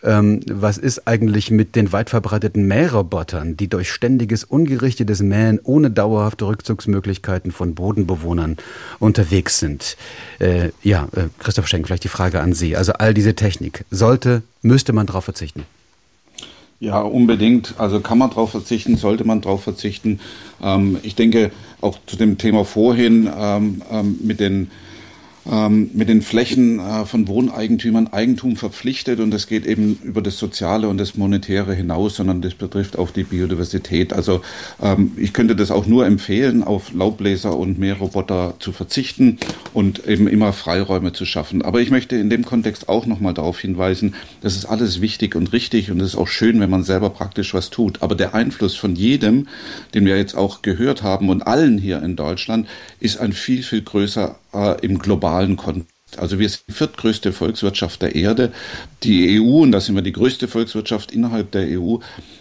ähm, 0.04 0.42
was 0.48 0.78
ist 0.78 1.08
eigentlich 1.08 1.52
mit 1.52 1.76
den 1.76 1.92
weit 1.92 2.10
verbreiteten 2.10 2.68
Mährobotern, 2.68 3.58
die 3.58 3.68
durch 3.68 3.92
ständiges, 3.92 4.44
ungerichtetes 4.44 5.22
Mähen 5.22 5.60
ohne 5.64 5.92
dauerhafte 5.92 6.46
Rückzugsmöglichkeiten 6.48 7.52
von 7.52 7.76
Bodenbewohnern 7.76 8.58
unterwegs 9.00 9.60
sind? 9.60 9.98
Äh, 10.40 10.70
ja, 10.84 11.08
äh, 11.16 11.28
Christoph 11.40 11.68
Schenk, 11.68 11.88
vielleicht 11.88 12.04
die 12.04 12.10
Frage 12.10 12.42
an 12.42 12.54
Sie. 12.54 12.76
Also 12.76 12.94
all 12.94 13.14
diese 13.14 13.36
Technik, 13.36 13.86
sollte, 13.92 14.44
müsste 14.62 14.94
man 14.94 15.08
darauf 15.08 15.26
verzichten? 15.26 15.64
Ja, 16.80 17.02
unbedingt. 17.02 17.76
Also 17.80 18.00
kann 18.02 18.20
man 18.20 18.30
darauf 18.30 18.52
verzichten, 18.52 18.98
sollte 18.98 19.24
man 19.24 19.42
darauf 19.42 19.64
verzichten. 19.64 20.20
Ähm, 20.62 20.98
ich 21.02 21.16
denke 21.16 21.52
auch 21.82 21.98
zu 22.06 22.18
dem 22.18 22.38
Thema 22.38 22.66
vorhin 22.66 23.30
ähm, 23.36 23.82
ähm, 23.92 24.20
mit 24.22 24.40
den 24.40 24.70
ähm, 25.50 25.90
mit 25.94 26.10
den 26.10 26.22
Flächen 26.22 26.80
äh, 26.80 27.06
von 27.06 27.28
Wohneigentümern 27.28 28.08
Eigentum 28.08 28.56
verpflichtet 28.56 29.20
und 29.20 29.32
das 29.32 29.48
geht 29.48 29.66
eben 29.66 30.00
über 30.04 30.22
das 30.22 30.38
Soziale 30.38 30.90
und 30.90 30.98
das 30.98 31.16
Monetäre 31.16 31.74
hinaus, 31.74 32.16
sondern 32.16 32.42
das 32.42 32.54
betrifft 32.54 32.98
auch 32.98 33.12
die 33.12 33.24
Biodiversität. 33.24 34.14
Also 34.14 34.42
ähm, 34.82 35.12
ich 35.18 35.34
könnte 35.34 35.56
das 35.56 35.72
auch 35.72 35.86
nur 35.86 36.06
empfehlen, 36.06 36.64
auf 36.64 36.94
Laubbläser 36.94 37.56
und 37.56 37.80
Mähroboter 37.80 38.56
zu 38.60 38.72
verzichten 38.72 39.38
und 39.74 40.06
eben 40.08 40.28
immer 40.28 40.54
Freiräume 40.54 41.14
zu 41.14 41.26
schaffen. 41.26 41.62
Aber 41.62 41.82
ich 41.82 41.92
möchte 41.92 42.16
in 42.16 42.30
dem 42.30 42.44
Kontext 42.44 42.90
auch 42.90 43.06
nochmal 43.06 43.34
darauf 43.34 43.60
hinweisen, 43.60 44.16
das 44.42 44.56
ist 44.56 44.66
alles 44.66 45.02
wichtig 45.02 45.36
und 45.36 45.54
richtig 45.54 45.92
und 45.92 46.02
es 46.02 46.10
ist 46.10 46.18
auch 46.18 46.28
schön, 46.28 46.60
wenn 46.60 46.70
man 46.70 46.84
selber 46.84 47.10
praktisch 47.10 47.54
was 47.54 47.70
tut. 47.70 48.02
Aber 48.02 48.16
der 48.16 48.36
Einfluss 48.36 48.76
von 48.76 48.96
jedem, 48.96 49.48
den 49.94 50.06
wir 50.06 50.18
jetzt 50.18 50.36
auch 50.36 50.62
gehört 50.62 51.04
haben 51.04 51.30
und 51.30 51.44
allen 51.44 51.78
hier 51.78 52.02
in 52.04 52.16
Deutschland, 52.16 52.68
ist 53.00 53.18
ein 53.18 53.34
viel, 53.34 53.64
viel 53.64 53.82
größer 53.82 54.36
äh, 54.54 54.80
im 54.86 55.00
globalen 55.00 55.58
Kontext. 55.58 55.97
Also 56.20 56.40
wir 56.40 56.50
sind 56.50 56.64
die 56.68 56.74
viertgrößte 56.74 57.34
Volkswirtschaft 57.34 58.02
der 58.02 58.16
Erde. 58.16 58.52
Die 59.04 59.40
EU, 59.40 59.62
und 59.62 59.72
da 59.72 59.80
sind 59.80 59.96
wir 59.96 60.02
die 60.02 60.12
größte 60.12 60.48
Volkswirtschaft 60.48 61.12
innerhalb 61.12 61.52
der 61.52 61.80
EU, 61.80 61.98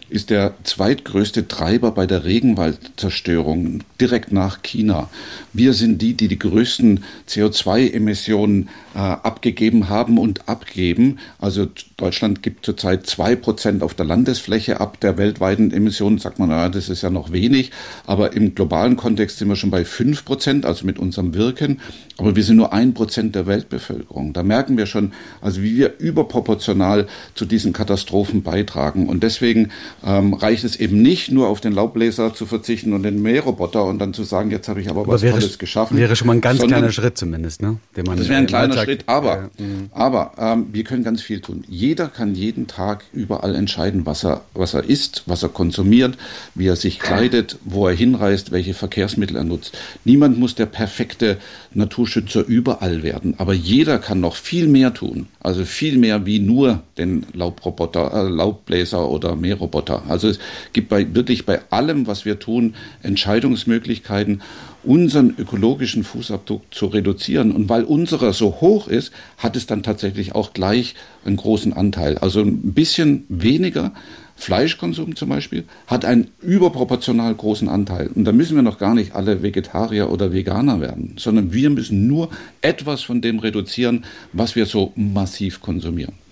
ist 0.08 0.30
der 0.30 0.54
zweitgrößte 0.62 1.48
Treiber 1.48 1.90
bei 1.90 2.06
der 2.06 2.24
Regenwaldzerstörung, 2.24 3.80
direkt 4.00 4.30
nach 4.32 4.62
China. 4.62 5.10
Wir 5.52 5.72
sind 5.72 6.00
die, 6.00 6.14
die 6.14 6.28
die 6.28 6.38
größten 6.38 7.02
CO2-Emissionen 7.28 8.68
äh, 8.94 8.98
abgegeben 8.98 9.88
haben 9.88 10.18
und 10.18 10.48
abgeben. 10.48 11.18
Also 11.38 11.66
Deutschland 11.96 12.42
gibt 12.42 12.64
zurzeit 12.64 13.06
zwei 13.06 13.34
Prozent 13.34 13.82
auf 13.82 13.94
der 13.94 14.06
Landesfläche 14.06 14.80
ab 14.80 15.00
der 15.00 15.18
weltweiten 15.18 15.72
Emissionen. 15.72 16.18
Sagt 16.18 16.38
man, 16.38 16.50
ja, 16.50 16.68
das 16.68 16.88
ist 16.88 17.02
ja 17.02 17.10
noch 17.10 17.32
wenig. 17.32 17.72
Aber 18.06 18.32
im 18.32 18.54
globalen 18.54 18.96
Kontext 18.96 19.38
sind 19.38 19.48
wir 19.48 19.56
schon 19.56 19.70
bei 19.70 19.84
fünf 19.84 20.24
Prozent, 20.24 20.64
also 20.64 20.86
mit 20.86 21.00
unserem 21.00 21.34
Wirken. 21.34 21.80
Aber 22.18 22.36
wir 22.36 22.44
sind 22.44 22.56
nur 22.56 22.72
ein 22.72 22.94
Prozent 22.94 23.34
der 23.34 23.46
Weltbevölkerung. 23.66 24.32
Da 24.32 24.43
merken 24.43 24.76
wir 24.76 24.86
schon, 24.86 25.12
also 25.40 25.62
wie 25.62 25.76
wir 25.76 25.98
überproportional 25.98 27.06
zu 27.34 27.44
diesen 27.44 27.72
Katastrophen 27.72 28.43
beitragen. 28.43 29.09
Und 29.09 29.22
deswegen 29.22 29.70
ähm, 30.05 30.34
reicht 30.34 30.64
es 30.64 30.76
eben 30.76 31.02
nicht, 31.02 31.30
nur 31.30 31.48
auf 31.48 31.60
den 31.60 31.72
Laubbläser 31.72 32.34
zu 32.34 32.47
verzichten 32.47 32.93
und 32.93 33.02
den 33.02 33.20
Mähroboter 33.22 33.84
und 33.84 33.98
dann 33.98 34.14
zu 34.14 34.24
sagen, 34.24 34.51
jetzt 34.51 34.68
habe 34.68 34.80
ich 34.80 34.90
aber, 34.90 35.01
aber 35.01 35.14
was 35.14 35.22
wäre, 35.22 35.38
Tolles 35.38 35.59
geschaffen. 35.59 35.97
Wäre 35.97 36.16
schon 36.16 36.26
mal 36.28 36.34
ein 36.34 36.40
ganz 36.40 36.60
kleiner 36.60 36.93
Schritt 36.93 37.18
zumindest, 37.18 37.62
ne? 37.62 37.78
Den 37.97 38.06
man 38.06 38.18
das 38.18 38.28
wäre 38.28 38.38
ein 38.38 38.47
kleiner 38.47 38.70
Alltag, 38.70 38.84
Schritt, 38.84 39.05
aber, 39.06 39.51
äh, 39.59 39.62
aber 39.93 40.32
ähm, 40.38 40.66
wir 40.72 40.84
können 40.84 41.05
ganz 41.05 41.22
viel 41.22 41.40
tun. 41.40 41.64
Jeder 41.68 42.09
kann 42.09 42.34
jeden 42.34 42.66
Tag 42.66 43.05
überall 43.12 43.55
entscheiden, 43.55 44.06
was 44.06 44.24
er, 44.24 44.43
was 44.55 44.74
er 44.74 44.84
isst, 44.84 45.24
was 45.26 45.43
er 45.43 45.48
konsumiert, 45.48 46.16
wie 46.55 46.66
er 46.66 46.76
sich 46.76 46.98
kleidet, 46.98 47.59
wo 47.64 47.88
er 47.88 47.94
hinreist, 47.94 48.52
welche 48.52 48.74
Verkehrsmittel 48.74 49.36
er 49.36 49.44
nutzt. 49.44 49.76
Niemand 50.05 50.38
muss 50.38 50.55
der 50.55 50.66
perfekte 50.66 51.38
Naturschützer 51.74 52.44
überall 52.47 53.02
werden, 53.02 53.34
aber 53.38 53.45
jeder 53.55 53.98
kann 53.98 54.20
noch 54.20 54.36
viel 54.36 54.66
mehr 54.66 54.94
tun. 54.94 55.27
Also 55.40 55.64
viel 55.64 55.98
mehr 55.98 56.27
wie 56.27 56.39
nur 56.39 56.82
den 56.98 57.27
Laubroboter, 57.32 58.12
äh, 58.12 58.28
Laubbläser 58.28 59.09
oder 59.10 59.36
Mähroboter. 59.36 60.05
Also 60.09 60.28
es 60.28 60.39
gibt 60.73 60.89
bei, 60.89 61.14
wirklich 61.14 61.47
bei 61.47 61.60
allem, 61.70 62.06
was 62.06 62.24
wir 62.24 62.39
tun, 62.39 62.74
Entscheidungsmöglichkeiten, 63.02 64.43
unseren 64.85 65.35
ökologischen 65.36 66.05
Fußabdruck 66.05 66.62
zu 66.70 66.86
reduzieren. 66.86 67.52
Und 67.52 67.68
weil 67.68 67.85
unserer 67.85 68.32
so 68.32 68.60
hoch 68.60 68.89
ist, 68.89 69.12
hat 69.39 69.56
es 69.56 69.66
dann 69.66 69.82
tatsächlich 69.82 70.35
auch 70.35 70.52
gleich 70.52 70.94
einen 71.24 71.36
großen 71.36 71.73
Anteil. 71.73 72.18
Also 72.18 72.40
ein 72.40 72.73
bisschen 72.73 73.24
weniger 73.28 73.93
Fleischkonsum 74.36 75.16
zum 75.16 75.30
Beispiel 75.30 75.64
hat 75.86 76.04
einen 76.04 76.28
überproportional 76.40 77.34
großen 77.34 77.68
Anteil. 77.68 78.08
Und 78.14 78.24
da 78.24 78.32
müssen 78.32 78.54
wir 78.54 78.62
noch 78.62 78.78
gar 78.78 78.94
nicht 78.94 79.14
alle 79.14 79.42
Vegetarier 79.42 80.10
oder 80.10 80.32
Veganer 80.32 80.80
werden, 80.80 81.14
sondern 81.18 81.52
wir 81.52 81.70
müssen 81.70 82.06
nur 82.06 82.28
etwas 82.60 83.02
von 83.02 83.20
dem 83.20 83.38
reduzieren, 83.38 84.04
was 84.32 84.54
wir 84.54 84.66
so 84.66 84.92
massiv 84.94 85.60
konsumieren. 85.60 86.25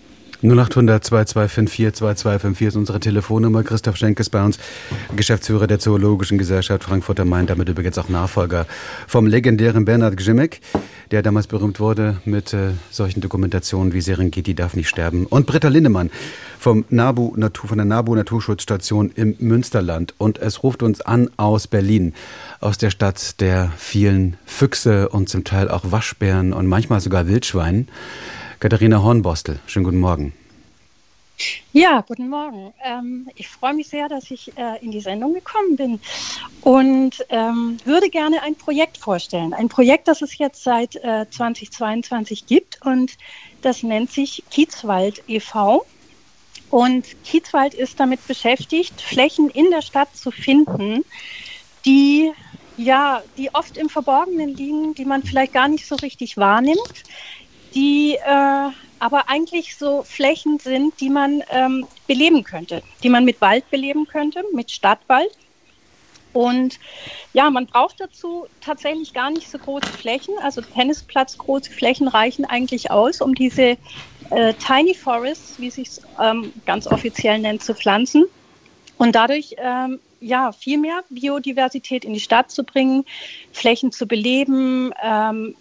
0800 0.44 1.02
2254 1.02 1.94
2254 1.94 2.66
ist 2.66 2.76
unsere 2.76 3.00
Telefonnummer. 3.00 3.62
Christoph 3.62 3.96
Schenk 3.96 4.20
ist 4.20 4.28
bei 4.28 4.44
uns, 4.44 4.58
Geschäftsführer 5.16 5.66
der 5.66 5.78
Zoologischen 5.78 6.36
Gesellschaft 6.36 6.84
Frankfurt 6.84 7.18
am 7.18 7.30
Main, 7.30 7.46
damit 7.46 7.70
übrigens 7.70 7.96
auch 7.96 8.10
Nachfolger 8.10 8.66
vom 9.06 9.26
legendären 9.26 9.86
Bernhard 9.86 10.18
Gzimek, 10.18 10.60
der 11.10 11.22
damals 11.22 11.46
berühmt 11.46 11.80
wurde 11.80 12.18
mit 12.26 12.52
äh, 12.52 12.72
solchen 12.90 13.22
Dokumentationen 13.22 13.94
wie 13.94 14.02
Serengeti 14.02 14.54
darf 14.54 14.74
nicht 14.74 14.90
sterben. 14.90 15.24
Und 15.24 15.46
Britta 15.46 15.68
Lindemann 15.68 16.10
vom 16.58 16.84
NABU 16.90 17.36
Natur, 17.36 17.70
von 17.70 17.78
der 17.78 17.86
NABU 17.86 18.14
Naturschutzstation 18.14 19.12
im 19.14 19.36
Münsterland. 19.38 20.12
Und 20.18 20.36
es 20.36 20.62
ruft 20.62 20.82
uns 20.82 21.00
an 21.00 21.30
aus 21.38 21.68
Berlin, 21.68 22.12
aus 22.60 22.76
der 22.76 22.90
Stadt 22.90 23.40
der 23.40 23.72
vielen 23.78 24.36
Füchse 24.44 25.08
und 25.08 25.30
zum 25.30 25.44
Teil 25.44 25.70
auch 25.70 25.90
Waschbären 25.90 26.52
und 26.52 26.66
manchmal 26.66 27.00
sogar 27.00 27.28
Wildschweinen. 27.28 27.88
Katharina 28.64 29.02
Hornbostel, 29.02 29.58
schönen 29.66 29.84
guten 29.84 30.00
Morgen. 30.00 30.32
Ja, 31.74 32.00
guten 32.00 32.30
Morgen. 32.30 32.72
Ähm, 32.82 33.28
ich 33.36 33.46
freue 33.46 33.74
mich 33.74 33.88
sehr, 33.88 34.08
dass 34.08 34.30
ich 34.30 34.56
äh, 34.56 34.82
in 34.82 34.90
die 34.90 35.02
Sendung 35.02 35.34
gekommen 35.34 35.76
bin 35.76 36.00
und 36.62 37.26
ähm, 37.28 37.76
würde 37.84 38.08
gerne 38.08 38.40
ein 38.40 38.54
Projekt 38.54 38.96
vorstellen. 38.96 39.52
Ein 39.52 39.68
Projekt, 39.68 40.08
das 40.08 40.22
es 40.22 40.38
jetzt 40.38 40.64
seit 40.64 40.96
äh, 40.96 41.26
2022 41.30 42.46
gibt 42.46 42.80
und 42.86 43.18
das 43.60 43.82
nennt 43.82 44.10
sich 44.10 44.42
Kiezwald 44.50 45.22
e.V. 45.28 45.84
Und 46.70 47.04
Kiezwald 47.22 47.74
ist 47.74 48.00
damit 48.00 48.26
beschäftigt, 48.26 48.98
Flächen 48.98 49.50
in 49.50 49.70
der 49.72 49.82
Stadt 49.82 50.16
zu 50.16 50.30
finden, 50.30 51.04
die 51.84 52.32
ja, 52.76 53.22
die 53.36 53.54
oft 53.54 53.76
im 53.76 53.88
Verborgenen 53.88 54.56
liegen, 54.56 54.94
die 54.94 55.04
man 55.04 55.22
vielleicht 55.22 55.52
gar 55.52 55.68
nicht 55.68 55.86
so 55.86 55.94
richtig 55.96 56.36
wahrnimmt, 56.36 57.04
die 57.74 58.14
äh, 58.14 58.70
aber 59.04 59.28
eigentlich 59.28 59.76
so 59.76 60.02
Flächen 60.02 60.58
sind, 60.58 60.98
die 61.00 61.10
man 61.10 61.42
ähm, 61.50 61.86
beleben 62.06 62.42
könnte, 62.42 62.82
die 63.02 63.10
man 63.10 63.24
mit 63.24 63.40
Wald 63.40 63.68
beleben 63.70 64.06
könnte, 64.06 64.42
mit 64.54 64.70
Stadtwald. 64.70 65.30
Und 66.32 66.80
ja, 67.32 67.50
man 67.50 67.66
braucht 67.66 68.00
dazu 68.00 68.46
tatsächlich 68.60 69.12
gar 69.12 69.30
nicht 69.30 69.50
so 69.50 69.58
große 69.58 69.92
Flächen. 69.92 70.34
Also 70.42 70.62
Tennisplatz, 70.62 71.36
große 71.36 71.70
Flächen 71.70 72.08
reichen 72.08 72.44
eigentlich 72.44 72.90
aus, 72.90 73.20
um 73.20 73.34
diese 73.34 73.76
äh, 74.30 74.54
Tiny 74.54 74.94
Forests, 74.94 75.60
wie 75.60 75.70
sich 75.70 75.90
ähm, 76.20 76.52
ganz 76.66 76.86
offiziell 76.86 77.38
nennt, 77.38 77.62
zu 77.62 77.74
pflanzen. 77.74 78.24
Und 78.96 79.14
dadurch 79.14 79.54
ähm, 79.58 80.00
ja, 80.20 80.52
viel 80.52 80.78
mehr 80.78 81.04
Biodiversität 81.10 82.04
in 82.04 82.14
die 82.14 82.20
Stadt 82.20 82.50
zu 82.50 82.64
bringen, 82.64 83.04
Flächen 83.52 83.92
zu 83.92 84.06
beleben, 84.06 84.92
ähm, 85.02 85.54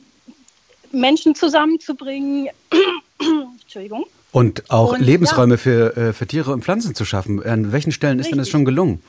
Menschen 0.93 1.35
zusammenzubringen. 1.35 2.49
Entschuldigung. 3.61 4.05
Und 4.31 4.69
auch 4.71 4.93
und, 4.93 5.01
Lebensräume 5.01 5.55
ja. 5.55 5.57
für, 5.57 5.97
äh, 5.97 6.13
für 6.13 6.25
Tiere 6.25 6.51
und 6.51 6.63
Pflanzen 6.63 6.95
zu 6.95 7.05
schaffen. 7.05 7.43
An 7.43 7.71
welchen 7.71 7.91
Stellen 7.91 8.19
ist 8.19 8.25
Richtig. 8.25 8.31
denn 8.31 8.39
das 8.39 8.49
schon 8.49 8.65
gelungen? 8.65 9.01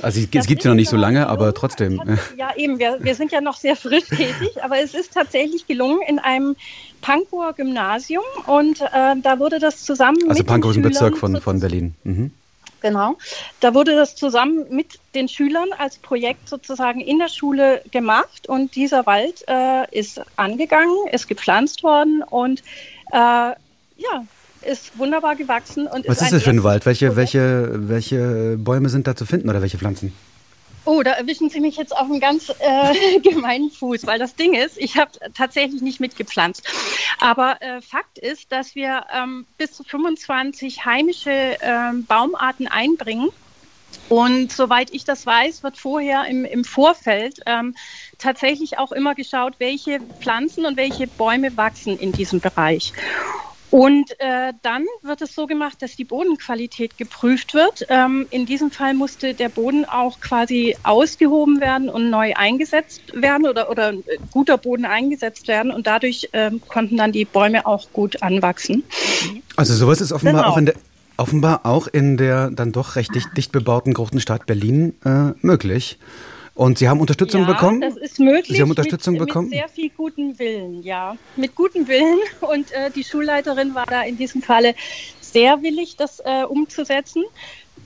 Also 0.00 0.20
es 0.20 0.46
gibt 0.46 0.62
ja 0.62 0.70
noch 0.70 0.76
nicht 0.76 0.90
so 0.90 0.96
lange, 0.96 1.26
aber 1.26 1.52
trotzdem. 1.54 2.00
Ja, 2.36 2.54
eben, 2.56 2.78
wir, 2.78 2.98
wir 3.00 3.16
sind 3.16 3.32
ja 3.32 3.40
noch 3.40 3.56
sehr 3.56 3.74
frisch 3.74 4.04
tätig, 4.08 4.62
aber 4.62 4.78
es 4.78 4.94
ist 4.94 5.12
tatsächlich 5.12 5.66
gelungen 5.66 6.00
in 6.06 6.20
einem 6.20 6.54
Pankower 7.00 7.52
Gymnasium 7.52 8.22
und 8.46 8.80
äh, 8.80 9.16
da 9.20 9.38
wurde 9.38 9.58
das 9.58 9.84
zusammen. 9.84 10.18
Also 10.28 10.44
Pankow 10.44 10.70
ist 10.70 10.76
ein 10.76 10.82
Bezirk 10.82 11.18
von, 11.18 11.40
von 11.40 11.60
Berlin. 11.60 11.94
Mhm. 12.04 12.30
Genau. 12.80 13.16
Da 13.60 13.74
wurde 13.74 13.96
das 13.96 14.14
zusammen 14.14 14.66
mit 14.70 15.00
den 15.14 15.28
Schülern 15.28 15.68
als 15.78 15.98
Projekt 15.98 16.48
sozusagen 16.48 17.00
in 17.00 17.18
der 17.18 17.28
Schule 17.28 17.82
gemacht 17.90 18.48
und 18.48 18.74
dieser 18.76 19.06
Wald 19.06 19.44
äh, 19.48 19.84
ist 19.90 20.20
angegangen, 20.36 20.94
ist 21.10 21.26
gepflanzt 21.26 21.82
worden 21.82 22.22
und 22.22 22.62
äh, 23.12 23.16
ja, 23.16 24.24
ist 24.62 24.98
wunderbar 24.98 25.36
gewachsen. 25.36 25.86
Und 25.86 26.06
Was 26.08 26.18
ist, 26.18 26.24
ist 26.24 26.32
das 26.34 26.42
für 26.42 26.50
ein 26.50 26.62
Wald? 26.62 26.86
Welche, 26.86 27.16
welche, 27.16 27.88
welche 27.88 28.56
Bäume 28.58 28.88
sind 28.88 29.06
da 29.06 29.16
zu 29.16 29.26
finden 29.26 29.48
oder 29.48 29.62
welche 29.62 29.78
Pflanzen? 29.78 30.12
Oh, 30.88 31.02
da 31.02 31.10
erwischen 31.10 31.50
Sie 31.50 31.60
mich 31.60 31.76
jetzt 31.76 31.94
auf 31.94 32.10
einen 32.10 32.18
ganz 32.18 32.48
äh, 32.60 33.20
gemeinen 33.22 33.70
Fuß, 33.70 34.06
weil 34.06 34.18
das 34.18 34.36
Ding 34.36 34.54
ist, 34.54 34.78
ich 34.78 34.96
habe 34.96 35.10
tatsächlich 35.34 35.82
nicht 35.82 36.00
mitgepflanzt. 36.00 36.66
Aber 37.20 37.60
äh, 37.60 37.82
Fakt 37.82 38.16
ist, 38.16 38.50
dass 38.52 38.74
wir 38.74 39.04
ähm, 39.12 39.46
bis 39.58 39.72
zu 39.72 39.84
25 39.84 40.86
heimische 40.86 41.58
ähm, 41.60 42.06
Baumarten 42.06 42.68
einbringen. 42.68 43.28
Und 44.08 44.50
soweit 44.50 44.90
ich 44.94 45.04
das 45.04 45.26
weiß, 45.26 45.62
wird 45.62 45.76
vorher 45.76 46.24
im, 46.24 46.46
im 46.46 46.64
Vorfeld 46.64 47.40
ähm, 47.44 47.76
tatsächlich 48.16 48.78
auch 48.78 48.92
immer 48.92 49.14
geschaut, 49.14 49.56
welche 49.58 50.00
Pflanzen 50.00 50.64
und 50.64 50.78
welche 50.78 51.06
Bäume 51.06 51.54
wachsen 51.58 51.98
in 51.98 52.12
diesem 52.12 52.40
Bereich. 52.40 52.94
Und 53.70 54.12
äh, 54.18 54.52
dann 54.62 54.84
wird 55.02 55.20
es 55.20 55.34
so 55.34 55.46
gemacht, 55.46 55.82
dass 55.82 55.96
die 55.96 56.04
Bodenqualität 56.04 56.96
geprüft 56.96 57.52
wird. 57.54 57.86
Ähm, 57.88 58.26
in 58.30 58.46
diesem 58.46 58.70
Fall 58.70 58.94
musste 58.94 59.34
der 59.34 59.50
Boden 59.50 59.84
auch 59.84 60.20
quasi 60.20 60.76
ausgehoben 60.84 61.60
werden 61.60 61.90
und 61.90 62.08
neu 62.08 62.32
eingesetzt 62.34 63.02
werden 63.12 63.46
oder, 63.46 63.70
oder 63.70 63.92
äh, 63.92 64.18
guter 64.30 64.56
Boden 64.56 64.86
eingesetzt 64.86 65.48
werden. 65.48 65.70
Und 65.70 65.86
dadurch 65.86 66.30
ähm, 66.32 66.62
konnten 66.66 66.96
dann 66.96 67.12
die 67.12 67.26
Bäume 67.26 67.66
auch 67.66 67.92
gut 67.92 68.22
anwachsen. 68.22 68.84
Also 69.56 69.74
sowas 69.74 70.00
ist 70.00 70.12
offenbar 70.12 70.42
genau. 70.42 70.54
auch 70.54 70.56
in 70.56 70.66
der 70.66 70.74
offenbar 71.18 71.66
auch 71.66 71.88
in 71.88 72.16
der 72.16 72.50
dann 72.50 72.72
doch 72.72 72.94
recht 72.96 73.14
dicht, 73.14 73.36
dicht 73.36 73.52
bebauten 73.52 73.92
großen 73.92 74.20
Stadt 74.20 74.46
Berlin 74.46 74.94
äh, 75.04 75.32
möglich. 75.40 75.98
Und 76.58 76.76
Sie 76.76 76.88
haben 76.88 76.98
Unterstützung 76.98 77.42
ja, 77.42 77.46
bekommen? 77.46 77.80
das 77.80 77.96
ist 77.96 78.18
möglich. 78.18 78.56
Sie 78.56 78.60
haben 78.60 78.70
Unterstützung 78.70 79.14
mit, 79.14 79.28
bekommen? 79.28 79.48
Mit 79.48 79.60
sehr 79.60 79.68
viel 79.68 79.90
guten 79.90 80.40
Willen, 80.40 80.82
ja. 80.82 81.16
Mit 81.36 81.54
gutem 81.54 81.86
Willen. 81.86 82.18
Und 82.40 82.72
äh, 82.72 82.90
die 82.90 83.04
Schulleiterin 83.04 83.76
war 83.76 83.86
da 83.86 84.02
in 84.02 84.18
diesem 84.18 84.42
Falle 84.42 84.74
sehr 85.20 85.62
willig, 85.62 85.94
das 85.94 86.18
äh, 86.18 86.42
umzusetzen. 86.42 87.22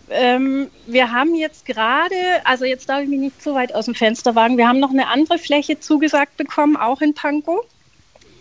Ähm, 0.09 0.69
wir 0.86 1.12
haben 1.12 1.35
jetzt 1.35 1.66
gerade, 1.66 2.15
also 2.44 2.65
jetzt 2.65 2.89
darf 2.89 3.03
ich 3.03 3.11
mich 3.11 3.20
nicht 3.20 3.43
so 3.43 3.55
weit 3.55 3.74
aus 3.74 3.85
dem 3.85 3.94
Fenster 3.94 4.35
wagen, 4.35 4.57
wir 4.57 4.66
haben 4.66 4.81
noch 4.81 4.89
eine 4.89 5.09
andere 5.09 5.36
Fläche 5.36 5.78
zugesagt 5.78 6.39
bekommen, 6.39 6.78
auch 6.78 7.03
in 7.03 7.12
Pankow 7.12 7.66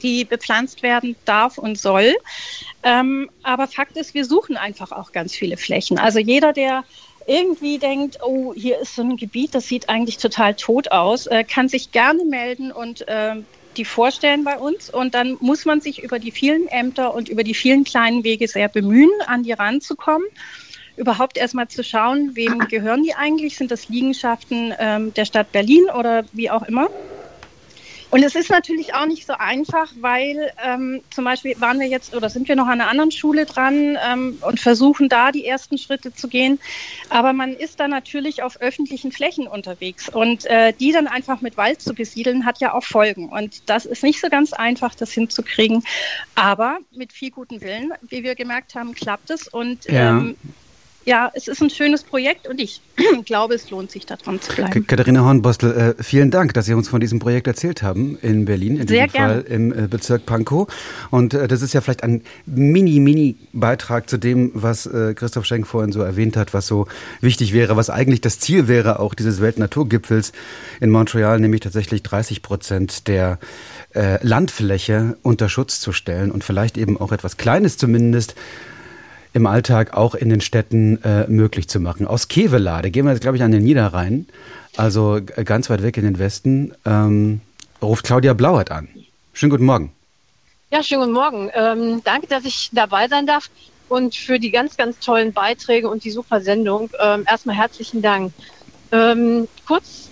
die 0.01 0.25
bepflanzt 0.25 0.81
werden 0.81 1.15
darf 1.25 1.59
und 1.59 1.77
soll. 1.77 2.15
Ähm, 2.81 3.29
aber 3.43 3.67
Fakt 3.67 3.97
ist, 3.97 4.15
wir 4.15 4.25
suchen 4.25 4.57
einfach 4.57 4.91
auch 4.91 5.11
ganz 5.11 5.35
viele 5.35 5.57
Flächen. 5.57 5.99
Also 5.99 6.17
jeder, 6.17 6.53
der 6.53 6.85
irgendwie 7.27 7.77
denkt, 7.77 8.19
oh, 8.23 8.53
hier 8.53 8.79
ist 8.79 8.95
so 8.95 9.01
ein 9.01 9.17
Gebiet, 9.17 9.55
das 9.55 9.67
sieht 9.67 9.89
eigentlich 9.89 10.17
total 10.17 10.55
tot 10.55 10.91
aus, 10.91 11.27
äh, 11.27 11.43
kann 11.43 11.69
sich 11.69 11.91
gerne 11.91 12.25
melden 12.25 12.71
und 12.71 13.07
äh, 13.07 13.35
die 13.77 13.85
vorstellen 13.85 14.43
bei 14.43 14.57
uns. 14.57 14.89
Und 14.89 15.13
dann 15.13 15.37
muss 15.39 15.65
man 15.65 15.81
sich 15.81 16.03
über 16.03 16.19
die 16.19 16.31
vielen 16.31 16.67
Ämter 16.67 17.13
und 17.13 17.29
über 17.29 17.43
die 17.43 17.53
vielen 17.53 17.83
kleinen 17.83 18.23
Wege 18.23 18.47
sehr 18.47 18.67
bemühen, 18.67 19.11
an 19.27 19.43
die 19.43 19.53
ranzukommen. 19.53 20.27
Überhaupt 20.97 21.37
erstmal 21.37 21.67
zu 21.67 21.83
schauen, 21.83 22.35
wem 22.35 22.59
gehören 22.67 23.03
die 23.03 23.15
eigentlich? 23.15 23.57
Sind 23.57 23.71
das 23.71 23.87
Liegenschaften 23.89 24.73
ähm, 24.77 25.13
der 25.13 25.25
Stadt 25.25 25.51
Berlin 25.51 25.85
oder 25.97 26.25
wie 26.33 26.49
auch 26.49 26.63
immer? 26.63 26.89
Und 28.11 28.23
es 28.23 28.35
ist 28.35 28.49
natürlich 28.49 28.93
auch 28.93 29.05
nicht 29.05 29.25
so 29.25 29.33
einfach, 29.33 29.91
weil 30.01 30.51
ähm, 30.63 31.01
zum 31.11 31.23
Beispiel 31.23 31.55
waren 31.59 31.79
wir 31.79 31.87
jetzt 31.87 32.13
oder 32.13 32.29
sind 32.29 32.49
wir 32.49 32.57
noch 32.57 32.67
an 32.67 32.81
einer 32.81 32.89
anderen 32.89 33.11
Schule 33.11 33.45
dran 33.45 33.97
ähm, 34.05 34.37
und 34.41 34.59
versuchen 34.59 35.07
da 35.07 35.31
die 35.31 35.45
ersten 35.45 35.77
Schritte 35.77 36.13
zu 36.13 36.27
gehen. 36.27 36.59
Aber 37.09 37.31
man 37.31 37.53
ist 37.53 37.79
da 37.79 37.87
natürlich 37.87 38.43
auf 38.43 38.59
öffentlichen 38.59 39.13
Flächen 39.13 39.47
unterwegs 39.47 40.09
und 40.09 40.45
äh, 40.45 40.73
die 40.73 40.91
dann 40.91 41.07
einfach 41.07 41.39
mit 41.39 41.55
Wald 41.55 41.81
zu 41.81 41.93
besiedeln, 41.93 42.45
hat 42.45 42.59
ja 42.59 42.73
auch 42.73 42.83
Folgen. 42.83 43.29
Und 43.29 43.69
das 43.69 43.85
ist 43.85 44.03
nicht 44.03 44.19
so 44.19 44.27
ganz 44.27 44.51
einfach, 44.51 44.93
das 44.93 45.13
hinzukriegen. 45.13 45.83
Aber 46.35 46.79
mit 46.91 47.13
viel 47.13 47.31
guten 47.31 47.61
Willen, 47.61 47.93
wie 48.01 48.23
wir 48.23 48.35
gemerkt 48.35 48.75
haben, 48.75 48.93
klappt 48.93 49.29
es. 49.29 49.47
Und 49.47 49.85
ja. 49.85 50.09
ähm, 50.09 50.35
ja, 51.05 51.31
es 51.33 51.47
ist 51.47 51.61
ein 51.61 51.69
schönes 51.69 52.03
Projekt 52.03 52.47
und 52.47 52.59
ich 52.59 52.81
glaube, 53.25 53.55
es 53.55 53.69
lohnt 53.71 53.91
sich, 53.91 54.05
daran 54.05 54.39
zu 54.39 54.53
bleiben. 54.53 54.85
Katharina 54.85 55.23
Hornbostel, 55.23 55.95
äh, 55.99 56.03
vielen 56.03 56.29
Dank, 56.29 56.53
dass 56.53 56.65
Sie 56.65 56.73
uns 56.73 56.89
von 56.89 57.01
diesem 57.01 57.19
Projekt 57.19 57.47
erzählt 57.47 57.81
haben 57.81 58.17
in 58.21 58.45
Berlin, 58.45 58.77
in 58.77 58.87
Sehr 58.87 59.07
diesem 59.07 59.17
gerne. 59.17 59.43
Fall 59.43 59.51
im 59.51 59.71
äh, 59.71 59.87
Bezirk 59.87 60.25
Pankow. 60.25 60.67
Und 61.09 61.33
äh, 61.33 61.47
das 61.47 61.63
ist 61.63 61.73
ja 61.73 61.81
vielleicht 61.81 62.03
ein 62.03 62.21
mini, 62.45 62.99
mini 62.99 63.35
Beitrag 63.53 64.09
zu 64.09 64.17
dem, 64.17 64.51
was 64.53 64.89
Christoph 65.15 65.45
Schenk 65.45 65.67
vorhin 65.67 65.91
so 65.91 66.01
erwähnt 66.01 66.37
hat, 66.37 66.53
was 66.53 66.67
so 66.67 66.87
wichtig 67.21 67.53
wäre, 67.53 67.75
was 67.75 67.89
eigentlich 67.89 68.21
das 68.21 68.39
Ziel 68.39 68.67
wäre, 68.67 68.99
auch 68.99 69.13
dieses 69.13 69.41
Weltnaturgipfels 69.41 70.31
in 70.79 70.89
Montreal, 70.89 71.39
nämlich 71.39 71.61
tatsächlich 71.61 72.03
30 72.03 72.41
Prozent 72.41 73.07
der 73.07 73.39
Landfläche 73.93 75.17
unter 75.21 75.49
Schutz 75.49 75.79
zu 75.79 75.91
stellen 75.91 76.31
und 76.31 76.43
vielleicht 76.43 76.77
eben 76.77 76.99
auch 76.99 77.11
etwas 77.11 77.37
Kleines 77.37 77.77
zumindest 77.77 78.35
im 79.33 79.47
Alltag 79.47 79.93
auch 79.93 80.15
in 80.15 80.29
den 80.29 80.41
Städten 80.41 81.01
äh, 81.03 81.27
möglich 81.27 81.67
zu 81.67 81.79
machen. 81.79 82.07
Aus 82.07 82.27
Kevelade 82.27 82.91
gehen 82.91 83.05
wir 83.05 83.11
jetzt, 83.11 83.21
glaube 83.21 83.37
ich, 83.37 83.43
an 83.43 83.51
den 83.51 83.63
Niederrhein, 83.63 84.27
also 84.77 85.19
ganz 85.45 85.69
weit 85.69 85.83
weg 85.83 85.97
in 85.97 86.03
den 86.03 86.19
Westen, 86.19 86.73
ähm, 86.85 87.41
ruft 87.81 88.05
Claudia 88.05 88.33
Blauert 88.33 88.71
an. 88.71 88.89
Schönen 89.33 89.51
guten 89.51 89.65
Morgen. 89.65 89.91
Ja, 90.71 90.83
schönen 90.83 91.01
guten 91.01 91.13
Morgen. 91.13 91.49
Ähm, 91.53 92.01
danke, 92.03 92.27
dass 92.27 92.45
ich 92.45 92.69
dabei 92.73 93.07
sein 93.07 93.25
darf 93.27 93.49
und 93.89 94.15
für 94.15 94.39
die 94.39 94.51
ganz, 94.51 94.77
ganz 94.77 94.99
tollen 94.99 95.33
Beiträge 95.33 95.89
und 95.89 96.03
die 96.03 96.11
super 96.11 96.41
Sendung. 96.41 96.89
Ähm, 97.01 97.25
erstmal 97.29 97.55
herzlichen 97.55 98.01
Dank. 98.01 98.31
Ähm, 98.91 99.47
kurz 99.67 100.09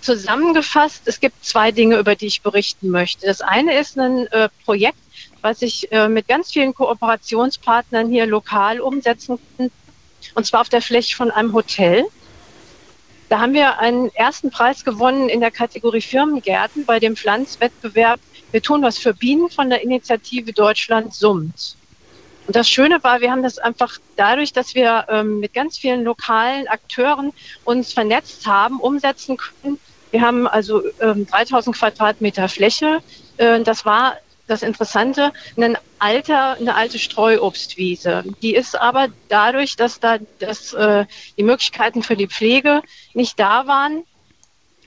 zusammengefasst, 0.00 1.02
es 1.04 1.20
gibt 1.20 1.44
zwei 1.44 1.72
Dinge, 1.72 1.98
über 1.98 2.16
die 2.16 2.26
ich 2.26 2.42
berichten 2.42 2.88
möchte. 2.88 3.26
Das 3.26 3.42
eine 3.42 3.78
ist 3.78 3.98
ein 3.98 4.26
äh, 4.28 4.48
Projekt, 4.64 4.98
was 5.42 5.62
ich 5.62 5.90
äh, 5.92 6.08
mit 6.08 6.28
ganz 6.28 6.52
vielen 6.52 6.74
Kooperationspartnern 6.74 8.08
hier 8.08 8.26
lokal 8.26 8.80
umsetzen 8.80 9.38
kann. 9.56 9.70
Und 10.34 10.46
zwar 10.46 10.60
auf 10.60 10.68
der 10.68 10.82
Fläche 10.82 11.16
von 11.16 11.30
einem 11.30 11.52
Hotel. 11.52 12.04
Da 13.28 13.38
haben 13.38 13.54
wir 13.54 13.78
einen 13.78 14.10
ersten 14.14 14.50
Preis 14.50 14.84
gewonnen 14.84 15.28
in 15.28 15.40
der 15.40 15.50
Kategorie 15.50 16.00
Firmengärten 16.00 16.84
bei 16.84 16.98
dem 16.98 17.16
Pflanzwettbewerb. 17.16 18.20
Wir 18.50 18.60
tun 18.60 18.82
was 18.82 18.98
für 18.98 19.14
Bienen 19.14 19.50
von 19.50 19.70
der 19.70 19.82
Initiative 19.82 20.52
Deutschland 20.52 21.14
summt. 21.14 21.76
Und 22.46 22.56
das 22.56 22.68
Schöne 22.68 23.02
war, 23.04 23.20
wir 23.20 23.30
haben 23.30 23.44
das 23.44 23.58
einfach 23.58 23.98
dadurch, 24.16 24.52
dass 24.52 24.74
wir 24.74 25.06
ähm, 25.08 25.38
mit 25.38 25.54
ganz 25.54 25.78
vielen 25.78 26.02
lokalen 26.02 26.66
Akteuren 26.66 27.32
uns 27.64 27.92
vernetzt 27.92 28.44
haben, 28.46 28.80
umsetzen 28.80 29.36
können. 29.36 29.78
Wir 30.10 30.22
haben 30.22 30.48
also 30.48 30.82
ähm, 31.00 31.26
3000 31.26 31.76
Quadratmeter 31.76 32.48
Fläche. 32.48 32.98
Äh, 33.36 33.62
das 33.62 33.84
war 33.84 34.16
das 34.50 34.62
Interessante, 34.62 35.32
ein 35.56 35.78
alter, 35.98 36.54
eine 36.54 36.74
alte 36.74 36.98
Streuobstwiese. 36.98 38.24
Die 38.42 38.54
ist 38.54 38.78
aber 38.78 39.08
dadurch, 39.28 39.76
dass 39.76 40.00
da 40.00 40.18
das, 40.38 40.72
äh, 40.72 41.06
die 41.38 41.42
Möglichkeiten 41.42 42.02
für 42.02 42.16
die 42.16 42.26
Pflege 42.26 42.82
nicht 43.14 43.38
da 43.38 43.66
waren, 43.66 44.04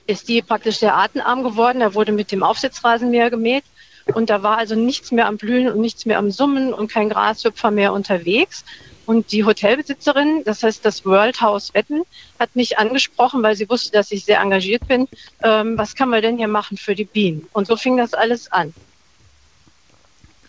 ist 0.06 0.28
die 0.28 0.42
praktisch 0.42 0.78
sehr 0.78 0.94
artenarm 0.94 1.42
geworden. 1.42 1.80
Da 1.80 1.94
wurde 1.94 2.12
mit 2.12 2.30
dem 2.30 2.42
Aufsitzrasenmäher 2.42 3.30
gemäht 3.30 3.64
und 4.12 4.28
da 4.28 4.42
war 4.42 4.58
also 4.58 4.74
nichts 4.74 5.12
mehr 5.12 5.26
am 5.26 5.38
Blühen 5.38 5.68
und 5.68 5.80
nichts 5.80 6.04
mehr 6.04 6.18
am 6.18 6.30
Summen 6.30 6.74
und 6.74 6.90
kein 6.90 7.08
Grashüpfer 7.08 7.70
mehr 7.70 7.92
unterwegs. 7.92 8.64
Und 9.06 9.32
die 9.32 9.44
Hotelbesitzerin, 9.44 10.44
das 10.44 10.62
heißt 10.62 10.84
das 10.84 11.04
World 11.04 11.40
House 11.40 11.74
Wetten, 11.74 12.02
hat 12.38 12.56
mich 12.56 12.78
angesprochen, 12.78 13.42
weil 13.42 13.54
sie 13.54 13.68
wusste, 13.68 13.92
dass 13.92 14.10
ich 14.10 14.24
sehr 14.24 14.40
engagiert 14.40 14.88
bin. 14.88 15.08
Ähm, 15.42 15.76
was 15.76 15.94
kann 15.94 16.08
man 16.08 16.22
denn 16.22 16.38
hier 16.38 16.48
machen 16.48 16.78
für 16.78 16.94
die 16.94 17.04
Bienen? 17.04 17.46
Und 17.52 17.66
so 17.66 17.76
fing 17.76 17.96
das 17.96 18.14
alles 18.14 18.50
an. 18.50 18.72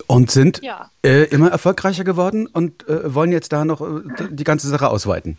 Und 0.07 0.32
sind 0.32 0.61
ja. 0.61 0.91
äh, 1.03 1.23
immer 1.26 1.49
erfolgreicher 1.49 2.03
geworden 2.03 2.48
und 2.48 2.88
äh, 2.88 3.14
wollen 3.14 3.32
jetzt 3.32 3.52
da 3.52 3.65
noch 3.65 3.82
äh, 3.82 4.02
die 4.30 4.44
ganze 4.44 4.68
Sache 4.68 4.90
ausweiten. 4.90 5.38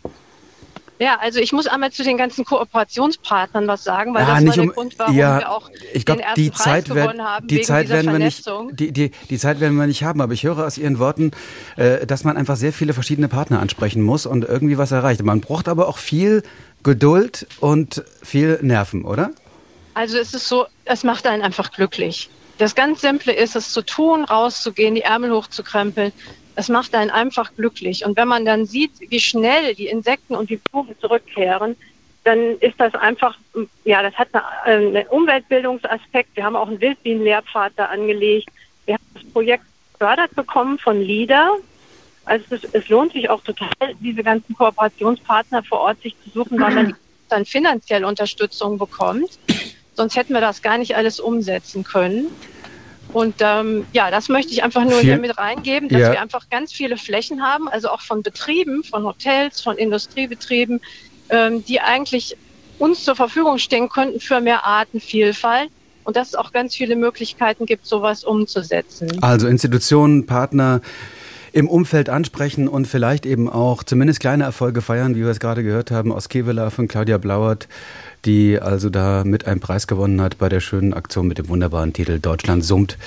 Ja, 0.99 1.19
also 1.19 1.39
ich 1.39 1.53
muss 1.53 1.67
einmal 1.67 1.91
zu 1.91 2.03
den 2.03 2.17
ganzen 2.17 2.43
Kooperationspartnern 2.43 3.67
was 3.67 3.83
sagen, 3.83 4.13
weil 4.15 4.23
ja, 4.23 4.33
das 4.33 4.45
war 4.45 4.53
der 4.53 4.63
um, 4.63 4.69
Grund, 4.69 4.97
warum 4.97 5.15
ja, 5.15 5.39
wir 5.39 5.51
auch 5.51 5.69
ich 5.93 6.05
glaub, 6.05 6.17
den 6.17 6.23
ersten 6.23 6.41
die 6.41 6.49
Preis 6.49 6.63
Zeit 6.63 6.85
gewonnen 6.85 7.23
haben. 7.23 7.47
Die 7.47 7.61
Zeit 7.61 7.89
werden 7.89 8.11
wir 8.11 8.19
nicht, 8.19 8.49
die, 8.71 8.91
die, 8.91 9.11
die 9.29 9.37
Zeit 9.37 9.59
werden 9.59 9.77
wir 9.77 9.85
nicht 9.85 10.03
haben, 10.03 10.21
aber 10.21 10.33
ich 10.33 10.43
höre 10.43 10.65
aus 10.65 10.77
Ihren 10.77 10.97
Worten, 10.97 11.31
äh, 11.75 12.07
dass 12.07 12.23
man 12.23 12.35
einfach 12.35 12.55
sehr 12.55 12.73
viele 12.73 12.93
verschiedene 12.93 13.27
Partner 13.27 13.59
ansprechen 13.59 14.01
muss 14.01 14.25
und 14.25 14.43
irgendwie 14.43 14.77
was 14.79 14.91
erreicht. 14.91 15.21
Man 15.21 15.41
braucht 15.41 15.67
aber 15.67 15.87
auch 15.87 15.99
viel 15.99 16.41
Geduld 16.81 17.45
und 17.59 18.03
viel 18.23 18.57
Nerven, 18.61 19.05
oder? 19.05 19.31
Also 19.93 20.17
es 20.17 20.33
ist 20.33 20.47
so, 20.47 20.65
es 20.85 21.03
macht 21.03 21.27
einen 21.27 21.43
einfach 21.43 21.71
glücklich. 21.71 22.29
Das 22.57 22.73
ganz 22.73 23.01
Simple 23.01 23.33
ist 23.33 23.55
es 23.55 23.71
zu 23.71 23.83
tun, 23.83 24.23
rauszugehen, 24.25 24.95
die 24.95 25.01
Ärmel 25.01 25.31
hochzukrempeln. 25.31 26.11
Es 26.55 26.69
macht 26.69 26.95
einen 26.95 27.11
einfach 27.11 27.51
glücklich. 27.55 28.03
Und 28.03 28.17
wenn 28.17 28.27
man 28.27 28.45
dann 28.45 28.65
sieht, 28.65 28.91
wie 28.99 29.19
schnell 29.19 29.75
die 29.75 29.87
Insekten 29.87 30.35
und 30.35 30.49
die 30.49 30.57
Blumen 30.57 30.95
zurückkehren, 30.99 31.75
dann 32.23 32.57
ist 32.59 32.79
das 32.79 32.93
einfach, 32.95 33.37
ja, 33.85 34.01
das 34.01 34.13
hat 34.15 34.29
einen 34.65 35.07
Umweltbildungsaspekt. 35.07 36.35
Wir 36.35 36.43
haben 36.43 36.55
auch 36.55 36.67
einen 36.67 36.81
Wildbienenlehrpfad 36.81 37.73
da 37.75 37.85
angelegt. 37.85 38.49
Wir 38.85 38.95
haben 38.95 39.05
das 39.13 39.23
Projekt 39.31 39.63
gefördert 39.93 40.35
bekommen 40.35 40.79
von 40.79 40.99
LIDA. 40.99 41.51
Also 42.25 42.55
es, 42.55 42.63
es, 42.73 42.89
lohnt 42.89 43.13
sich 43.13 43.29
auch 43.29 43.41
total, 43.43 43.69
diese 44.01 44.23
ganzen 44.23 44.53
Kooperationspartner 44.55 45.63
vor 45.63 45.79
Ort 45.79 46.01
sich 46.01 46.15
zu 46.23 46.31
suchen, 46.31 46.59
weil 46.59 46.73
man 46.73 46.95
dann 47.29 47.45
finanziell 47.45 48.03
Unterstützung 48.03 48.77
bekommt. 48.77 49.39
Sonst 49.97 50.15
hätten 50.15 50.33
wir 50.33 50.41
das 50.41 50.61
gar 50.61 50.77
nicht 50.77 50.95
alles 50.95 51.19
umsetzen 51.19 51.83
können. 51.83 52.27
Und 53.13 53.35
ähm, 53.39 53.85
ja, 53.93 54.11
das 54.11 54.29
möchte 54.29 54.51
ich 54.51 54.63
einfach 54.63 54.83
nur 54.83 54.99
Viel, 54.99 55.13
hier 55.13 55.17
mit 55.17 55.37
reingeben, 55.37 55.89
dass 55.89 56.01
ja. 56.01 56.11
wir 56.11 56.21
einfach 56.21 56.49
ganz 56.49 56.71
viele 56.71 56.97
Flächen 56.97 57.41
haben, 57.41 57.67
also 57.67 57.89
auch 57.89 58.01
von 58.01 58.21
Betrieben, 58.21 58.83
von 58.83 59.03
Hotels, 59.05 59.59
von 59.59 59.77
Industriebetrieben, 59.77 60.81
ähm, 61.29 61.65
die 61.65 61.81
eigentlich 61.81 62.37
uns 62.77 63.03
zur 63.03 63.15
Verfügung 63.15 63.57
stehen 63.57 63.89
könnten 63.89 64.19
für 64.19 64.39
mehr 64.39 64.67
Artenvielfalt 64.67 65.71
und 66.03 66.15
dass 66.15 66.29
es 66.29 66.35
auch 66.35 66.51
ganz 66.53 66.75
viele 66.75 66.95
Möglichkeiten 66.95 67.65
gibt, 67.65 67.87
sowas 67.87 68.23
umzusetzen. 68.23 69.09
Also 69.21 69.47
Institutionen, 69.47 70.27
Partner 70.27 70.81
im 71.53 71.67
Umfeld 71.67 72.09
ansprechen 72.09 72.67
und 72.67 72.87
vielleicht 72.87 73.25
eben 73.25 73.49
auch 73.49 73.83
zumindest 73.83 74.19
kleine 74.19 74.43
Erfolge 74.43 74.83
feiern, 74.83 75.15
wie 75.15 75.21
wir 75.21 75.29
es 75.29 75.39
gerade 75.39 75.63
gehört 75.63 75.89
haben 75.89 76.11
aus 76.11 76.29
Kevela 76.29 76.69
von 76.69 76.87
Claudia 76.87 77.17
Blauert 77.17 77.67
die 78.27 78.59
also 78.59 78.89
da 78.89 79.23
mit 79.25 79.47
einem 79.47 79.59
Preis 79.59 79.87
gewonnen 79.87 80.21
hat 80.21 80.37
bei 80.37 80.49
der 80.49 80.59
schönen 80.59 80.93
Aktion 80.93 81.27
mit 81.27 81.39
dem 81.39 81.47
wunderbaren 81.47 81.93
Titel 81.93 82.19
Deutschland 82.19 82.63
summt. 82.63 82.97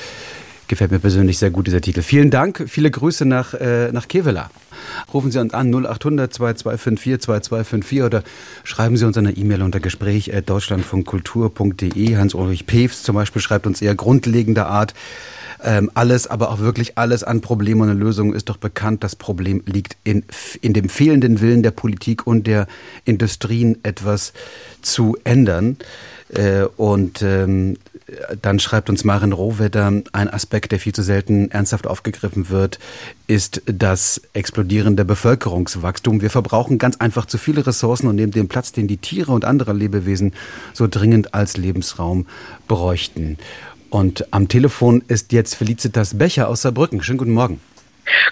Gefällt 0.66 0.92
mir 0.92 1.00
persönlich 1.00 1.38
sehr 1.38 1.50
gut, 1.50 1.66
dieser 1.66 1.80
Titel. 1.80 2.00
Vielen 2.00 2.30
Dank, 2.30 2.64
viele 2.68 2.90
Grüße 2.90 3.24
nach, 3.24 3.54
äh, 3.54 3.90
nach 3.92 4.08
Kevela. 4.08 4.50
Rufen 5.12 5.30
Sie 5.30 5.38
uns 5.40 5.52
an 5.52 5.70
0800 5.70 6.32
2254 6.32 7.20
2254 7.22 8.02
oder 8.02 8.22
schreiben 8.64 8.96
Sie 8.96 9.04
uns 9.04 9.18
eine 9.18 9.32
E-Mail 9.32 9.62
unter 9.62 9.80
Gespräch 9.80 10.30
deutschlandfunkkultur.de. 10.46 12.16
Hans-Ulrich 12.16 12.66
Pews 12.66 13.02
zum 13.02 13.16
Beispiel 13.16 13.42
schreibt 13.42 13.66
uns 13.66 13.82
eher 13.82 13.94
grundlegender 13.94 14.68
Art. 14.68 14.94
Ähm, 15.64 15.90
alles, 15.94 16.26
aber 16.26 16.50
auch 16.50 16.60
wirklich 16.60 16.98
alles 16.98 17.24
an 17.24 17.40
Problemen 17.40 17.90
und 17.90 17.98
Lösungen 17.98 18.34
ist 18.34 18.48
doch 18.48 18.56
bekannt. 18.56 19.04
Das 19.04 19.16
Problem 19.16 19.62
liegt 19.66 19.96
in, 20.04 20.24
in 20.60 20.72
dem 20.72 20.88
fehlenden 20.88 21.40
Willen 21.40 21.62
der 21.62 21.70
Politik 21.70 22.26
und 22.26 22.46
der 22.46 22.66
Industrien, 23.04 23.78
etwas 23.82 24.32
zu 24.82 25.16
ändern. 25.24 25.76
Äh, 26.32 26.64
und 26.76 27.22
ähm, 27.22 27.76
dann 28.40 28.58
schreibt 28.58 28.90
uns 28.90 29.04
Marin 29.04 29.32
Rohwetter, 29.32 29.92
ein 30.12 30.28
Aspekt, 30.28 30.72
der 30.72 30.78
viel 30.78 30.92
zu 30.92 31.02
selten 31.02 31.50
ernsthaft 31.50 31.86
aufgegriffen 31.86 32.50
wird, 32.50 32.78
ist 33.26 33.62
das 33.66 34.20
explodierende 34.32 35.04
Bevölkerungswachstum. 35.04 36.20
Wir 36.20 36.30
verbrauchen 36.30 36.78
ganz 36.78 36.96
einfach 36.96 37.26
zu 37.26 37.38
viele 37.38 37.66
Ressourcen 37.66 38.08
und 38.08 38.16
nehmen 38.16 38.32
den 38.32 38.48
Platz, 38.48 38.72
den 38.72 38.88
die 38.88 38.96
Tiere 38.96 39.32
und 39.32 39.44
andere 39.44 39.72
Lebewesen 39.72 40.32
so 40.72 40.86
dringend 40.88 41.34
als 41.34 41.56
Lebensraum 41.56 42.26
bräuchten. 42.66 43.38
Und 43.90 44.32
am 44.32 44.48
Telefon 44.48 45.02
ist 45.08 45.32
jetzt 45.32 45.56
Felicitas 45.56 46.16
Becher 46.16 46.48
aus 46.48 46.62
Saarbrücken. 46.62 47.02
Schönen 47.02 47.18
guten 47.18 47.32
Morgen. 47.32 47.60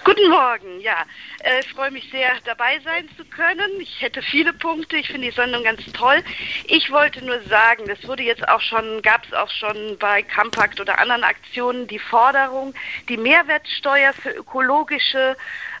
Guten 0.03 0.29
Morgen, 0.29 0.79
ja. 0.81 1.05
Äh, 1.43 1.59
ich 1.61 1.73
freue 1.73 1.91
mich 1.91 2.09
sehr, 2.11 2.31
dabei 2.45 2.79
sein 2.83 3.07
zu 3.17 3.25
können. 3.25 3.79
Ich 3.79 4.01
hätte 4.01 4.21
viele 4.21 4.53
Punkte. 4.53 4.97
Ich 4.97 5.07
finde 5.07 5.27
die 5.29 5.35
Sendung 5.35 5.63
ganz 5.63 5.81
toll. 5.93 6.23
Ich 6.65 6.89
wollte 6.91 7.23
nur 7.23 7.41
sagen, 7.43 7.83
das 7.87 8.05
wurde 8.07 8.23
jetzt 8.23 8.47
auch 8.47 8.61
schon, 8.61 9.01
gab 9.01 9.25
es 9.25 9.33
auch 9.33 9.49
schon 9.49 9.97
bei 9.99 10.23
Compact 10.23 10.79
oder 10.79 10.99
anderen 10.99 11.23
Aktionen 11.23 11.87
die 11.87 11.99
Forderung, 11.99 12.73
die 13.07 13.17
Mehrwertsteuer 13.17 14.13
für 14.13 14.31
ökologische 14.31 15.35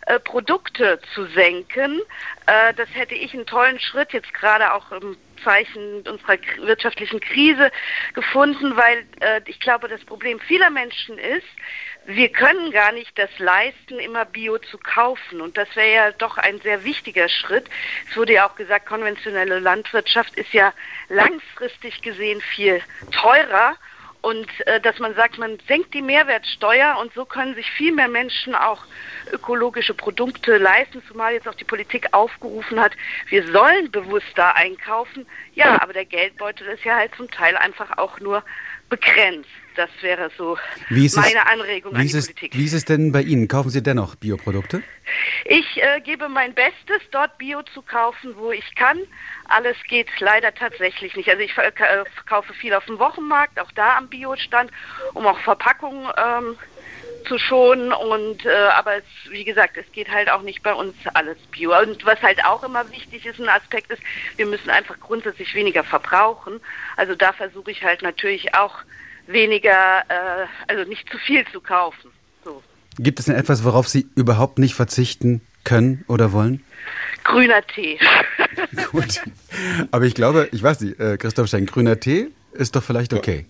äh, 0.05 0.19
Produkte 0.19 0.99
zu 1.13 1.25
senken. 1.27 1.99
Äh, 2.45 2.73
das 2.75 2.89
hätte 2.93 3.15
ich 3.15 3.33
einen 3.33 3.45
tollen 3.45 3.79
Schritt 3.79 4.13
jetzt 4.13 4.33
gerade 4.33 4.73
auch 4.73 4.91
im 4.91 5.17
Zeichen 5.43 6.07
unserer 6.07 6.37
wirtschaftlichen 6.57 7.19
Krise 7.19 7.71
gefunden, 8.13 8.75
weil 8.75 9.05
äh, 9.21 9.41
ich 9.45 9.59
glaube, 9.59 9.87
das 9.87 10.03
Problem 10.05 10.39
vieler 10.39 10.69
Menschen 10.69 11.17
ist, 11.17 11.47
wir 12.05 12.29
können 12.29 12.71
gar 12.71 12.91
nicht 12.91 13.17
das 13.19 13.29
leisten, 13.37 13.99
immer 13.99 14.25
Bio 14.25 14.57
zu 14.57 14.77
kaufen. 14.77 15.41
Und 15.41 15.57
das 15.57 15.73
wäre 15.75 15.93
ja 15.93 16.11
doch 16.11 16.37
ein 16.37 16.59
sehr 16.61 16.83
wichtiger 16.83 17.29
Schritt. 17.29 17.69
Es 18.09 18.17
wurde 18.17 18.33
ja 18.33 18.49
auch 18.49 18.55
gesagt, 18.55 18.87
konventionelle 18.87 19.59
Landwirtschaft 19.59 20.35
ist 20.35 20.51
ja 20.53 20.73
langfristig 21.09 22.01
gesehen 22.01 22.41
viel 22.41 22.81
teurer. 23.11 23.75
Und 24.21 24.47
äh, 24.67 24.81
dass 24.81 24.99
man 24.99 25.15
sagt, 25.15 25.37
man 25.37 25.57
senkt 25.67 25.93
die 25.93 26.01
Mehrwertsteuer 26.01 26.97
und 26.99 27.13
so 27.13 27.23
können 27.23 27.55
sich 27.55 27.69
viel 27.71 27.93
mehr 27.93 28.09
Menschen 28.09 28.53
auch 28.53 28.83
ökologische 29.31 29.93
Produkte 29.93 30.57
leisten, 30.57 31.01
zumal 31.07 31.33
jetzt 31.33 31.47
auch 31.47 31.55
die 31.55 31.63
Politik 31.63 32.13
aufgerufen 32.13 32.79
hat, 32.79 32.91
wir 33.29 33.45
sollen 33.47 33.91
bewusster 33.91 34.55
einkaufen. 34.55 35.25
Ja, 35.53 35.81
aber 35.81 35.93
der 35.93 36.05
Geldbeutel 36.05 36.67
ist 36.67 36.83
ja 36.83 36.97
halt 36.97 37.15
zum 37.15 37.29
Teil 37.31 37.55
einfach 37.55 37.97
auch 37.97 38.19
nur 38.19 38.43
begrenzt. 38.89 39.49
Das 39.75 39.89
wäre 40.01 40.29
so 40.37 40.57
meine 40.89 41.47
Anregung 41.47 41.95
an 41.95 42.05
die 42.05 42.13
es, 42.13 42.25
Politik. 42.25 42.53
Wie 42.57 42.65
ist 42.65 42.73
es 42.73 42.83
denn 42.83 43.13
bei 43.13 43.21
Ihnen? 43.21 43.47
Kaufen 43.47 43.69
Sie 43.69 43.81
dennoch 43.81 44.15
Bioprodukte? 44.15 44.83
Ich 45.45 45.81
äh, 45.81 46.01
gebe 46.01 46.27
mein 46.27 46.53
Bestes, 46.53 47.01
dort 47.11 47.37
Bio 47.37 47.61
zu 47.73 47.81
kaufen, 47.81 48.35
wo 48.35 48.51
ich 48.51 48.75
kann. 48.75 48.99
Alles 49.49 49.77
geht 49.87 50.07
leider 50.19 50.53
tatsächlich 50.53 51.15
nicht. 51.15 51.29
Also 51.29 51.41
ich 51.41 51.57
äh, 51.57 51.71
kaufe 52.27 52.53
viel 52.53 52.73
auf 52.73 52.85
dem 52.85 52.99
Wochenmarkt, 52.99 53.59
auch 53.59 53.71
da 53.71 53.97
am 53.97 54.07
Biostand, 54.07 54.71
um 55.13 55.25
auch 55.25 55.39
Verpackungen 55.39 56.07
ähm, 56.17 56.57
zu 57.27 57.37
schonen. 57.37 57.91
Und 57.91 58.45
äh, 58.45 58.69
aber 58.77 58.97
es, 58.97 59.03
wie 59.29 59.43
gesagt, 59.43 59.77
es 59.77 59.91
geht 59.91 60.09
halt 60.09 60.29
auch 60.29 60.41
nicht 60.41 60.61
bei 60.63 60.73
uns 60.73 60.95
alles 61.13 61.37
Bio. 61.51 61.77
Und 61.79 62.05
was 62.05 62.21
halt 62.21 62.43
auch 62.45 62.63
immer 62.63 62.89
wichtig 62.91 63.25
ist, 63.25 63.39
ein 63.39 63.49
Aspekt 63.49 63.91
ist, 63.91 64.01
wir 64.37 64.45
müssen 64.45 64.69
einfach 64.69 64.99
grundsätzlich 64.99 65.53
weniger 65.55 65.83
verbrauchen. 65.83 66.59
Also 66.95 67.15
da 67.15 67.33
versuche 67.33 67.71
ich 67.71 67.83
halt 67.83 68.01
natürlich 68.01 68.55
auch 68.55 68.75
weniger, 69.27 70.01
äh, 70.09 70.45
also 70.67 70.87
nicht 70.89 71.09
zu 71.09 71.17
viel 71.17 71.45
zu 71.51 71.61
kaufen. 71.61 72.11
So. 72.43 72.63
Gibt 72.97 73.19
es 73.19 73.25
denn 73.25 73.35
etwas, 73.35 73.63
worauf 73.63 73.87
Sie 73.87 74.07
überhaupt 74.15 74.59
nicht 74.59 74.75
verzichten 74.75 75.41
können 75.63 76.03
oder 76.07 76.33
wollen? 76.33 76.63
Grüner 77.23 77.61
Tee. 77.67 77.99
Gut. 78.91 79.21
Aber 79.91 80.05
ich 80.05 80.15
glaube, 80.15 80.49
ich 80.51 80.61
weiß 80.61 80.81
nicht, 80.81 80.99
äh, 80.99 81.17
Christoph 81.17 81.47
Stein, 81.47 81.65
grüner 81.65 81.99
Tee 81.99 82.29
ist 82.53 82.75
doch 82.75 82.83
vielleicht 82.83 83.13
okay. 83.13 83.45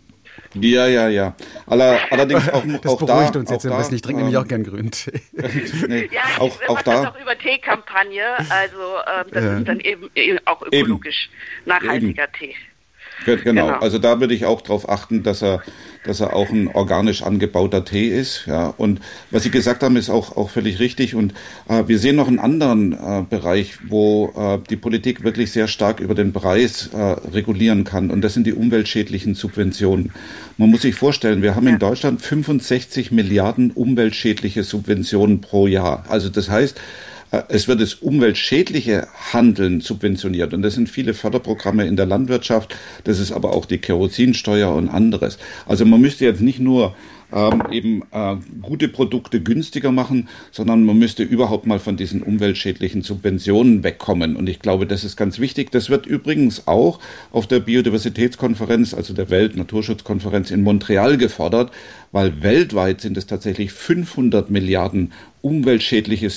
Ja, 0.55 0.87
ja, 0.87 1.09
ja. 1.09 1.35
Aller, 1.67 1.99
allerdings 2.09 2.49
auch, 2.49 2.63
das 2.65 2.85
auch 2.91 2.99
beruhigt 2.99 3.35
da, 3.35 3.39
uns 3.39 3.51
jetzt 3.51 3.65
ein 3.65 3.77
bisschen. 3.77 3.95
Ich 3.95 4.01
trinke 4.01 4.21
ähm, 4.21 4.27
nämlich 4.27 4.37
auch 4.37 4.47
gern 4.47 4.63
grünen 4.63 4.91
Tee. 4.91 5.21
nee, 5.87 6.09
ja, 6.11 6.21
auch, 6.39 6.59
ich 6.61 6.69
auch 6.69 6.81
da. 6.81 7.09
auch 7.09 7.19
über 7.19 7.37
Teekampagne. 7.37 8.23
Also 8.49 8.77
ähm, 8.77 9.25
das 9.31 9.43
ja. 9.43 9.57
ist 9.57 9.67
dann 9.67 9.79
eben, 9.79 10.09
eben 10.15 10.39
auch 10.45 10.61
ökologisch 10.61 11.29
eben. 11.29 11.69
nachhaltiger 11.69 12.23
eben. 12.23 12.33
Tee. 12.33 12.55
Genau. 13.25 13.43
genau, 13.43 13.67
also 13.69 13.99
da 13.99 14.19
würde 14.19 14.33
ich 14.33 14.45
auch 14.45 14.61
darauf 14.61 14.89
achten, 14.89 15.23
dass 15.23 15.41
er, 15.41 15.61
dass 16.03 16.19
er 16.19 16.35
auch 16.35 16.49
ein 16.49 16.67
organisch 16.67 17.21
angebauter 17.21 17.85
Tee 17.85 18.07
ist. 18.07 18.45
Ja. 18.47 18.73
Und 18.77 19.01
was 19.31 19.43
Sie 19.43 19.51
gesagt 19.51 19.83
haben, 19.83 19.97
ist 19.97 20.09
auch, 20.09 20.37
auch 20.37 20.49
völlig 20.49 20.79
richtig. 20.79 21.15
Und 21.15 21.33
äh, 21.67 21.83
wir 21.87 21.99
sehen 21.99 22.15
noch 22.15 22.27
einen 22.27 22.39
anderen 22.39 22.93
äh, 22.93 23.23
Bereich, 23.29 23.77
wo 23.87 24.33
äh, 24.37 24.59
die 24.69 24.77
Politik 24.77 25.23
wirklich 25.23 25.51
sehr 25.51 25.67
stark 25.67 25.99
über 25.99 26.15
den 26.15 26.33
Preis 26.33 26.89
äh, 26.93 26.97
regulieren 26.97 27.83
kann. 27.83 28.09
Und 28.09 28.21
das 28.21 28.33
sind 28.33 28.47
die 28.47 28.53
umweltschädlichen 28.53 29.35
Subventionen. 29.35 30.11
Man 30.57 30.69
muss 30.69 30.81
sich 30.81 30.95
vorstellen, 30.95 31.41
wir 31.41 31.55
haben 31.55 31.67
in 31.67 31.79
Deutschland 31.79 32.21
65 32.21 33.11
Milliarden 33.11 33.71
umweltschädliche 33.71 34.63
Subventionen 34.63 35.41
pro 35.41 35.67
Jahr. 35.67 36.05
Also 36.09 36.29
das 36.29 36.49
heißt, 36.49 36.79
es 37.47 37.67
wird 37.67 37.81
das 37.81 37.95
umweltschädliche 37.95 39.07
Handeln 39.31 39.81
subventioniert. 39.81 40.53
Und 40.53 40.63
das 40.63 40.73
sind 40.73 40.89
viele 40.89 41.13
Förderprogramme 41.13 41.85
in 41.85 41.95
der 41.95 42.07
Landwirtschaft. 42.07 42.75
Das 43.03 43.19
ist 43.19 43.31
aber 43.31 43.53
auch 43.53 43.65
die 43.65 43.77
Kerosinsteuer 43.77 44.73
und 44.73 44.89
anderes. 44.89 45.37
Also 45.67 45.85
man 45.85 46.01
müsste 46.01 46.25
jetzt 46.25 46.41
nicht 46.41 46.59
nur 46.59 46.95
ähm, 47.31 47.63
eben 47.71 48.03
äh, 48.11 48.35
gute 48.61 48.87
Produkte 48.87 49.41
günstiger 49.41 49.91
machen, 49.91 50.29
sondern 50.51 50.85
man 50.85 50.97
müsste 50.97 51.23
überhaupt 51.23 51.67
mal 51.67 51.79
von 51.79 51.97
diesen 51.97 52.23
umweltschädlichen 52.23 53.01
Subventionen 53.01 53.83
wegkommen. 53.83 54.35
Und 54.35 54.49
ich 54.49 54.59
glaube, 54.59 54.85
das 54.85 55.03
ist 55.03 55.15
ganz 55.15 55.39
wichtig. 55.39 55.71
Das 55.71 55.89
wird 55.89 56.05
übrigens 56.05 56.67
auch 56.67 56.99
auf 57.31 57.47
der 57.47 57.59
Biodiversitätskonferenz, 57.59 58.93
also 58.93 59.13
der 59.13 59.29
Weltnaturschutzkonferenz 59.29 60.51
in 60.51 60.63
Montreal 60.63 61.17
gefordert, 61.17 61.71
weil 62.11 62.41
weltweit 62.41 63.01
sind 63.01 63.17
es 63.17 63.27
tatsächlich 63.27 63.71
500 63.71 64.49
Milliarden 64.49 65.11
umweltschädliche 65.41 66.29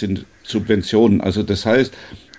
Subventionen. 0.42 1.20
Also 1.20 1.42
das 1.42 1.66
heißt, 1.66 1.92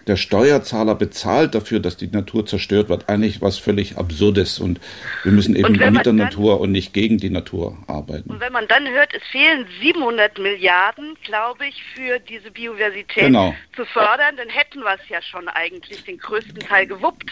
der 0.07 0.17
Steuerzahler 0.17 0.95
bezahlt 0.95 1.55
dafür, 1.55 1.79
dass 1.79 1.97
die 1.97 2.07
Natur 2.07 2.45
zerstört 2.45 2.89
wird, 2.89 3.09
eigentlich 3.09 3.41
was 3.41 3.57
völlig 3.57 3.97
Absurdes. 3.97 4.59
Und 4.59 4.79
wir 5.23 5.31
müssen 5.31 5.55
eben 5.55 5.73
mit 5.73 6.05
der 6.05 6.13
Natur 6.13 6.59
und 6.59 6.71
nicht 6.71 6.93
gegen 6.93 7.17
die 7.17 7.29
Natur 7.29 7.77
arbeiten. 7.87 8.29
Und 8.29 8.39
wenn 8.39 8.53
man 8.53 8.67
dann 8.67 8.87
hört, 8.87 9.13
es 9.13 9.23
fehlen 9.31 9.65
700 9.81 10.37
Milliarden, 10.39 11.15
glaube 11.23 11.65
ich, 11.67 11.81
für 11.95 12.19
diese 12.19 12.51
Biodiversität 12.51 13.25
genau. 13.25 13.55
zu 13.75 13.85
fördern, 13.85 14.35
dann 14.37 14.49
hätten 14.49 14.79
wir 14.79 14.95
es 15.01 15.09
ja 15.09 15.21
schon 15.21 15.47
eigentlich 15.47 16.03
den 16.03 16.17
größten 16.17 16.59
Teil 16.59 16.87
gewuppt 16.87 17.31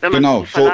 genau, 0.00 0.46
so, 0.52 0.70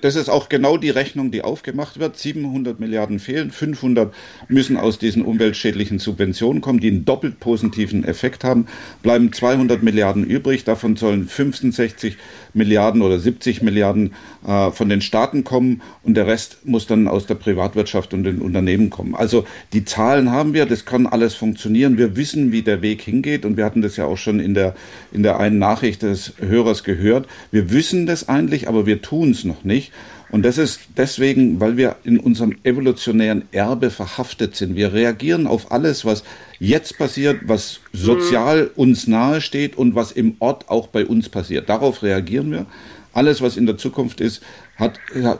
das 0.00 0.16
ist 0.16 0.28
auch 0.28 0.48
genau 0.48 0.76
die 0.76 0.90
Rechnung, 0.90 1.30
die 1.30 1.42
aufgemacht 1.42 1.98
wird. 1.98 2.18
700 2.18 2.78
Milliarden 2.80 3.18
fehlen, 3.18 3.50
500 3.50 4.14
müssen 4.48 4.76
aus 4.76 4.98
diesen 4.98 5.24
umweltschädlichen 5.24 5.98
Subventionen 5.98 6.60
kommen, 6.60 6.80
die 6.80 6.88
einen 6.88 7.04
doppelt 7.04 7.40
positiven 7.40 8.04
Effekt 8.04 8.44
haben. 8.44 8.66
Bleiben 9.02 9.32
200 9.32 9.82
Milliarden 9.82 10.24
übrig, 10.24 10.64
davon 10.64 10.96
sollen 10.96 11.28
65 11.28 12.14
Milliarden 12.14 12.41
oder 12.54 13.18
70 13.18 13.62
Milliarden 13.62 14.14
äh, 14.46 14.70
von 14.70 14.88
den 14.88 15.00
Staaten 15.00 15.44
kommen 15.44 15.82
und 16.02 16.14
der 16.14 16.26
Rest 16.26 16.58
muss 16.64 16.86
dann 16.86 17.08
aus 17.08 17.26
der 17.26 17.34
Privatwirtschaft 17.34 18.14
und 18.14 18.24
den 18.24 18.40
Unternehmen 18.40 18.90
kommen. 18.90 19.14
Also 19.14 19.44
die 19.72 19.84
Zahlen 19.84 20.30
haben 20.30 20.54
wir, 20.54 20.66
das 20.66 20.84
kann 20.84 21.06
alles 21.06 21.34
funktionieren. 21.34 21.98
Wir 21.98 22.16
wissen, 22.16 22.52
wie 22.52 22.62
der 22.62 22.82
Weg 22.82 23.02
hingeht 23.02 23.44
und 23.44 23.56
wir 23.56 23.64
hatten 23.64 23.82
das 23.82 23.96
ja 23.96 24.04
auch 24.04 24.18
schon 24.18 24.40
in 24.40 24.54
der, 24.54 24.74
in 25.12 25.22
der 25.22 25.38
einen 25.38 25.58
Nachricht 25.58 26.02
des 26.02 26.34
Hörers 26.38 26.84
gehört. 26.84 27.26
Wir 27.50 27.70
wissen 27.70 28.06
das 28.06 28.28
eigentlich, 28.28 28.68
aber 28.68 28.86
wir 28.86 29.02
tun 29.02 29.30
es 29.30 29.44
noch 29.44 29.64
nicht. 29.64 29.92
Und 30.32 30.46
das 30.46 30.56
ist 30.56 30.80
deswegen, 30.96 31.60
weil 31.60 31.76
wir 31.76 31.96
in 32.04 32.18
unserem 32.18 32.56
evolutionären 32.64 33.42
Erbe 33.52 33.90
verhaftet 33.90 34.56
sind. 34.56 34.76
Wir 34.76 34.94
reagieren 34.94 35.46
auf 35.46 35.70
alles, 35.70 36.06
was 36.06 36.24
jetzt 36.58 36.96
passiert, 36.96 37.42
was 37.44 37.80
sozial 37.92 38.70
uns 38.74 39.06
nahe 39.06 39.42
steht 39.42 39.76
und 39.76 39.94
was 39.94 40.10
im 40.10 40.36
Ort 40.38 40.70
auch 40.70 40.86
bei 40.86 41.04
uns 41.04 41.28
passiert. 41.28 41.68
Darauf 41.68 42.02
reagieren 42.02 42.50
wir. 42.50 42.66
Alles, 43.12 43.42
was 43.42 43.56
in 43.56 43.66
der 43.66 43.76
Zukunft 43.76 44.20
ist, 44.20 44.42
hat, 44.76 44.98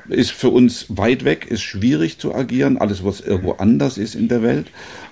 ist 0.09 0.31
für 0.33 0.51
uns 0.51 0.87
weit 0.89 1.25
weg, 1.25 1.47
ist 1.49 1.63
schwierig 1.63 2.19
zu 2.19 2.35
agieren. 2.35 2.79
Alles, 2.79 3.05
was 3.05 3.21
irgendwo 3.21 3.53
anders 3.53 3.99
ist 3.99 4.15
in 4.15 4.29
der 4.29 4.43
Welt. 4.43 4.67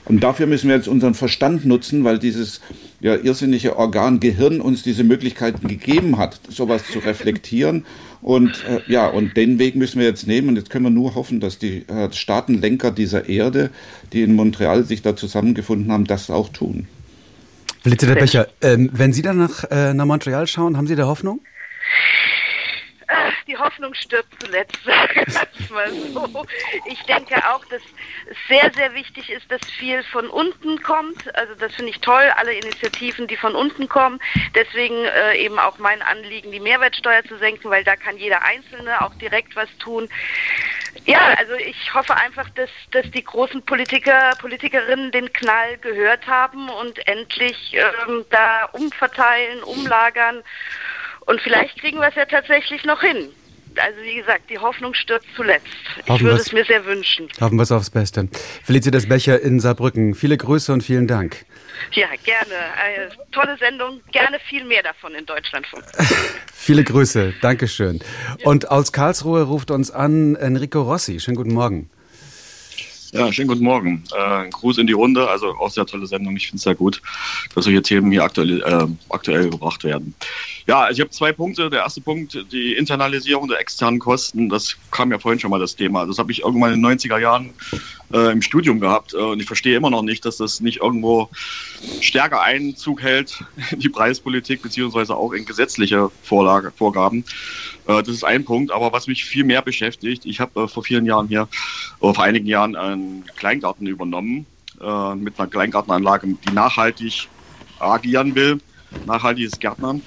Und 0.04 0.22
dafür 0.22 0.46
müssen 0.46 0.68
wir 0.68 0.76
jetzt 0.76 0.88
unseren 0.88 1.14
Verstand 1.14 1.64
nutzen, 1.64 2.04
weil 2.04 2.18
dieses 2.18 2.60
ja, 3.00 3.14
irrsinnige 3.16 3.76
Organ 3.76 4.20
Gehirn 4.20 4.60
uns 4.60 4.82
diese 4.82 5.04
Möglichkeiten 5.04 5.68
gegeben 5.68 6.18
hat, 6.18 6.40
sowas 6.48 6.84
zu 6.86 6.98
reflektieren 6.98 7.84
und 8.22 8.64
äh, 8.64 8.80
ja, 8.86 9.06
und 9.06 9.36
den 9.36 9.58
Weg 9.58 9.76
müssen 9.76 9.98
wir 9.98 10.06
jetzt 10.06 10.26
nehmen. 10.26 10.48
Und 10.48 10.56
jetzt 10.56 10.70
können 10.70 10.84
wir 10.84 10.90
nur 10.90 11.14
hoffen, 11.14 11.40
dass 11.40 11.58
die 11.58 11.88
äh, 11.88 12.12
Staatenlenker 12.12 12.90
dieser 12.90 13.28
Erde, 13.28 13.70
die 14.12 14.22
in 14.22 14.34
Montreal 14.34 14.84
sich 14.84 15.02
da 15.02 15.16
zusammengefunden 15.16 15.90
haben, 15.90 16.04
das 16.04 16.30
auch 16.30 16.50
tun. 16.50 16.86
Blitze 17.82 18.06
der 18.06 18.16
Becher, 18.16 18.48
ähm, 18.60 18.90
wenn 18.92 19.14
Sie 19.14 19.22
dann 19.22 19.38
nach, 19.38 19.64
äh, 19.70 19.94
nach 19.94 20.04
Montreal 20.04 20.46
schauen, 20.46 20.76
haben 20.76 20.86
Sie 20.86 20.96
da 20.96 21.06
Hoffnung? 21.06 21.40
Die 23.50 23.58
Hoffnung 23.58 23.94
stirbt 23.94 24.28
zuletzt, 24.40 24.78
mal 25.70 25.90
so. 25.90 26.46
Ich 26.86 27.02
denke 27.02 27.36
auch, 27.48 27.64
dass 27.66 27.82
es 28.30 28.36
sehr, 28.48 28.72
sehr 28.74 28.94
wichtig 28.94 29.30
ist, 29.30 29.50
dass 29.50 29.60
viel 29.78 30.02
von 30.04 30.28
unten 30.28 30.80
kommt. 30.82 31.34
Also 31.36 31.54
das 31.56 31.74
finde 31.74 31.90
ich 31.90 32.00
toll, 32.00 32.30
alle 32.36 32.52
Initiativen, 32.52 33.26
die 33.26 33.36
von 33.36 33.56
unten 33.56 33.88
kommen. 33.88 34.20
Deswegen 34.54 35.04
äh, 35.04 35.36
eben 35.36 35.58
auch 35.58 35.78
mein 35.78 36.00
Anliegen, 36.02 36.52
die 36.52 36.60
Mehrwertsteuer 36.60 37.24
zu 37.24 37.38
senken, 37.38 37.70
weil 37.70 37.82
da 37.82 37.96
kann 37.96 38.16
jeder 38.16 38.42
Einzelne 38.42 39.00
auch 39.02 39.14
direkt 39.14 39.56
was 39.56 39.68
tun. 39.78 40.08
Ja, 41.06 41.34
also 41.38 41.54
ich 41.54 41.92
hoffe 41.94 42.14
einfach, 42.16 42.48
dass, 42.50 42.70
dass 42.92 43.10
die 43.10 43.24
großen 43.24 43.62
Politiker, 43.62 44.30
Politikerinnen 44.40 45.10
den 45.10 45.32
Knall 45.32 45.78
gehört 45.78 46.26
haben 46.26 46.68
und 46.68 47.06
endlich 47.08 47.74
ähm, 47.74 48.24
da 48.30 48.66
umverteilen, 48.72 49.62
umlagern. 49.62 50.42
Und 51.26 51.40
vielleicht 51.40 51.78
kriegen 51.78 52.00
wir 52.00 52.08
es 52.08 52.14
ja 52.16 52.24
tatsächlich 52.24 52.84
noch 52.84 53.00
hin. 53.00 53.32
Also 53.76 54.00
wie 54.02 54.16
gesagt, 54.16 54.50
die 54.50 54.58
Hoffnung 54.58 54.94
stirbt 54.94 55.26
zuletzt. 55.36 55.66
Ich 56.04 56.08
Hoffen 56.08 56.24
würde 56.24 56.38
wir's. 56.38 56.46
es 56.48 56.52
mir 56.52 56.64
sehr 56.64 56.84
wünschen. 56.84 57.28
Hoffen 57.40 57.56
wir 57.56 57.62
es 57.62 57.72
aufs 57.72 57.90
Beste. 57.90 58.28
Felicitas 58.64 59.08
Becher 59.08 59.40
in 59.40 59.60
Saarbrücken. 59.60 60.14
Viele 60.14 60.36
Grüße 60.36 60.72
und 60.72 60.82
vielen 60.82 61.06
Dank. 61.06 61.44
Ja, 61.92 62.08
gerne. 62.24 62.54
Eine 62.82 63.10
tolle 63.32 63.56
Sendung. 63.58 64.00
Gerne 64.12 64.38
viel 64.48 64.64
mehr 64.64 64.82
davon 64.82 65.14
in 65.14 65.24
Deutschlandfunk. 65.26 65.84
Viele 66.54 66.84
Grüße. 66.84 67.32
Dankeschön. 67.40 68.00
Und 68.44 68.70
aus 68.70 68.92
Karlsruhe 68.92 69.42
ruft 69.42 69.70
uns 69.70 69.90
an 69.90 70.36
Enrico 70.36 70.82
Rossi. 70.82 71.20
Schönen 71.20 71.36
guten 71.36 71.54
Morgen. 71.54 71.88
Ja, 73.12 73.32
schönen 73.32 73.48
guten 73.48 73.64
Morgen. 73.64 74.04
Äh, 74.16 74.48
Gruß 74.50 74.78
in 74.78 74.86
die 74.86 74.92
Runde. 74.92 75.28
Also 75.28 75.48
auch 75.48 75.70
sehr 75.70 75.84
tolle 75.84 76.06
Sendung. 76.06 76.36
Ich 76.36 76.46
finde 76.46 76.58
es 76.58 76.62
sehr 76.62 76.76
gut, 76.76 77.02
dass 77.54 77.64
solche 77.64 77.82
Themen 77.82 78.12
hier 78.12 78.22
aktuell, 78.22 78.62
äh, 78.62 78.86
aktuell 79.08 79.50
gebracht 79.50 79.82
werden. 79.82 80.14
Ja, 80.66 80.82
also 80.82 80.98
ich 80.98 81.00
habe 81.00 81.10
zwei 81.10 81.32
Punkte. 81.32 81.70
Der 81.70 81.80
erste 81.80 82.00
Punkt, 82.00 82.38
die 82.52 82.74
Internalisierung 82.74 83.48
der 83.48 83.58
externen 83.58 83.98
Kosten. 83.98 84.48
Das 84.48 84.76
kam 84.92 85.10
ja 85.10 85.18
vorhin 85.18 85.40
schon 85.40 85.50
mal 85.50 85.58
das 85.58 85.74
Thema. 85.74 86.06
Das 86.06 86.18
habe 86.18 86.30
ich 86.30 86.42
irgendwann 86.42 86.72
in 86.72 86.82
den 86.82 86.98
90er 86.98 87.18
Jahren 87.18 87.50
äh, 88.12 88.32
im 88.32 88.42
Studium 88.42 88.80
gehabt. 88.80 89.14
Äh, 89.14 89.18
und 89.18 89.40
ich 89.40 89.46
verstehe 89.46 89.76
immer 89.76 89.90
noch 89.90 90.02
nicht, 90.02 90.24
dass 90.24 90.36
das 90.36 90.60
nicht 90.60 90.80
irgendwo 90.80 91.28
stärker 92.00 92.42
Einzug 92.42 93.02
hält 93.02 93.44
in 93.70 93.80
die 93.80 93.88
Preispolitik 93.88 94.62
beziehungsweise 94.62 95.16
auch 95.16 95.32
in 95.32 95.44
gesetzliche 95.44 96.10
Vorlage, 96.22 96.72
Vorgaben. 96.72 97.24
Äh, 97.86 98.02
das 98.02 98.08
ist 98.08 98.24
ein 98.24 98.44
Punkt. 98.44 98.72
Aber 98.72 98.92
was 98.92 99.06
mich 99.06 99.24
viel 99.24 99.44
mehr 99.44 99.62
beschäftigt, 99.62 100.26
ich 100.26 100.40
habe 100.40 100.64
äh, 100.64 100.68
vor 100.68 100.82
vielen 100.82 101.06
Jahren 101.06 101.28
hier, 101.28 101.48
oder 102.00 102.14
vor 102.14 102.24
einigen 102.24 102.46
Jahren 102.46 102.76
einen 102.76 103.24
Kleingarten 103.36 103.86
übernommen 103.86 104.46
mit 105.16 105.38
einer 105.38 105.46
Kleingartenanlage, 105.46 106.26
die 106.26 106.54
nachhaltig 106.54 107.28
agieren 107.80 108.34
will, 108.34 108.60
nachhaltiges 109.04 109.58
Gärtnern. 109.58 110.00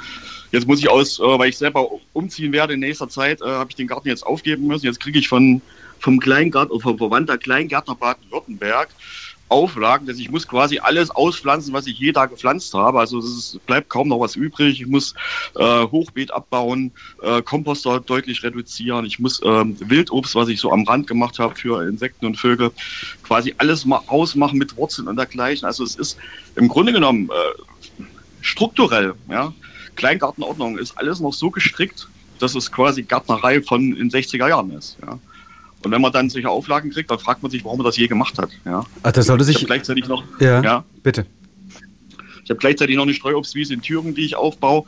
Jetzt 0.52 0.68
muss 0.68 0.80
ich 0.80 0.90
aus, 0.90 1.20
weil 1.20 1.50
ich 1.50 1.60
selber 1.60 1.88
umziehen 2.14 2.52
werde 2.54 2.74
in 2.74 2.80
nächster 2.80 3.08
Zeit, 3.08 3.42
habe 3.42 3.70
ich 3.70 3.76
den 3.76 3.86
Garten 3.86 4.08
jetzt 4.08 4.26
aufgeben 4.26 4.66
müssen. 4.66 4.88
Jetzt 4.88 5.00
kriege 5.00 5.20
ich 5.20 5.28
von, 5.28 5.62
vom 6.04 6.20
Kleingarten, 6.20 6.80
vom 6.82 6.98
Verband 6.98 7.30
der 7.30 7.38
Kleingärtner 7.38 7.96
Baden-Württemberg 7.96 8.90
Auflagen, 9.50 10.08
dass 10.08 10.18
ich 10.18 10.32
muss 10.32 10.48
quasi 10.48 10.80
alles 10.80 11.12
auspflanzen, 11.12 11.74
was 11.74 11.86
ich 11.86 12.00
je 12.00 12.12
da 12.12 12.26
gepflanzt 12.26 12.74
habe. 12.74 13.00
Also 13.00 13.20
es 13.20 13.26
ist, 13.26 13.66
bleibt 13.68 13.88
kaum 13.90 14.08
noch 14.08 14.20
was 14.20 14.36
übrig. 14.36 14.82
Ich 14.82 14.88
muss 14.88 15.14
äh, 15.56 15.84
Hochbeet 15.84 16.32
abbauen, 16.32 16.92
äh, 17.22 17.42
Komposter 17.44 18.00
deutlich 18.00 18.42
reduzieren. 18.42 19.06
Ich 19.06 19.20
muss 19.20 19.42
ähm, 19.46 19.78
Wildobst, 19.80 20.34
was 20.34 20.48
ich 20.48 20.60
so 20.60 20.72
am 20.72 20.86
Rand 20.86 21.06
gemacht 21.06 21.38
habe 21.38 21.56
für 21.56 21.88
Insekten 21.88 22.26
und 22.26 22.38
Vögel, 22.38 22.72
quasi 23.22 23.54
alles 23.60 23.86
mal 23.86 24.02
ausmachen 24.08 24.58
mit 24.58 24.76
Wurzeln 24.76 25.08
und 25.08 25.18
dergleichen. 25.18 25.68
Also 25.68 25.84
es 25.84 25.96
ist 25.96 26.18
im 26.56 26.68
Grunde 26.68 26.92
genommen 26.92 27.30
äh, 27.30 28.04
strukturell, 28.42 29.14
ja. 29.30 29.54
Kleingartenordnung 29.96 30.80
ist 30.80 30.98
alles 30.98 31.20
noch 31.20 31.34
so 31.34 31.52
gestrickt, 31.52 32.08
dass 32.40 32.56
es 32.56 32.72
quasi 32.72 33.04
Gärtnerei 33.04 33.62
von 33.62 33.96
in 33.96 34.10
60er 34.10 34.50
Jahren 34.50 34.72
ist, 34.72 34.98
ja. 35.06 35.20
Und 35.84 35.91
wenn 35.91 36.01
man 36.01 36.11
dann 36.11 36.30
solche 36.30 36.49
Auflagen 36.49 36.91
kriegt, 36.91 37.11
dann 37.11 37.19
fragt 37.19 37.43
man 37.43 37.51
sich, 37.51 37.64
warum 37.65 37.80
man 37.80 37.85
das 37.85 37.97
je 37.97 38.07
gemacht 38.07 38.38
hat. 38.38 38.49
Ja. 38.65 38.85
Ach, 39.03 39.11
das 39.11 39.27
sollte 39.27 39.43
sich. 39.43 39.55
Ich 39.55 39.61
habe 39.64 39.68
gleichzeitig 39.68 40.07
noch. 40.07 40.23
Ja, 40.39 40.61
ja. 40.61 40.85
bitte. 41.03 41.26
Ich 42.43 42.49
habe 42.49 42.60
gleichzeitig 42.60 42.95
noch 42.95 43.03
eine 43.03 43.14
Streuobstwiese 43.14 43.73
in 43.73 43.81
Thüringen, 43.81 44.15
die 44.15 44.26
ich 44.26 44.35
aufbaue. 44.35 44.85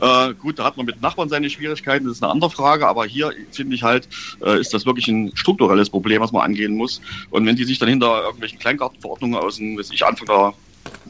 Äh, 0.00 0.34
gut, 0.34 0.58
da 0.58 0.64
hat 0.64 0.76
man 0.76 0.86
mit 0.86 1.00
Nachbarn 1.00 1.28
seine 1.28 1.48
Schwierigkeiten, 1.48 2.06
das 2.06 2.16
ist 2.16 2.22
eine 2.22 2.32
andere 2.32 2.50
Frage, 2.50 2.88
aber 2.88 3.04
hier 3.06 3.32
finde 3.52 3.76
ich 3.76 3.82
halt, 3.84 4.08
äh, 4.44 4.58
ist 4.58 4.74
das 4.74 4.86
wirklich 4.86 5.06
ein 5.06 5.30
strukturelles 5.36 5.88
Problem, 5.88 6.20
was 6.20 6.32
man 6.32 6.42
angehen 6.42 6.76
muss. 6.76 7.00
Und 7.30 7.46
wenn 7.46 7.54
die 7.54 7.64
sich 7.64 7.78
dann 7.78 7.88
hinter 7.88 8.22
irgendwelchen 8.24 8.58
Kleingartenverordnungen 8.58 9.38
aus 9.38 9.56
dem, 9.56 9.78
ich, 9.78 10.04
Anfang 10.04 10.26
der, 10.26 10.54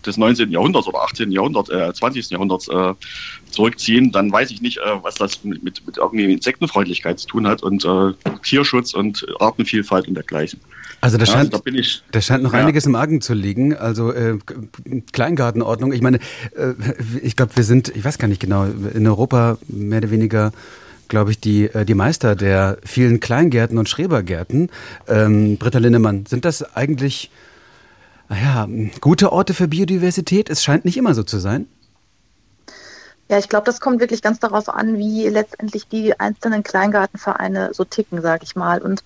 des 0.07 0.17
19. 0.17 0.51
Jahrhunderts 0.51 0.87
oder 0.87 1.01
18. 1.03 1.33
Jahrhunderts, 1.33 1.71
äh, 1.71 1.93
20. 1.93 2.31
Jahrhunderts 2.31 2.69
äh, 2.69 2.95
zurückziehen, 3.51 4.13
dann 4.13 4.31
weiß 4.31 4.51
ich 4.51 4.61
nicht, 4.61 4.79
äh, 4.79 4.81
was 5.03 5.15
das 5.15 5.43
mit, 5.45 5.63
mit, 5.63 5.87
mit 5.87 5.97
irgendwie 5.97 6.31
Insektenfreundlichkeit 6.33 7.19
zu 7.19 7.27
tun 7.27 7.47
hat 7.47 7.63
und 7.63 7.85
äh, 7.85 8.13
Tierschutz 8.43 8.93
und 8.95 9.25
Artenvielfalt 9.41 10.07
und 10.09 10.15
dergleichen. 10.15 10.61
Also 11.01 11.17
da 11.19 11.25
Ja, 11.25 11.33
scheint, 11.33 11.53
da 11.55 11.61
ich- 11.67 12.03
da 12.13 12.21
scheint 12.21 12.43
noch 12.43 12.53
Ja. 12.53 12.61
einiges 12.61 12.87
im 12.87 12.95
Argen 12.95 13.21
zu 13.21 13.35
liegen. 13.35 13.75
Also 13.77 14.13
äh, 14.13 14.39
Kleingartenordnung. 15.13 15.93
Ich 15.93 16.01
meine, 16.03 16.19
äh, 16.57 16.73
ich 17.23 17.37
glaube, 17.37 17.57
wir 17.57 17.65
sind, 17.65 17.89
ich 17.95 18.05
weiß 18.05 18.19
gar 18.19 18.29
nicht 18.29 18.41
genau, 18.41 18.65
in 18.95 19.07
Europa 19.07 19.59
mehr 19.69 19.99
oder 19.99 20.11
weniger, 20.11 20.53
glaube 21.09 21.31
ich, 21.31 21.41
die, 21.41 21.65
äh, 21.67 21.85
die 21.85 21.95
Meister 21.95 22.35
der 22.37 22.79
vielen 22.85 23.21
Kleingärten 23.21 23.79
und 23.79 23.89
Schrebergärten. 23.89 24.71
Ähm, 25.09 25.57
Britta 25.59 25.79
Linnemann, 25.79 26.27
sind 26.27 26.45
das 26.45 26.63
eigentlich, 26.75 27.31
naja, 28.35 28.69
gute 29.01 29.33
Orte 29.33 29.55
für 29.55 29.69
Biodiversität? 29.69 30.51
Es 30.51 30.63
scheint 30.63 30.85
nicht 30.85 30.97
immer 30.97 31.15
so 31.15 31.23
zu 31.23 31.39
sein. 31.39 31.69
Ja, 33.31 33.39
ich 33.39 33.49
glaube, 33.49 33.65
das 33.65 33.81
kommt 33.81 34.01
wirklich 34.01 34.21
ganz 34.21 34.39
darauf 34.39 34.69
an, 34.69 34.99
wie 34.99 35.27
letztendlich 35.29 35.89
die 35.89 36.19
einzelnen 36.21 36.63
Kleingartenvereine 36.63 37.71
so 37.73 37.85
ticken, 37.85 38.21
sage 38.21 38.45
ich 38.45 38.55
mal. 38.55 38.83
Und 38.83 39.03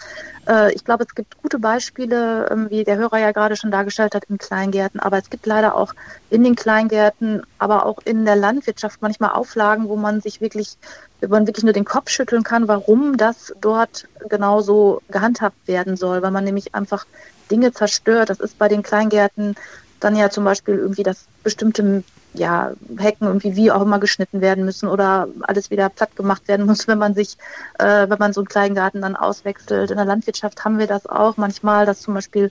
äh, 0.48 0.72
ich 0.72 0.84
glaube, 0.84 1.05
es 1.05 1.14
gibt 1.14 1.40
gute 1.40 1.60
Beispiele, 1.60 2.48
ähm, 2.50 2.68
wie 2.68 2.82
der 2.82 2.96
Hörer 2.96 3.18
ja 3.18 3.30
gerade 3.30 3.55
schon 3.55 3.70
dargestellt 3.70 4.16
hat, 4.16 4.24
in 4.24 4.38
Kleingärten. 4.38 4.98
Aber 4.98 5.18
es 5.18 5.30
gibt 5.30 5.46
leider 5.46 5.76
auch 5.76 5.94
in 6.30 6.42
den 6.42 6.56
Kleingärten, 6.56 7.42
aber 7.59 7.86
auch 7.86 7.98
in 8.05 8.24
der 8.24 8.34
Landwirtschaft 8.34 9.02
manchmal 9.02 9.30
Auflagen, 9.30 9.88
wo 9.88 9.94
man 9.94 10.20
sich 10.20 10.40
wirklich, 10.40 10.78
wo 11.20 11.28
man 11.28 11.46
wirklich 11.46 11.64
nur 11.64 11.74
den 11.74 11.84
Kopf 11.84 12.10
schütteln 12.10 12.42
kann, 12.42 12.66
warum 12.66 13.18
das 13.18 13.55
dort 13.60 14.09
genauso 14.28 15.00
gehandhabt 15.12 15.68
werden 15.68 15.96
soll, 15.96 16.22
weil 16.22 16.32
man 16.32 16.44
nämlich 16.44 16.74
einfach 16.74 17.06
Dinge 17.51 17.73
zerstört. 17.73 18.31
Das 18.31 18.41
ist 18.41 18.59
bei 18.59 18.69
den 18.69 18.83
Kleingärten 18.83 19.57
dann 20.01 20.16
ja 20.16 20.31
zum 20.31 20.45
Beispiel 20.45 20.77
irgendwie, 20.77 21.03
dass 21.03 21.25
bestimmte 21.43 22.05
ja, 22.35 22.73
Hecken 22.99 23.27
irgendwie 23.27 23.57
wie 23.57 23.70
auch 23.70 23.83
immer 23.83 23.99
geschnitten 23.99 24.41
werden 24.41 24.65
müssen 24.65 24.89
oder 24.89 25.29
alles 25.43 25.70
wieder 25.70 25.89
platt 25.89 26.15
gemacht 26.15 26.47
werden 26.49 26.66
muss, 26.66 26.87
wenn 26.89 26.99
man 26.99 27.15
sich, 27.15 27.37
äh, 27.79 28.09
wenn 28.09 28.19
man 28.19 28.33
so 28.33 28.41
einen 28.41 28.49
Kleingarten 28.49 29.03
dann 29.03 29.16
auswechselt. 29.16 29.91
In 29.91 29.97
der 29.97 30.07
Landwirtschaft 30.07 30.65
haben 30.65 30.79
wir 30.79 30.87
das 30.87 31.07
auch 31.07 31.37
manchmal, 31.37 31.87
dass 31.87 32.01
zum 32.01 32.15
Beispiel 32.15 32.51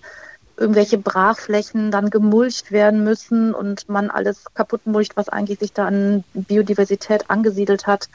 irgendwelche 0.57 0.97
Brachflächen 0.97 1.91
dann 1.91 2.09
gemulcht 2.09 2.71
werden 2.71 3.03
müssen 3.03 3.53
und 3.53 3.87
man 3.89 4.09
alles 4.09 4.45
kaputt 4.55 4.87
mulcht, 4.87 5.15
was 5.15 5.29
eigentlich 5.29 5.59
sich 5.59 5.71
da 5.71 5.85
an 5.85 6.23
Biodiversität 6.33 7.29
angesiedelt 7.29 7.85
hat. 7.85 8.09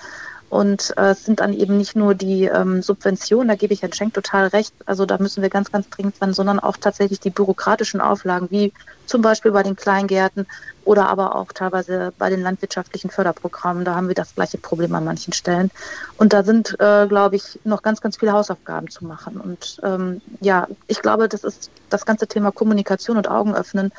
Und 0.53 0.93
äh, 0.99 1.13
es 1.13 1.25
sind 1.25 1.41
dann 1.41 1.55
eben 1.55 1.79
nicht 1.79 1.97
nur 1.97 2.15
die 2.15 2.45
ähm, 2.45 2.83
Subventionen, 2.83 3.49
da 3.49 3.55
gebe 3.55 3.73
ich 3.73 3.81
Herrn 3.81 3.95
Schenk 3.95 4.13
total 4.13 4.49
recht, 4.49 4.75
also 4.85 5.07
da 5.07 5.17
müssen 5.17 5.41
wir 5.41 5.49
ganz, 5.49 5.73
ganz 5.73 5.89
dringend 5.89 6.17
sein, 6.17 6.35
sondern 6.35 6.61
auch 6.61 6.77
tatsächlich 6.77 7.21
die 7.21 7.31
bürokratischen 7.31 8.03
Auflagen, 8.03 8.49
wie 8.51 8.71
zum 9.07 9.23
Beispiel 9.23 9.53
bei 9.53 9.63
den 9.63 9.77
Kleingärten 9.77 10.47
oder 10.85 11.09
aber 11.09 11.37
auch 11.37 11.53
teilweise 11.53 12.13
bei 12.19 12.29
den 12.29 12.43
landwirtschaftlichen 12.43 13.09
Förderprogrammen. 13.09 13.87
Da 13.87 13.95
haben 13.95 14.09
wir 14.09 14.15
das 14.15 14.35
gleiche 14.35 14.59
Problem 14.59 14.95
an 14.95 15.07
manchen 15.07 15.33
Stellen. 15.33 15.71
Und 16.19 16.35
da 16.35 16.43
sind, 16.43 16.79
äh, 16.79 17.07
glaube 17.07 17.37
ich, 17.37 17.59
noch 17.65 17.81
ganz, 17.81 18.03
ganz 18.03 18.19
viele 18.19 18.33
Hausaufgaben 18.33 18.91
zu 18.91 19.07
machen. 19.07 19.41
Und 19.41 19.81
ähm, 19.83 20.21
ja, 20.43 20.69
ich 20.87 21.01
glaube, 21.01 21.31
das 21.31 21.45
ist 21.45 21.71
das 21.89 22.05
ganze 22.05 22.27
Thema 22.27 22.53
Kommunikation 22.53 23.17
und 23.17 23.27
Augen 23.27 23.55
öffnen 23.55 23.91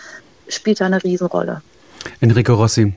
spielt 0.47 0.81
da 0.81 0.85
eine 0.85 1.03
Riesenrolle. 1.03 1.63
Enrico 2.19 2.53
Rossi. 2.53 2.93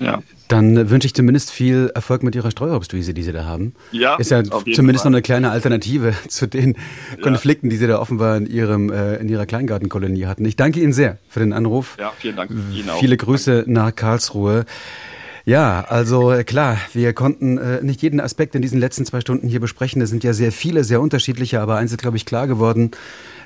Ja. 0.00 0.18
Dann 0.52 0.90
wünsche 0.90 1.06
ich 1.06 1.14
zumindest 1.14 1.50
viel 1.50 1.90
Erfolg 1.94 2.22
mit 2.22 2.34
Ihrer 2.34 2.50
Streuobstwiese, 2.50 3.14
die 3.14 3.22
Sie 3.22 3.32
da 3.32 3.44
haben. 3.44 3.74
Ja, 3.90 4.16
Ist 4.16 4.30
ja 4.30 4.42
zumindest 4.42 4.76
Fall. 4.76 5.10
noch 5.10 5.16
eine 5.16 5.22
kleine 5.22 5.50
Alternative 5.50 6.14
zu 6.28 6.46
den 6.46 6.76
Konflikten, 7.20 7.70
die 7.70 7.76
Sie 7.76 7.86
da 7.86 7.98
offenbar 7.98 8.36
in, 8.36 8.46
Ihrem, 8.46 8.90
äh, 8.90 9.16
in 9.16 9.28
Ihrer 9.28 9.46
Kleingartenkolonie 9.46 10.26
hatten. 10.26 10.44
Ich 10.44 10.56
danke 10.56 10.80
Ihnen 10.80 10.92
sehr 10.92 11.18
für 11.28 11.40
den 11.40 11.52
Anruf. 11.52 11.96
Ja, 11.98 12.12
vielen 12.18 12.36
Dank. 12.36 12.50
Ihnen 12.50 12.90
auch. 12.90 12.98
Viele 13.00 13.16
Grüße 13.16 13.64
nach 13.66 13.94
Karlsruhe. 13.94 14.64
Ja, 15.44 15.84
also 15.88 16.30
äh, 16.30 16.44
klar, 16.44 16.78
wir 16.92 17.12
konnten 17.14 17.58
äh, 17.58 17.82
nicht 17.82 18.00
jeden 18.02 18.20
Aspekt 18.20 18.54
in 18.54 18.62
diesen 18.62 18.78
letzten 18.78 19.04
zwei 19.04 19.20
Stunden 19.20 19.48
hier 19.48 19.58
besprechen. 19.60 20.00
Es 20.00 20.10
sind 20.10 20.22
ja 20.22 20.34
sehr 20.34 20.52
viele, 20.52 20.84
sehr 20.84 21.00
unterschiedliche, 21.00 21.60
aber 21.60 21.76
eins 21.76 21.90
ist, 21.90 21.98
glaube 21.98 22.16
ich, 22.16 22.26
klar 22.26 22.46
geworden, 22.46 22.92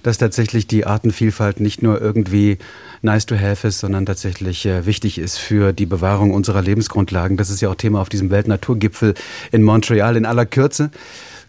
dass 0.02 0.18
tatsächlich 0.18 0.66
die 0.66 0.86
Artenvielfalt 0.86 1.60
nicht 1.60 1.82
nur 1.82 2.01
irgendwie 2.01 2.59
nice 3.02 3.27
to 3.27 3.36
have 3.36 3.66
ist, 3.66 3.78
sondern 3.78 4.06
tatsächlich 4.06 4.66
äh, 4.66 4.86
wichtig 4.86 5.18
ist 5.18 5.39
für 5.39 5.73
die 5.73 5.86
Bewahrung 5.86 6.32
unserer 6.32 6.62
Lebensgrundlagen. 6.62 7.36
Das 7.36 7.51
ist 7.51 7.60
ja 7.60 7.70
auch 7.70 7.74
Thema 7.74 8.01
auf 8.01 8.09
diesem 8.09 8.31
Weltnaturgipfel 8.31 9.14
in 9.52 9.62
Montreal 9.62 10.16
in 10.16 10.27
aller 10.27 10.47
Kürze. 10.47 10.90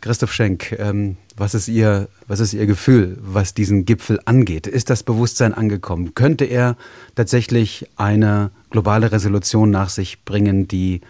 Christoph 0.02 0.34
Schenk, 0.34 0.74
ähm, 0.80 1.18
was 1.36 1.54
ist 1.54 1.68
Ihr, 1.68 2.08
was 2.28 2.40
ist 2.40 2.54
Ihr 2.54 2.66
Gefühl, 2.66 3.18
was 3.22 3.54
diesen 3.54 3.86
Gipfel 3.86 4.20
angeht? 4.26 4.68
Ist 4.68 4.90
das 4.90 5.04
Bewusstsein 5.04 5.54
angekommen? 5.54 6.14
Könnte 6.16 6.46
er 6.46 6.78
tatsächlich 7.16 7.88
eine 7.96 8.52
globale 8.70 9.12
Resolution 9.12 9.72
nach 9.72 9.90
sich 9.90 10.24
bringen, 10.24 10.68
die 10.68 11.02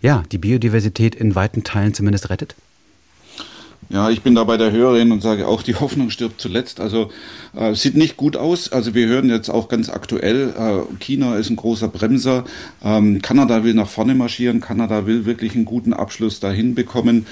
ja, 0.00 0.22
die 0.30 0.38
Biodiversität 0.38 1.14
in 1.14 1.34
weiten 1.34 1.64
Teilen 1.64 1.94
zumindest 1.94 2.28
rettet? 2.28 2.54
Ja, 3.90 4.10
ich 4.10 4.22
bin 4.22 4.34
da 4.34 4.44
bei 4.44 4.56
der 4.56 4.72
Hörerin 4.72 5.12
und 5.12 5.22
sage 5.22 5.46
auch, 5.46 5.62
die 5.62 5.74
Hoffnung 5.80 6.10
stirbt 6.10 6.40
zuletzt. 6.40 6.80
Also 6.80 7.10
äh, 7.54 7.74
sieht 7.74 7.96
nicht 7.96 8.16
gut 8.16 8.36
aus. 8.36 8.72
Also 8.72 8.94
wir 8.94 9.06
hören 9.06 9.28
jetzt 9.28 9.50
auch 9.50 9.68
ganz 9.68 9.88
aktuell, 9.88 10.54
äh, 10.58 10.94
China 11.00 11.36
ist 11.36 11.50
ein 11.50 11.56
großer 11.56 11.88
Bremser. 11.88 12.44
Ähm, 12.82 13.22
Kanada 13.22 13.64
will 13.64 13.74
nach 13.74 13.88
vorne 13.88 14.14
marschieren. 14.14 14.60
Kanada 14.60 15.06
will 15.06 15.26
wirklich 15.26 15.54
einen 15.54 15.64
guten 15.64 15.92
Abschluss 15.92 16.40
dahin 16.40 16.74
bekommen. 16.74 17.26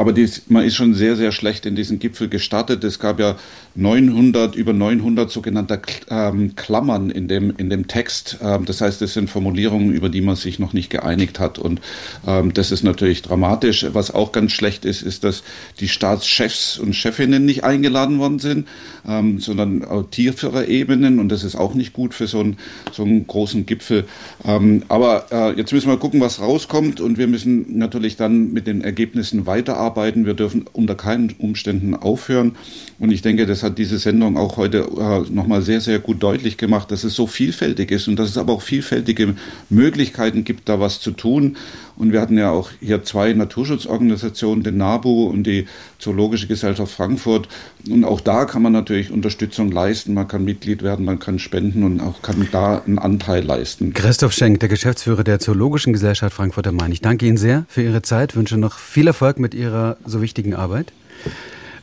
Aber 0.00 0.14
dies, 0.14 0.44
man 0.48 0.64
ist 0.64 0.76
schon 0.76 0.94
sehr, 0.94 1.14
sehr 1.14 1.30
schlecht 1.30 1.66
in 1.66 1.76
diesen 1.76 1.98
Gipfel 1.98 2.30
gestartet. 2.30 2.82
Es 2.84 2.98
gab 3.00 3.20
ja 3.20 3.36
900, 3.74 4.56
über 4.56 4.72
900 4.72 5.30
sogenannte 5.30 5.78
ähm, 6.08 6.56
Klammern 6.56 7.10
in 7.10 7.28
dem, 7.28 7.52
in 7.58 7.68
dem 7.68 7.86
Text. 7.86 8.38
Ähm, 8.40 8.64
das 8.64 8.80
heißt, 8.80 9.02
es 9.02 9.12
sind 9.12 9.28
Formulierungen, 9.28 9.92
über 9.92 10.08
die 10.08 10.22
man 10.22 10.36
sich 10.36 10.58
noch 10.58 10.72
nicht 10.72 10.88
geeinigt 10.88 11.38
hat. 11.38 11.58
Und 11.58 11.82
ähm, 12.26 12.54
das 12.54 12.72
ist 12.72 12.82
natürlich 12.82 13.20
dramatisch. 13.20 13.84
Was 13.92 14.10
auch 14.10 14.32
ganz 14.32 14.52
schlecht 14.52 14.86
ist, 14.86 15.02
ist, 15.02 15.22
dass 15.22 15.42
die 15.80 15.88
Staatschefs 15.90 16.78
und 16.78 16.94
Chefinnen 16.94 17.44
nicht 17.44 17.64
eingeladen 17.64 18.18
worden 18.18 18.38
sind, 18.38 18.68
ähm, 19.06 19.38
sondern 19.40 19.84
auf 19.84 20.10
tiefere 20.10 20.66
Ebenen. 20.66 21.18
Und 21.18 21.28
das 21.28 21.44
ist 21.44 21.56
auch 21.56 21.74
nicht 21.74 21.92
gut 21.92 22.14
für 22.14 22.26
so 22.26 22.40
einen, 22.40 22.56
so 22.92 23.02
einen 23.02 23.26
großen 23.26 23.66
Gipfel. 23.66 24.04
Ähm, 24.44 24.84
aber 24.88 25.26
äh, 25.30 25.56
jetzt 25.56 25.72
müssen 25.72 25.88
wir 25.88 25.98
gucken, 25.98 26.20
was 26.20 26.40
rauskommt. 26.40 27.00
Und 27.00 27.18
wir 27.18 27.26
müssen 27.26 27.78
natürlich 27.78 28.16
dann 28.16 28.52
mit 28.52 28.66
den 28.66 28.82
Ergebnissen 28.82 29.46
weiterarbeiten 29.46 29.90
arbeiten. 29.90 30.26
Wir 30.26 30.34
dürfen 30.34 30.66
unter 30.72 30.94
keinen 30.94 31.34
Umständen 31.38 31.94
aufhören. 31.94 32.56
Und 32.98 33.10
ich 33.10 33.22
denke, 33.22 33.46
das 33.46 33.62
hat 33.62 33.78
diese 33.78 33.98
Sendung 33.98 34.36
auch 34.36 34.56
heute 34.56 34.78
äh, 34.78 35.32
nochmal 35.32 35.62
sehr, 35.62 35.80
sehr 35.80 35.98
gut 35.98 36.22
deutlich 36.22 36.56
gemacht, 36.56 36.90
dass 36.90 37.04
es 37.04 37.14
so 37.14 37.26
vielfältig 37.26 37.90
ist 37.90 38.08
und 38.08 38.16
dass 38.16 38.30
es 38.30 38.38
aber 38.38 38.52
auch 38.52 38.62
vielfältige 38.62 39.34
Möglichkeiten 39.68 40.44
gibt, 40.44 40.68
da 40.68 40.80
was 40.80 41.00
zu 41.00 41.10
tun. 41.10 41.56
Und 42.00 42.12
wir 42.14 42.22
hatten 42.22 42.38
ja 42.38 42.50
auch 42.50 42.70
hier 42.80 43.04
zwei 43.04 43.34
Naturschutzorganisationen, 43.34 44.64
den 44.64 44.78
NABU 44.78 45.26
und 45.26 45.42
die 45.44 45.66
Zoologische 45.98 46.46
Gesellschaft 46.46 46.94
Frankfurt. 46.94 47.46
Und 47.90 48.04
auch 48.04 48.22
da 48.22 48.46
kann 48.46 48.62
man 48.62 48.72
natürlich 48.72 49.10
Unterstützung 49.10 49.70
leisten. 49.70 50.14
Man 50.14 50.26
kann 50.26 50.42
Mitglied 50.42 50.82
werden, 50.82 51.04
man 51.04 51.18
kann 51.18 51.38
spenden 51.38 51.82
und 51.84 52.00
auch 52.00 52.22
kann 52.22 52.48
da 52.50 52.80
einen 52.86 52.98
Anteil 52.98 53.44
leisten. 53.44 53.92
Christoph 53.92 54.32
Schenk, 54.32 54.60
der 54.60 54.70
Geschäftsführer 54.70 55.24
der 55.24 55.40
Zoologischen 55.40 55.92
Gesellschaft 55.92 56.34
Frankfurt 56.34 56.66
am 56.68 56.76
Main. 56.76 56.90
Ich 56.90 57.02
danke 57.02 57.26
Ihnen 57.26 57.36
sehr 57.36 57.66
für 57.68 57.82
Ihre 57.82 58.00
Zeit, 58.00 58.34
wünsche 58.34 58.56
noch 58.56 58.78
viel 58.78 59.06
Erfolg 59.06 59.38
mit 59.38 59.52
Ihrer 59.52 59.98
so 60.06 60.22
wichtigen 60.22 60.54
Arbeit. 60.54 60.94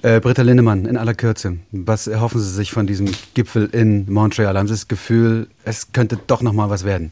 Äh, 0.01 0.19
Britta 0.19 0.41
Linnemann, 0.41 0.85
in 0.85 0.97
aller 0.97 1.13
Kürze, 1.13 1.57
was 1.71 2.07
erhoffen 2.07 2.41
Sie 2.41 2.49
sich 2.49 2.71
von 2.71 2.87
diesem 2.87 3.11
Gipfel 3.35 3.69
in 3.71 4.11
Montreal? 4.11 4.57
Haben 4.57 4.67
Sie 4.67 4.73
das 4.73 4.87
Gefühl, 4.87 5.45
es 5.63 5.91
könnte 5.91 6.17
doch 6.25 6.41
noch 6.41 6.53
mal 6.53 6.71
was 6.71 6.85
werden? 6.85 7.11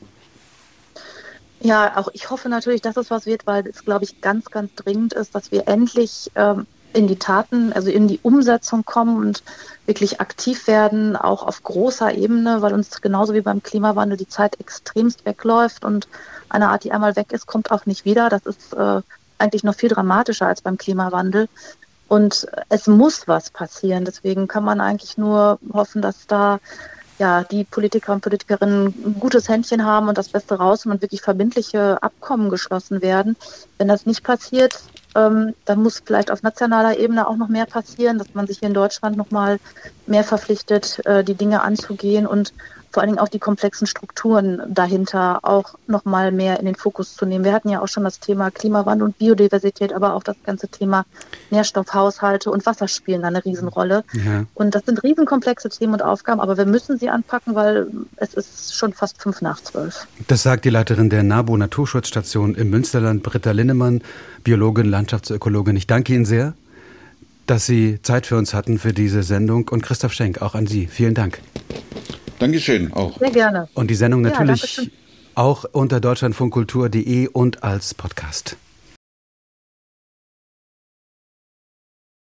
Ja, 1.66 1.98
auch 1.98 2.10
ich 2.14 2.30
hoffe 2.30 2.48
natürlich, 2.48 2.84
dass 2.84 2.96
es 2.96 3.10
was 3.10 3.26
wird, 3.26 3.48
weil 3.48 3.66
es, 3.66 3.84
glaube 3.84 4.06
ich, 4.06 4.22
ganz, 4.22 4.52
ganz 4.52 4.76
dringend 4.76 5.14
ist, 5.14 5.34
dass 5.34 5.52
wir 5.52 5.68
endlich 5.68 6.30
ähm, 6.36 6.68
in 6.94 7.08
die 7.08 7.16
Taten, 7.16 7.74
also 7.74 7.90
in 7.90 8.08
die 8.08 8.20
Umsetzung 8.22 8.86
kommen 8.86 9.18
und 9.18 9.42
wirklich 9.88 10.22
aktiv 10.22 10.68
werden, 10.68 11.16
auch 11.16 11.42
auf 11.42 11.64
großer 11.64 12.14
Ebene, 12.14 12.62
weil 12.62 12.76
uns 12.76 13.02
genauso 13.02 13.34
wie 13.34 13.42
beim 13.42 13.64
Klimawandel 13.64 14.16
die 14.16 14.28
Zeit 14.28 14.60
extremst 14.60 15.26
wegläuft 15.26 15.86
und 15.86 16.08
eine 16.50 16.70
Art, 16.70 16.84
die 16.84 16.92
einmal 16.92 17.16
weg 17.16 17.32
ist, 17.32 17.48
kommt 17.48 17.72
auch 17.72 17.88
nicht 17.88 18.06
wieder. 18.06 18.30
Das 18.30 18.46
ist 18.46 18.74
äh, 18.74 19.02
eigentlich 19.40 19.64
noch 19.64 19.74
viel 19.74 19.90
dramatischer 19.90 20.46
als 20.46 20.62
beim 20.62 20.78
Klimawandel. 20.78 21.50
Und 22.08 22.46
es 22.70 22.86
muss 22.86 23.28
was 23.28 23.50
passieren. 23.50 24.06
Deswegen 24.06 24.48
kann 24.48 24.64
man 24.64 24.82
eigentlich 24.82 25.18
nur 25.18 25.58
hoffen, 25.74 26.04
dass 26.04 26.28
da 26.28 26.60
ja, 27.18 27.44
die 27.44 27.64
Politiker 27.64 28.14
und 28.14 28.22
Politikerinnen 28.22 28.88
ein 28.88 29.20
gutes 29.20 29.48
Händchen 29.48 29.86
haben 29.86 30.10
und 30.10 30.18
das 30.18 30.30
Beste 30.30 30.56
raus 30.56 30.86
und 30.86 31.02
wirklich 31.02 31.22
verbindliche 31.22 32.02
Abkommen 32.04 32.50
geschlossen 32.50 33.02
werden. 33.02 33.36
Wenn 33.78 33.88
das 33.88 34.06
nicht 34.06 34.24
passiert, 34.24 34.84
ähm, 35.16 35.54
dann 35.64 35.82
muss 35.82 36.02
vielleicht 36.06 36.30
auf 36.30 36.44
nationaler 36.44 37.00
Ebene 37.00 37.28
auch 37.28 37.38
noch 37.38 37.48
mehr 37.48 37.66
passieren, 37.66 38.18
dass 38.18 38.34
man 38.34 38.48
sich 38.48 38.60
hier 38.60 38.68
in 38.68 38.74
Deutschland 38.74 39.16
noch 39.16 39.32
mal 39.32 39.60
mehr 40.08 40.24
verpflichtet, 40.24 41.06
äh, 41.06 41.24
die 41.24 41.36
Dinge 41.36 41.62
anzugehen 41.62 42.28
und 42.28 42.54
vor 42.96 43.02
allen 43.02 43.10
Dingen 43.12 43.20
auch 43.20 43.28
die 43.28 43.40
komplexen 43.40 43.88
Strukturen 43.88 44.62
dahinter 44.70 45.42
auch 45.44 45.76
noch 45.86 46.06
mal 46.06 46.32
mehr 46.32 46.62
in 46.62 46.66
den 46.66 46.76
Fokus 46.76 47.14
zu 47.14 47.26
nehmen. 47.26 47.44
Wir 47.44 47.52
hatten 47.52 47.68
ja 47.68 47.82
auch 47.82 47.90
schon 47.90 48.06
das 48.06 48.22
Thema 48.22 48.52
Klimawandel 48.52 49.08
und 49.08 49.18
Biodiversität, 49.18 49.92
aber 49.92 50.14
auch 50.14 50.24
das 50.24 50.38
ganze 50.46 50.70
Thema 50.70 51.06
Nährstoffhaushalte 51.50 52.50
und 52.50 52.66
Wasser 52.66 52.88
spielen 52.88 53.24
da 53.24 53.28
eine 53.28 53.44
Riesenrolle. 53.44 54.06
Ja. 54.14 54.46
Und 54.54 54.76
das 54.76 54.86
sind 54.86 55.04
riesenkomplexe 55.04 55.68
Themen 55.68 55.92
und 55.92 56.04
Aufgaben, 56.04 56.40
aber 56.40 56.56
wir 56.56 56.66
müssen 56.66 56.98
sie 56.98 57.10
anpacken, 57.10 57.54
weil 57.54 57.88
es 58.16 58.34
ist 58.34 58.74
schon 58.74 58.94
fast 58.94 59.22
fünf 59.22 59.42
nach 59.42 59.60
zwölf. 59.60 60.08
Das 60.30 60.44
sagt 60.44 60.64
die 60.64 60.70
Leiterin 60.70 61.10
der 61.10 61.24
NABU 61.24 61.58
Naturschutzstation 61.58 62.56
im 62.56 62.70
Münsterland, 62.70 63.24
Britta 63.24 63.52
Linnemann, 63.52 64.04
Biologin, 64.46 64.86
Landschaftsökologin. 64.86 65.76
Ich 65.76 65.86
danke 65.86 66.14
Ihnen 66.14 66.24
sehr 66.24 66.54
dass 67.48 67.68
Sie 67.68 68.00
Zeit 68.02 68.26
für 68.26 68.38
uns 68.38 68.56
hatten 68.56 68.80
für 68.80 68.92
diese 68.92 69.22
Sendung. 69.22 69.68
Und 69.68 69.84
Christoph 69.84 70.14
Schenk, 70.14 70.42
auch 70.42 70.56
an 70.56 70.66
Sie. 70.66 70.88
Vielen 70.88 71.14
Dank. 71.14 71.42
Dankeschön 72.40 72.92
auch. 72.94 73.18
Sehr 73.20 73.32
gerne. 73.32 73.68
Und 73.74 73.90
die 73.90 73.96
Sendung 73.96 74.22
natürlich 74.22 74.78
ja, 74.78 74.84
auch 75.36 75.66
unter 75.72 76.00
deutschlandfunkkultur.de 76.00 77.28
und 77.28 77.64
als 77.64 77.94
Podcast. 77.94 78.58